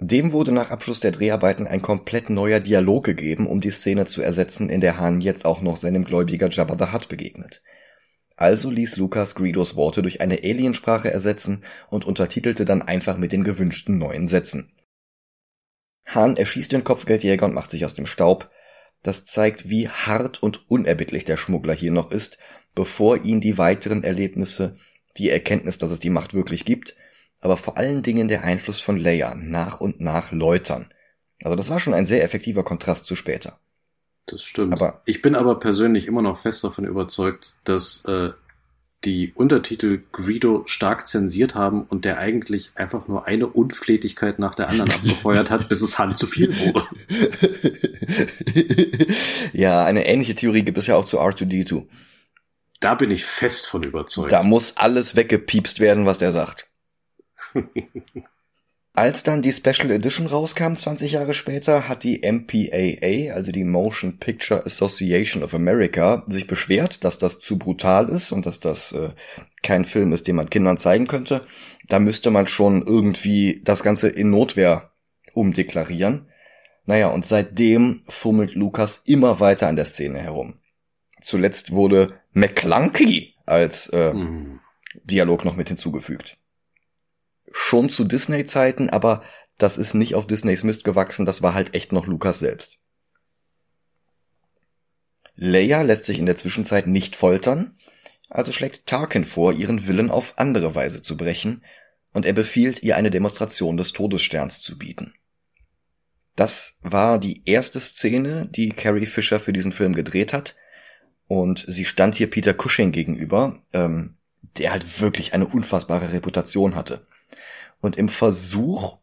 Dem 0.00 0.32
wurde 0.32 0.50
nach 0.52 0.70
Abschluss 0.70 0.98
der 0.98 1.12
Dreharbeiten 1.12 1.66
ein 1.66 1.80
komplett 1.80 2.28
neuer 2.28 2.58
Dialog 2.58 3.04
gegeben, 3.04 3.46
um 3.46 3.60
die 3.60 3.70
Szene 3.70 4.06
zu 4.06 4.22
ersetzen, 4.22 4.68
in 4.68 4.80
der 4.80 4.98
Han 4.98 5.20
jetzt 5.20 5.44
auch 5.44 5.60
noch 5.60 5.76
seinem 5.76 6.04
Gläubiger 6.04 6.50
Jabba 6.50 6.76
the 6.78 6.92
Hutt 6.92 7.08
begegnet. 7.08 7.62
Also 8.36 8.70
ließ 8.70 8.96
Lucas 8.96 9.36
Greedos 9.36 9.76
Worte 9.76 10.02
durch 10.02 10.20
eine 10.20 10.42
Aliensprache 10.42 11.10
ersetzen 11.10 11.64
und 11.88 12.04
untertitelte 12.04 12.64
dann 12.64 12.82
einfach 12.82 13.16
mit 13.16 13.30
den 13.30 13.44
gewünschten 13.44 13.98
neuen 13.98 14.26
Sätzen. 14.26 14.72
Hahn 16.06 16.36
erschießt 16.36 16.72
den 16.72 16.84
Kopfgeldjäger 16.84 17.46
und 17.46 17.54
macht 17.54 17.70
sich 17.70 17.84
aus 17.84 17.94
dem 17.94 18.06
Staub. 18.06 18.50
Das 19.04 19.26
zeigt, 19.26 19.68
wie 19.68 19.88
hart 19.88 20.42
und 20.42 20.68
unerbittlich 20.68 21.24
der 21.24 21.36
Schmuggler 21.36 21.74
hier 21.74 21.92
noch 21.92 22.10
ist, 22.10 22.38
bevor 22.74 23.18
ihn 23.18 23.40
die 23.40 23.58
weiteren 23.58 24.02
Erlebnisse, 24.02 24.76
die 25.18 25.30
Erkenntnis, 25.30 25.78
dass 25.78 25.92
es 25.92 26.00
die 26.00 26.10
Macht 26.10 26.34
wirklich 26.34 26.64
gibt, 26.64 26.96
aber 27.40 27.58
vor 27.58 27.76
allen 27.76 28.02
Dingen 28.02 28.28
der 28.28 28.42
Einfluss 28.42 28.80
von 28.80 28.96
Leia 28.96 29.34
nach 29.34 29.80
und 29.80 30.00
nach 30.00 30.32
läutern. 30.32 30.88
Also 31.42 31.54
das 31.54 31.68
war 31.68 31.78
schon 31.78 31.92
ein 31.92 32.06
sehr 32.06 32.24
effektiver 32.24 32.64
Kontrast 32.64 33.06
zu 33.06 33.14
später. 33.14 33.60
Das 34.24 34.42
stimmt. 34.42 34.72
Aber 34.72 35.02
ich 35.04 35.20
bin 35.20 35.34
aber 35.34 35.58
persönlich 35.58 36.06
immer 36.06 36.22
noch 36.22 36.38
fest 36.38 36.64
davon 36.64 36.86
überzeugt, 36.86 37.54
dass 37.64 38.06
äh, 38.06 38.30
die 39.04 39.32
Untertitel 39.34 40.02
Greedo 40.12 40.64
stark 40.66 41.06
zensiert 41.06 41.54
haben 41.54 41.82
und 41.82 42.04
der 42.04 42.18
eigentlich 42.18 42.72
einfach 42.74 43.08
nur 43.08 43.26
eine 43.26 43.46
Unflätigkeit 43.46 44.38
nach 44.38 44.54
der 44.54 44.68
anderen 44.68 44.90
abgefeuert 44.94 45.50
hat, 45.50 45.68
bis 45.68 45.82
es 45.82 45.98
Hand 45.98 46.16
zu 46.16 46.26
viel 46.26 46.54
wurde. 46.58 46.86
ja, 49.52 49.84
eine 49.84 50.06
ähnliche 50.06 50.34
Theorie 50.34 50.62
gibt 50.62 50.78
es 50.78 50.86
ja 50.86 50.96
auch 50.96 51.04
zu 51.04 51.20
R2D2. 51.20 51.86
Da 52.80 52.94
bin 52.94 53.10
ich 53.10 53.24
fest 53.24 53.66
von 53.66 53.82
überzeugt. 53.82 54.32
Da 54.32 54.42
muss 54.42 54.76
alles 54.76 55.16
weggepiepst 55.16 55.80
werden, 55.80 56.06
was 56.06 56.18
der 56.18 56.32
sagt. 56.32 56.68
Als 58.96 59.24
dann 59.24 59.42
die 59.42 59.52
Special 59.52 59.90
Edition 59.90 60.28
rauskam, 60.28 60.76
20 60.76 61.10
Jahre 61.10 61.34
später, 61.34 61.88
hat 61.88 62.04
die 62.04 62.22
MPAA, 62.22 63.34
also 63.34 63.50
die 63.50 63.64
Motion 63.64 64.18
Picture 64.18 64.64
Association 64.64 65.42
of 65.42 65.52
America, 65.52 66.22
sich 66.28 66.46
beschwert, 66.46 67.02
dass 67.02 67.18
das 67.18 67.40
zu 67.40 67.58
brutal 67.58 68.08
ist 68.08 68.30
und 68.30 68.46
dass 68.46 68.60
das 68.60 68.92
äh, 68.92 69.10
kein 69.64 69.84
Film 69.84 70.12
ist, 70.12 70.28
den 70.28 70.36
man 70.36 70.48
Kindern 70.48 70.78
zeigen 70.78 71.08
könnte. 71.08 71.44
Da 71.88 71.98
müsste 71.98 72.30
man 72.30 72.46
schon 72.46 72.86
irgendwie 72.86 73.62
das 73.64 73.82
Ganze 73.82 74.08
in 74.08 74.30
Notwehr 74.30 74.92
umdeklarieren. 75.32 76.28
Naja, 76.86 77.08
und 77.08 77.26
seitdem 77.26 78.04
fummelt 78.06 78.54
Lukas 78.54 79.02
immer 79.06 79.40
weiter 79.40 79.66
an 79.66 79.74
der 79.74 79.86
Szene 79.86 80.20
herum. 80.20 80.60
Zuletzt 81.20 81.72
wurde 81.72 82.20
McClunky 82.32 83.34
als 83.44 83.88
äh, 83.88 84.14
mhm. 84.14 84.60
Dialog 85.02 85.44
noch 85.44 85.56
mit 85.56 85.66
hinzugefügt 85.66 86.38
schon 87.56 87.88
zu 87.88 88.04
Disney-Zeiten, 88.04 88.90
aber 88.90 89.22
das 89.58 89.78
ist 89.78 89.94
nicht 89.94 90.16
auf 90.16 90.26
Disneys 90.26 90.64
Mist 90.64 90.82
gewachsen, 90.82 91.24
das 91.24 91.40
war 91.40 91.54
halt 91.54 91.72
echt 91.74 91.92
noch 91.92 92.08
Lukas 92.08 92.40
selbst. 92.40 92.78
Leia 95.36 95.82
lässt 95.82 96.04
sich 96.04 96.18
in 96.18 96.26
der 96.26 96.36
Zwischenzeit 96.36 96.88
nicht 96.88 97.14
foltern, 97.14 97.76
also 98.28 98.50
schlägt 98.50 98.86
Tarkin 98.86 99.24
vor, 99.24 99.52
ihren 99.52 99.86
Willen 99.86 100.10
auf 100.10 100.34
andere 100.36 100.74
Weise 100.74 101.00
zu 101.00 101.16
brechen, 101.16 101.62
und 102.12 102.26
er 102.26 102.32
befiehlt 102.32 102.82
ihr 102.82 102.96
eine 102.96 103.10
Demonstration 103.10 103.76
des 103.76 103.92
Todessterns 103.92 104.60
zu 104.60 104.76
bieten. 104.76 105.14
Das 106.34 106.74
war 106.80 107.20
die 107.20 107.42
erste 107.44 107.78
Szene, 107.78 108.48
die 108.48 108.70
Carrie 108.70 109.06
Fisher 109.06 109.38
für 109.38 109.52
diesen 109.52 109.70
Film 109.70 109.94
gedreht 109.94 110.32
hat, 110.32 110.56
und 111.28 111.64
sie 111.68 111.84
stand 111.84 112.16
hier 112.16 112.28
Peter 112.28 112.52
Cushing 112.52 112.90
gegenüber, 112.90 113.62
ähm, 113.72 114.16
der 114.58 114.72
halt 114.72 115.00
wirklich 115.00 115.34
eine 115.34 115.46
unfassbare 115.46 116.12
Reputation 116.12 116.74
hatte. 116.74 117.06
Und 117.84 117.96
im 117.96 118.08
Versuch, 118.08 118.96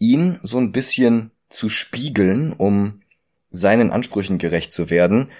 ihn 0.00 0.40
so 0.42 0.58
ein 0.58 0.72
bisschen 0.72 1.30
zu 1.50 1.68
spiegeln, 1.68 2.52
um 2.52 3.02
seinen 3.52 3.92
Ansprüchen 3.92 4.38
gerecht 4.38 4.72
zu 4.72 4.90
werden, 4.90 5.30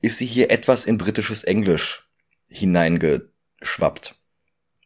ist 0.00 0.16
sie 0.16 0.24
hier 0.24 0.50
etwas 0.50 0.86
in 0.86 0.96
britisches 0.96 1.44
Englisch 1.44 2.08
hineingeschwappt. 2.48 4.14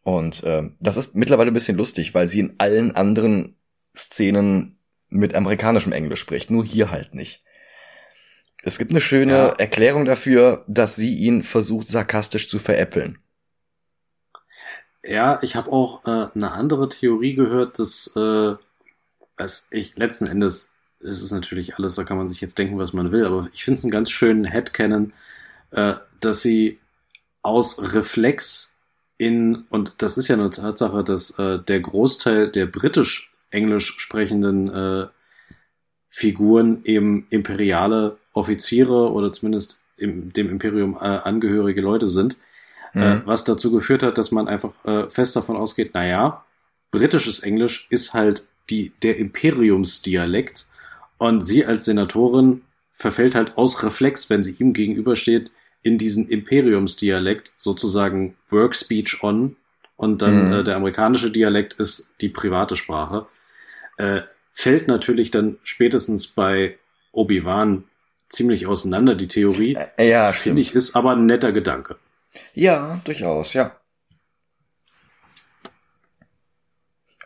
Und 0.02 0.42
äh, 0.42 0.64
das 0.80 0.96
ist 0.96 1.14
mittlerweile 1.14 1.52
ein 1.52 1.54
bisschen 1.54 1.76
lustig, 1.76 2.12
weil 2.12 2.26
sie 2.26 2.40
in 2.40 2.54
allen 2.58 2.96
anderen 2.96 3.54
Szenen 3.96 4.80
mit 5.08 5.36
amerikanischem 5.36 5.92
Englisch 5.92 6.18
spricht, 6.18 6.50
nur 6.50 6.64
hier 6.64 6.90
halt 6.90 7.14
nicht. 7.14 7.44
Es 8.64 8.78
gibt 8.78 8.90
eine 8.90 9.00
schöne 9.00 9.32
ja. 9.32 9.48
Erklärung 9.50 10.06
dafür, 10.06 10.64
dass 10.66 10.96
sie 10.96 11.14
ihn 11.14 11.44
versucht 11.44 11.86
sarkastisch 11.86 12.48
zu 12.48 12.58
veräppeln. 12.58 13.20
Ja, 15.08 15.38
ich 15.42 15.56
habe 15.56 15.72
auch 15.72 16.04
äh, 16.04 16.28
eine 16.34 16.52
andere 16.52 16.88
Theorie 16.90 17.34
gehört, 17.34 17.78
dass, 17.78 18.14
äh, 18.14 18.56
dass 19.38 19.68
ich 19.70 19.96
letzten 19.96 20.26
Endes 20.26 20.74
ist 21.00 21.22
es 21.22 21.32
natürlich 21.32 21.76
alles, 21.76 21.94
da 21.94 22.04
kann 22.04 22.18
man 22.18 22.28
sich 22.28 22.42
jetzt 22.42 22.58
denken, 22.58 22.76
was 22.78 22.92
man 22.92 23.10
will, 23.10 23.24
aber 23.24 23.48
ich 23.54 23.64
finde 23.64 23.78
es 23.78 23.84
einen 23.84 23.90
ganz 23.90 24.10
schönen 24.10 24.44
Headcanon, 24.44 25.14
äh, 25.70 25.94
dass 26.20 26.42
sie 26.42 26.78
aus 27.42 27.94
Reflex 27.94 28.76
in, 29.16 29.64
und 29.70 29.94
das 29.98 30.18
ist 30.18 30.28
ja 30.28 30.36
eine 30.36 30.50
Tatsache, 30.50 31.02
dass 31.04 31.38
äh, 31.38 31.58
der 31.58 31.80
Großteil 31.80 32.50
der 32.50 32.66
britisch-englisch 32.66 33.98
sprechenden 33.98 34.68
äh, 34.68 35.06
Figuren 36.08 36.84
eben 36.84 37.26
imperiale 37.30 38.18
Offiziere 38.34 39.10
oder 39.12 39.32
zumindest 39.32 39.80
im, 39.96 40.34
dem 40.34 40.50
Imperium 40.50 40.96
äh, 40.96 40.98
angehörige 40.98 41.80
Leute 41.80 42.08
sind, 42.08 42.36
mhm. 42.98 43.04
äh, 43.04 43.26
was 43.26 43.44
dazu 43.44 43.70
geführt 43.70 44.02
hat, 44.02 44.18
dass 44.18 44.30
man 44.30 44.48
einfach 44.48 44.72
äh, 44.84 45.08
fest 45.10 45.36
davon 45.36 45.56
ausgeht, 45.56 45.94
naja, 45.94 46.44
britisches 46.90 47.40
Englisch 47.40 47.86
ist 47.90 48.14
halt 48.14 48.46
die, 48.70 48.92
der 49.02 49.16
Imperiumsdialekt 49.16 50.66
und 51.18 51.40
sie 51.40 51.64
als 51.64 51.84
Senatorin 51.84 52.62
verfällt 52.90 53.34
halt 53.34 53.56
aus 53.56 53.82
Reflex, 53.82 54.28
wenn 54.30 54.42
sie 54.42 54.56
ihm 54.58 54.72
gegenübersteht, 54.72 55.50
in 55.82 55.98
diesen 55.98 56.28
Imperiumsdialekt 56.28 57.52
sozusagen 57.56 58.36
Work 58.50 58.74
Speech 58.74 59.22
on 59.22 59.56
und 59.96 60.22
dann 60.22 60.48
mhm. 60.48 60.52
äh, 60.52 60.64
der 60.64 60.76
amerikanische 60.76 61.30
Dialekt 61.30 61.74
ist 61.74 62.12
die 62.20 62.28
private 62.28 62.76
Sprache. 62.76 63.26
Äh, 63.96 64.22
fällt 64.52 64.88
natürlich 64.88 65.30
dann 65.30 65.58
spätestens 65.62 66.26
bei 66.26 66.78
Obi-Wan 67.12 67.84
ziemlich 68.28 68.66
auseinander, 68.66 69.14
die 69.14 69.28
Theorie. 69.28 69.76
Äh, 69.96 70.10
ja, 70.10 70.32
finde 70.32 70.60
ich, 70.60 70.74
ist 70.74 70.94
aber 70.96 71.12
ein 71.12 71.26
netter 71.26 71.52
Gedanke. 71.52 71.96
Ja, 72.54 73.00
durchaus, 73.04 73.52
ja. 73.52 73.78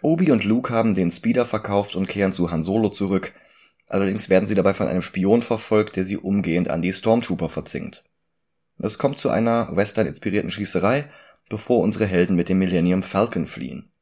Obi 0.03 0.33
und 0.33 0.45
Luke 0.45 0.73
haben 0.73 0.95
den 0.95 1.11
Speeder 1.11 1.47
verkauft 1.47 1.95
und 1.95 2.09
kehren 2.09 2.33
zu 2.33 2.51
Han 2.51 2.65
Solo 2.65 2.89
zurück. 2.89 3.33
Allerdings 3.87 4.29
werden 4.29 4.47
sie 4.47 4.55
dabei 4.55 4.75
von 4.75 4.89
einem 4.89 5.03
Spion 5.03 5.43
verfolgt, 5.43 5.97
der 5.97 6.05
sie 6.05 6.17
umgehend 6.17 6.71
an 6.71 6.83
die 6.83 6.93
Stormtrooper 6.93 7.49
verzinkt. 7.49 8.05
Es 8.79 8.99
kommt 8.99 9.19
zu 9.19 9.31
einer 9.31 9.77
Western-inspirierten 9.77 10.51
Schießerei, 10.51 11.09
bevor 11.49 11.81
unsere 11.81 12.07
Helden 12.07 12.35
mit 12.35 12.49
dem 12.49 12.59
Millennium 12.59 13.03
Falcon 13.03 13.47
fliehen. 13.47 13.93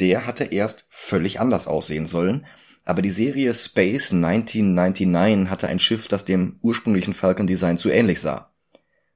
Der 0.00 0.26
hatte 0.26 0.44
erst 0.44 0.86
völlig 0.88 1.38
anders 1.38 1.68
aussehen 1.68 2.06
sollen, 2.06 2.46
aber 2.84 3.02
die 3.02 3.10
Serie 3.10 3.54
Space 3.54 4.12
1999 4.12 5.50
hatte 5.50 5.68
ein 5.68 5.78
Schiff, 5.78 6.08
das 6.08 6.24
dem 6.24 6.58
ursprünglichen 6.62 7.12
Falcon-Design 7.12 7.78
zu 7.78 7.90
ähnlich 7.90 8.20
sah 8.20 8.51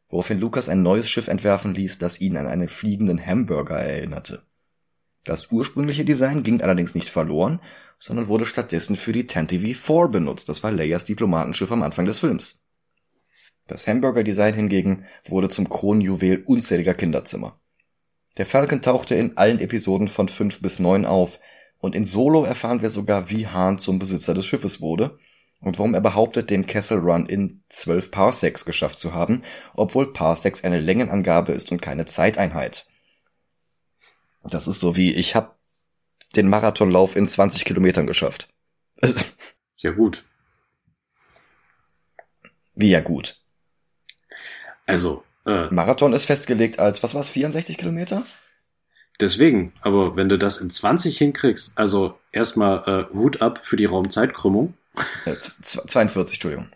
woraufhin 0.08 0.38
Lucas 0.38 0.68
ein 0.68 0.82
neues 0.82 1.08
Schiff 1.08 1.28
entwerfen 1.28 1.74
ließ, 1.74 1.98
das 1.98 2.20
ihn 2.20 2.36
an 2.36 2.46
einen 2.46 2.68
fliegenden 2.68 3.24
Hamburger 3.24 3.76
erinnerte. 3.76 4.42
Das 5.24 5.50
ursprüngliche 5.50 6.04
Design 6.04 6.42
ging 6.42 6.62
allerdings 6.62 6.94
nicht 6.94 7.10
verloren, 7.10 7.60
sondern 7.98 8.28
wurde 8.28 8.46
stattdessen 8.46 8.96
für 8.96 9.12
die 9.12 9.26
Tantive 9.26 9.74
4 9.74 10.08
benutzt, 10.08 10.48
das 10.48 10.62
war 10.62 10.70
Leias 10.70 11.04
Diplomatenschiff 11.04 11.72
am 11.72 11.82
Anfang 11.82 12.06
des 12.06 12.20
Films. 12.20 12.60
Das 13.66 13.86
Hamburger-Design 13.86 14.54
hingegen 14.54 15.06
wurde 15.24 15.48
zum 15.48 15.68
Kronjuwel 15.68 16.44
unzähliger 16.46 16.94
Kinderzimmer. 16.94 17.58
Der 18.36 18.46
Falcon 18.46 18.82
tauchte 18.82 19.14
in 19.14 19.36
allen 19.36 19.58
Episoden 19.58 20.08
von 20.08 20.28
5 20.28 20.60
bis 20.60 20.78
9 20.78 21.04
auf, 21.04 21.40
und 21.78 21.94
in 21.94 22.06
Solo 22.06 22.44
erfahren 22.44 22.80
wir 22.80 22.90
sogar, 22.90 23.30
wie 23.30 23.46
Hahn 23.46 23.78
zum 23.78 23.98
Besitzer 23.98 24.34
des 24.34 24.46
Schiffes 24.46 24.80
wurde, 24.80 25.18
und 25.60 25.78
warum 25.78 25.94
er 25.94 26.00
behauptet, 26.00 26.50
den 26.50 26.66
Kessel 26.66 26.98
Run 26.98 27.26
in 27.26 27.62
12 27.70 28.10
Parsecs 28.10 28.64
geschafft 28.64 28.98
zu 28.98 29.14
haben, 29.14 29.42
obwohl 29.74 30.12
Parsecs 30.12 30.64
eine 30.64 30.80
Längenangabe 30.80 31.52
ist 31.52 31.72
und 31.72 31.80
keine 31.80 32.06
Zeiteinheit. 32.06 32.86
Das 34.44 34.68
ist 34.68 34.80
so 34.80 34.96
wie, 34.96 35.12
ich 35.12 35.34
hab 35.34 35.58
den 36.36 36.48
Marathonlauf 36.48 37.16
in 37.16 37.26
20 37.26 37.64
Kilometern 37.64 38.06
geschafft. 38.06 38.48
Ja 39.78 39.90
gut. 39.90 40.24
Wie 42.74 42.88
ja 42.90 43.00
gut. 43.00 43.38
Also, 44.86 45.22
äh, 45.44 45.66
Marathon 45.66 46.14
ist 46.14 46.24
festgelegt 46.24 46.78
als, 46.78 47.02
was 47.02 47.14
war's, 47.14 47.28
64 47.28 47.76
Kilometer? 47.76 48.24
Deswegen, 49.20 49.72
aber 49.80 50.16
wenn 50.16 50.28
du 50.28 50.36
das 50.36 50.58
in 50.58 50.70
20 50.70 51.16
hinkriegst, 51.16 51.78
also 51.78 52.18
erstmal 52.32 53.08
äh, 53.10 53.14
Hut 53.14 53.40
ab 53.42 53.60
für 53.62 53.76
die 53.76 53.86
Raumzeitkrümmung. 53.86 54.74
42, 55.24 56.36
Entschuldigung. 56.36 56.68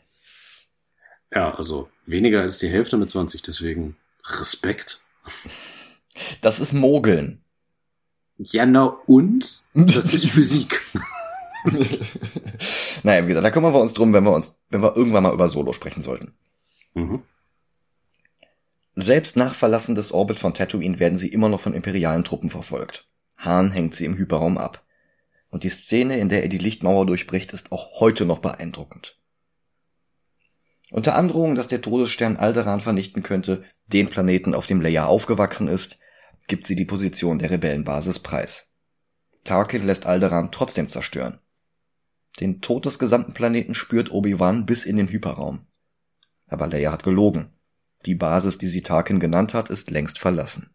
Ja, 1.32 1.54
also 1.54 1.88
weniger 2.06 2.40
als 2.40 2.58
die 2.58 2.68
Hälfte 2.68 2.96
mit 2.96 3.08
20, 3.08 3.42
deswegen 3.42 3.96
Respekt. 4.24 5.04
Das 6.40 6.60
ist 6.60 6.72
Mogeln. 6.72 7.42
Ja, 8.36 8.66
na 8.66 8.86
und? 9.06 9.62
Das 9.74 10.12
ist 10.12 10.26
Physik. 10.26 10.82
naja, 13.02 13.24
wie 13.24 13.28
gesagt, 13.28 13.44
da 13.44 13.50
kümmern 13.50 13.74
wir 13.74 13.80
uns 13.80 13.92
drum, 13.92 14.12
wenn 14.12 14.24
wir 14.24 14.32
uns, 14.32 14.56
wenn 14.70 14.82
wir 14.82 14.96
irgendwann 14.96 15.22
mal 15.22 15.34
über 15.34 15.48
Solo 15.48 15.72
sprechen 15.72 16.02
sollten. 16.02 16.34
Mhm. 16.94 17.22
Selbst 18.96 19.36
nach 19.36 19.54
Verlassen 19.54 19.94
des 19.94 20.12
Orbit 20.12 20.38
von 20.38 20.54
Tatooine 20.54 20.98
werden 20.98 21.18
sie 21.18 21.28
immer 21.28 21.48
noch 21.48 21.60
von 21.60 21.74
imperialen 21.74 22.24
Truppen 22.24 22.50
verfolgt. 22.50 23.06
Hahn 23.38 23.70
hängt 23.70 23.94
sie 23.94 24.04
im 24.04 24.16
Hyperraum 24.16 24.58
ab 24.58 24.82
und 25.50 25.64
die 25.64 25.70
Szene, 25.70 26.18
in 26.18 26.28
der 26.28 26.42
er 26.42 26.48
die 26.48 26.58
Lichtmauer 26.58 27.06
durchbricht, 27.06 27.52
ist 27.52 27.72
auch 27.72 28.00
heute 28.00 28.24
noch 28.24 28.38
beeindruckend. 28.38 29.18
Unter 30.90 31.14
Androhung, 31.14 31.54
dass 31.54 31.68
der 31.68 31.82
Todesstern 31.82 32.36
Alderan 32.36 32.80
vernichten 32.80 33.22
könnte, 33.22 33.64
den 33.86 34.08
Planeten, 34.08 34.54
auf 34.54 34.66
dem 34.66 34.80
Leia 34.80 35.06
aufgewachsen 35.06 35.68
ist, 35.68 35.98
gibt 36.48 36.66
sie 36.66 36.74
die 36.74 36.84
Position 36.84 37.38
der 37.38 37.50
Rebellenbasis 37.50 38.18
preis. 38.20 38.68
Tarkin 39.44 39.86
lässt 39.86 40.06
Alderan 40.06 40.50
trotzdem 40.50 40.88
zerstören. 40.88 41.38
Den 42.40 42.60
Tod 42.60 42.86
des 42.86 42.98
gesamten 42.98 43.34
Planeten 43.34 43.74
spürt 43.74 44.10
Obi-Wan 44.10 44.66
bis 44.66 44.84
in 44.84 44.96
den 44.96 45.08
Hyperraum. 45.08 45.66
Aber 46.46 46.66
Leia 46.66 46.92
hat 46.92 47.02
gelogen. 47.02 47.52
Die 48.06 48.14
Basis, 48.14 48.58
die 48.58 48.68
sie 48.68 48.82
Tarkin 48.82 49.20
genannt 49.20 49.54
hat, 49.54 49.70
ist 49.70 49.90
längst 49.90 50.18
verlassen. 50.18 50.70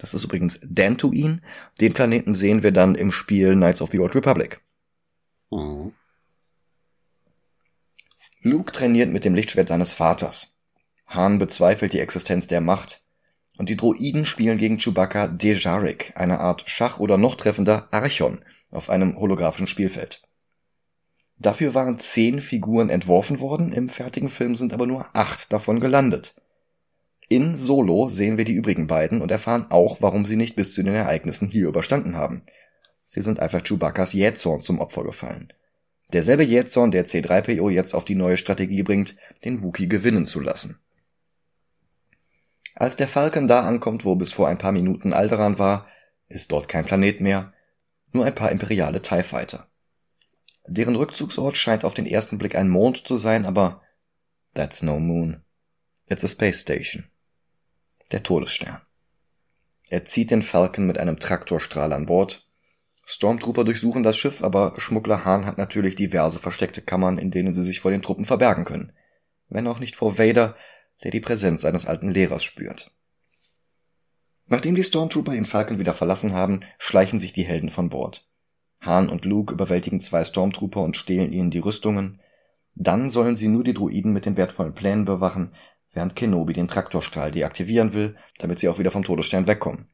Das 0.00 0.14
ist 0.14 0.24
übrigens 0.24 0.58
Dantooine. 0.66 1.42
Den 1.78 1.92
Planeten 1.92 2.34
sehen 2.34 2.62
wir 2.62 2.72
dann 2.72 2.94
im 2.94 3.12
Spiel 3.12 3.52
Knights 3.52 3.82
of 3.82 3.90
the 3.90 4.00
Old 4.00 4.14
Republic. 4.14 4.62
Mhm. 5.50 5.92
Luke 8.40 8.72
trainiert 8.72 9.10
mit 9.10 9.26
dem 9.26 9.34
Lichtschwert 9.34 9.68
seines 9.68 9.92
Vaters. 9.92 10.48
Han 11.06 11.38
bezweifelt 11.38 11.92
die 11.92 12.00
Existenz 12.00 12.46
der 12.46 12.62
Macht. 12.62 13.02
Und 13.58 13.68
die 13.68 13.76
Droiden 13.76 14.24
spielen 14.24 14.56
gegen 14.56 14.78
Chewbacca 14.78 15.28
Dejarik, 15.28 16.14
eine 16.16 16.40
Art 16.40 16.64
Schach 16.66 16.98
oder 16.98 17.18
noch 17.18 17.34
treffender 17.34 17.88
Archon, 17.90 18.42
auf 18.70 18.88
einem 18.88 19.18
holographischen 19.18 19.66
Spielfeld. 19.66 20.22
Dafür 21.36 21.74
waren 21.74 21.98
zehn 21.98 22.40
Figuren 22.40 22.88
entworfen 22.88 23.38
worden, 23.38 23.72
im 23.72 23.90
fertigen 23.90 24.30
Film 24.30 24.56
sind 24.56 24.72
aber 24.72 24.86
nur 24.86 25.14
acht 25.14 25.52
davon 25.52 25.78
gelandet. 25.78 26.39
In 27.32 27.56
Solo 27.56 28.10
sehen 28.10 28.38
wir 28.38 28.44
die 28.44 28.54
übrigen 28.54 28.88
beiden 28.88 29.22
und 29.22 29.30
erfahren 29.30 29.66
auch, 29.70 30.02
warum 30.02 30.26
sie 30.26 30.34
nicht 30.34 30.56
bis 30.56 30.74
zu 30.74 30.82
den 30.82 30.96
Ereignissen 30.96 31.48
hier 31.48 31.68
überstanden 31.68 32.16
haben. 32.16 32.42
Sie 33.04 33.22
sind 33.22 33.38
einfach 33.38 33.62
Chewbaccas 33.62 34.12
Jähzorn 34.14 34.62
zum 34.62 34.80
Opfer 34.80 35.04
gefallen. 35.04 35.52
Derselbe 36.12 36.42
Jähzorn, 36.42 36.90
der 36.90 37.06
C3PO 37.06 37.70
jetzt 37.70 37.94
auf 37.94 38.04
die 38.04 38.16
neue 38.16 38.36
Strategie 38.36 38.82
bringt, 38.82 39.14
den 39.44 39.62
Wookie 39.62 39.88
gewinnen 39.88 40.26
zu 40.26 40.40
lassen. 40.40 40.80
Als 42.74 42.96
der 42.96 43.06
Falcon 43.06 43.46
da 43.46 43.60
ankommt, 43.60 44.04
wo 44.04 44.16
bis 44.16 44.32
vor 44.32 44.48
ein 44.48 44.58
paar 44.58 44.72
Minuten 44.72 45.12
Alderan 45.12 45.56
war, 45.60 45.86
ist 46.28 46.50
dort 46.50 46.68
kein 46.68 46.84
Planet 46.84 47.20
mehr, 47.20 47.52
nur 48.10 48.24
ein 48.24 48.34
paar 48.34 48.50
imperiale 48.50 49.02
TIE 49.02 49.22
Fighter. 49.22 49.68
Deren 50.66 50.96
Rückzugsort 50.96 51.56
scheint 51.56 51.84
auf 51.84 51.94
den 51.94 52.06
ersten 52.06 52.38
Blick 52.38 52.56
ein 52.56 52.68
Mond 52.68 53.06
zu 53.06 53.16
sein, 53.16 53.46
aber 53.46 53.82
that's 54.52 54.82
no 54.82 54.98
moon. 54.98 55.44
It's 56.06 56.24
a 56.24 56.28
space 56.28 56.60
station. 56.60 57.04
Der 58.12 58.22
Todesstern. 58.22 58.80
Er 59.88 60.04
zieht 60.04 60.30
den 60.30 60.42
Falcon 60.42 60.86
mit 60.86 60.98
einem 60.98 61.18
Traktorstrahl 61.18 61.92
an 61.92 62.06
Bord. 62.06 62.46
Stormtrooper 63.04 63.64
durchsuchen 63.64 64.02
das 64.02 64.16
Schiff, 64.16 64.42
aber 64.42 64.74
Schmuggler 64.78 65.24
Hahn 65.24 65.46
hat 65.46 65.58
natürlich 65.58 65.96
diverse 65.96 66.38
versteckte 66.38 66.82
Kammern, 66.82 67.18
in 67.18 67.30
denen 67.30 67.54
sie 67.54 67.64
sich 67.64 67.80
vor 67.80 67.90
den 67.90 68.02
Truppen 68.02 68.24
verbergen 68.24 68.64
können. 68.64 68.92
Wenn 69.48 69.66
auch 69.66 69.80
nicht 69.80 69.96
vor 69.96 70.18
Vader, 70.18 70.56
der 71.02 71.10
die 71.10 71.20
Präsenz 71.20 71.62
seines 71.62 71.86
alten 71.86 72.10
Lehrers 72.10 72.44
spürt. 72.44 72.92
Nachdem 74.46 74.74
die 74.74 74.84
Stormtrooper 74.84 75.32
den 75.32 75.46
Falcon 75.46 75.78
wieder 75.78 75.94
verlassen 75.94 76.32
haben, 76.32 76.60
schleichen 76.78 77.20
sich 77.20 77.32
die 77.32 77.44
Helden 77.44 77.70
von 77.70 77.88
Bord. 77.88 78.28
Hahn 78.80 79.08
und 79.08 79.24
Luke 79.24 79.52
überwältigen 79.54 80.00
zwei 80.00 80.24
Stormtrooper 80.24 80.82
und 80.82 80.96
stehlen 80.96 81.32
ihnen 81.32 81.50
die 81.50 81.60
Rüstungen. 81.60 82.20
Dann 82.74 83.10
sollen 83.10 83.36
sie 83.36 83.48
nur 83.48 83.62
die 83.62 83.74
Druiden 83.74 84.12
mit 84.12 84.26
den 84.26 84.36
wertvollen 84.36 84.74
Plänen 84.74 85.04
bewachen, 85.04 85.54
während 85.92 86.16
Kenobi 86.16 86.52
den 86.52 86.68
Traktorstrahl 86.68 87.30
deaktivieren 87.30 87.92
will, 87.92 88.16
damit 88.38 88.58
sie 88.58 88.68
auch 88.68 88.78
wieder 88.78 88.90
vom 88.90 89.04
Todesstern 89.04 89.46
wegkommen. 89.46 89.88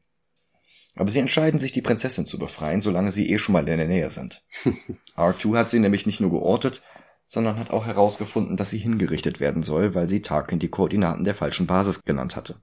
Aber 0.95 1.11
sie 1.11 1.19
entscheiden 1.19 1.59
sich, 1.59 1.71
die 1.71 1.81
Prinzessin 1.81 2.25
zu 2.25 2.39
befreien, 2.39 2.81
solange 2.81 3.11
sie 3.11 3.29
eh 3.29 3.37
schon 3.37 3.53
mal 3.53 3.67
in 3.67 3.77
der 3.77 3.87
Nähe 3.87 4.09
sind. 4.09 4.43
R2 5.15 5.57
hat 5.57 5.69
sie 5.69 5.79
nämlich 5.79 6.05
nicht 6.05 6.19
nur 6.19 6.31
geortet, 6.31 6.81
sondern 7.25 7.59
hat 7.59 7.71
auch 7.71 7.85
herausgefunden, 7.85 8.57
dass 8.57 8.71
sie 8.71 8.79
hingerichtet 8.79 9.39
werden 9.39 9.61
soll, 9.63 9.93
weil 9.93 10.07
sie 10.09 10.21
Tarkin 10.21 10.59
die 10.59 10.69
Koordinaten 10.69 11.23
der 11.23 11.35
falschen 11.35 11.67
Basis 11.67 12.03
genannt 12.03 12.35
hatte. 12.35 12.59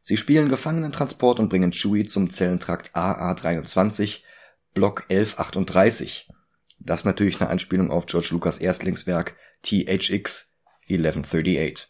Sie 0.00 0.16
spielen 0.16 0.48
Gefangenentransport 0.48 1.38
und 1.40 1.50
bringen 1.50 1.72
Chewie 1.72 2.06
zum 2.06 2.30
Zellentrakt 2.30 2.94
AA-23, 2.94 4.20
Block 4.72 5.04
1138. 5.10 6.28
Das 6.78 7.04
natürlich 7.04 7.40
eine 7.40 7.50
Anspielung 7.50 7.90
auf 7.90 8.06
George 8.06 8.28
Lucas 8.30 8.58
Erstlingswerk 8.58 9.36
THX 9.62 10.47
1138. 10.96 11.88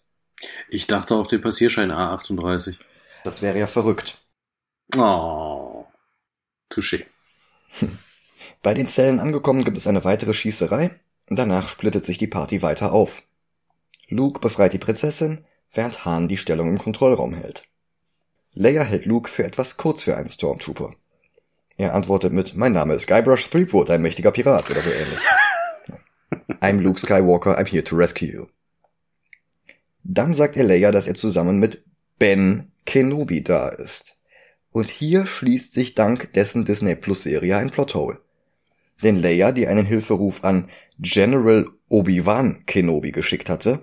Ich 0.68 0.86
dachte 0.86 1.14
auf 1.14 1.26
den 1.26 1.40
Passierschein 1.40 1.92
A38. 1.92 2.78
Das 3.24 3.42
wäre 3.42 3.58
ja 3.58 3.66
verrückt. 3.66 4.24
Oh. 4.96 5.84
Touché. 6.70 7.04
Bei 8.62 8.74
den 8.74 8.88
Zellen 8.88 9.20
angekommen 9.20 9.64
gibt 9.64 9.78
es 9.78 9.86
eine 9.86 10.04
weitere 10.04 10.34
Schießerei. 10.34 10.98
Danach 11.28 11.68
splittet 11.68 12.06
sich 12.06 12.18
die 12.18 12.26
Party 12.26 12.62
weiter 12.62 12.92
auf. 12.92 13.22
Luke 14.08 14.40
befreit 14.40 14.72
die 14.72 14.78
Prinzessin, 14.78 15.44
während 15.72 16.04
Han 16.04 16.28
die 16.28 16.38
Stellung 16.38 16.68
im 16.68 16.78
Kontrollraum 16.78 17.34
hält. 17.34 17.64
Leia 18.54 18.82
hält 18.82 19.04
Luke 19.04 19.28
für 19.28 19.44
etwas 19.44 19.76
kurz 19.76 20.04
für 20.04 20.16
einen 20.16 20.30
Stormtrooper. 20.30 20.94
Er 21.76 21.94
antwortet 21.94 22.32
mit, 22.32 22.56
mein 22.56 22.72
Name 22.72 22.94
ist 22.94 23.06
Guybrush 23.06 23.50
Threepwood, 23.50 23.90
ein 23.90 24.02
mächtiger 24.02 24.32
Pirat 24.32 24.70
oder 24.70 24.80
so 24.80 24.90
ähnlich. 24.90 25.20
I'm 26.60 26.80
Luke 26.80 26.98
Skywalker, 26.98 27.58
I'm 27.58 27.68
here 27.68 27.84
to 27.84 27.94
rescue 27.94 28.28
you. 28.28 28.46
Dann 30.10 30.32
sagt 30.32 30.56
er 30.56 30.64
Leia, 30.64 30.90
dass 30.90 31.06
er 31.06 31.14
zusammen 31.14 31.58
mit 31.58 31.84
Ben 32.18 32.72
Kenobi 32.86 33.44
da 33.44 33.68
ist. 33.68 34.16
Und 34.72 34.88
hier 34.88 35.26
schließt 35.26 35.74
sich 35.74 35.94
dank 35.94 36.32
dessen 36.32 36.64
Disney 36.64 36.96
Plus 36.96 37.22
Serie 37.22 37.58
ein 37.58 37.68
Plothole. 37.68 38.18
Denn 39.02 39.16
Leia, 39.16 39.52
die 39.52 39.66
einen 39.66 39.84
Hilferuf 39.84 40.44
an 40.44 40.70
General 40.98 41.66
Obi-Wan 41.90 42.64
Kenobi 42.64 43.12
geschickt 43.12 43.50
hatte, 43.50 43.82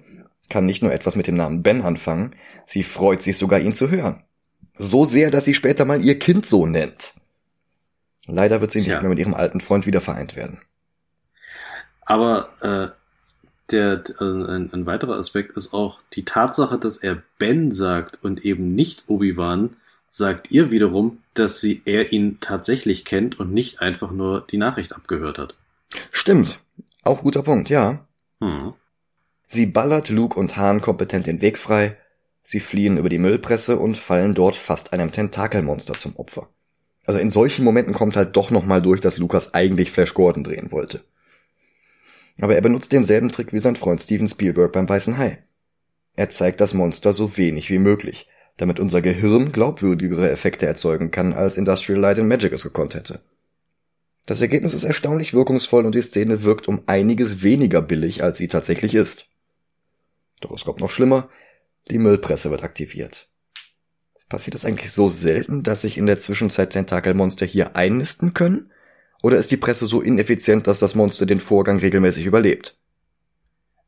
kann 0.49 0.65
nicht 0.65 0.82
nur 0.82 0.91
etwas 0.91 1.15
mit 1.15 1.28
dem 1.28 1.36
Namen 1.36 1.61
Ben 1.61 1.84
anfangen, 1.84 2.36
sie 2.65 2.82
freut 2.82 3.21
sich 3.21 3.38
sogar 3.38 3.59
ihn 3.59 3.73
zu 3.73 3.91
hören. 3.91 4.23
So 4.80 5.05
sehr, 5.05 5.30
dass 5.30 5.45
sie 5.45 5.53
später 5.53 5.86
mal 5.86 6.03
ihr 6.03 6.17
Kind 6.17 6.47
so 6.47 6.65
nennt. 6.65 7.13
Leider 8.26 8.61
wird 8.61 8.71
sie 8.71 8.80
nicht 8.80 8.99
mehr 8.99 9.09
mit 9.09 9.19
ihrem 9.19 9.36
alten 9.36 9.61
Freund 9.61 9.86
wieder 9.86 10.01
vereint 10.01 10.36
werden. 10.36 10.59
Aber 12.01 12.49
äh, 12.61 13.05
der 13.72 14.03
also 14.18 14.45
ein, 14.45 14.72
ein 14.74 14.86
weiterer 14.86 15.16
Aspekt 15.16 15.55
ist 15.57 15.74
auch 15.74 15.99
die 16.13 16.26
Tatsache, 16.26 16.78
dass 16.78 16.97
er 16.97 17.24
Ben 17.39 17.72
sagt 17.72 18.24
und 18.24 18.45
eben 18.45 18.76
nicht 18.76 19.05
Obi-Wan, 19.07 19.76
sagt 20.09 20.51
ihr 20.51 20.72
wiederum, 20.72 21.20
dass 21.34 21.59
sie 21.59 21.82
er 21.86 22.11
ihn 22.13 22.39
tatsächlich 22.39 23.05
kennt 23.05 23.39
und 23.39 23.53
nicht 23.53 23.82
einfach 23.82 24.11
nur 24.11 24.45
die 24.49 24.57
Nachricht 24.57 24.95
abgehört 24.95 25.38
hat. 25.38 25.55
Stimmt. 26.11 26.59
Auch 27.03 27.22
guter 27.22 27.43
Punkt, 27.43 27.70
ja. 27.70 28.05
Hm. 28.39 28.74
Sie 29.47 29.66
ballert 29.66 30.09
Luke 30.09 30.39
und 30.39 30.57
Hahn 30.57 30.82
kompetent 30.82 31.28
den 31.28 31.41
Weg 31.41 31.57
frei, 31.57 31.97
sie 32.41 32.59
fliehen 32.59 32.97
über 32.97 33.09
die 33.09 33.20
Müllpresse 33.20 33.78
und 33.78 33.97
fallen 33.97 34.34
dort 34.34 34.55
fast 34.55 34.93
einem 34.93 35.11
Tentakelmonster 35.11 35.95
zum 35.95 36.16
Opfer. 36.16 36.49
Also 37.05 37.20
in 37.20 37.30
solchen 37.30 37.63
Momenten 37.63 37.93
kommt 37.93 38.16
halt 38.16 38.36
doch 38.36 38.49
nochmal 38.49 38.82
durch, 38.82 39.01
dass 39.01 39.18
Lukas 39.18 39.53
eigentlich 39.53 39.91
Flash 39.91 40.13
Gordon 40.13 40.43
drehen 40.43 40.72
wollte. 40.72 41.01
Aber 42.39 42.55
er 42.55 42.61
benutzt 42.61 42.91
denselben 42.91 43.31
Trick 43.31 43.53
wie 43.53 43.59
sein 43.59 43.75
Freund 43.75 44.01
Steven 44.01 44.27
Spielberg 44.27 44.73
beim 44.73 44.89
Weißen 44.89 45.17
Hai. 45.17 45.43
Er 46.15 46.29
zeigt 46.29 46.61
das 46.61 46.73
Monster 46.73 47.13
so 47.13 47.38
wenig 47.38 47.69
wie 47.69 47.79
möglich, 47.79 48.27
damit 48.57 48.79
unser 48.79 49.01
Gehirn 49.01 49.51
glaubwürdigere 49.51 50.29
Effekte 50.29 50.65
erzeugen 50.65 51.11
kann, 51.11 51.33
als 51.33 51.57
Industrial 51.57 51.99
Light 51.99 52.19
and 52.19 52.29
Magic 52.29 52.53
es 52.53 52.63
gekonnt 52.63 52.95
hätte. 52.95 53.21
Das 54.25 54.41
Ergebnis 54.41 54.73
ist 54.73 54.83
erstaunlich 54.83 55.33
wirkungsvoll 55.33 55.86
und 55.86 55.93
die 55.93 56.01
Szene 56.01 56.43
wirkt 56.43 56.67
um 56.67 56.83
einiges 56.88 57.43
weniger 57.43 57.81
billig, 57.81 58.23
als 58.23 58.38
sie 58.38 58.47
tatsächlich 58.47 58.95
ist. 58.95 59.27
Doch 60.41 60.51
es 60.51 60.65
kommt 60.65 60.79
noch 60.79 60.89
schlimmer, 60.89 61.29
die 61.89 61.99
Müllpresse 61.99 62.49
wird 62.49 62.63
aktiviert. 62.63 63.29
Passiert 64.29 64.55
es 64.55 64.65
eigentlich 64.65 64.91
so 64.91 65.07
selten, 65.07 65.61
dass 65.61 65.81
sich 65.81 65.97
in 65.97 66.07
der 66.07 66.19
Zwischenzeit 66.19 66.71
Tentakelmonster 66.71 67.45
hier 67.45 67.75
einnisten 67.75 68.33
können? 68.33 68.71
Oder 69.26 69.39
ist 69.39 69.49
die 69.49 69.57
Presse 69.57 69.88
so 69.88 70.01
ineffizient, 70.01 70.67
dass 70.67 70.78
das 70.78 70.93
Monster 70.93 71.26
den 71.26 71.39
Vorgang 71.39 71.80
regelmäßig 71.80 72.28
überlebt? 72.28 72.76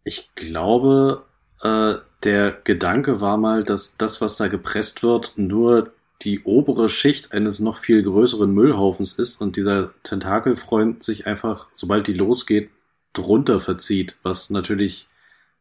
Ich 0.03 0.31
glaube, 0.33 1.25
äh, 1.61 1.93
der 2.23 2.57
Gedanke 2.63 3.21
war 3.21 3.37
mal, 3.37 3.63
dass 3.63 3.97
das, 3.97 4.19
was 4.19 4.37
da 4.37 4.47
gepresst 4.47 5.03
wird, 5.03 5.33
nur 5.35 5.83
die 6.23 6.41
obere 6.41 6.89
Schicht 6.89 7.33
eines 7.33 7.59
noch 7.59 7.77
viel 7.77 8.01
größeren 8.01 8.51
Müllhaufens 8.51 9.13
ist 9.13 9.39
und 9.39 9.57
dieser 9.57 9.91
Tentakelfreund 10.01 11.03
sich 11.03 11.27
einfach, 11.27 11.69
sobald 11.71 12.07
die 12.07 12.13
losgeht, 12.13 12.71
drunter 13.13 13.59
verzieht, 13.59 14.17
was 14.23 14.49
natürlich 14.49 15.07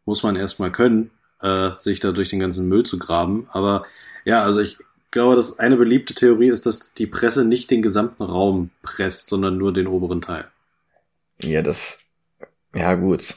muss 0.07 0.23
man 0.23 0.37
erstmal 0.37 0.73
können, 0.73 1.11
äh, 1.43 1.75
sich 1.75 2.01
da 2.01 2.13
durch 2.13 2.31
den 2.31 2.41
ganzen 2.41 2.67
Müll 2.67 2.85
zu 2.85 2.99
graben. 2.99 3.47
Aber 3.51 3.85
ja, 4.25 4.43
also 4.43 4.63
ich 4.63 4.79
glaube, 5.11 5.37
dass 5.37 5.59
eine 5.59 5.77
beliebte 5.77 6.15
Theorie 6.15 6.49
ist, 6.49 6.67
dass 6.67 6.95
die 6.95 7.07
Presse 7.07 7.45
nicht 7.45 7.71
den 7.71 7.83
gesamten 7.83 8.23
Raum 8.23 8.71
presst, 8.83 9.29
sondern 9.29 9.57
nur 9.57 9.73
den 9.73 9.87
oberen 9.87 10.21
Teil. 10.21 10.47
Ja, 11.43 11.63
das, 11.63 11.99
ja 12.75 12.95
gut. 12.95 13.37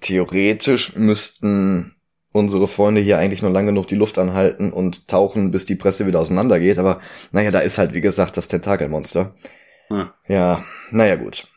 Theoretisch 0.00 0.94
müssten 0.96 1.94
unsere 2.32 2.68
Freunde 2.68 3.00
hier 3.00 3.18
eigentlich 3.18 3.42
nur 3.42 3.50
lange 3.50 3.68
genug 3.68 3.86
die 3.86 3.94
Luft 3.94 4.18
anhalten 4.18 4.72
und 4.72 5.08
tauchen, 5.08 5.50
bis 5.50 5.66
die 5.66 5.76
Presse 5.76 6.06
wieder 6.06 6.20
auseinandergeht. 6.20 6.78
Aber 6.78 7.00
naja, 7.32 7.50
da 7.50 7.60
ist 7.60 7.78
halt, 7.78 7.94
wie 7.94 8.00
gesagt, 8.00 8.36
das 8.36 8.48
Tentakelmonster. 8.48 9.34
Hm. 9.88 10.10
Ja, 10.26 10.64
naja 10.90 11.16
gut. 11.16 11.48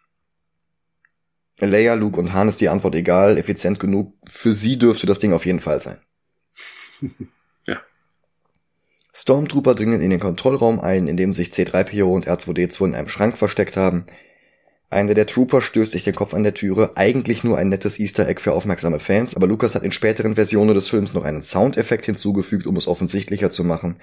Leia, 1.59 1.93
Luke 1.93 2.19
und 2.19 2.33
Han 2.33 2.47
ist 2.47 2.61
die 2.61 2.69
Antwort 2.69 2.95
egal, 2.95 3.37
effizient 3.37 3.79
genug. 3.79 4.13
Für 4.27 4.53
sie 4.53 4.79
dürfte 4.79 5.05
das 5.05 5.19
Ding 5.19 5.33
auf 5.33 5.45
jeden 5.45 5.59
Fall 5.59 5.81
sein. 5.81 5.97
Stormtrooper 9.13 9.75
dringen 9.75 10.01
in 10.01 10.09
den 10.09 10.19
Kontrollraum 10.19 10.79
ein, 10.79 11.07
in 11.07 11.17
dem 11.17 11.33
sich 11.33 11.49
C3PO 11.49 12.05
und 12.05 12.27
R2D2 12.27 12.85
in 12.85 12.95
einem 12.95 13.09
Schrank 13.09 13.37
versteckt 13.37 13.75
haben. 13.75 14.05
Einer 14.89 15.13
der 15.13 15.25
Trooper 15.25 15.61
stößt 15.61 15.91
sich 15.91 16.03
den 16.03 16.15
Kopf 16.15 16.33
an 16.33 16.43
der 16.43 16.53
Türe, 16.53 16.91
eigentlich 16.95 17.43
nur 17.43 17.57
ein 17.57 17.69
nettes 17.69 17.99
Easter 17.99 18.27
Egg 18.27 18.41
für 18.41 18.53
aufmerksame 18.53 18.99
Fans, 18.99 19.35
aber 19.35 19.47
Lucas 19.47 19.75
hat 19.75 19.83
in 19.83 19.91
späteren 19.91 20.35
Versionen 20.35 20.75
des 20.75 20.89
Films 20.89 21.13
noch 21.13 21.23
einen 21.23 21.41
Soundeffekt 21.41 22.05
hinzugefügt, 22.05 22.67
um 22.67 22.75
es 22.75 22.87
offensichtlicher 22.87 23.51
zu 23.51 23.63
machen. 23.63 23.97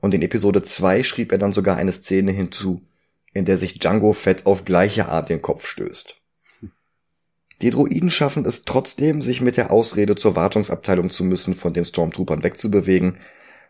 Und 0.00 0.12
in 0.12 0.22
Episode 0.22 0.62
2 0.62 1.04
schrieb 1.04 1.32
er 1.32 1.38
dann 1.38 1.52
sogar 1.52 1.76
eine 1.76 1.92
Szene 1.92 2.32
hinzu, 2.32 2.82
in 3.32 3.44
der 3.44 3.58
sich 3.58 3.78
Django 3.78 4.12
Fett 4.12 4.46
auf 4.46 4.64
gleiche 4.64 5.08
Art 5.08 5.28
den 5.28 5.40
Kopf 5.40 5.66
stößt. 5.66 6.16
Die 7.62 7.70
Droiden 7.70 8.10
schaffen 8.10 8.44
es 8.44 8.64
trotzdem, 8.64 9.22
sich 9.22 9.40
mit 9.40 9.56
der 9.56 9.70
Ausrede 9.70 10.16
zur 10.16 10.34
Wartungsabteilung 10.36 11.10
zu 11.10 11.24
müssen, 11.24 11.54
von 11.54 11.72
den 11.72 11.84
Stormtroopern 11.84 12.42
wegzubewegen, 12.42 13.18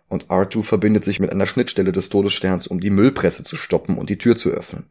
und 0.08 0.26
R2 0.26 0.62
verbindet 0.62 1.04
sich 1.04 1.20
mit 1.20 1.30
einer 1.30 1.46
Schnittstelle 1.46 1.92
des 1.92 2.08
Todessterns, 2.08 2.66
um 2.66 2.80
die 2.80 2.90
Müllpresse 2.90 3.44
zu 3.44 3.56
stoppen 3.56 3.98
und 3.98 4.10
die 4.10 4.18
Tür 4.18 4.36
zu 4.36 4.50
öffnen. 4.50 4.86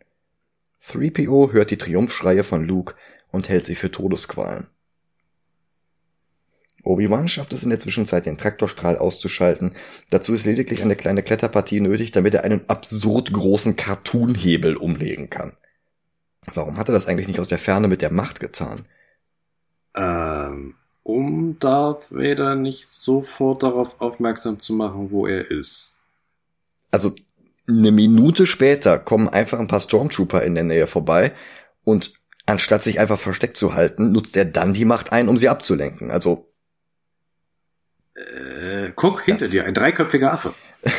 3PO 0.86 1.54
hört 1.54 1.72
die 1.72 1.78
Triumphschreie 1.78 2.44
von 2.44 2.64
Luke 2.64 2.96
und 3.32 3.50
hält 3.50 3.66
sie 3.66 3.76
für 3.76 3.92
Todesqualen. 3.92 4.68
Obi-Wan 6.84 7.30
schafft 7.30 7.54
es 7.54 7.64
in 7.64 7.70
der 7.70 7.80
Zwischenzeit, 7.80 8.26
den 8.26 8.38
Traktorstrahl 8.38 8.98
auszuschalten. 8.98 9.74
Dazu 10.10 10.34
ist 10.34 10.46
lediglich 10.46 10.84
eine 10.84 10.98
kleine 10.98 11.24
Kletterpartie 11.24 11.80
nötig, 11.80 12.12
damit 12.12 12.34
er 12.34 12.44
einen 12.44 12.70
absurd 12.70 13.32
großen 13.32 13.78
Cartoon-Hebel 13.78 14.76
umlegen 14.76 15.30
kann. 15.30 15.54
Warum 16.54 16.78
hat 16.78 16.90
er 16.90 16.94
das 16.94 17.08
eigentlich 17.08 17.30
nicht 17.30 17.40
aus 17.40 17.48
der 17.48 17.58
Ferne 17.58 17.88
mit 17.88 18.02
der 18.02 18.12
Macht 18.12 18.42
getan? 18.42 18.86
Ähm, 19.96 20.33
um 21.04 21.60
Darth 21.60 22.12
Vader 22.12 22.56
nicht 22.56 22.88
sofort 22.88 23.62
darauf 23.64 24.02
aufmerksam 24.02 24.60
zu 24.60 24.74
machen, 24.74 25.12
wo 25.12 25.28
er 25.28 25.52
ist. 25.52 26.00
Also, 26.92 27.14
eine 27.68 27.92
Minute 27.92 28.48
später 28.48 29.00
kommen 29.00 29.30
einfach 29.30 29.60
ein 29.60 29.68
paar 29.68 29.82
Stormtrooper 29.82 30.42
in 30.44 30.56
der 30.56 30.64
Nähe 30.64 30.88
vorbei 30.88 31.34
und 31.84 32.14
anstatt 32.46 32.84
sich 32.84 33.00
einfach 33.00 33.20
versteckt 33.20 33.58
zu 33.58 33.74
halten, 33.74 34.12
nutzt 34.12 34.36
er 34.36 34.46
dann 34.46 34.74
die 34.74 34.86
Macht 34.86 35.12
ein, 35.12 35.30
um 35.30 35.38
sie 35.38 35.50
abzulenken. 35.50 36.12
Also. 36.12 36.50
Äh, 38.16 38.92
guck, 38.96 39.24
hinter 39.24 39.48
dir, 39.48 39.66
ein 39.66 39.74
dreiköpfiger 39.74 40.32
Affe. 40.34 40.54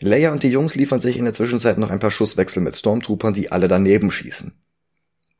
Leia 0.00 0.32
und 0.32 0.42
die 0.42 0.50
Jungs 0.50 0.74
liefern 0.74 0.98
sich 1.00 1.16
in 1.16 1.24
der 1.24 1.34
Zwischenzeit 1.34 1.78
noch 1.78 1.90
ein 1.90 2.00
paar 2.00 2.10
Schusswechsel 2.10 2.62
mit 2.62 2.76
Stormtroopern, 2.76 3.32
die 3.32 3.52
alle 3.52 3.68
daneben 3.68 4.10
schießen. 4.10 4.52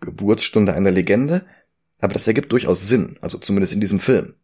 Geburtsstunde 0.05 0.75
einer 0.75 0.91
Legende, 0.91 1.45
aber 2.01 2.13
das 2.13 2.27
ergibt 2.27 2.53
durchaus 2.53 2.87
Sinn, 2.87 3.19
also 3.21 3.39
zumindest 3.39 3.73
in 3.73 3.81
diesem 3.81 3.99
Film. 3.99 4.35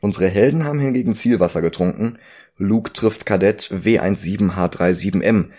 Unsere 0.00 0.28
Helden 0.28 0.64
haben 0.64 0.78
hingegen 0.78 1.14
Zielwasser 1.14 1.62
getrunken. 1.62 2.18
Luke 2.56 2.92
trifft 2.92 3.26
Kadett 3.26 3.70
W17H37M, 3.72 5.50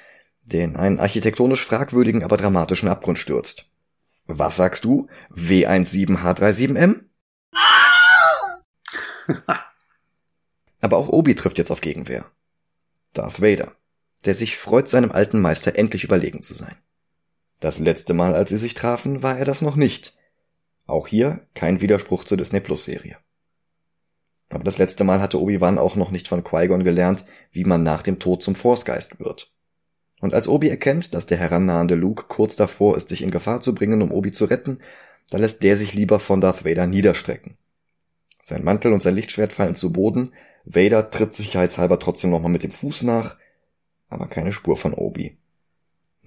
der 0.43 0.63
in 0.63 0.75
einen 0.75 0.99
architektonisch 0.99 1.63
fragwürdigen, 1.65 2.23
aber 2.23 2.37
dramatischen 2.37 2.89
Abgrund 2.89 3.17
stürzt. 3.19 3.65
Was 4.25 4.55
sagst 4.57 4.85
du? 4.85 5.07
W17H37M? 5.33 7.01
aber 10.81 10.97
auch 10.97 11.09
Obi 11.09 11.35
trifft 11.35 11.57
jetzt 11.57 11.71
auf 11.71 11.81
Gegenwehr. 11.81 12.25
Darth 13.13 13.41
Vader, 13.41 13.73
der 14.25 14.35
sich 14.35 14.57
freut, 14.57 14.89
seinem 14.89 15.11
alten 15.11 15.41
Meister 15.41 15.75
endlich 15.77 16.03
überlegen 16.03 16.41
zu 16.41 16.53
sein. 16.53 16.75
Das 17.59 17.79
letzte 17.79 18.13
Mal, 18.13 18.35
als 18.35 18.49
sie 18.49 18.57
sich 18.57 18.73
trafen, 18.73 19.23
war 19.23 19.37
er 19.37 19.45
das 19.45 19.61
noch 19.61 19.75
nicht. 19.75 20.15
Auch 20.85 21.07
hier 21.07 21.41
kein 21.53 21.81
Widerspruch 21.81 22.23
zur 22.23 22.37
Disney 22.37 22.59
Plus 22.59 22.85
Serie. 22.85 23.17
Aber 24.49 24.63
das 24.63 24.77
letzte 24.77 25.03
Mal 25.03 25.19
hatte 25.19 25.41
Obi-Wan 25.41 25.77
auch 25.77 25.95
noch 25.95 26.11
nicht 26.11 26.27
von 26.27 26.43
Qui-Gon 26.43 26.83
gelernt, 26.83 27.25
wie 27.51 27.65
man 27.65 27.83
nach 27.83 28.01
dem 28.01 28.19
Tod 28.19 28.43
zum 28.43 28.55
Forcegeist 28.55 29.19
wird. 29.19 29.51
Und 30.21 30.33
als 30.33 30.47
Obi 30.47 30.69
erkennt, 30.69 31.13
dass 31.13 31.25
der 31.25 31.37
herannahende 31.37 31.95
Luke 31.95 32.25
kurz 32.27 32.55
davor 32.55 32.95
ist, 32.95 33.09
sich 33.09 33.21
in 33.21 33.31
Gefahr 33.31 33.61
zu 33.61 33.75
bringen, 33.75 34.01
um 34.01 34.11
Obi 34.11 34.31
zu 34.31 34.45
retten, 34.45 34.79
da 35.29 35.37
lässt 35.37 35.63
der 35.63 35.75
sich 35.75 35.93
lieber 35.93 36.19
von 36.19 36.39
Darth 36.39 36.63
Vader 36.63 36.87
niederstrecken. 36.87 37.57
Sein 38.41 38.63
Mantel 38.63 38.93
und 38.93 39.03
sein 39.03 39.15
Lichtschwert 39.15 39.51
fallen 39.51 39.75
zu 39.75 39.91
Boden 39.91 40.31
Vader 40.69 41.09
tritt 41.09 41.33
sicherheitshalber 41.33 41.97
trotzdem 41.97 42.29
nochmal 42.29 42.51
mit 42.51 42.63
dem 42.63 42.71
Fuß 42.71 43.03
nach, 43.03 43.37
aber 44.09 44.27
keine 44.27 44.51
Spur 44.51 44.75
von 44.75 44.93
Obi. 44.93 45.37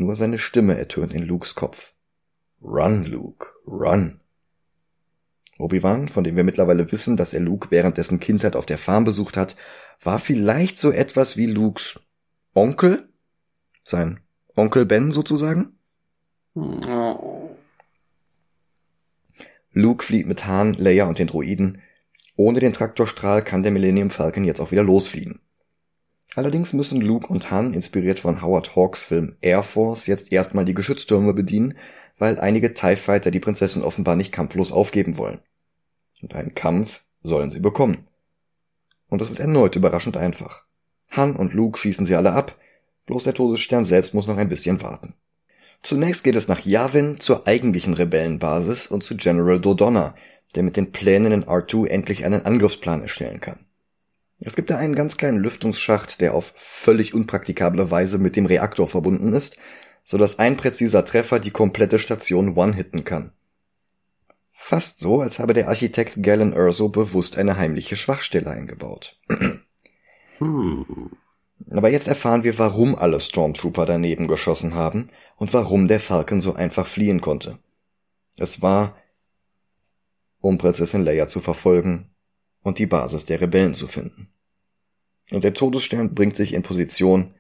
Nur 0.00 0.14
seine 0.14 0.38
Stimme 0.38 0.78
ertönt 0.78 1.12
in 1.12 1.22
Lukes 1.22 1.54
Kopf. 1.54 1.92
Run, 2.62 3.04
Luke, 3.04 3.48
run. 3.66 4.20
Obi-Wan, 5.58 6.08
von 6.08 6.24
dem 6.24 6.36
wir 6.36 6.42
mittlerweile 6.42 6.90
wissen, 6.90 7.18
dass 7.18 7.34
er 7.34 7.40
Luke 7.40 7.70
während 7.70 7.98
dessen 7.98 8.18
Kindheit 8.18 8.56
auf 8.56 8.64
der 8.64 8.78
Farm 8.78 9.04
besucht 9.04 9.36
hat, 9.36 9.56
war 10.02 10.18
vielleicht 10.18 10.78
so 10.78 10.90
etwas 10.90 11.36
wie 11.36 11.44
Lukes 11.44 12.00
Onkel? 12.54 13.10
Sein 13.82 14.20
Onkel 14.56 14.86
Ben 14.86 15.12
sozusagen? 15.12 15.78
Oh. 16.54 17.50
Luke 19.72 20.02
flieht 20.02 20.26
mit 20.26 20.46
Han, 20.46 20.72
Leia 20.72 21.04
und 21.08 21.18
den 21.18 21.26
Droiden 21.26 21.82
ohne 22.36 22.58
den 22.58 22.72
Traktorstrahl 22.72 23.44
kann 23.44 23.62
der 23.62 23.70
Millennium 23.70 24.08
Falcon 24.08 24.44
jetzt 24.44 24.60
auch 24.60 24.70
wieder 24.70 24.82
losfliegen. 24.82 25.40
Allerdings 26.36 26.72
müssen 26.72 27.00
Luke 27.00 27.26
und 27.26 27.50
Han, 27.50 27.74
inspiriert 27.74 28.20
von 28.20 28.40
Howard 28.40 28.76
Hawks 28.76 29.02
Film 29.02 29.36
Air 29.40 29.62
Force, 29.62 30.06
jetzt 30.06 30.32
erstmal 30.32 30.64
die 30.64 30.74
Geschütztürme 30.74 31.34
bedienen, 31.34 31.76
weil 32.18 32.38
einige 32.38 32.74
TIE 32.74 32.96
Fighter 32.96 33.30
die 33.30 33.40
Prinzessin 33.40 33.82
offenbar 33.82 34.14
nicht 34.14 34.30
kampflos 34.30 34.70
aufgeben 34.70 35.16
wollen. 35.16 35.40
Und 36.22 36.34
einen 36.34 36.54
Kampf 36.54 37.02
sollen 37.22 37.50
sie 37.50 37.60
bekommen. 37.60 38.06
Und 39.08 39.20
es 39.22 39.28
wird 39.28 39.40
erneut 39.40 39.74
überraschend 39.74 40.16
einfach. 40.16 40.64
Han 41.10 41.34
und 41.34 41.52
Luke 41.54 41.78
schießen 41.78 42.06
sie 42.06 42.14
alle 42.14 42.32
ab, 42.32 42.56
bloß 43.06 43.24
der 43.24 43.34
Todesstern 43.34 43.84
selbst 43.84 44.14
muss 44.14 44.28
noch 44.28 44.36
ein 44.36 44.48
bisschen 44.48 44.82
warten. 44.82 45.14
Zunächst 45.82 46.22
geht 46.22 46.36
es 46.36 46.46
nach 46.46 46.64
Yavin 46.64 47.18
zur 47.18 47.48
eigentlichen 47.48 47.94
Rebellenbasis 47.94 48.86
und 48.86 49.02
zu 49.02 49.16
General 49.16 49.58
Dodonna, 49.58 50.14
der 50.54 50.62
mit 50.62 50.76
den 50.76 50.92
Plänen 50.92 51.32
in 51.32 51.44
R2 51.44 51.86
endlich 51.86 52.24
einen 52.24 52.44
Angriffsplan 52.44 53.02
erstellen 53.02 53.40
kann. 53.40 53.66
Es 54.40 54.56
gibt 54.56 54.70
da 54.70 54.78
einen 54.78 54.94
ganz 54.94 55.18
kleinen 55.18 55.38
Lüftungsschacht, 55.38 56.20
der 56.20 56.34
auf 56.34 56.52
völlig 56.56 57.14
unpraktikable 57.14 57.90
Weise 57.90 58.18
mit 58.18 58.36
dem 58.36 58.46
Reaktor 58.46 58.88
verbunden 58.88 59.34
ist, 59.34 59.56
so 60.02 60.16
dass 60.16 60.38
ein 60.38 60.56
präziser 60.56 61.04
Treffer 61.04 61.38
die 61.38 61.50
komplette 61.50 61.98
Station 61.98 62.56
one-hitten 62.56 63.04
kann. 63.04 63.32
Fast 64.50 64.98
so, 64.98 65.20
als 65.20 65.38
habe 65.38 65.52
der 65.52 65.68
Architekt 65.68 66.22
Galen 66.22 66.52
Erso 66.52 66.88
bewusst 66.88 67.36
eine 67.36 67.56
heimliche 67.56 67.96
Schwachstelle 67.96 68.50
eingebaut. 68.50 69.18
hm. 70.38 71.10
Aber 71.70 71.90
jetzt 71.90 72.08
erfahren 72.08 72.42
wir, 72.42 72.58
warum 72.58 72.94
alle 72.94 73.20
Stormtrooper 73.20 73.84
daneben 73.84 74.26
geschossen 74.26 74.74
haben 74.74 75.10
und 75.36 75.52
warum 75.52 75.86
der 75.86 76.00
Falcon 76.00 76.40
so 76.40 76.54
einfach 76.54 76.86
fliehen 76.86 77.20
konnte. 77.20 77.58
Es 78.38 78.62
war, 78.62 78.96
um 80.40 80.56
Prinzessin 80.56 81.04
Leia 81.04 81.26
zu 81.26 81.40
verfolgen 81.40 82.10
und 82.62 82.78
die 82.78 82.86
Basis 82.86 83.26
der 83.26 83.40
Rebellen 83.40 83.74
zu 83.74 83.86
finden. 83.86 84.28
Und 85.30 85.44
der 85.44 85.54
Todesstern 85.54 86.14
bringt 86.14 86.36
sich 86.36 86.54
in 86.54 86.62
Position, 86.62 87.34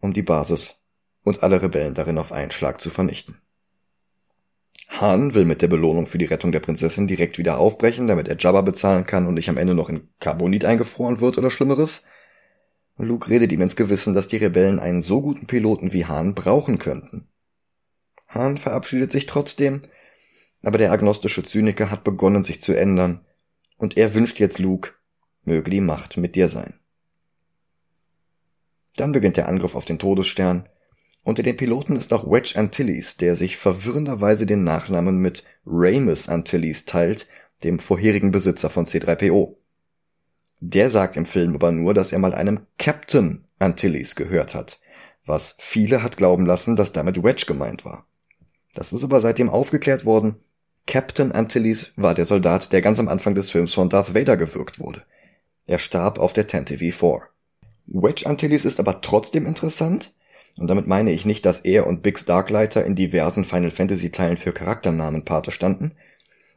um 0.00 0.12
die 0.12 0.22
Basis 0.22 0.80
und 1.24 1.42
alle 1.42 1.62
Rebellen 1.62 1.94
darin 1.94 2.18
auf 2.18 2.32
einen 2.32 2.50
Schlag 2.50 2.80
zu 2.80 2.90
vernichten. 2.90 3.40
Han 4.88 5.34
will 5.34 5.44
mit 5.44 5.62
der 5.62 5.68
Belohnung 5.68 6.06
für 6.06 6.18
die 6.18 6.26
Rettung 6.26 6.52
der 6.52 6.60
Prinzessin 6.60 7.06
direkt 7.06 7.38
wieder 7.38 7.58
aufbrechen, 7.58 8.06
damit 8.06 8.28
er 8.28 8.36
Jabba 8.38 8.60
bezahlen 8.60 9.06
kann 9.06 9.26
und 9.26 9.34
nicht 9.34 9.48
am 9.48 9.56
Ende 9.56 9.74
noch 9.74 9.88
in 9.88 10.08
Carbonit 10.20 10.64
eingefroren 10.64 11.20
wird 11.20 11.38
oder 11.38 11.50
Schlimmeres. 11.50 12.02
Luke 12.98 13.28
redet 13.28 13.52
ihm 13.52 13.62
ins 13.62 13.74
Gewissen, 13.74 14.14
dass 14.14 14.28
die 14.28 14.36
Rebellen 14.36 14.78
einen 14.78 15.02
so 15.02 15.22
guten 15.22 15.46
Piloten 15.46 15.92
wie 15.92 16.04
Han 16.04 16.34
brauchen 16.34 16.78
könnten. 16.78 17.26
Han 18.28 18.58
verabschiedet 18.58 19.12
sich 19.12 19.26
trotzdem 19.26 19.80
aber 20.62 20.78
der 20.78 20.92
agnostische 20.92 21.42
Zyniker 21.42 21.90
hat 21.90 22.04
begonnen, 22.04 22.44
sich 22.44 22.60
zu 22.60 22.76
ändern, 22.76 23.24
und 23.82 23.96
er 23.96 24.14
wünscht 24.14 24.38
jetzt 24.38 24.60
Luke, 24.60 24.92
möge 25.42 25.68
die 25.68 25.80
Macht 25.80 26.16
mit 26.16 26.36
dir 26.36 26.48
sein. 26.48 26.74
Dann 28.94 29.10
beginnt 29.10 29.36
der 29.36 29.48
Angriff 29.48 29.74
auf 29.74 29.84
den 29.84 29.98
Todesstern. 29.98 30.68
Unter 31.24 31.42
den 31.42 31.56
Piloten 31.56 31.96
ist 31.96 32.12
auch 32.12 32.30
Wedge 32.30 32.56
Antilles, 32.56 33.16
der 33.16 33.34
sich 33.34 33.56
verwirrenderweise 33.56 34.46
den 34.46 34.62
Nachnamen 34.62 35.16
mit 35.16 35.42
Ramus 35.66 36.28
Antilles 36.28 36.84
teilt, 36.84 37.26
dem 37.64 37.80
vorherigen 37.80 38.30
Besitzer 38.30 38.70
von 38.70 38.86
C3PO. 38.86 39.56
Der 40.60 40.88
sagt 40.88 41.16
im 41.16 41.26
Film 41.26 41.56
aber 41.56 41.72
nur, 41.72 41.92
dass 41.92 42.12
er 42.12 42.20
mal 42.20 42.34
einem 42.34 42.60
Captain 42.78 43.48
Antilles 43.58 44.14
gehört 44.14 44.54
hat, 44.54 44.78
was 45.26 45.56
viele 45.58 46.04
hat 46.04 46.16
glauben 46.16 46.46
lassen, 46.46 46.76
dass 46.76 46.92
damit 46.92 47.24
Wedge 47.24 47.46
gemeint 47.48 47.84
war. 47.84 48.06
Das 48.74 48.92
ist 48.92 49.02
aber 49.02 49.18
seitdem 49.18 49.50
aufgeklärt 49.50 50.04
worden 50.04 50.36
Captain 50.86 51.32
Antilles 51.32 51.92
war 51.96 52.14
der 52.14 52.26
Soldat, 52.26 52.72
der 52.72 52.80
ganz 52.80 52.98
am 52.98 53.08
Anfang 53.08 53.34
des 53.34 53.50
Films 53.50 53.72
von 53.74 53.88
Darth 53.88 54.14
Vader 54.14 54.36
gewürgt 54.36 54.80
wurde. 54.80 55.02
Er 55.66 55.78
starb 55.78 56.18
auf 56.18 56.32
der 56.32 56.46
Tantive 56.46 56.92
4. 56.92 57.20
Wedge 57.86 58.26
Antilles 58.26 58.64
ist 58.64 58.80
aber 58.80 59.00
trotzdem 59.00 59.46
interessant, 59.46 60.14
und 60.58 60.68
damit 60.68 60.86
meine 60.86 61.12
ich 61.12 61.24
nicht, 61.24 61.46
dass 61.46 61.60
er 61.60 61.86
und 61.86 62.02
Biggs 62.02 62.24
Darklighter 62.24 62.84
in 62.84 62.94
diversen 62.94 63.44
Final 63.44 63.70
Fantasy 63.70 64.10
Teilen 64.10 64.36
für 64.36 64.52
Charakternamen 64.52 65.24
Pate 65.24 65.50
standen. 65.50 65.92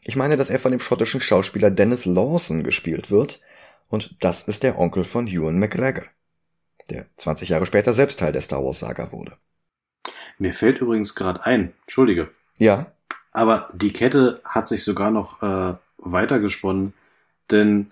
Ich 0.03 0.15
meine, 0.15 0.37
dass 0.37 0.49
er 0.49 0.59
von 0.59 0.71
dem 0.71 0.79
schottischen 0.79 1.21
Schauspieler 1.21 1.71
Dennis 1.71 2.05
Lawson 2.05 2.63
gespielt 2.63 3.09
wird, 3.09 3.41
und 3.87 4.15
das 4.19 4.41
ist 4.43 4.63
der 4.63 4.79
Onkel 4.79 5.03
von 5.05 5.27
Ewan 5.27 5.59
McGregor, 5.59 6.05
der 6.89 7.05
20 7.17 7.49
Jahre 7.49 7.65
später 7.65 7.93
selbst 7.93 8.19
Teil 8.19 8.33
der 8.33 8.41
Star 8.41 8.63
Wars 8.63 8.79
Saga 8.79 9.11
wurde. 9.11 9.37
Mir 10.37 10.53
fällt 10.53 10.81
übrigens 10.81 11.15
gerade 11.15 11.45
ein, 11.45 11.73
entschuldige. 11.83 12.31
Ja. 12.57 12.91
Aber 13.35 13.67
die 13.73 13.91
Kette 13.91 14.39
hat 14.45 14.65
sich 14.65 14.85
sogar 14.85 15.11
noch 15.11 15.43
äh, 15.43 15.73
weitergesponnen, 15.97 16.93
denn 17.51 17.91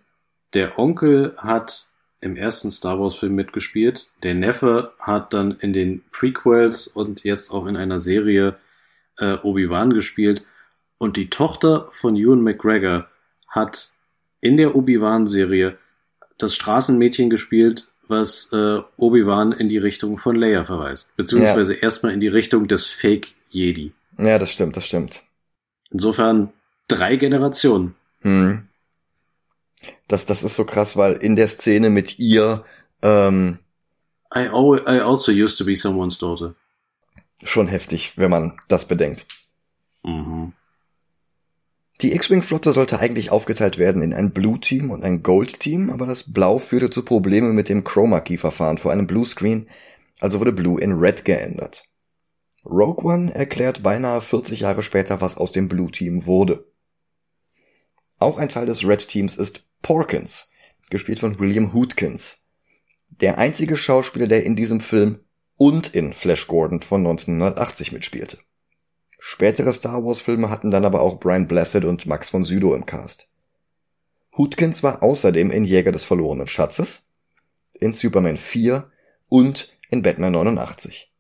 der 0.54 0.80
Onkel 0.80 1.34
hat 1.36 1.86
im 2.22 2.38
ersten 2.38 2.72
Star 2.72 2.98
Wars-Film 2.98 3.36
mitgespielt. 3.36 4.08
Der 4.24 4.36
Neffe 4.36 4.94
hat 5.00 5.34
dann 5.34 5.58
in 5.60 5.74
den 5.74 6.02
Prequels 6.14 6.88
und 6.88 7.26
jetzt 7.26 7.52
auch 7.52 7.66
in 7.66 7.76
einer 7.76 8.00
Serie 8.00 8.56
äh, 9.18 9.34
Obi-Wan 9.34 9.90
gespielt. 9.90 10.44
Und 10.98 11.18
die 11.18 11.30
Tochter 11.30 11.90
von 11.92 12.16
Ewan 12.16 12.42
McGregor 12.42 13.08
hat 13.50 13.92
in 14.40 14.56
der 14.56 14.78
Obi-Wan-Serie 14.78 15.78
das 16.38 16.56
Straßenmädchen 16.56 17.30
gespielt, 17.30 17.92
was 18.08 18.50
äh, 18.54 18.80
Obi-Wan 18.96 19.52
in 19.52 19.68
die 19.68 19.78
Richtung 19.78 20.18
von 20.18 20.38
Leia 20.38 20.64
verweist. 20.64 21.14
Beziehungsweise 21.18 21.76
ja. 21.76 21.82
erstmal 21.82 22.14
in 22.14 22.22
die 22.22 22.30
Richtung 22.30 22.70
des 22.70 22.88
Fake 22.88 23.36
Jedi. 23.50 23.92
Ja, 24.18 24.40
das 24.40 24.50
stimmt, 24.50 24.78
das 24.78 24.86
stimmt. 24.86 25.22
Insofern 25.94 26.52
drei 26.88 27.16
Generationen. 27.16 27.96
Hm. 28.22 28.68
Das, 30.08 30.26
das 30.26 30.44
ist 30.44 30.56
so 30.56 30.66
krass, 30.66 30.98
weil 30.98 31.14
in 31.14 31.36
der 31.36 31.48
Szene 31.48 31.90
mit 31.90 32.20
ihr 32.20 32.66
ähm, 33.02 33.60
I, 34.36 34.48
I 34.48 35.00
also 35.00 35.32
used 35.32 35.58
to 35.60 35.66
be 35.66 35.76
someone's 35.76 36.18
daughter. 36.18 36.56
Schon 37.44 37.68
heftig, 37.68 38.18
wenn 38.18 38.32
man 38.32 38.60
das 38.68 38.86
bedenkt. 38.86 39.26
Mhm. 40.04 40.54
Die 42.02 42.14
X-Wing-Flotte 42.14 42.74
sollte 42.74 43.00
eigentlich 43.00 43.30
aufgeteilt 43.32 43.78
werden 43.78 44.02
in 44.02 44.14
ein 44.14 44.32
Blue-Team 44.32 44.90
und 44.90 45.04
ein 45.04 45.24
Gold-Team, 45.24 45.90
aber 45.90 46.06
das 46.06 46.34
Blau 46.34 46.58
führte 46.58 46.90
zu 46.90 47.06
Problemen 47.06 47.54
mit 47.54 47.70
dem 47.70 47.84
Chroma-Key-Verfahren 47.84 48.78
vor 48.78 48.92
einem 48.92 49.08
Blue-Screen, 49.08 49.70
also 50.20 50.40
wurde 50.40 50.52
Blue 50.52 50.82
in 50.82 50.94
Red 50.94 51.24
geändert. 51.24 51.86
Rogue 52.66 53.04
One 53.04 53.34
erklärt 53.34 53.84
beinahe 53.84 54.22
40 54.22 54.62
Jahre 54.62 54.84
später, 54.84 55.20
was 55.20 55.38
aus 55.38 55.52
dem 55.52 55.68
Blue-Team 55.68 56.26
wurde. 56.26 56.66
Auch 58.20 58.38
ein 58.38 58.48
Teil 58.48 58.66
des 58.66 58.88
Red-Teams 58.88 59.36
ist 59.36 59.66
Porkins, 59.82 60.50
gespielt 60.90 61.20
von 61.20 61.40
William 61.40 61.74
Hootkins. 61.74 62.38
Der 63.10 63.38
einzige 63.38 63.76
Schauspieler, 63.76 64.28
der 64.28 64.44
in 64.44 64.56
diesem 64.56 64.80
Film 64.80 65.20
und 65.58 65.94
in 65.94 66.14
Flash 66.14 66.48
Gordon 66.48 66.82
von 66.82 67.02
1980 67.02 67.92
mitspielte. 67.92 68.40
Spätere 69.20 69.74
Star 69.74 70.04
Wars 70.04 70.22
Filme 70.22 70.50
hatten 70.50 70.72
dann 70.72 70.86
aber 70.86 71.02
auch 71.02 71.20
Brian 71.20 71.48
Blessed 71.48 71.84
und 71.84 72.06
Max 72.06 72.30
von 72.30 72.46
Sydow 72.46 72.76
im 72.76 72.86
Cast. 72.86 73.28
Hootkins 74.38 74.84
war 74.84 75.04
außerdem 75.04 75.52
in 75.52 75.64
Jäger 75.64 75.92
des 75.92 76.06
verlorenen 76.06 76.48
Schatzes, 76.48 77.10
in 77.80 77.94
Superman 77.94 78.38
4 78.38 78.90
und 79.30 79.78
in 79.90 80.02
Batman 80.02 80.34
89. 80.34 81.13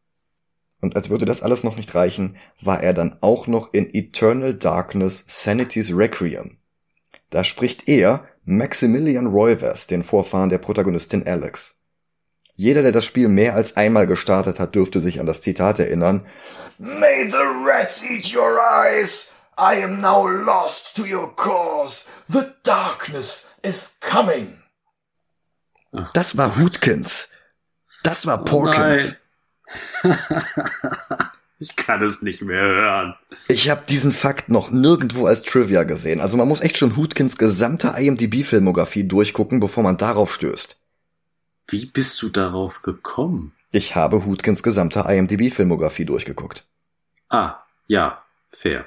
Und 0.83 0.97
als 0.97 1.09
würde 1.09 1.23
das 1.23 1.41
alles 1.41 1.63
noch 1.63 1.77
nicht 1.77 1.95
reichen, 1.95 2.35
war 2.59 2.83
er 2.83 2.93
dann 2.93 3.15
auch 3.21 3.47
noch 3.47 3.73
in 3.73 3.89
Eternal 3.93 4.53
Darkness 4.53 5.23
Sanity's 5.29 5.95
Requiem. 5.95 6.57
Da 7.29 7.45
spricht 7.45 7.87
er 7.87 8.27
Maximilian 8.43 9.27
Roivers, 9.27 9.87
den 9.87 10.03
Vorfahren 10.03 10.49
der 10.49 10.57
Protagonistin 10.57 11.25
Alex. 11.25 11.77
Jeder, 12.55 12.81
der 12.81 12.91
das 12.91 13.05
Spiel 13.05 13.29
mehr 13.29 13.55
als 13.55 13.77
einmal 13.77 14.07
gestartet 14.07 14.59
hat, 14.59 14.75
dürfte 14.75 14.99
sich 14.99 15.21
an 15.21 15.25
das 15.25 15.39
Zitat 15.39 15.79
erinnern. 15.79 16.27
May 16.77 17.29
the 17.29 17.37
rats 17.65 18.03
eat 18.03 18.35
your 18.35 18.59
eyes! 18.59 19.29
I 19.57 19.81
am 19.81 20.01
now 20.01 20.27
lost 20.27 20.97
to 20.97 21.03
your 21.03 21.33
cause. 21.33 22.03
The 22.27 22.47
darkness 22.63 23.45
is 23.61 23.93
coming. 24.01 24.57
das 26.13 26.35
war 26.35 26.57
Hootkins. 26.57 27.29
Das 28.03 28.25
war 28.25 28.43
Porkins. 28.43 29.15
Oh 29.17 29.22
Ich 31.63 31.77
kann 31.77 32.03
es 32.03 32.21
nicht 32.21 32.41
mehr 32.41 32.61
hören. 32.61 33.15
Ich 33.47 33.69
habe 33.69 33.83
diesen 33.87 34.11
Fakt 34.11 34.49
noch 34.49 34.69
nirgendwo 34.69 35.27
als 35.27 35.43
Trivia 35.43 35.83
gesehen. 35.83 36.19
Also 36.19 36.35
man 36.35 36.49
muss 36.49 36.59
echt 36.59 36.77
schon 36.77 36.97
Hootkins 36.97 37.37
gesamte 37.37 37.93
IMDb-Filmografie 37.97 39.05
durchgucken, 39.05 39.61
bevor 39.61 39.81
man 39.81 39.95
darauf 39.95 40.33
stößt. 40.33 40.75
Wie 41.67 41.85
bist 41.85 42.21
du 42.21 42.27
darauf 42.27 42.81
gekommen? 42.81 43.53
Ich 43.71 43.95
habe 43.95 44.25
Hootkins 44.25 44.61
gesamte 44.61 45.05
IMDb-Filmografie 45.07 46.03
durchgeguckt. 46.03 46.65
Ah, 47.29 47.63
ja, 47.87 48.21
fair. 48.51 48.85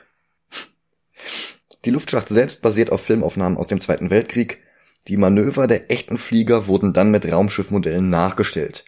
Die 1.86 1.90
Luftschlacht 1.90 2.28
selbst 2.28 2.60
basiert 2.60 2.92
auf 2.92 3.00
Filmaufnahmen 3.00 3.56
aus 3.56 3.68
dem 3.68 3.80
Zweiten 3.80 4.10
Weltkrieg. 4.10 4.62
Die 5.08 5.16
Manöver 5.16 5.66
der 5.66 5.90
echten 5.90 6.18
Flieger 6.18 6.66
wurden 6.66 6.92
dann 6.92 7.10
mit 7.10 7.24
Raumschiffmodellen 7.24 8.10
nachgestellt. 8.10 8.84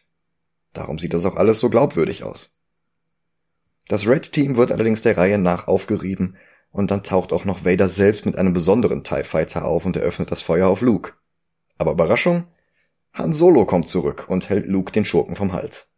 Darum 0.79 0.97
sieht 0.97 1.13
das 1.13 1.25
auch 1.25 1.35
alles 1.35 1.59
so 1.59 1.71
glaubwürdig 1.71 2.23
aus. 2.23 2.57
Das 3.89 4.07
Red 4.07 4.31
Team 4.31 4.55
wird 4.55 4.71
allerdings 4.71 5.03
der 5.03 5.17
Reihe 5.17 5.37
nach 5.37 5.67
aufgerieben 5.67 6.37
und 6.71 6.93
dann 6.93 7.03
taucht 7.03 7.33
auch 7.33 7.45
noch 7.45 7.65
Vader 7.65 7.89
selbst 7.89 8.25
mit 8.25 8.37
einem 8.37 8.53
besonderen 8.53 9.03
TIE 9.03 9.25
Fighter 9.25 9.65
auf 9.65 9.87
und 9.87 9.97
eröffnet 9.97 10.31
das 10.31 10.41
Feuer 10.41 10.69
auf 10.69 10.81
Luke. 10.81 11.15
Aber 11.79 11.91
Überraschung, 11.91 12.45
Han 13.13 13.33
Solo 13.33 13.67
kommt 13.67 13.89
zurück 13.89 14.27
und 14.29 14.51
hält 14.51 14.67
Luke 14.67 14.93
den 14.93 15.05
Schurken 15.05 15.35
vom 15.35 15.53
Hals. 15.53 15.89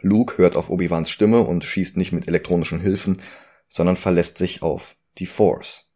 Luke 0.00 0.38
hört 0.38 0.54
auf 0.54 0.70
Obi-Wans 0.70 1.10
Stimme 1.10 1.40
und 1.40 1.64
schießt 1.64 1.96
nicht 1.96 2.12
mit 2.12 2.28
elektronischen 2.28 2.78
Hilfen, 2.78 3.20
sondern 3.66 3.96
verlässt 3.96 4.38
sich 4.38 4.62
auf 4.62 4.94
die 5.18 5.26
Force. 5.26 5.90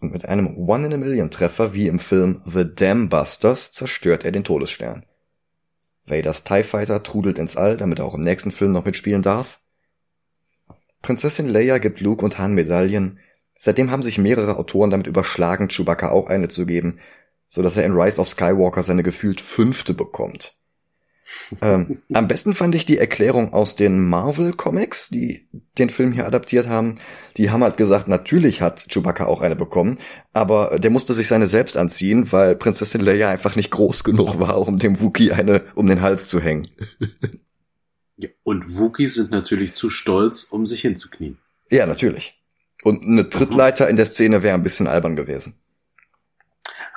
Und 0.00 0.12
mit 0.12 0.26
einem 0.26 0.56
One-in-a-Million-Treffer 0.56 1.74
wie 1.74 1.88
im 1.88 1.98
Film 1.98 2.40
The 2.44 2.72
Dam 2.72 3.08
Busters 3.08 3.72
zerstört 3.72 4.24
er 4.24 4.30
den 4.30 4.44
Todesstern. 4.44 5.04
Vaders 6.06 6.44
TIE 6.44 6.62
Fighter 6.62 7.02
trudelt 7.02 7.38
ins 7.38 7.56
All, 7.56 7.76
damit 7.76 7.98
er 7.98 8.04
auch 8.04 8.14
im 8.14 8.20
nächsten 8.20 8.52
Film 8.52 8.72
noch 8.72 8.84
mitspielen 8.84 9.22
darf. 9.22 9.60
Prinzessin 11.02 11.48
Leia 11.48 11.78
gibt 11.78 12.00
Luke 12.00 12.24
und 12.24 12.38
Han 12.38 12.54
Medaillen. 12.54 13.18
Seitdem 13.58 13.90
haben 13.90 14.02
sich 14.02 14.18
mehrere 14.18 14.56
Autoren 14.56 14.90
damit 14.90 15.06
überschlagen, 15.06 15.68
Chewbacca 15.68 16.10
auch 16.10 16.28
eine 16.28 16.48
zu 16.48 16.66
geben, 16.66 16.98
so 17.48 17.62
dass 17.62 17.76
er 17.76 17.84
in 17.84 17.92
Rise 17.92 18.20
of 18.20 18.28
Skywalker 18.28 18.82
seine 18.82 19.02
gefühlt 19.02 19.40
fünfte 19.40 19.94
bekommt. 19.94 20.54
Ähm, 21.62 21.98
am 22.12 22.28
besten 22.28 22.54
fand 22.54 22.74
ich 22.74 22.84
die 22.86 22.98
Erklärung 22.98 23.52
aus 23.52 23.76
den 23.76 24.08
Marvel 24.08 24.52
Comics, 24.52 25.08
die 25.08 25.48
den 25.78 25.88
Film 25.88 26.12
hier 26.12 26.26
adaptiert 26.26 26.68
haben. 26.68 26.96
Die 27.36 27.50
haben 27.50 27.62
halt 27.62 27.76
gesagt, 27.76 28.08
natürlich 28.08 28.60
hat 28.60 28.86
Chewbacca 28.88 29.26
auch 29.26 29.40
eine 29.40 29.56
bekommen, 29.56 29.98
aber 30.32 30.78
der 30.78 30.90
musste 30.90 31.14
sich 31.14 31.28
seine 31.28 31.46
selbst 31.46 31.76
anziehen, 31.76 32.30
weil 32.32 32.56
Prinzessin 32.56 33.00
Leia 33.00 33.30
einfach 33.30 33.56
nicht 33.56 33.70
groß 33.70 34.04
genug 34.04 34.38
war, 34.38 34.58
um 34.58 34.78
dem 34.78 35.00
Wookie 35.00 35.32
eine 35.32 35.62
um 35.74 35.86
den 35.86 36.02
Hals 36.02 36.26
zu 36.26 36.40
hängen. 36.40 36.66
Ja, 38.16 38.28
und 38.44 38.78
Wookies 38.78 39.14
sind 39.14 39.30
natürlich 39.32 39.72
zu 39.72 39.90
stolz, 39.90 40.44
um 40.44 40.66
sich 40.66 40.82
hinzuknien. 40.82 41.38
Ja, 41.70 41.86
natürlich. 41.86 42.40
Und 42.84 43.04
eine 43.04 43.28
Trittleiter 43.28 43.88
in 43.88 43.96
der 43.96 44.06
Szene 44.06 44.42
wäre 44.42 44.54
ein 44.54 44.62
bisschen 44.62 44.86
albern 44.86 45.16
gewesen. 45.16 45.54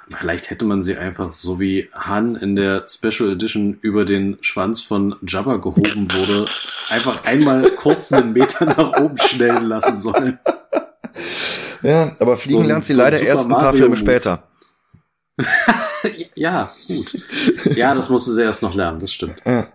Vielleicht 0.09 0.49
hätte 0.49 0.65
man 0.65 0.81
sie 0.81 0.97
einfach 0.97 1.33
so 1.33 1.59
wie 1.59 1.89
Han 1.93 2.35
in 2.35 2.55
der 2.55 2.85
Special 2.87 3.31
Edition 3.31 3.77
über 3.81 4.05
den 4.05 4.37
Schwanz 4.41 4.81
von 4.81 5.15
Jabba 5.27 5.57
gehoben 5.57 6.11
wurde, 6.11 6.45
einfach 6.89 7.25
einmal 7.25 7.69
kurz 7.71 8.13
einen 8.13 8.33
Meter 8.33 8.65
nach 8.65 8.99
oben 9.01 9.17
schnellen 9.17 9.65
lassen 9.65 9.97
sollen. 9.97 10.39
Ja, 11.81 12.15
aber 12.19 12.37
fliegen 12.37 12.61
so, 12.61 12.67
lernt 12.67 12.85
sie 12.85 12.93
so 12.93 13.01
leider 13.01 13.19
erst 13.19 13.45
ein 13.45 13.49
paar 13.49 13.73
Filme 13.73 13.95
später. 13.95 14.47
ja, 16.35 16.71
gut. 16.87 17.23
Ja, 17.75 17.93
das 17.93 18.09
musste 18.09 18.31
sie 18.31 18.43
erst 18.43 18.63
noch 18.63 18.73
lernen, 18.73 18.99
das 18.99 19.11
stimmt. 19.11 19.41
Ja. 19.45 19.67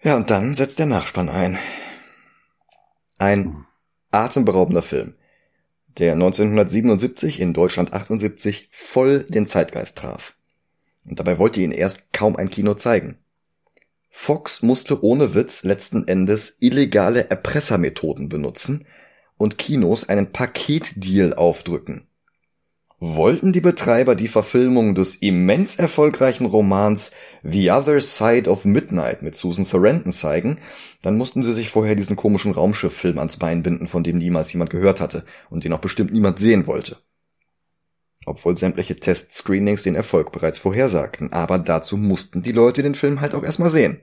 Ja, 0.00 0.16
und 0.16 0.30
dann 0.30 0.54
setzt 0.54 0.78
der 0.78 0.86
Nachspann 0.86 1.28
ein. 1.28 1.58
Ein 3.18 3.66
atemberaubender 4.10 4.82
Film, 4.82 5.14
der 5.98 6.12
1977 6.12 7.40
in 7.40 7.52
Deutschland 7.52 7.92
78 7.92 8.68
voll 8.70 9.24
den 9.24 9.46
Zeitgeist 9.46 9.98
traf. 9.98 10.34
Und 11.04 11.18
dabei 11.18 11.38
wollte 11.38 11.60
ihn 11.60 11.72
erst 11.72 12.12
kaum 12.12 12.36
ein 12.36 12.48
Kino 12.48 12.74
zeigen. 12.74 13.18
Fox 14.10 14.62
musste 14.62 15.04
ohne 15.04 15.34
Witz 15.34 15.62
letzten 15.62 16.08
Endes 16.08 16.56
illegale 16.60 17.30
Erpressermethoden 17.30 18.28
benutzen 18.28 18.86
und 19.36 19.58
Kinos 19.58 20.08
einen 20.08 20.32
Paketdeal 20.32 21.34
aufdrücken. 21.34 22.07
Wollten 23.00 23.52
die 23.52 23.60
Betreiber 23.60 24.16
die 24.16 24.26
Verfilmung 24.26 24.96
des 24.96 25.14
immens 25.14 25.76
erfolgreichen 25.76 26.46
Romans 26.46 27.12
The 27.44 27.70
Other 27.70 28.00
Side 28.00 28.50
of 28.50 28.64
Midnight 28.64 29.22
mit 29.22 29.36
Susan 29.36 29.64
Sarandon 29.64 30.12
zeigen, 30.12 30.58
dann 31.02 31.16
mussten 31.16 31.44
sie 31.44 31.54
sich 31.54 31.70
vorher 31.70 31.94
diesen 31.94 32.16
komischen 32.16 32.50
Raumschifffilm 32.50 33.18
ans 33.18 33.36
Bein 33.36 33.62
binden, 33.62 33.86
von 33.86 34.02
dem 34.02 34.18
niemals 34.18 34.52
jemand 34.52 34.70
gehört 34.70 35.00
hatte 35.00 35.24
und 35.48 35.62
den 35.62 35.72
auch 35.74 35.78
bestimmt 35.78 36.12
niemand 36.12 36.40
sehen 36.40 36.66
wollte. 36.66 36.96
Obwohl 38.26 38.58
sämtliche 38.58 38.96
Test-Screenings 38.96 39.84
den 39.84 39.94
Erfolg 39.94 40.32
bereits 40.32 40.58
vorhersagten, 40.58 41.32
aber 41.32 41.60
dazu 41.60 41.96
mussten 41.96 42.42
die 42.42 42.52
Leute 42.52 42.82
den 42.82 42.96
Film 42.96 43.20
halt 43.20 43.32
auch 43.34 43.44
erstmal 43.44 43.70
sehen. 43.70 44.00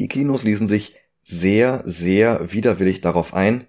Die 0.00 0.08
Kinos 0.08 0.42
ließen 0.42 0.66
sich 0.66 0.96
sehr, 1.22 1.82
sehr 1.84 2.52
widerwillig 2.52 3.00
darauf 3.00 3.32
ein, 3.32 3.68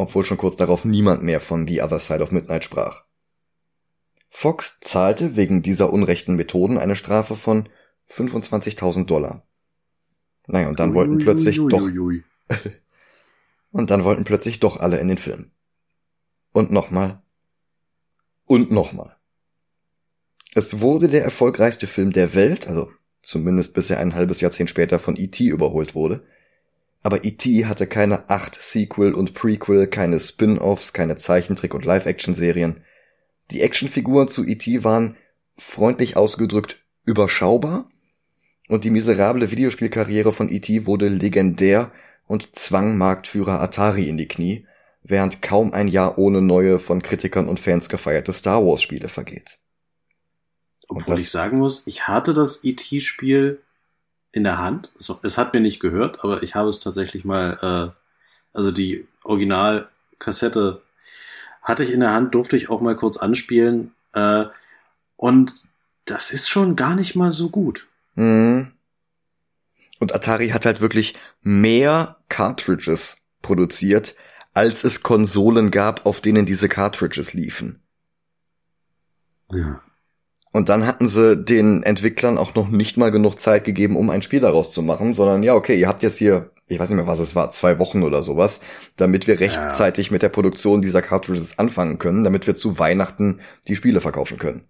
obwohl 0.00 0.24
schon 0.24 0.38
kurz 0.38 0.56
darauf 0.56 0.84
niemand 0.84 1.22
mehr 1.22 1.40
von 1.40 1.66
The 1.66 1.82
Other 1.82 1.98
Side 1.98 2.22
of 2.22 2.32
Midnight 2.32 2.64
sprach. 2.64 3.04
Fox 4.28 4.78
zahlte 4.80 5.36
wegen 5.36 5.62
dieser 5.62 5.92
unrechten 5.92 6.36
Methoden 6.36 6.78
eine 6.78 6.96
Strafe 6.96 7.36
von 7.36 7.68
25.000 8.08 9.06
Dollar. 9.06 9.46
Naja, 10.46 10.68
und 10.68 10.80
dann 10.80 10.94
wollten 10.94 11.18
plötzlich 11.18 11.60
doch, 11.68 11.82
und 13.70 13.90
dann 13.90 14.04
wollten 14.04 14.24
plötzlich 14.24 14.60
doch 14.60 14.80
alle 14.80 14.98
in 14.98 15.08
den 15.08 15.18
Film. 15.18 15.50
Und 16.52 16.72
nochmal. 16.72 17.22
Und 18.46 18.70
nochmal. 18.70 19.16
Es 20.54 20.80
wurde 20.80 21.06
der 21.06 21.22
erfolgreichste 21.22 21.86
Film 21.86 22.12
der 22.12 22.34
Welt, 22.34 22.66
also 22.66 22.90
zumindest 23.22 23.74
bis 23.74 23.90
er 23.90 23.98
ein 23.98 24.14
halbes 24.14 24.40
Jahrzehnt 24.40 24.70
später 24.70 24.98
von 24.98 25.16
E.T. 25.16 25.44
überholt 25.44 25.94
wurde. 25.94 26.24
Aber 27.02 27.24
E.T. 27.24 27.64
hatte 27.66 27.86
keine 27.86 28.28
acht 28.28 28.60
Sequel 28.60 29.14
und 29.14 29.34
Prequel, 29.34 29.86
keine 29.86 30.20
Spin-offs, 30.20 30.92
keine 30.92 31.16
Zeichentrick- 31.16 31.74
und 31.74 31.84
Live-Action-Serien. 31.84 32.84
Die 33.50 33.62
Actionfiguren 33.62 34.28
zu 34.28 34.44
E.T. 34.44 34.84
waren 34.84 35.16
freundlich 35.56 36.16
ausgedrückt 36.16 36.84
überschaubar 37.04 37.90
und 38.68 38.84
die 38.84 38.90
miserable 38.90 39.50
Videospielkarriere 39.50 40.32
von 40.32 40.50
E.T. 40.50 40.86
wurde 40.86 41.08
legendär 41.08 41.90
und 42.26 42.54
zwang 42.54 42.96
Marktführer 42.96 43.60
Atari 43.60 44.08
in 44.08 44.16
die 44.16 44.28
Knie, 44.28 44.66
während 45.02 45.42
kaum 45.42 45.72
ein 45.72 45.88
Jahr 45.88 46.18
ohne 46.18 46.42
neue 46.42 46.78
von 46.78 47.02
Kritikern 47.02 47.48
und 47.48 47.58
Fans 47.58 47.88
gefeierte 47.88 48.32
Star 48.32 48.64
Wars 48.64 48.82
Spiele 48.82 49.08
vergeht. 49.08 49.58
Obwohl 50.88 51.18
ich 51.18 51.30
sagen 51.30 51.58
muss, 51.58 51.86
ich 51.86 52.08
hatte 52.08 52.34
das 52.34 52.62
E.T.-Spiel 52.62 53.58
in 54.32 54.44
der 54.44 54.58
Hand. 54.58 54.92
Es 55.22 55.38
hat 55.38 55.54
mir 55.54 55.60
nicht 55.60 55.80
gehört, 55.80 56.22
aber 56.24 56.42
ich 56.42 56.54
habe 56.54 56.68
es 56.68 56.80
tatsächlich 56.80 57.24
mal, 57.24 57.92
äh, 57.94 58.56
also 58.56 58.70
die 58.70 59.06
Originalkassette 59.24 60.82
hatte 61.62 61.84
ich 61.84 61.90
in 61.90 62.00
der 62.00 62.12
Hand, 62.12 62.34
durfte 62.34 62.56
ich 62.56 62.70
auch 62.70 62.80
mal 62.80 62.96
kurz 62.96 63.16
anspielen. 63.16 63.92
Äh, 64.12 64.46
und 65.16 65.52
das 66.04 66.32
ist 66.32 66.48
schon 66.48 66.76
gar 66.76 66.94
nicht 66.94 67.14
mal 67.14 67.32
so 67.32 67.50
gut. 67.50 67.86
Mhm. 68.14 68.72
Und 69.98 70.14
Atari 70.14 70.48
hat 70.48 70.64
halt 70.64 70.80
wirklich 70.80 71.14
mehr 71.42 72.16
Cartridges 72.28 73.18
produziert, 73.42 74.14
als 74.54 74.84
es 74.84 75.02
Konsolen 75.02 75.70
gab, 75.70 76.06
auf 76.06 76.20
denen 76.20 76.46
diese 76.46 76.68
Cartridges 76.68 77.34
liefen. 77.34 77.82
Ja. 79.50 79.82
Und 80.52 80.68
dann 80.68 80.86
hatten 80.86 81.06
sie 81.06 81.36
den 81.36 81.82
Entwicklern 81.84 82.36
auch 82.36 82.54
noch 82.54 82.68
nicht 82.68 82.96
mal 82.96 83.10
genug 83.10 83.38
Zeit 83.38 83.64
gegeben, 83.64 83.96
um 83.96 84.10
ein 84.10 84.22
Spiel 84.22 84.40
daraus 84.40 84.72
zu 84.72 84.82
machen, 84.82 85.12
sondern 85.12 85.42
ja, 85.42 85.54
okay, 85.54 85.78
ihr 85.78 85.86
habt 85.86 86.02
jetzt 86.02 86.18
hier, 86.18 86.50
ich 86.66 86.78
weiß 86.78 86.88
nicht 86.88 86.96
mehr, 86.96 87.06
was 87.06 87.20
es 87.20 87.36
war, 87.36 87.52
zwei 87.52 87.78
Wochen 87.78 88.02
oder 88.02 88.22
sowas, 88.22 88.60
damit 88.96 89.28
wir 89.28 89.38
rechtzeitig 89.38 90.10
mit 90.10 90.22
der 90.22 90.28
Produktion 90.28 90.82
dieser 90.82 91.02
Cartridges 91.02 91.58
anfangen 91.58 91.98
können, 91.98 92.24
damit 92.24 92.48
wir 92.48 92.56
zu 92.56 92.78
Weihnachten 92.80 93.40
die 93.68 93.76
Spiele 93.76 94.00
verkaufen 94.00 94.38
können. 94.38 94.64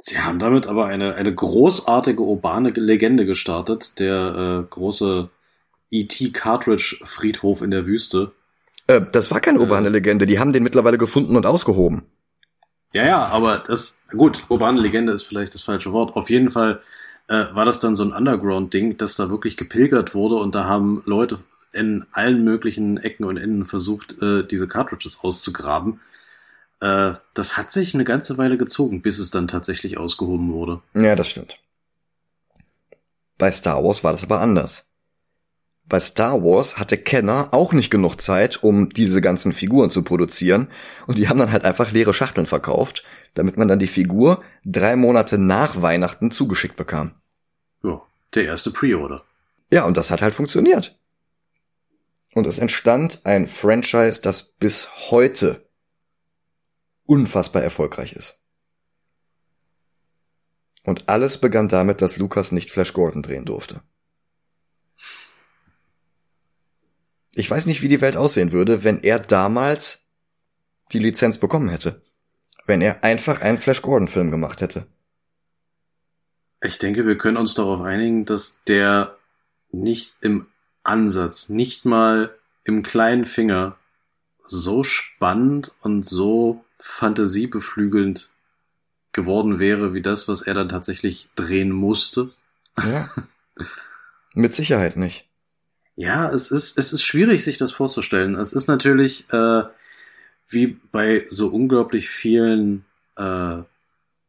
Sie 0.00 0.18
haben 0.18 0.38
damit 0.38 0.66
aber 0.66 0.86
eine, 0.86 1.14
eine 1.14 1.34
großartige 1.34 2.22
urbane 2.22 2.68
Legende 2.70 3.26
gestartet, 3.26 3.98
der 3.98 4.64
äh, 4.64 4.70
große 4.70 5.30
E.T. 5.90 6.30
Cartridge 6.30 6.98
Friedhof 7.04 7.62
in 7.62 7.70
der 7.70 7.86
Wüste. 7.86 8.32
Äh, 8.86 9.00
das 9.12 9.30
war 9.30 9.40
keine 9.40 9.60
urbane 9.60 9.88
äh, 9.88 9.90
Legende, 9.90 10.26
die 10.26 10.38
haben 10.38 10.52
den 10.52 10.62
mittlerweile 10.62 10.98
gefunden 10.98 11.36
und 11.36 11.46
ausgehoben. 11.46 12.02
Ja, 12.94 13.04
ja, 13.04 13.26
aber 13.26 13.58
das, 13.58 14.04
gut, 14.12 14.44
urbane 14.48 14.80
Legende 14.80 15.12
ist 15.12 15.24
vielleicht 15.24 15.52
das 15.54 15.64
falsche 15.64 15.92
Wort. 15.92 16.14
Auf 16.14 16.30
jeden 16.30 16.50
Fall 16.50 16.80
äh, 17.26 17.46
war 17.52 17.64
das 17.64 17.80
dann 17.80 17.96
so 17.96 18.04
ein 18.04 18.12
Underground-Ding, 18.12 18.96
dass 18.98 19.16
da 19.16 19.28
wirklich 19.30 19.56
gepilgert 19.56 20.14
wurde 20.14 20.36
und 20.36 20.54
da 20.54 20.64
haben 20.64 21.02
Leute 21.04 21.40
in 21.72 22.06
allen 22.12 22.44
möglichen 22.44 22.98
Ecken 22.98 23.24
und 23.24 23.36
Enden 23.36 23.64
versucht, 23.64 24.22
äh, 24.22 24.46
diese 24.46 24.68
Cartridges 24.68 25.18
auszugraben. 25.22 26.00
Äh, 26.80 27.14
das 27.34 27.56
hat 27.56 27.72
sich 27.72 27.94
eine 27.94 28.04
ganze 28.04 28.38
Weile 28.38 28.56
gezogen, 28.56 29.02
bis 29.02 29.18
es 29.18 29.30
dann 29.30 29.48
tatsächlich 29.48 29.98
ausgehoben 29.98 30.52
wurde. 30.52 30.80
Ja, 30.94 31.16
das 31.16 31.28
stimmt. 31.28 31.58
Bei 33.38 33.50
Star 33.50 33.82
Wars 33.82 34.04
war 34.04 34.12
das 34.12 34.22
aber 34.22 34.40
anders. 34.40 34.86
Bei 35.86 36.00
Star 36.00 36.42
Wars 36.42 36.78
hatte 36.78 36.96
Kenner 36.96 37.48
auch 37.52 37.72
nicht 37.72 37.90
genug 37.90 38.20
Zeit, 38.20 38.62
um 38.62 38.88
diese 38.88 39.20
ganzen 39.20 39.52
Figuren 39.52 39.90
zu 39.90 40.02
produzieren, 40.02 40.68
und 41.06 41.18
die 41.18 41.28
haben 41.28 41.38
dann 41.38 41.52
halt 41.52 41.64
einfach 41.64 41.92
leere 41.92 42.14
Schachteln 42.14 42.46
verkauft, 42.46 43.04
damit 43.34 43.58
man 43.58 43.68
dann 43.68 43.78
die 43.78 43.86
Figur 43.86 44.42
drei 44.64 44.96
Monate 44.96 45.36
nach 45.36 45.82
Weihnachten 45.82 46.30
zugeschickt 46.30 46.76
bekam. 46.76 47.12
Ja, 47.82 48.00
der 48.34 48.44
erste 48.44 48.70
Pre-Order. 48.70 49.24
Ja, 49.70 49.84
und 49.84 49.96
das 49.96 50.10
hat 50.10 50.22
halt 50.22 50.34
funktioniert. 50.34 50.98
Und 52.32 52.46
es 52.46 52.58
entstand 52.58 53.20
ein 53.24 53.46
Franchise, 53.46 54.20
das 54.22 54.42
bis 54.42 54.88
heute 55.10 55.68
unfassbar 57.04 57.62
erfolgreich 57.62 58.14
ist. 58.14 58.38
Und 60.84 61.08
alles 61.08 61.38
begann 61.38 61.68
damit, 61.68 62.02
dass 62.02 62.16
Lucas 62.16 62.52
nicht 62.52 62.70
Flash 62.70 62.92
Gordon 62.92 63.22
drehen 63.22 63.44
durfte. 63.44 63.82
Ich 67.34 67.50
weiß 67.50 67.66
nicht, 67.66 67.82
wie 67.82 67.88
die 67.88 68.00
Welt 68.00 68.16
aussehen 68.16 68.52
würde, 68.52 68.84
wenn 68.84 69.02
er 69.02 69.18
damals 69.18 70.06
die 70.92 70.98
Lizenz 70.98 71.38
bekommen 71.38 71.68
hätte. 71.68 72.00
Wenn 72.66 72.80
er 72.80 73.04
einfach 73.04 73.40
einen 73.40 73.58
Flash 73.58 73.82
Gordon 73.82 74.08
Film 74.08 74.30
gemacht 74.30 74.60
hätte. 74.60 74.86
Ich 76.62 76.78
denke, 76.78 77.06
wir 77.06 77.18
können 77.18 77.36
uns 77.36 77.54
darauf 77.54 77.80
einigen, 77.82 78.24
dass 78.24 78.60
der 78.66 79.16
nicht 79.70 80.14
im 80.20 80.46
Ansatz, 80.82 81.48
nicht 81.48 81.84
mal 81.84 82.34
im 82.62 82.82
kleinen 82.82 83.24
Finger 83.24 83.76
so 84.46 84.82
spannend 84.82 85.72
und 85.80 86.04
so 86.04 86.64
fantasiebeflügelnd 86.78 88.30
geworden 89.12 89.58
wäre, 89.58 89.94
wie 89.94 90.02
das, 90.02 90.28
was 90.28 90.42
er 90.42 90.54
dann 90.54 90.68
tatsächlich 90.68 91.28
drehen 91.34 91.70
musste. 91.70 92.30
Ja. 92.78 93.10
Mit 94.34 94.54
Sicherheit 94.54 94.96
nicht. 94.96 95.26
Ja, 95.96 96.30
es 96.30 96.50
ist, 96.50 96.76
es 96.76 96.92
ist 96.92 97.02
schwierig, 97.02 97.44
sich 97.44 97.56
das 97.56 97.72
vorzustellen. 97.72 98.34
Es 98.34 98.52
ist 98.52 98.66
natürlich, 98.66 99.30
äh, 99.32 99.62
wie 100.48 100.78
bei 100.90 101.26
so 101.28 101.48
unglaublich 101.48 102.08
vielen 102.08 102.84
äh, 103.16 103.62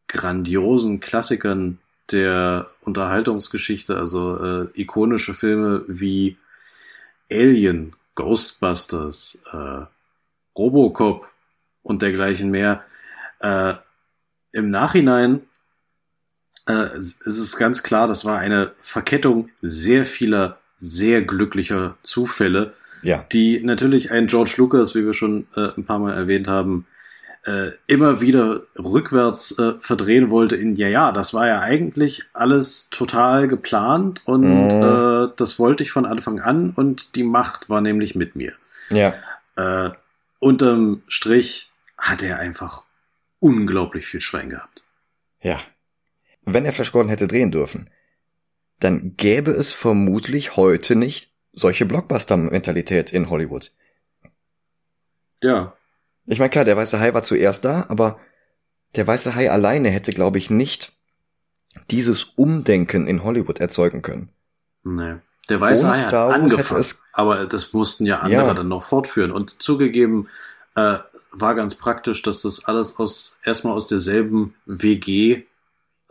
grandiosen 0.08 1.00
Klassikern 1.00 1.80
der 2.12 2.68
Unterhaltungsgeschichte, 2.82 3.98
also 3.98 4.38
äh, 4.38 4.68
ikonische 4.80 5.34
Filme 5.34 5.84
wie 5.88 6.38
Alien, 7.32 7.96
Ghostbusters, 8.14 9.42
äh, 9.52 9.86
Robocop 10.56 11.28
und 11.82 12.04
dergleichen 12.04 12.52
mehr. 12.52 12.84
Äh, 13.40 13.74
Im 14.52 14.70
Nachhinein 14.70 15.42
äh, 16.68 16.96
ist 16.96 17.26
es 17.26 17.58
ganz 17.58 17.82
klar, 17.82 18.08
das 18.08 18.24
war 18.24 18.38
eine 18.38 18.74
Verkettung 18.82 19.50
sehr 19.62 20.06
vieler 20.06 20.60
sehr 20.78 21.22
glücklicher 21.22 21.98
Zufälle, 22.02 22.74
ja. 23.02 23.26
die 23.32 23.62
natürlich 23.62 24.12
ein 24.12 24.28
George 24.28 24.56
Lucas, 24.58 24.96
wie 24.96 25.06
wir 25.06 25.14
schon 25.14 25.48
äh, 25.56 25.70
ein 25.78 25.86
paar 25.86 26.00
Mal 26.00 26.14
erwähnt 26.14 26.48
haben, 26.48 26.86
äh, 27.46 27.72
immer 27.86 28.22
wieder 28.22 28.64
rückwärts 28.78 29.58
äh, 29.60 29.74
verdrehen 29.80 30.30
wollte 30.32 30.56
in, 30.56 30.76
ja, 30.76 30.88
ja, 30.88 31.12
das 31.12 31.34
war 31.34 31.48
ja 31.48 31.60
eigentlich 31.60 32.24
alles 32.34 32.90
total 32.90 33.48
geplant 33.48 34.22
und 34.26 34.42
mhm. 34.42 35.28
äh, 35.28 35.34
das 35.36 35.60
wollte 35.60 35.84
ich 35.84 35.92
von 35.92 36.06
Anfang 36.06 36.40
an 36.40 36.72
und 36.72 37.16
die 37.16 37.24
Macht 37.24 37.70
war 37.70 37.82
nämlich 37.82 38.16
mit 38.16 38.36
mir. 38.36 38.54
Ja. 38.90 39.14
Äh, 39.56 39.92
unterm 40.40 41.04
Strich 41.08 41.72
hat 41.98 42.24
er 42.24 42.40
einfach 42.40 42.84
unglaublich 43.40 44.08
viel 44.08 44.22
Schwein 44.22 44.50
gehabt. 44.50 44.84
Ja. 45.42 45.60
Wenn 46.46 46.66
er 46.66 46.74
Flash 46.74 46.92
Gordon 46.92 47.10
hätte 47.10 47.28
drehen 47.28 47.52
dürfen, 47.52 47.90
dann 48.86 49.18
gäbe 49.18 49.50
es 49.50 49.74
vermutlich 49.74 50.58
heute 50.58 50.96
nicht 50.96 51.32
solche 51.54 51.88
Blockbuster-Mentalität 51.88 53.12
in 53.12 53.32
Hollywood. 53.32 53.72
Ja. 55.42 55.74
Ich 56.28 56.38
meine, 56.38 56.52
klar, 56.52 56.66
der 56.66 56.78
Weiße 56.78 57.00
Hai 57.00 57.14
war 57.16 57.24
zuerst 57.24 57.66
da, 57.66 57.86
aber 57.90 58.20
der 58.96 59.08
Weiße 59.08 59.34
Hai 59.34 59.50
alleine 59.50 59.90
hätte, 59.90 60.12
glaube 60.12 60.38
ich, 60.38 60.52
nicht 60.52 60.92
dieses 61.90 62.26
Umdenken 62.36 63.08
in 63.08 63.24
Hollywood 63.24 63.60
erzeugen 63.60 64.04
können. 64.04 64.30
Nee. 64.84 65.16
Der 65.50 65.60
Weiße 65.60 65.86
Ohne 65.86 65.98
Hai 65.98 66.02
hat 66.04 66.14
angefangen, 66.14 66.86
aber 67.14 67.46
das 67.48 67.74
mussten 67.74 68.06
ja 68.06 68.20
andere 68.20 68.48
ja. 68.48 68.54
dann 68.54 68.68
noch 68.68 68.84
fortführen. 68.84 69.32
Und 69.32 69.62
zugegeben, 69.64 70.30
äh, 70.76 71.00
war 71.32 71.56
ganz 71.56 71.74
praktisch, 71.74 72.22
dass 72.22 72.44
das 72.44 72.66
alles 72.66 73.00
aus 73.00 73.36
erstmal 73.44 73.74
aus 73.74 73.88
derselben 73.88 74.54
WG 74.66 75.44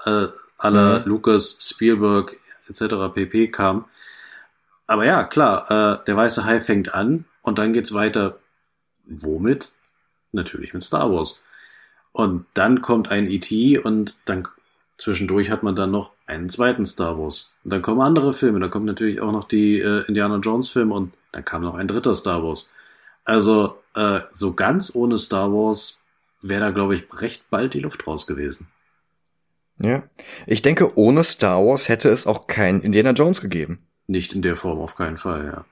äh, 0.04 0.26
aller 0.58 1.00
mhm. 1.00 1.06
Lucas, 1.06 1.58
Spielberg, 1.60 2.36
etc. 2.68 3.12
pp. 3.14 3.48
kam. 3.48 3.86
Aber 4.86 5.06
ja, 5.06 5.24
klar, 5.24 5.70
äh, 5.70 6.04
der 6.04 6.16
weiße 6.16 6.44
Hai 6.44 6.60
fängt 6.60 6.94
an 6.94 7.24
und 7.42 7.58
dann 7.58 7.72
geht's 7.72 7.94
weiter. 7.94 8.38
Womit? 9.06 9.72
Natürlich 10.32 10.74
mit 10.74 10.82
Star 10.82 11.12
Wars. 11.12 11.42
Und 12.12 12.46
dann 12.54 12.80
kommt 12.80 13.10
ein 13.10 13.28
E.T. 13.28 13.78
und 13.78 14.16
dann 14.24 14.46
zwischendurch 14.96 15.50
hat 15.50 15.62
man 15.62 15.74
dann 15.74 15.90
noch 15.90 16.12
einen 16.26 16.48
zweiten 16.48 16.84
Star 16.84 17.18
Wars. 17.18 17.54
Und 17.64 17.72
dann 17.72 17.82
kommen 17.82 18.00
andere 18.00 18.32
Filme, 18.32 18.60
da 18.60 18.68
kommt 18.68 18.86
natürlich 18.86 19.20
auch 19.20 19.32
noch 19.32 19.44
die 19.44 19.80
äh, 19.80 20.04
Indiana 20.06 20.36
Jones 20.36 20.68
Filme 20.70 20.94
und 20.94 21.12
dann 21.32 21.44
kam 21.44 21.62
noch 21.62 21.74
ein 21.74 21.88
dritter 21.88 22.14
Star 22.14 22.42
Wars. 22.42 22.72
Also 23.24 23.82
äh, 23.94 24.20
so 24.30 24.54
ganz 24.54 24.94
ohne 24.94 25.18
Star 25.18 25.52
Wars 25.52 26.00
wäre 26.40 26.60
da, 26.60 26.70
glaube 26.70 26.94
ich, 26.94 27.04
recht 27.20 27.48
bald 27.50 27.74
die 27.74 27.80
Luft 27.80 28.06
raus 28.06 28.26
gewesen. 28.26 28.68
Ja. 29.78 30.04
Ich 30.46 30.62
denke, 30.62 30.96
ohne 30.96 31.24
Star 31.24 31.64
Wars 31.64 31.88
hätte 31.88 32.08
es 32.08 32.26
auch 32.26 32.46
keinen 32.46 32.80
Indiana 32.80 33.10
Jones 33.10 33.40
gegeben. 33.40 33.86
Nicht 34.06 34.34
in 34.34 34.42
der 34.42 34.56
Form, 34.56 34.78
auf 34.80 34.94
keinen 34.94 35.16
Fall, 35.16 35.46
ja. 35.46 35.64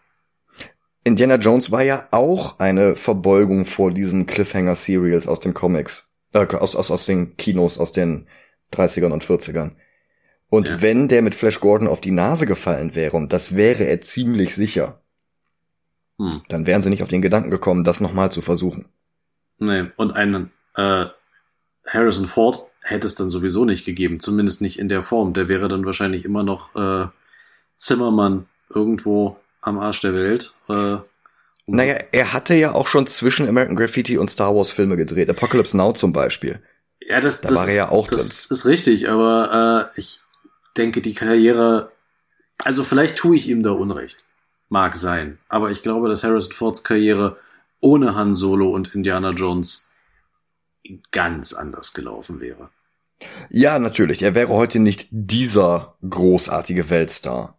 Indiana 1.05 1.37
Jones 1.37 1.71
war 1.71 1.83
ja 1.83 2.07
auch 2.13 2.59
eine 2.61 2.95
Verbeugung 2.95 3.65
vor 3.65 3.91
diesen 3.91 4.27
Cliffhanger-Serials 4.27 5.27
aus 5.27 5.41
den 5.41 5.53
Comics. 5.53 6.13
Äh, 6.33 6.47
aus, 6.47 6.77
aus, 6.77 6.91
aus 6.91 7.07
den 7.07 7.37
Kinos 7.37 7.79
aus 7.79 7.93
den 7.93 8.27
30ern 8.73 9.11
und 9.11 9.25
40ern. 9.25 9.73
Und 10.49 10.69
ja. 10.69 10.83
wenn 10.83 11.09
der 11.09 11.23
mit 11.23 11.35
Flash 11.35 11.61
Gordon 11.61 11.89
auf 11.89 12.01
die 12.01 12.11
Nase 12.11 12.47
gefallen 12.47 12.95
wäre, 12.95 13.17
und 13.17 13.33
das 13.33 13.57
wäre 13.57 13.85
er 13.85 14.01
ziemlich 14.01 14.55
sicher, 14.55 15.01
hm. 16.19 16.43
dann 16.49 16.67
wären 16.67 16.83
sie 16.83 16.91
nicht 16.91 17.03
auf 17.03 17.09
den 17.09 17.23
Gedanken 17.23 17.51
gekommen, 17.51 17.85
das 17.85 18.01
nochmal 18.01 18.31
zu 18.31 18.41
versuchen. 18.41 18.87
Nee, 19.59 19.91
und 19.97 20.13
einen 20.13 20.51
äh, 20.77 21.07
Harrison 21.87 22.27
Ford 22.27 22.67
hätte 22.83 23.07
es 23.07 23.15
dann 23.15 23.31
sowieso 23.31 23.65
nicht 23.65 23.85
gegeben, 23.85 24.21
zumindest 24.21 24.61
nicht 24.61 24.79
in 24.79 24.89
der 24.89 25.03
Form. 25.03 25.33
Der 25.33 25.49
wäre 25.49 25.69
dann 25.69 25.87
wahrscheinlich 25.87 26.25
immer 26.25 26.43
noch 26.43 26.75
äh, 26.75 27.09
Zimmermann 27.77 28.47
irgendwo 28.69 29.37
am 29.61 29.79
Arsch 29.79 30.01
der 30.01 30.15
Welt. 30.15 30.55
Äh, 30.69 30.99
naja, 31.67 31.97
er 32.11 32.33
hatte 32.33 32.55
ja 32.55 32.73
auch 32.73 32.89
schon 32.89 33.07
zwischen 33.07 33.49
American 33.49 33.77
Graffiti 33.77 34.19
und 34.19 34.29
Star 34.29 34.55
Wars 34.55 34.71
Filme 34.71 34.97
gedreht. 34.97 35.31
Apocalypse 35.31 35.77
Now 35.77 35.93
zum 35.93 36.13
Beispiel. 36.13 36.61
Ja, 37.01 37.21
das, 37.21 37.41
da 37.41 37.49
das 37.49 37.59
war 37.59 37.69
er 37.69 37.75
ja 37.75 37.89
auch 37.89 38.09
das 38.09 38.49
drin. 38.49 38.57
ist 38.57 38.67
richtig, 38.67 39.09
aber 39.09 39.91
äh, 39.95 40.01
ich 40.01 40.21
denke, 40.77 41.01
die 41.01 41.15
Karriere, 41.15 41.93
also 42.65 42.85
vielleicht 42.85 43.17
tue 43.17 43.37
ich 43.37 43.49
ihm 43.49 43.63
da 43.63 43.71
Unrecht. 43.71 44.25
Mag 44.69 44.97
sein. 44.97 45.39
Aber 45.49 45.71
ich 45.71 45.83
glaube, 45.83 46.09
dass 46.09 46.25
Harrison 46.25 46.53
Fords 46.53 46.83
Karriere 46.83 47.37
ohne 47.81 48.15
Han 48.15 48.35
Solo 48.35 48.71
und 48.71 48.95
Indiana 48.95 49.31
Jones 49.31 49.87
ganz 51.11 51.53
anders 51.53 51.93
gelaufen 51.93 52.41
wäre. 52.41 52.71
Ja, 53.51 53.79
natürlich. 53.79 54.23
Er 54.23 54.35
wäre 54.35 54.49
heute 54.49 54.79
nicht 54.79 55.09
dieser 55.11 55.97
großartige 56.09 56.91
Weltstar. 56.91 57.59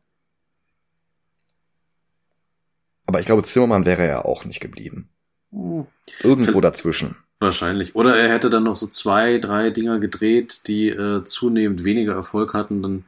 Aber 3.06 3.20
ich 3.20 3.26
glaube, 3.26 3.44
Zimmermann 3.44 3.86
wäre 3.86 4.06
er 4.06 4.26
auch 4.26 4.46
nicht 4.46 4.60
geblieben. 4.60 5.10
Hm. 5.52 5.86
Irgendwo 6.22 6.62
dazwischen. 6.62 7.16
Wahrscheinlich. 7.40 7.96
Oder 7.96 8.18
er 8.18 8.30
hätte 8.30 8.50
dann 8.50 8.64
noch 8.64 8.76
so 8.76 8.88
zwei, 8.88 9.38
drei 9.38 9.70
Dinger 9.70 10.00
gedreht, 10.00 10.68
die 10.68 10.90
äh, 10.90 11.24
zunehmend 11.24 11.84
weniger 11.84 12.14
Erfolg 12.14 12.54
hatten. 12.54 12.82
Dann 12.82 13.06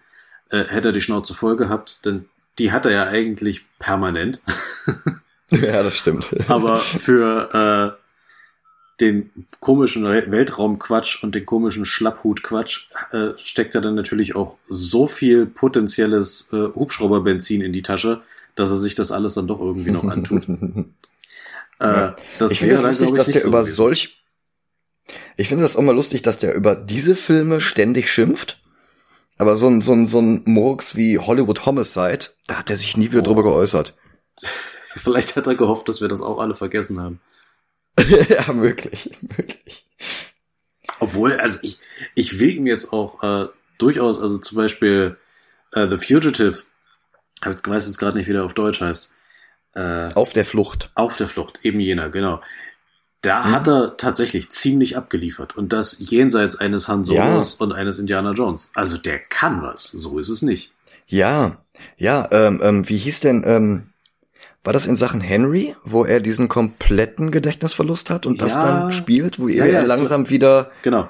äh, 0.49 0.65
hätte 0.65 0.89
er 0.89 0.91
die 0.91 1.01
Schnauze 1.01 1.33
voll 1.33 1.55
gehabt, 1.55 1.99
denn 2.05 2.25
die 2.59 2.71
hat 2.71 2.85
er 2.85 2.91
ja 2.91 3.03
eigentlich 3.03 3.65
permanent. 3.79 4.41
ja, 5.49 5.83
das 5.83 5.97
stimmt. 5.97 6.29
Aber 6.49 6.77
für 6.77 7.97
äh, 7.97 8.05
den 9.01 9.30
komischen 9.59 10.05
Weltraumquatsch 10.05 11.23
und 11.23 11.35
den 11.35 11.45
komischen 11.45 11.85
Schlapphutquatsch 11.85 12.88
äh, 13.11 13.31
steckt 13.38 13.76
er 13.76 13.81
dann 13.81 13.95
natürlich 13.95 14.35
auch 14.35 14.57
so 14.69 15.07
viel 15.07 15.45
potenzielles 15.45 16.47
äh, 16.53 16.67
Hubschrauberbenzin 16.73 17.61
in 17.61 17.73
die 17.73 17.81
Tasche, 17.81 18.22
dass 18.55 18.72
er 18.72 18.77
sich 18.77 18.95
das 18.95 19.11
alles 19.11 19.34
dann 19.34 19.47
doch 19.47 19.59
irgendwie 19.59 19.91
noch 19.91 20.05
antut. 20.05 20.47
äh, 21.80 22.11
das 22.38 22.51
ich 22.51 22.59
finde 22.59 22.76
es 22.76 22.84
lustig, 22.84 23.13
dass 23.15 23.27
der 23.27 23.41
so 23.41 23.47
über 23.47 23.59
gewesen. 23.59 23.76
solch 23.76 24.22
ich 25.38 25.49
finde 25.49 25.63
das 25.63 25.76
auch 25.76 25.81
mal 25.81 25.95
lustig, 25.95 26.22
dass 26.22 26.39
der 26.39 26.55
über 26.55 26.76
diese 26.76 27.15
Filme 27.15 27.61
ständig 27.61 28.11
schimpft. 28.11 28.61
Aber 29.38 29.57
so 29.57 29.67
ein, 29.67 29.81
so 29.81 29.91
ein, 29.91 30.07
so 30.07 30.19
ein 30.19 30.43
Murks 30.45 30.95
wie 30.95 31.19
Hollywood 31.19 31.65
Homicide, 31.65 32.27
da 32.47 32.55
hat 32.55 32.69
er 32.69 32.77
sich 32.77 32.95
nie 32.95 33.11
wieder 33.11 33.22
oh. 33.22 33.26
drüber 33.26 33.43
geäußert. 33.43 33.93
Vielleicht 34.85 35.35
hat 35.35 35.47
er 35.47 35.55
gehofft, 35.55 35.89
dass 35.89 35.99
wir 35.99 36.07
das 36.07 36.22
auch 36.22 36.39
alle 36.39 36.55
vergessen 36.55 37.01
haben. 37.01 37.19
ja, 38.30 38.53
möglich, 38.53 39.11
möglich. 39.22 39.85
Obwohl, 40.99 41.34
also 41.39 41.59
ich, 41.61 41.80
ich 42.13 42.39
will 42.39 42.53
ihm 42.53 42.67
jetzt 42.67 42.93
auch 42.93 43.23
äh, 43.23 43.47
durchaus, 43.77 44.19
also 44.19 44.38
zum 44.38 44.57
Beispiel 44.57 45.17
äh, 45.73 45.88
The 45.89 45.97
Fugitive, 45.97 46.63
ich 47.41 47.67
weiß 47.67 47.85
jetzt 47.85 47.97
gerade 47.97 48.17
nicht, 48.17 48.27
wie 48.27 48.34
der 48.34 48.45
auf 48.45 48.53
Deutsch 48.53 48.81
heißt. 48.81 49.13
Äh, 49.76 50.13
auf 50.13 50.31
der 50.31 50.45
Flucht. 50.45 50.91
Auf 50.95 51.17
der 51.17 51.27
Flucht, 51.27 51.59
eben 51.63 51.80
jener, 51.80 52.09
genau. 52.09 52.41
Da 53.22 53.43
hm. 53.43 53.51
hat 53.51 53.67
er 53.67 53.97
tatsächlich 53.97 54.49
ziemlich 54.51 54.95
abgeliefert. 54.97 55.55
Und 55.57 55.73
das 55.73 55.97
jenseits 55.99 56.55
eines 56.55 56.88
Han 56.88 57.03
Solos 57.03 57.57
ja. 57.59 57.65
und 57.65 57.73
eines 57.73 57.99
Indiana 57.99 58.31
Jones. 58.31 58.72
Also 58.73 58.97
der 58.97 59.19
kann 59.19 59.61
was. 59.61 59.91
So 59.91 60.19
ist 60.19 60.30
es 60.30 60.41
nicht. 60.41 60.73
Ja, 61.07 61.57
ja, 61.97 62.27
ähm, 62.31 62.61
ähm, 62.63 62.89
wie 62.89 62.97
hieß 62.97 63.19
denn, 63.19 63.43
ähm, 63.45 63.89
war 64.65 64.73
das 64.73 64.87
in 64.87 64.95
Sachen 64.95 65.21
Henry, 65.21 65.75
wo 65.83 66.03
er 66.03 66.19
diesen 66.19 66.47
kompletten 66.47 67.29
Gedächtnisverlust 67.29 68.09
hat 68.09 68.25
und 68.25 68.39
ja. 68.39 68.45
das 68.45 68.53
dann 68.55 68.91
spielt, 68.91 69.39
wo 69.39 69.47
ja, 69.47 69.63
er 69.65 69.83
langsam 69.83 70.29
wieder. 70.29 70.71
Genau. 70.81 71.07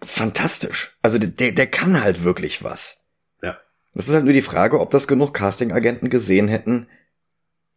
Fantastisch. 0.00 0.96
Also 1.02 1.18
der, 1.18 1.52
der 1.52 1.66
kann 1.66 2.02
halt 2.02 2.22
wirklich 2.22 2.62
was. 2.62 3.00
Ja. 3.42 3.58
Das 3.94 4.08
ist 4.08 4.14
halt 4.14 4.24
nur 4.24 4.32
die 4.32 4.42
Frage, 4.42 4.80
ob 4.80 4.92
das 4.92 5.08
genug 5.08 5.34
Casting-Agenten 5.34 6.08
gesehen 6.08 6.46
hätten, 6.46 6.86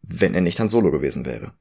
wenn 0.02 0.34
er 0.34 0.40
nicht 0.40 0.60
Han 0.60 0.68
Solo 0.68 0.92
gewesen 0.92 1.26
wäre. 1.26 1.52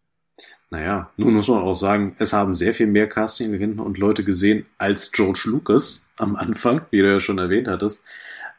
Naja, 0.69 1.09
nun 1.17 1.33
muss 1.33 1.47
man 1.47 1.63
auch 1.63 1.73
sagen, 1.73 2.15
es 2.19 2.33
haben 2.33 2.53
sehr 2.53 2.73
viel 2.73 2.87
mehr 2.87 3.07
Casting-Agenten 3.07 3.79
und 3.79 3.97
Leute 3.97 4.23
gesehen 4.23 4.65
als 4.77 5.11
George 5.11 5.43
Lucas 5.45 6.05
am 6.17 6.35
Anfang, 6.35 6.81
wie 6.91 6.99
du 6.99 7.11
ja 7.11 7.19
schon 7.19 7.37
erwähnt 7.37 7.67
hattest. 7.67 8.03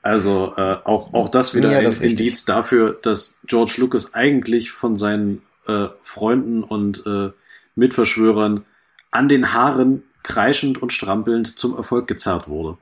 Also 0.06 0.54
äh, 0.56 0.76
auch, 0.84 1.14
auch 1.14 1.28
das 1.28 1.52
wieder 1.52 1.72
ja, 1.72 1.82
das 1.82 1.98
ein 1.98 2.10
Indiz 2.10 2.44
dafür, 2.44 2.96
dass 3.02 3.40
George 3.44 3.74
Lucas 3.78 4.14
eigentlich 4.14 4.70
von 4.70 4.94
seinen 4.94 5.42
äh, 5.66 5.88
Freunden 6.00 6.62
und 6.62 7.04
äh, 7.04 7.32
Mitverschwörern 7.74 8.64
an 9.10 9.28
den 9.28 9.52
Haaren 9.52 10.04
kreischend 10.22 10.80
und 10.80 10.92
strampelnd 10.92 11.58
zum 11.58 11.76
Erfolg 11.76 12.06
gezerrt 12.06 12.46
wurde. 12.46 12.78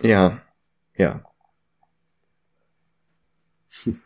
Ja, 0.00 0.40
ja. 0.96 1.22
Hm. 3.82 4.00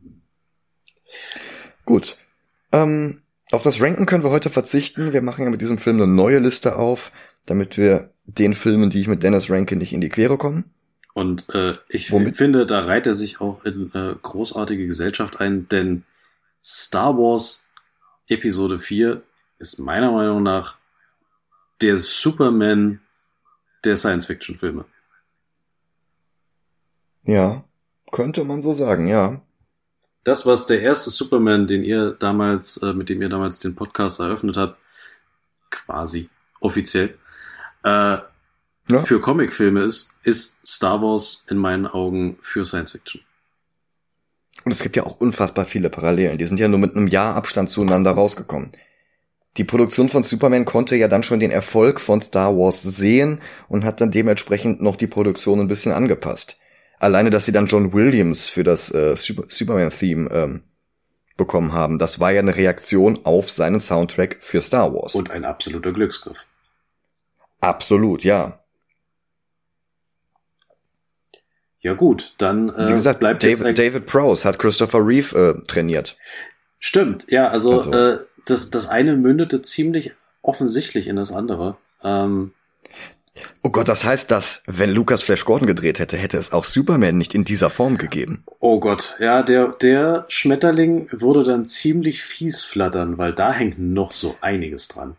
Gut. 1.84 2.16
Ähm, 2.72 3.22
auf 3.52 3.62
das 3.62 3.80
Ranken 3.80 4.06
können 4.06 4.24
wir 4.24 4.30
heute 4.30 4.50
verzichten. 4.50 5.12
Wir 5.12 5.22
machen 5.22 5.44
ja 5.44 5.50
mit 5.50 5.60
diesem 5.60 5.78
Film 5.78 6.02
eine 6.02 6.12
neue 6.12 6.40
Liste 6.40 6.74
auf, 6.74 7.12
damit 7.46 7.76
wir 7.76 8.11
den 8.24 8.54
Filmen, 8.54 8.90
die 8.90 9.00
ich 9.00 9.08
mit 9.08 9.22
Dennis 9.22 9.50
ranke, 9.50 9.76
nicht 9.76 9.92
in 9.92 10.00
die 10.00 10.08
Quere 10.08 10.38
kommen. 10.38 10.64
Und 11.14 11.48
äh, 11.54 11.74
ich 11.88 12.10
Womit? 12.10 12.36
finde, 12.36 12.64
da 12.64 12.80
reiht 12.80 13.06
er 13.06 13.14
sich 13.14 13.40
auch 13.40 13.64
in 13.64 13.92
äh, 13.94 14.14
großartige 14.20 14.86
Gesellschaft 14.86 15.40
ein, 15.40 15.68
denn 15.68 16.04
Star 16.64 17.16
Wars 17.18 17.68
Episode 18.28 18.78
4 18.78 19.22
ist 19.58 19.78
meiner 19.78 20.10
Meinung 20.12 20.42
nach 20.42 20.76
der 21.82 21.98
Superman 21.98 23.00
der 23.84 23.96
Science-Fiction-Filme. 23.96 24.84
Ja, 27.24 27.64
könnte 28.10 28.44
man 28.44 28.62
so 28.62 28.72
sagen, 28.72 29.06
ja 29.06 29.42
das, 30.24 30.46
was 30.46 30.66
der 30.66 30.82
erste 30.82 31.10
Superman, 31.10 31.66
den 31.66 31.82
ihr 31.82 32.12
damals, 32.12 32.76
äh, 32.78 32.92
mit 32.92 33.08
dem 33.08 33.20
ihr 33.22 33.28
damals 33.28 33.60
den 33.60 33.74
Podcast 33.74 34.20
eröffnet 34.20 34.56
habt, 34.56 34.78
quasi 35.70 36.28
offiziell, 36.60 37.18
äh, 37.84 37.88
ja. 37.88 38.24
für 39.04 39.20
Comicfilme 39.20 39.82
ist, 39.82 40.18
ist 40.22 40.66
Star 40.66 41.00
Wars 41.02 41.44
in 41.48 41.56
meinen 41.56 41.86
Augen 41.86 42.38
für 42.40 42.64
Science 42.64 42.92
Fiction. 42.92 43.22
Und 44.64 44.72
es 44.72 44.82
gibt 44.82 44.96
ja 44.96 45.04
auch 45.04 45.18
unfassbar 45.20 45.64
viele 45.64 45.90
Parallelen. 45.90 46.38
Die 46.38 46.46
sind 46.46 46.60
ja 46.60 46.68
nur 46.68 46.78
mit 46.78 46.94
einem 46.94 47.08
Jahr 47.08 47.34
Abstand 47.34 47.68
zueinander 47.68 48.12
rausgekommen. 48.12 48.70
Die 49.58 49.64
Produktion 49.64 50.08
von 50.08 50.22
Superman 50.22 50.64
konnte 50.64 50.96
ja 50.96 51.08
dann 51.08 51.22
schon 51.22 51.40
den 51.40 51.50
Erfolg 51.50 52.00
von 52.00 52.22
Star 52.22 52.56
Wars 52.56 52.82
sehen 52.82 53.40
und 53.68 53.84
hat 53.84 54.00
dann 54.00 54.10
dementsprechend 54.10 54.80
noch 54.80 54.96
die 54.96 55.06
Produktion 55.06 55.60
ein 55.60 55.68
bisschen 55.68 55.92
angepasst. 55.92 56.56
Alleine, 56.98 57.30
dass 57.30 57.44
sie 57.44 57.52
dann 57.52 57.66
John 57.66 57.92
Williams 57.92 58.48
für 58.48 58.64
das 58.64 58.90
äh, 58.94 59.16
Super 59.16 59.44
Superman-Theme 59.48 60.30
ähm, 60.30 60.62
bekommen 61.36 61.72
haben, 61.72 61.98
das 61.98 62.20
war 62.20 62.30
ja 62.30 62.40
eine 62.40 62.56
Reaktion 62.56 63.20
auf 63.24 63.50
seinen 63.50 63.80
Soundtrack 63.80 64.38
für 64.40 64.62
Star 64.62 64.94
Wars. 64.94 65.14
Und 65.14 65.30
ein 65.30 65.44
absoluter 65.44 65.92
Glücksgriff. 65.92 66.46
Absolut, 67.62 68.24
ja. 68.24 68.58
Ja 71.80 71.94
gut, 71.94 72.34
dann 72.38 72.68
äh, 72.68 72.88
Wie 72.88 72.92
gesagt, 72.92 73.20
bleibt 73.20 73.42
David, 73.42 73.58
jetzt 73.66 73.78
David 73.78 74.06
Prowse 74.06 74.46
hat 74.46 74.58
Christopher 74.58 75.04
Reeve 75.04 75.36
äh, 75.36 75.66
trainiert. 75.66 76.16
Stimmt, 76.78 77.24
ja, 77.28 77.48
also, 77.48 77.72
also. 77.72 77.92
Äh, 77.92 78.18
das, 78.44 78.70
das 78.70 78.88
eine 78.88 79.16
mündete 79.16 79.62
ziemlich 79.62 80.12
offensichtlich 80.42 81.06
in 81.06 81.16
das 81.16 81.32
andere. 81.32 81.76
Ähm, 82.02 82.52
Oh 83.62 83.70
Gott, 83.70 83.88
das 83.88 84.04
heißt, 84.04 84.30
dass, 84.30 84.62
wenn 84.66 84.90
Lucas 84.90 85.22
Flash 85.22 85.44
Gordon 85.44 85.66
gedreht 85.66 85.98
hätte, 85.98 86.18
hätte 86.18 86.36
es 86.36 86.52
auch 86.52 86.64
Superman 86.64 87.16
nicht 87.16 87.34
in 87.34 87.44
dieser 87.44 87.70
Form 87.70 87.96
gegeben. 87.96 88.44
Oh 88.58 88.78
Gott, 88.78 89.16
ja, 89.20 89.42
der, 89.42 89.68
der 89.68 90.26
Schmetterling 90.28 91.08
würde 91.12 91.42
dann 91.42 91.64
ziemlich 91.64 92.22
fies 92.22 92.62
flattern, 92.62 93.16
weil 93.16 93.32
da 93.32 93.52
hängt 93.52 93.78
noch 93.78 94.12
so 94.12 94.34
einiges 94.42 94.88
dran. 94.88 95.16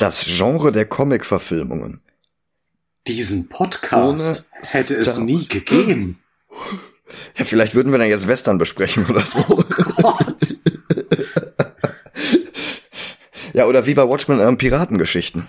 Das 0.00 0.24
Genre 0.24 0.72
der 0.72 0.86
Comic-Verfilmungen. 0.86 2.00
Diesen 3.06 3.50
Podcast 3.50 4.48
Ohne 4.50 4.62
hätte 4.62 4.94
es 4.94 5.18
nie 5.18 5.46
gegeben. 5.46 6.18
Ja, 7.36 7.44
vielleicht 7.44 7.74
würden 7.74 7.90
wir 7.90 7.98
dann 7.98 8.08
jetzt 8.08 8.28
Western 8.28 8.56
besprechen 8.56 9.04
oder 9.06 9.26
so. 9.26 9.44
Oh 9.48 9.64
Gott. 9.64 10.54
ja, 13.52 13.66
oder 13.66 13.84
wie 13.84 13.94
bei 13.94 14.08
Watchmen 14.08 14.38
ähm, 14.38 14.56
Piratengeschichten. 14.56 15.48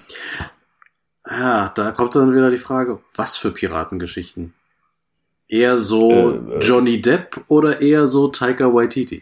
Ja, 1.29 1.69
da 1.69 1.91
kommt 1.91 2.15
dann 2.15 2.33
wieder 2.33 2.49
die 2.49 2.57
Frage, 2.57 2.99
was 3.13 3.37
für 3.37 3.51
Piratengeschichten? 3.51 4.55
Eher 5.47 5.77
so 5.77 6.09
äh, 6.11 6.55
äh, 6.55 6.59
Johnny 6.61 6.99
Depp 6.99 7.43
oder 7.47 7.79
eher 7.79 8.07
so 8.07 8.29
Taika 8.29 8.73
Waititi? 8.73 9.21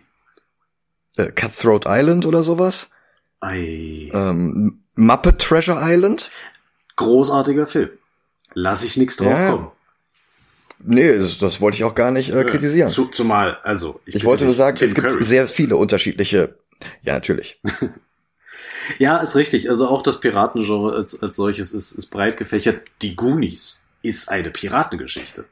Äh, 1.17 1.33
Cutthroat 1.33 1.83
Island 1.87 2.25
oder 2.25 2.41
sowas? 2.41 2.89
Ei. 3.41 4.09
Ähm, 4.13 4.79
Muppet 4.99 5.39
Treasure 5.39 5.79
Island. 5.81 6.29
Großartiger 6.97 7.67
Film. 7.67 7.89
Lass 8.53 8.83
ich 8.83 8.97
nichts 8.97 9.15
drauf 9.15 9.27
ja. 9.27 9.51
kommen. 9.51 9.71
Nee, 10.83 11.17
das, 11.17 11.37
das, 11.37 11.61
wollte 11.61 11.77
ich 11.77 11.83
auch 11.83 11.95
gar 11.95 12.11
nicht 12.11 12.31
äh, 12.31 12.43
kritisieren. 12.43 12.89
Zu, 12.89 13.05
zumal, 13.05 13.57
also. 13.63 14.01
Ich, 14.05 14.15
ich 14.15 14.25
wollte 14.25 14.45
nur 14.45 14.53
sagen, 14.53 14.75
Tim 14.75 14.87
es 14.87 14.95
gibt 14.95 15.07
Curry. 15.07 15.23
sehr 15.23 15.47
viele 15.47 15.77
unterschiedliche. 15.77 16.55
Ja, 17.01 17.13
natürlich. 17.13 17.61
ja, 18.99 19.17
ist 19.17 19.35
richtig. 19.35 19.69
Also 19.69 19.87
auch 19.87 20.03
das 20.03 20.19
Piratengenre 20.19 20.93
als, 20.93 21.21
als 21.21 21.35
solches 21.35 21.73
ist, 21.73 21.91
ist 21.93 22.07
breit 22.07 22.37
gefächert. 22.37 22.81
Die 23.01 23.15
Goonies 23.15 23.85
ist 24.01 24.29
eine 24.29 24.51
Piratengeschichte. 24.51 25.45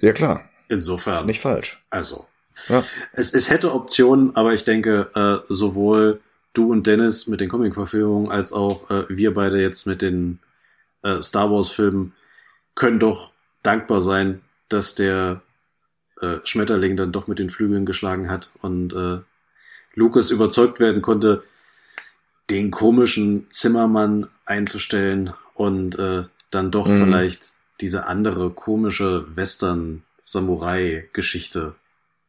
Ja, 0.00 0.12
klar. 0.12 0.48
Insofern. 0.68 1.18
Ist 1.18 1.26
nicht 1.26 1.40
falsch. 1.40 1.82
Also. 1.90 2.26
Ja. 2.68 2.84
Es, 3.12 3.34
es 3.34 3.50
hätte 3.50 3.72
Optionen, 3.72 4.36
aber 4.36 4.52
ich 4.52 4.64
denke, 4.64 5.10
äh, 5.14 5.52
sowohl 5.52 6.20
du 6.58 6.72
und 6.72 6.86
Dennis 6.86 7.26
mit 7.28 7.40
den 7.40 7.48
Comic-Verfilmungen 7.48 8.30
als 8.30 8.52
auch 8.52 8.90
äh, 8.90 9.04
wir 9.08 9.32
beide 9.32 9.58
jetzt 9.60 9.86
mit 9.86 10.02
den 10.02 10.40
äh, 11.02 11.22
Star 11.22 11.50
Wars-Filmen 11.50 12.12
können 12.74 12.98
doch 12.98 13.30
dankbar 13.62 14.02
sein, 14.02 14.42
dass 14.68 14.94
der 14.94 15.40
äh, 16.20 16.36
Schmetterling 16.44 16.96
dann 16.96 17.12
doch 17.12 17.28
mit 17.28 17.38
den 17.38 17.50
Flügeln 17.50 17.86
geschlagen 17.86 18.28
hat 18.28 18.50
und 18.60 18.92
äh, 18.92 19.20
Lucas 19.94 20.30
überzeugt 20.30 20.80
werden 20.80 21.00
konnte, 21.00 21.44
den 22.50 22.70
komischen 22.70 23.46
Zimmermann 23.50 24.28
einzustellen 24.44 25.32
und 25.54 25.98
äh, 25.98 26.24
dann 26.50 26.70
doch 26.70 26.88
mhm. 26.88 27.04
vielleicht 27.04 27.54
diese 27.80 28.06
andere 28.06 28.50
komische 28.50 29.24
Western-Samurai-Geschichte 29.36 31.74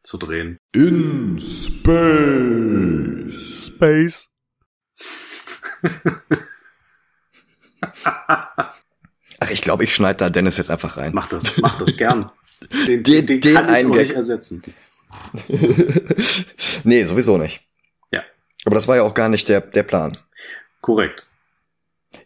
zu 0.02 0.18
drehen. 0.18 0.58
In 0.72 1.38
Space. 1.38 2.90
Space. 3.66 4.30
Ach, 9.40 9.50
ich 9.50 9.62
glaube, 9.62 9.84
ich 9.84 9.94
schneide 9.94 10.16
da 10.18 10.30
Dennis 10.30 10.56
jetzt 10.58 10.70
einfach 10.70 10.96
rein. 10.96 11.12
Mach 11.14 11.28
das, 11.28 11.56
mach 11.58 11.78
das 11.78 11.96
gern. 11.96 12.30
Den, 12.86 13.02
den, 13.02 13.26
den, 13.26 13.40
den 13.40 13.54
kann 13.54 13.74
ich 13.74 13.86
auch 13.86 13.94
nicht 13.94 14.12
ersetzen. 14.12 14.62
nee, 16.84 17.04
sowieso 17.04 17.38
nicht. 17.38 17.62
Ja. 18.12 18.22
Aber 18.64 18.74
das 18.74 18.86
war 18.86 18.96
ja 18.96 19.02
auch 19.02 19.14
gar 19.14 19.28
nicht 19.28 19.48
der, 19.48 19.60
der 19.60 19.82
Plan. 19.82 20.16
Korrekt. 20.80 21.30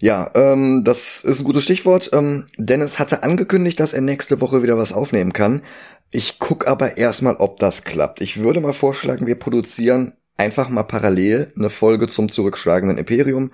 Ja, 0.00 0.30
ähm, 0.34 0.82
das 0.84 1.22
ist 1.24 1.40
ein 1.40 1.44
gutes 1.44 1.64
Stichwort. 1.64 2.10
Ähm, 2.12 2.46
Dennis 2.56 2.98
hatte 2.98 3.22
angekündigt, 3.22 3.78
dass 3.80 3.92
er 3.92 4.00
nächste 4.00 4.40
Woche 4.40 4.62
wieder 4.62 4.78
was 4.78 4.92
aufnehmen 4.92 5.32
kann. 5.32 5.62
Ich 6.14 6.38
guck 6.38 6.68
aber 6.68 6.96
erstmal, 6.96 7.34
ob 7.40 7.58
das 7.58 7.82
klappt. 7.82 8.20
Ich 8.20 8.38
würde 8.38 8.60
mal 8.60 8.72
vorschlagen, 8.72 9.26
wir 9.26 9.34
produzieren 9.34 10.12
einfach 10.36 10.68
mal 10.68 10.84
parallel 10.84 11.52
eine 11.56 11.70
Folge 11.70 12.06
zum 12.06 12.28
zurückschlagenden 12.28 12.98
Imperium 12.98 13.50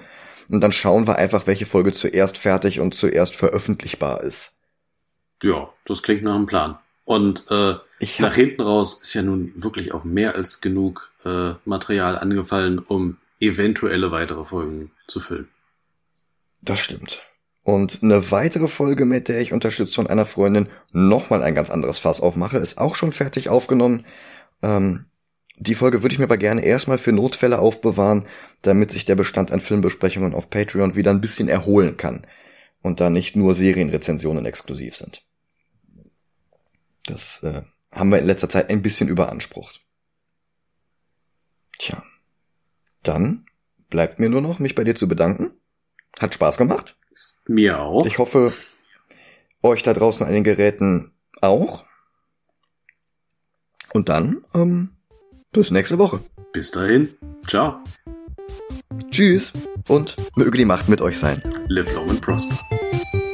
und 0.50 0.60
dann 0.60 0.70
schauen 0.70 1.06
wir 1.06 1.16
einfach, 1.16 1.46
welche 1.46 1.64
Folge 1.64 1.94
zuerst 1.94 2.36
fertig 2.36 2.78
und 2.78 2.92
zuerst 2.94 3.34
veröffentlichbar 3.34 4.22
ist. 4.22 4.58
Ja, 5.42 5.72
das 5.86 6.02
klingt 6.02 6.22
nach 6.22 6.34
einem 6.34 6.44
Plan. 6.44 6.78
Und 7.06 7.50
äh, 7.50 7.76
nach 8.18 8.34
hinten 8.34 8.60
raus 8.60 8.98
ist 9.00 9.14
ja 9.14 9.22
nun 9.22 9.54
wirklich 9.56 9.94
auch 9.94 10.04
mehr 10.04 10.34
als 10.34 10.60
genug 10.60 11.14
äh, 11.24 11.54
Material 11.64 12.18
angefallen, 12.18 12.78
um 12.78 13.16
eventuelle 13.40 14.10
weitere 14.10 14.44
Folgen 14.44 14.90
zu 15.06 15.20
füllen. 15.20 15.48
Das 16.60 16.78
stimmt. 16.78 17.22
Und 17.70 18.02
eine 18.02 18.32
weitere 18.32 18.66
Folge, 18.66 19.04
mit 19.04 19.28
der 19.28 19.40
ich 19.40 19.52
unterstützt 19.52 19.94
von 19.94 20.08
einer 20.08 20.26
Freundin 20.26 20.68
nochmal 20.90 21.44
ein 21.44 21.54
ganz 21.54 21.70
anderes 21.70 22.00
Fass 22.00 22.20
aufmache, 22.20 22.56
ist 22.56 22.78
auch 22.78 22.96
schon 22.96 23.12
fertig 23.12 23.48
aufgenommen. 23.48 24.06
Ähm, 24.60 25.04
die 25.56 25.76
Folge 25.76 26.02
würde 26.02 26.12
ich 26.12 26.18
mir 26.18 26.24
aber 26.24 26.36
gerne 26.36 26.64
erstmal 26.64 26.98
für 26.98 27.12
Notfälle 27.12 27.60
aufbewahren, 27.60 28.26
damit 28.62 28.90
sich 28.90 29.04
der 29.04 29.14
Bestand 29.14 29.52
an 29.52 29.60
Filmbesprechungen 29.60 30.34
auf 30.34 30.50
Patreon 30.50 30.96
wieder 30.96 31.12
ein 31.12 31.20
bisschen 31.20 31.46
erholen 31.46 31.96
kann 31.96 32.26
und 32.82 32.98
da 32.98 33.08
nicht 33.08 33.36
nur 33.36 33.54
Serienrezensionen 33.54 34.46
exklusiv 34.46 34.96
sind. 34.96 35.24
Das 37.06 37.40
äh, 37.44 37.62
haben 37.92 38.10
wir 38.10 38.18
in 38.18 38.26
letzter 38.26 38.48
Zeit 38.48 38.68
ein 38.68 38.82
bisschen 38.82 39.06
überansprucht. 39.06 39.80
Tja. 41.78 42.02
Dann 43.04 43.46
bleibt 43.90 44.18
mir 44.18 44.28
nur 44.28 44.40
noch, 44.40 44.58
mich 44.58 44.74
bei 44.74 44.82
dir 44.82 44.96
zu 44.96 45.06
bedanken. 45.06 45.52
Hat 46.18 46.34
Spaß 46.34 46.56
gemacht. 46.58 46.96
Mir 47.46 47.80
auch. 47.80 48.06
Ich 48.06 48.18
hoffe, 48.18 48.52
euch 49.62 49.82
da 49.82 49.94
draußen 49.94 50.24
an 50.24 50.32
den 50.32 50.44
Geräten 50.44 51.12
auch. 51.40 51.84
Und 53.92 54.08
dann, 54.08 54.42
ähm, 54.54 54.90
bis 55.52 55.70
nächste 55.70 55.98
Woche. 55.98 56.20
Bis 56.52 56.70
dahin. 56.70 57.14
Ciao. 57.46 57.82
Tschüss 59.10 59.52
und 59.88 60.16
möge 60.36 60.58
die 60.58 60.64
Macht 60.64 60.88
mit 60.88 61.00
euch 61.00 61.18
sein. 61.18 61.42
Live 61.68 61.94
long 61.94 62.10
and 62.10 62.20
prosper. 62.20 62.58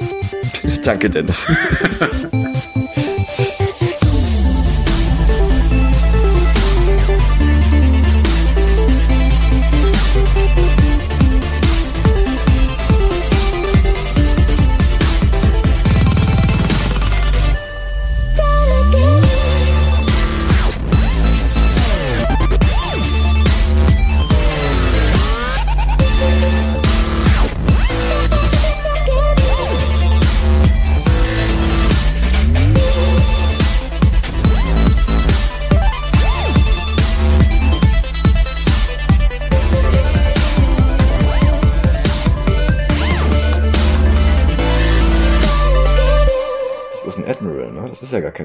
Danke, 0.83 1.11
Dennis. 1.11 1.47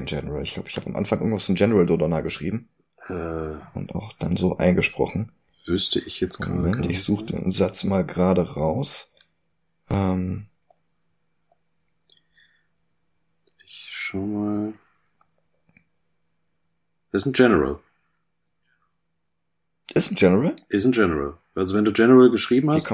kein 0.02 0.22
General. 0.22 0.42
Ich 0.42 0.54
glaube, 0.54 0.68
ich 0.68 0.76
habe 0.76 0.86
am 0.86 0.96
Anfang 0.96 1.20
irgendwas 1.20 1.46
von 1.46 1.54
General 1.54 1.86
Dodonna 1.86 2.20
geschrieben. 2.20 2.68
Äh, 3.08 3.54
und 3.74 3.94
auch 3.94 4.12
dann 4.14 4.36
so 4.36 4.58
eingesprochen. 4.58 5.32
Wüsste 5.66 6.00
ich 6.00 6.20
jetzt 6.20 6.38
gerade. 6.38 6.54
Moment, 6.54 6.90
ich 6.90 7.02
suche 7.02 7.24
den 7.24 7.52
Satz 7.52 7.84
mal 7.84 8.04
gerade 8.04 8.54
raus. 8.54 9.12
Ähm, 9.90 10.46
ich 13.64 13.86
schau 13.88 14.18
mal. 14.18 14.72
ist 17.12 17.26
ein 17.26 17.32
General. 17.32 17.78
Ist 19.94 20.10
ein 20.10 20.14
General? 20.14 20.56
Ist 20.68 20.86
ein 20.86 20.92
General. 20.92 21.34
Also 21.54 21.76
wenn 21.76 21.84
du 21.84 21.92
General 21.92 22.30
geschrieben 22.30 22.70
hast, 22.70 22.90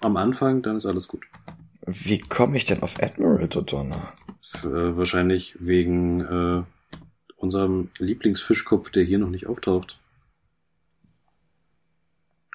am 0.00 0.16
Anfang, 0.16 0.62
dann 0.62 0.76
ist 0.76 0.86
alles 0.86 1.06
gut. 1.06 1.26
Wie 1.86 2.18
komme 2.18 2.56
ich 2.56 2.64
denn 2.64 2.82
auf 2.82 3.02
Admiral 3.02 3.48
Dodonna? 3.48 4.12
Äh, 4.62 4.96
wahrscheinlich 4.96 5.56
wegen 5.58 6.20
äh, 6.20 6.62
unserem 7.36 7.90
Lieblingsfischkopf, 7.98 8.90
der 8.90 9.04
hier 9.04 9.18
noch 9.18 9.30
nicht 9.30 9.46
auftaucht. 9.46 9.98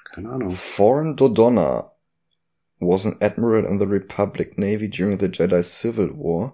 Keine 0.04 0.30
Ahnung. 0.30 0.52
Foreign 0.52 1.16
Dodonna 1.16 1.90
was 2.80 3.06
an 3.06 3.16
admiral 3.20 3.64
in 3.64 3.78
the 3.78 3.86
Republic 3.86 4.58
Navy 4.58 4.88
during 4.88 5.18
the 5.18 5.28
Jedi 5.28 5.62
Civil 5.62 6.10
War. 6.10 6.52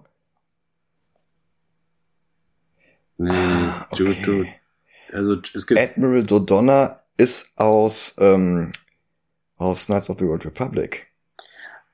Nee, 3.17 3.31
ah, 3.31 3.87
okay. 3.91 4.21
du, 4.23 4.43
du, 4.43 4.45
also 5.11 5.41
es 5.53 5.67
gibt 5.67 5.79
Admiral 5.79 6.23
Dodonna 6.23 7.01
ist 7.17 7.51
aus 7.57 8.15
ähm, 8.17 8.71
aus 9.57 9.85
Knights 9.85 10.09
of 10.09 10.17
the 10.19 10.25
Old 10.25 10.45
Republic. 10.45 11.12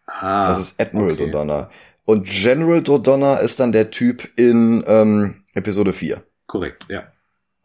Ah, 0.09 0.45
das 0.45 0.59
ist 0.59 0.81
Admiral 0.81 1.13
okay. 1.13 1.25
Dodonna. 1.25 1.69
Und 2.05 2.25
General 2.25 2.81
Dodonna 2.81 3.35
ist 3.37 3.59
dann 3.59 3.71
der 3.71 3.91
Typ 3.91 4.29
in 4.35 4.83
ähm, 4.87 5.43
Episode 5.53 5.93
4. 5.93 6.23
Korrekt, 6.47 6.87
ja. 6.89 7.11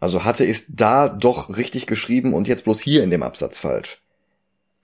Also 0.00 0.24
hatte 0.24 0.44
ich 0.44 0.64
da 0.68 1.08
doch 1.08 1.56
richtig 1.56 1.86
geschrieben 1.86 2.34
und 2.34 2.46
jetzt 2.46 2.64
bloß 2.64 2.80
hier 2.80 3.02
in 3.02 3.10
dem 3.10 3.22
Absatz 3.22 3.58
falsch. 3.58 4.02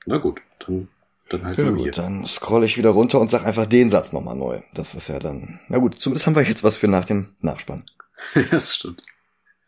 Na 0.06 0.16
gut, 0.16 0.40
dann, 0.66 0.88
dann 1.28 1.44
halt 1.44 1.58
ja, 1.58 1.70
gut, 1.70 1.80
hier. 1.82 1.92
Dann 1.92 2.24
scroll 2.24 2.64
ich 2.64 2.78
wieder 2.78 2.90
runter 2.90 3.20
und 3.20 3.30
sag 3.30 3.44
einfach 3.44 3.66
den 3.66 3.90
Satz 3.90 4.14
nochmal 4.14 4.36
neu. 4.36 4.60
Das 4.72 4.94
ist 4.94 5.08
ja 5.08 5.18
dann. 5.18 5.60
Na 5.68 5.76
gut, 5.76 6.00
zumindest 6.00 6.26
haben 6.26 6.36
wir 6.36 6.42
jetzt 6.42 6.64
was 6.64 6.78
für 6.78 6.88
nach 6.88 7.04
dem 7.04 7.34
Nachspann. 7.40 7.84
ja, 8.34 8.42
das 8.50 8.74
stimmt. 8.76 9.02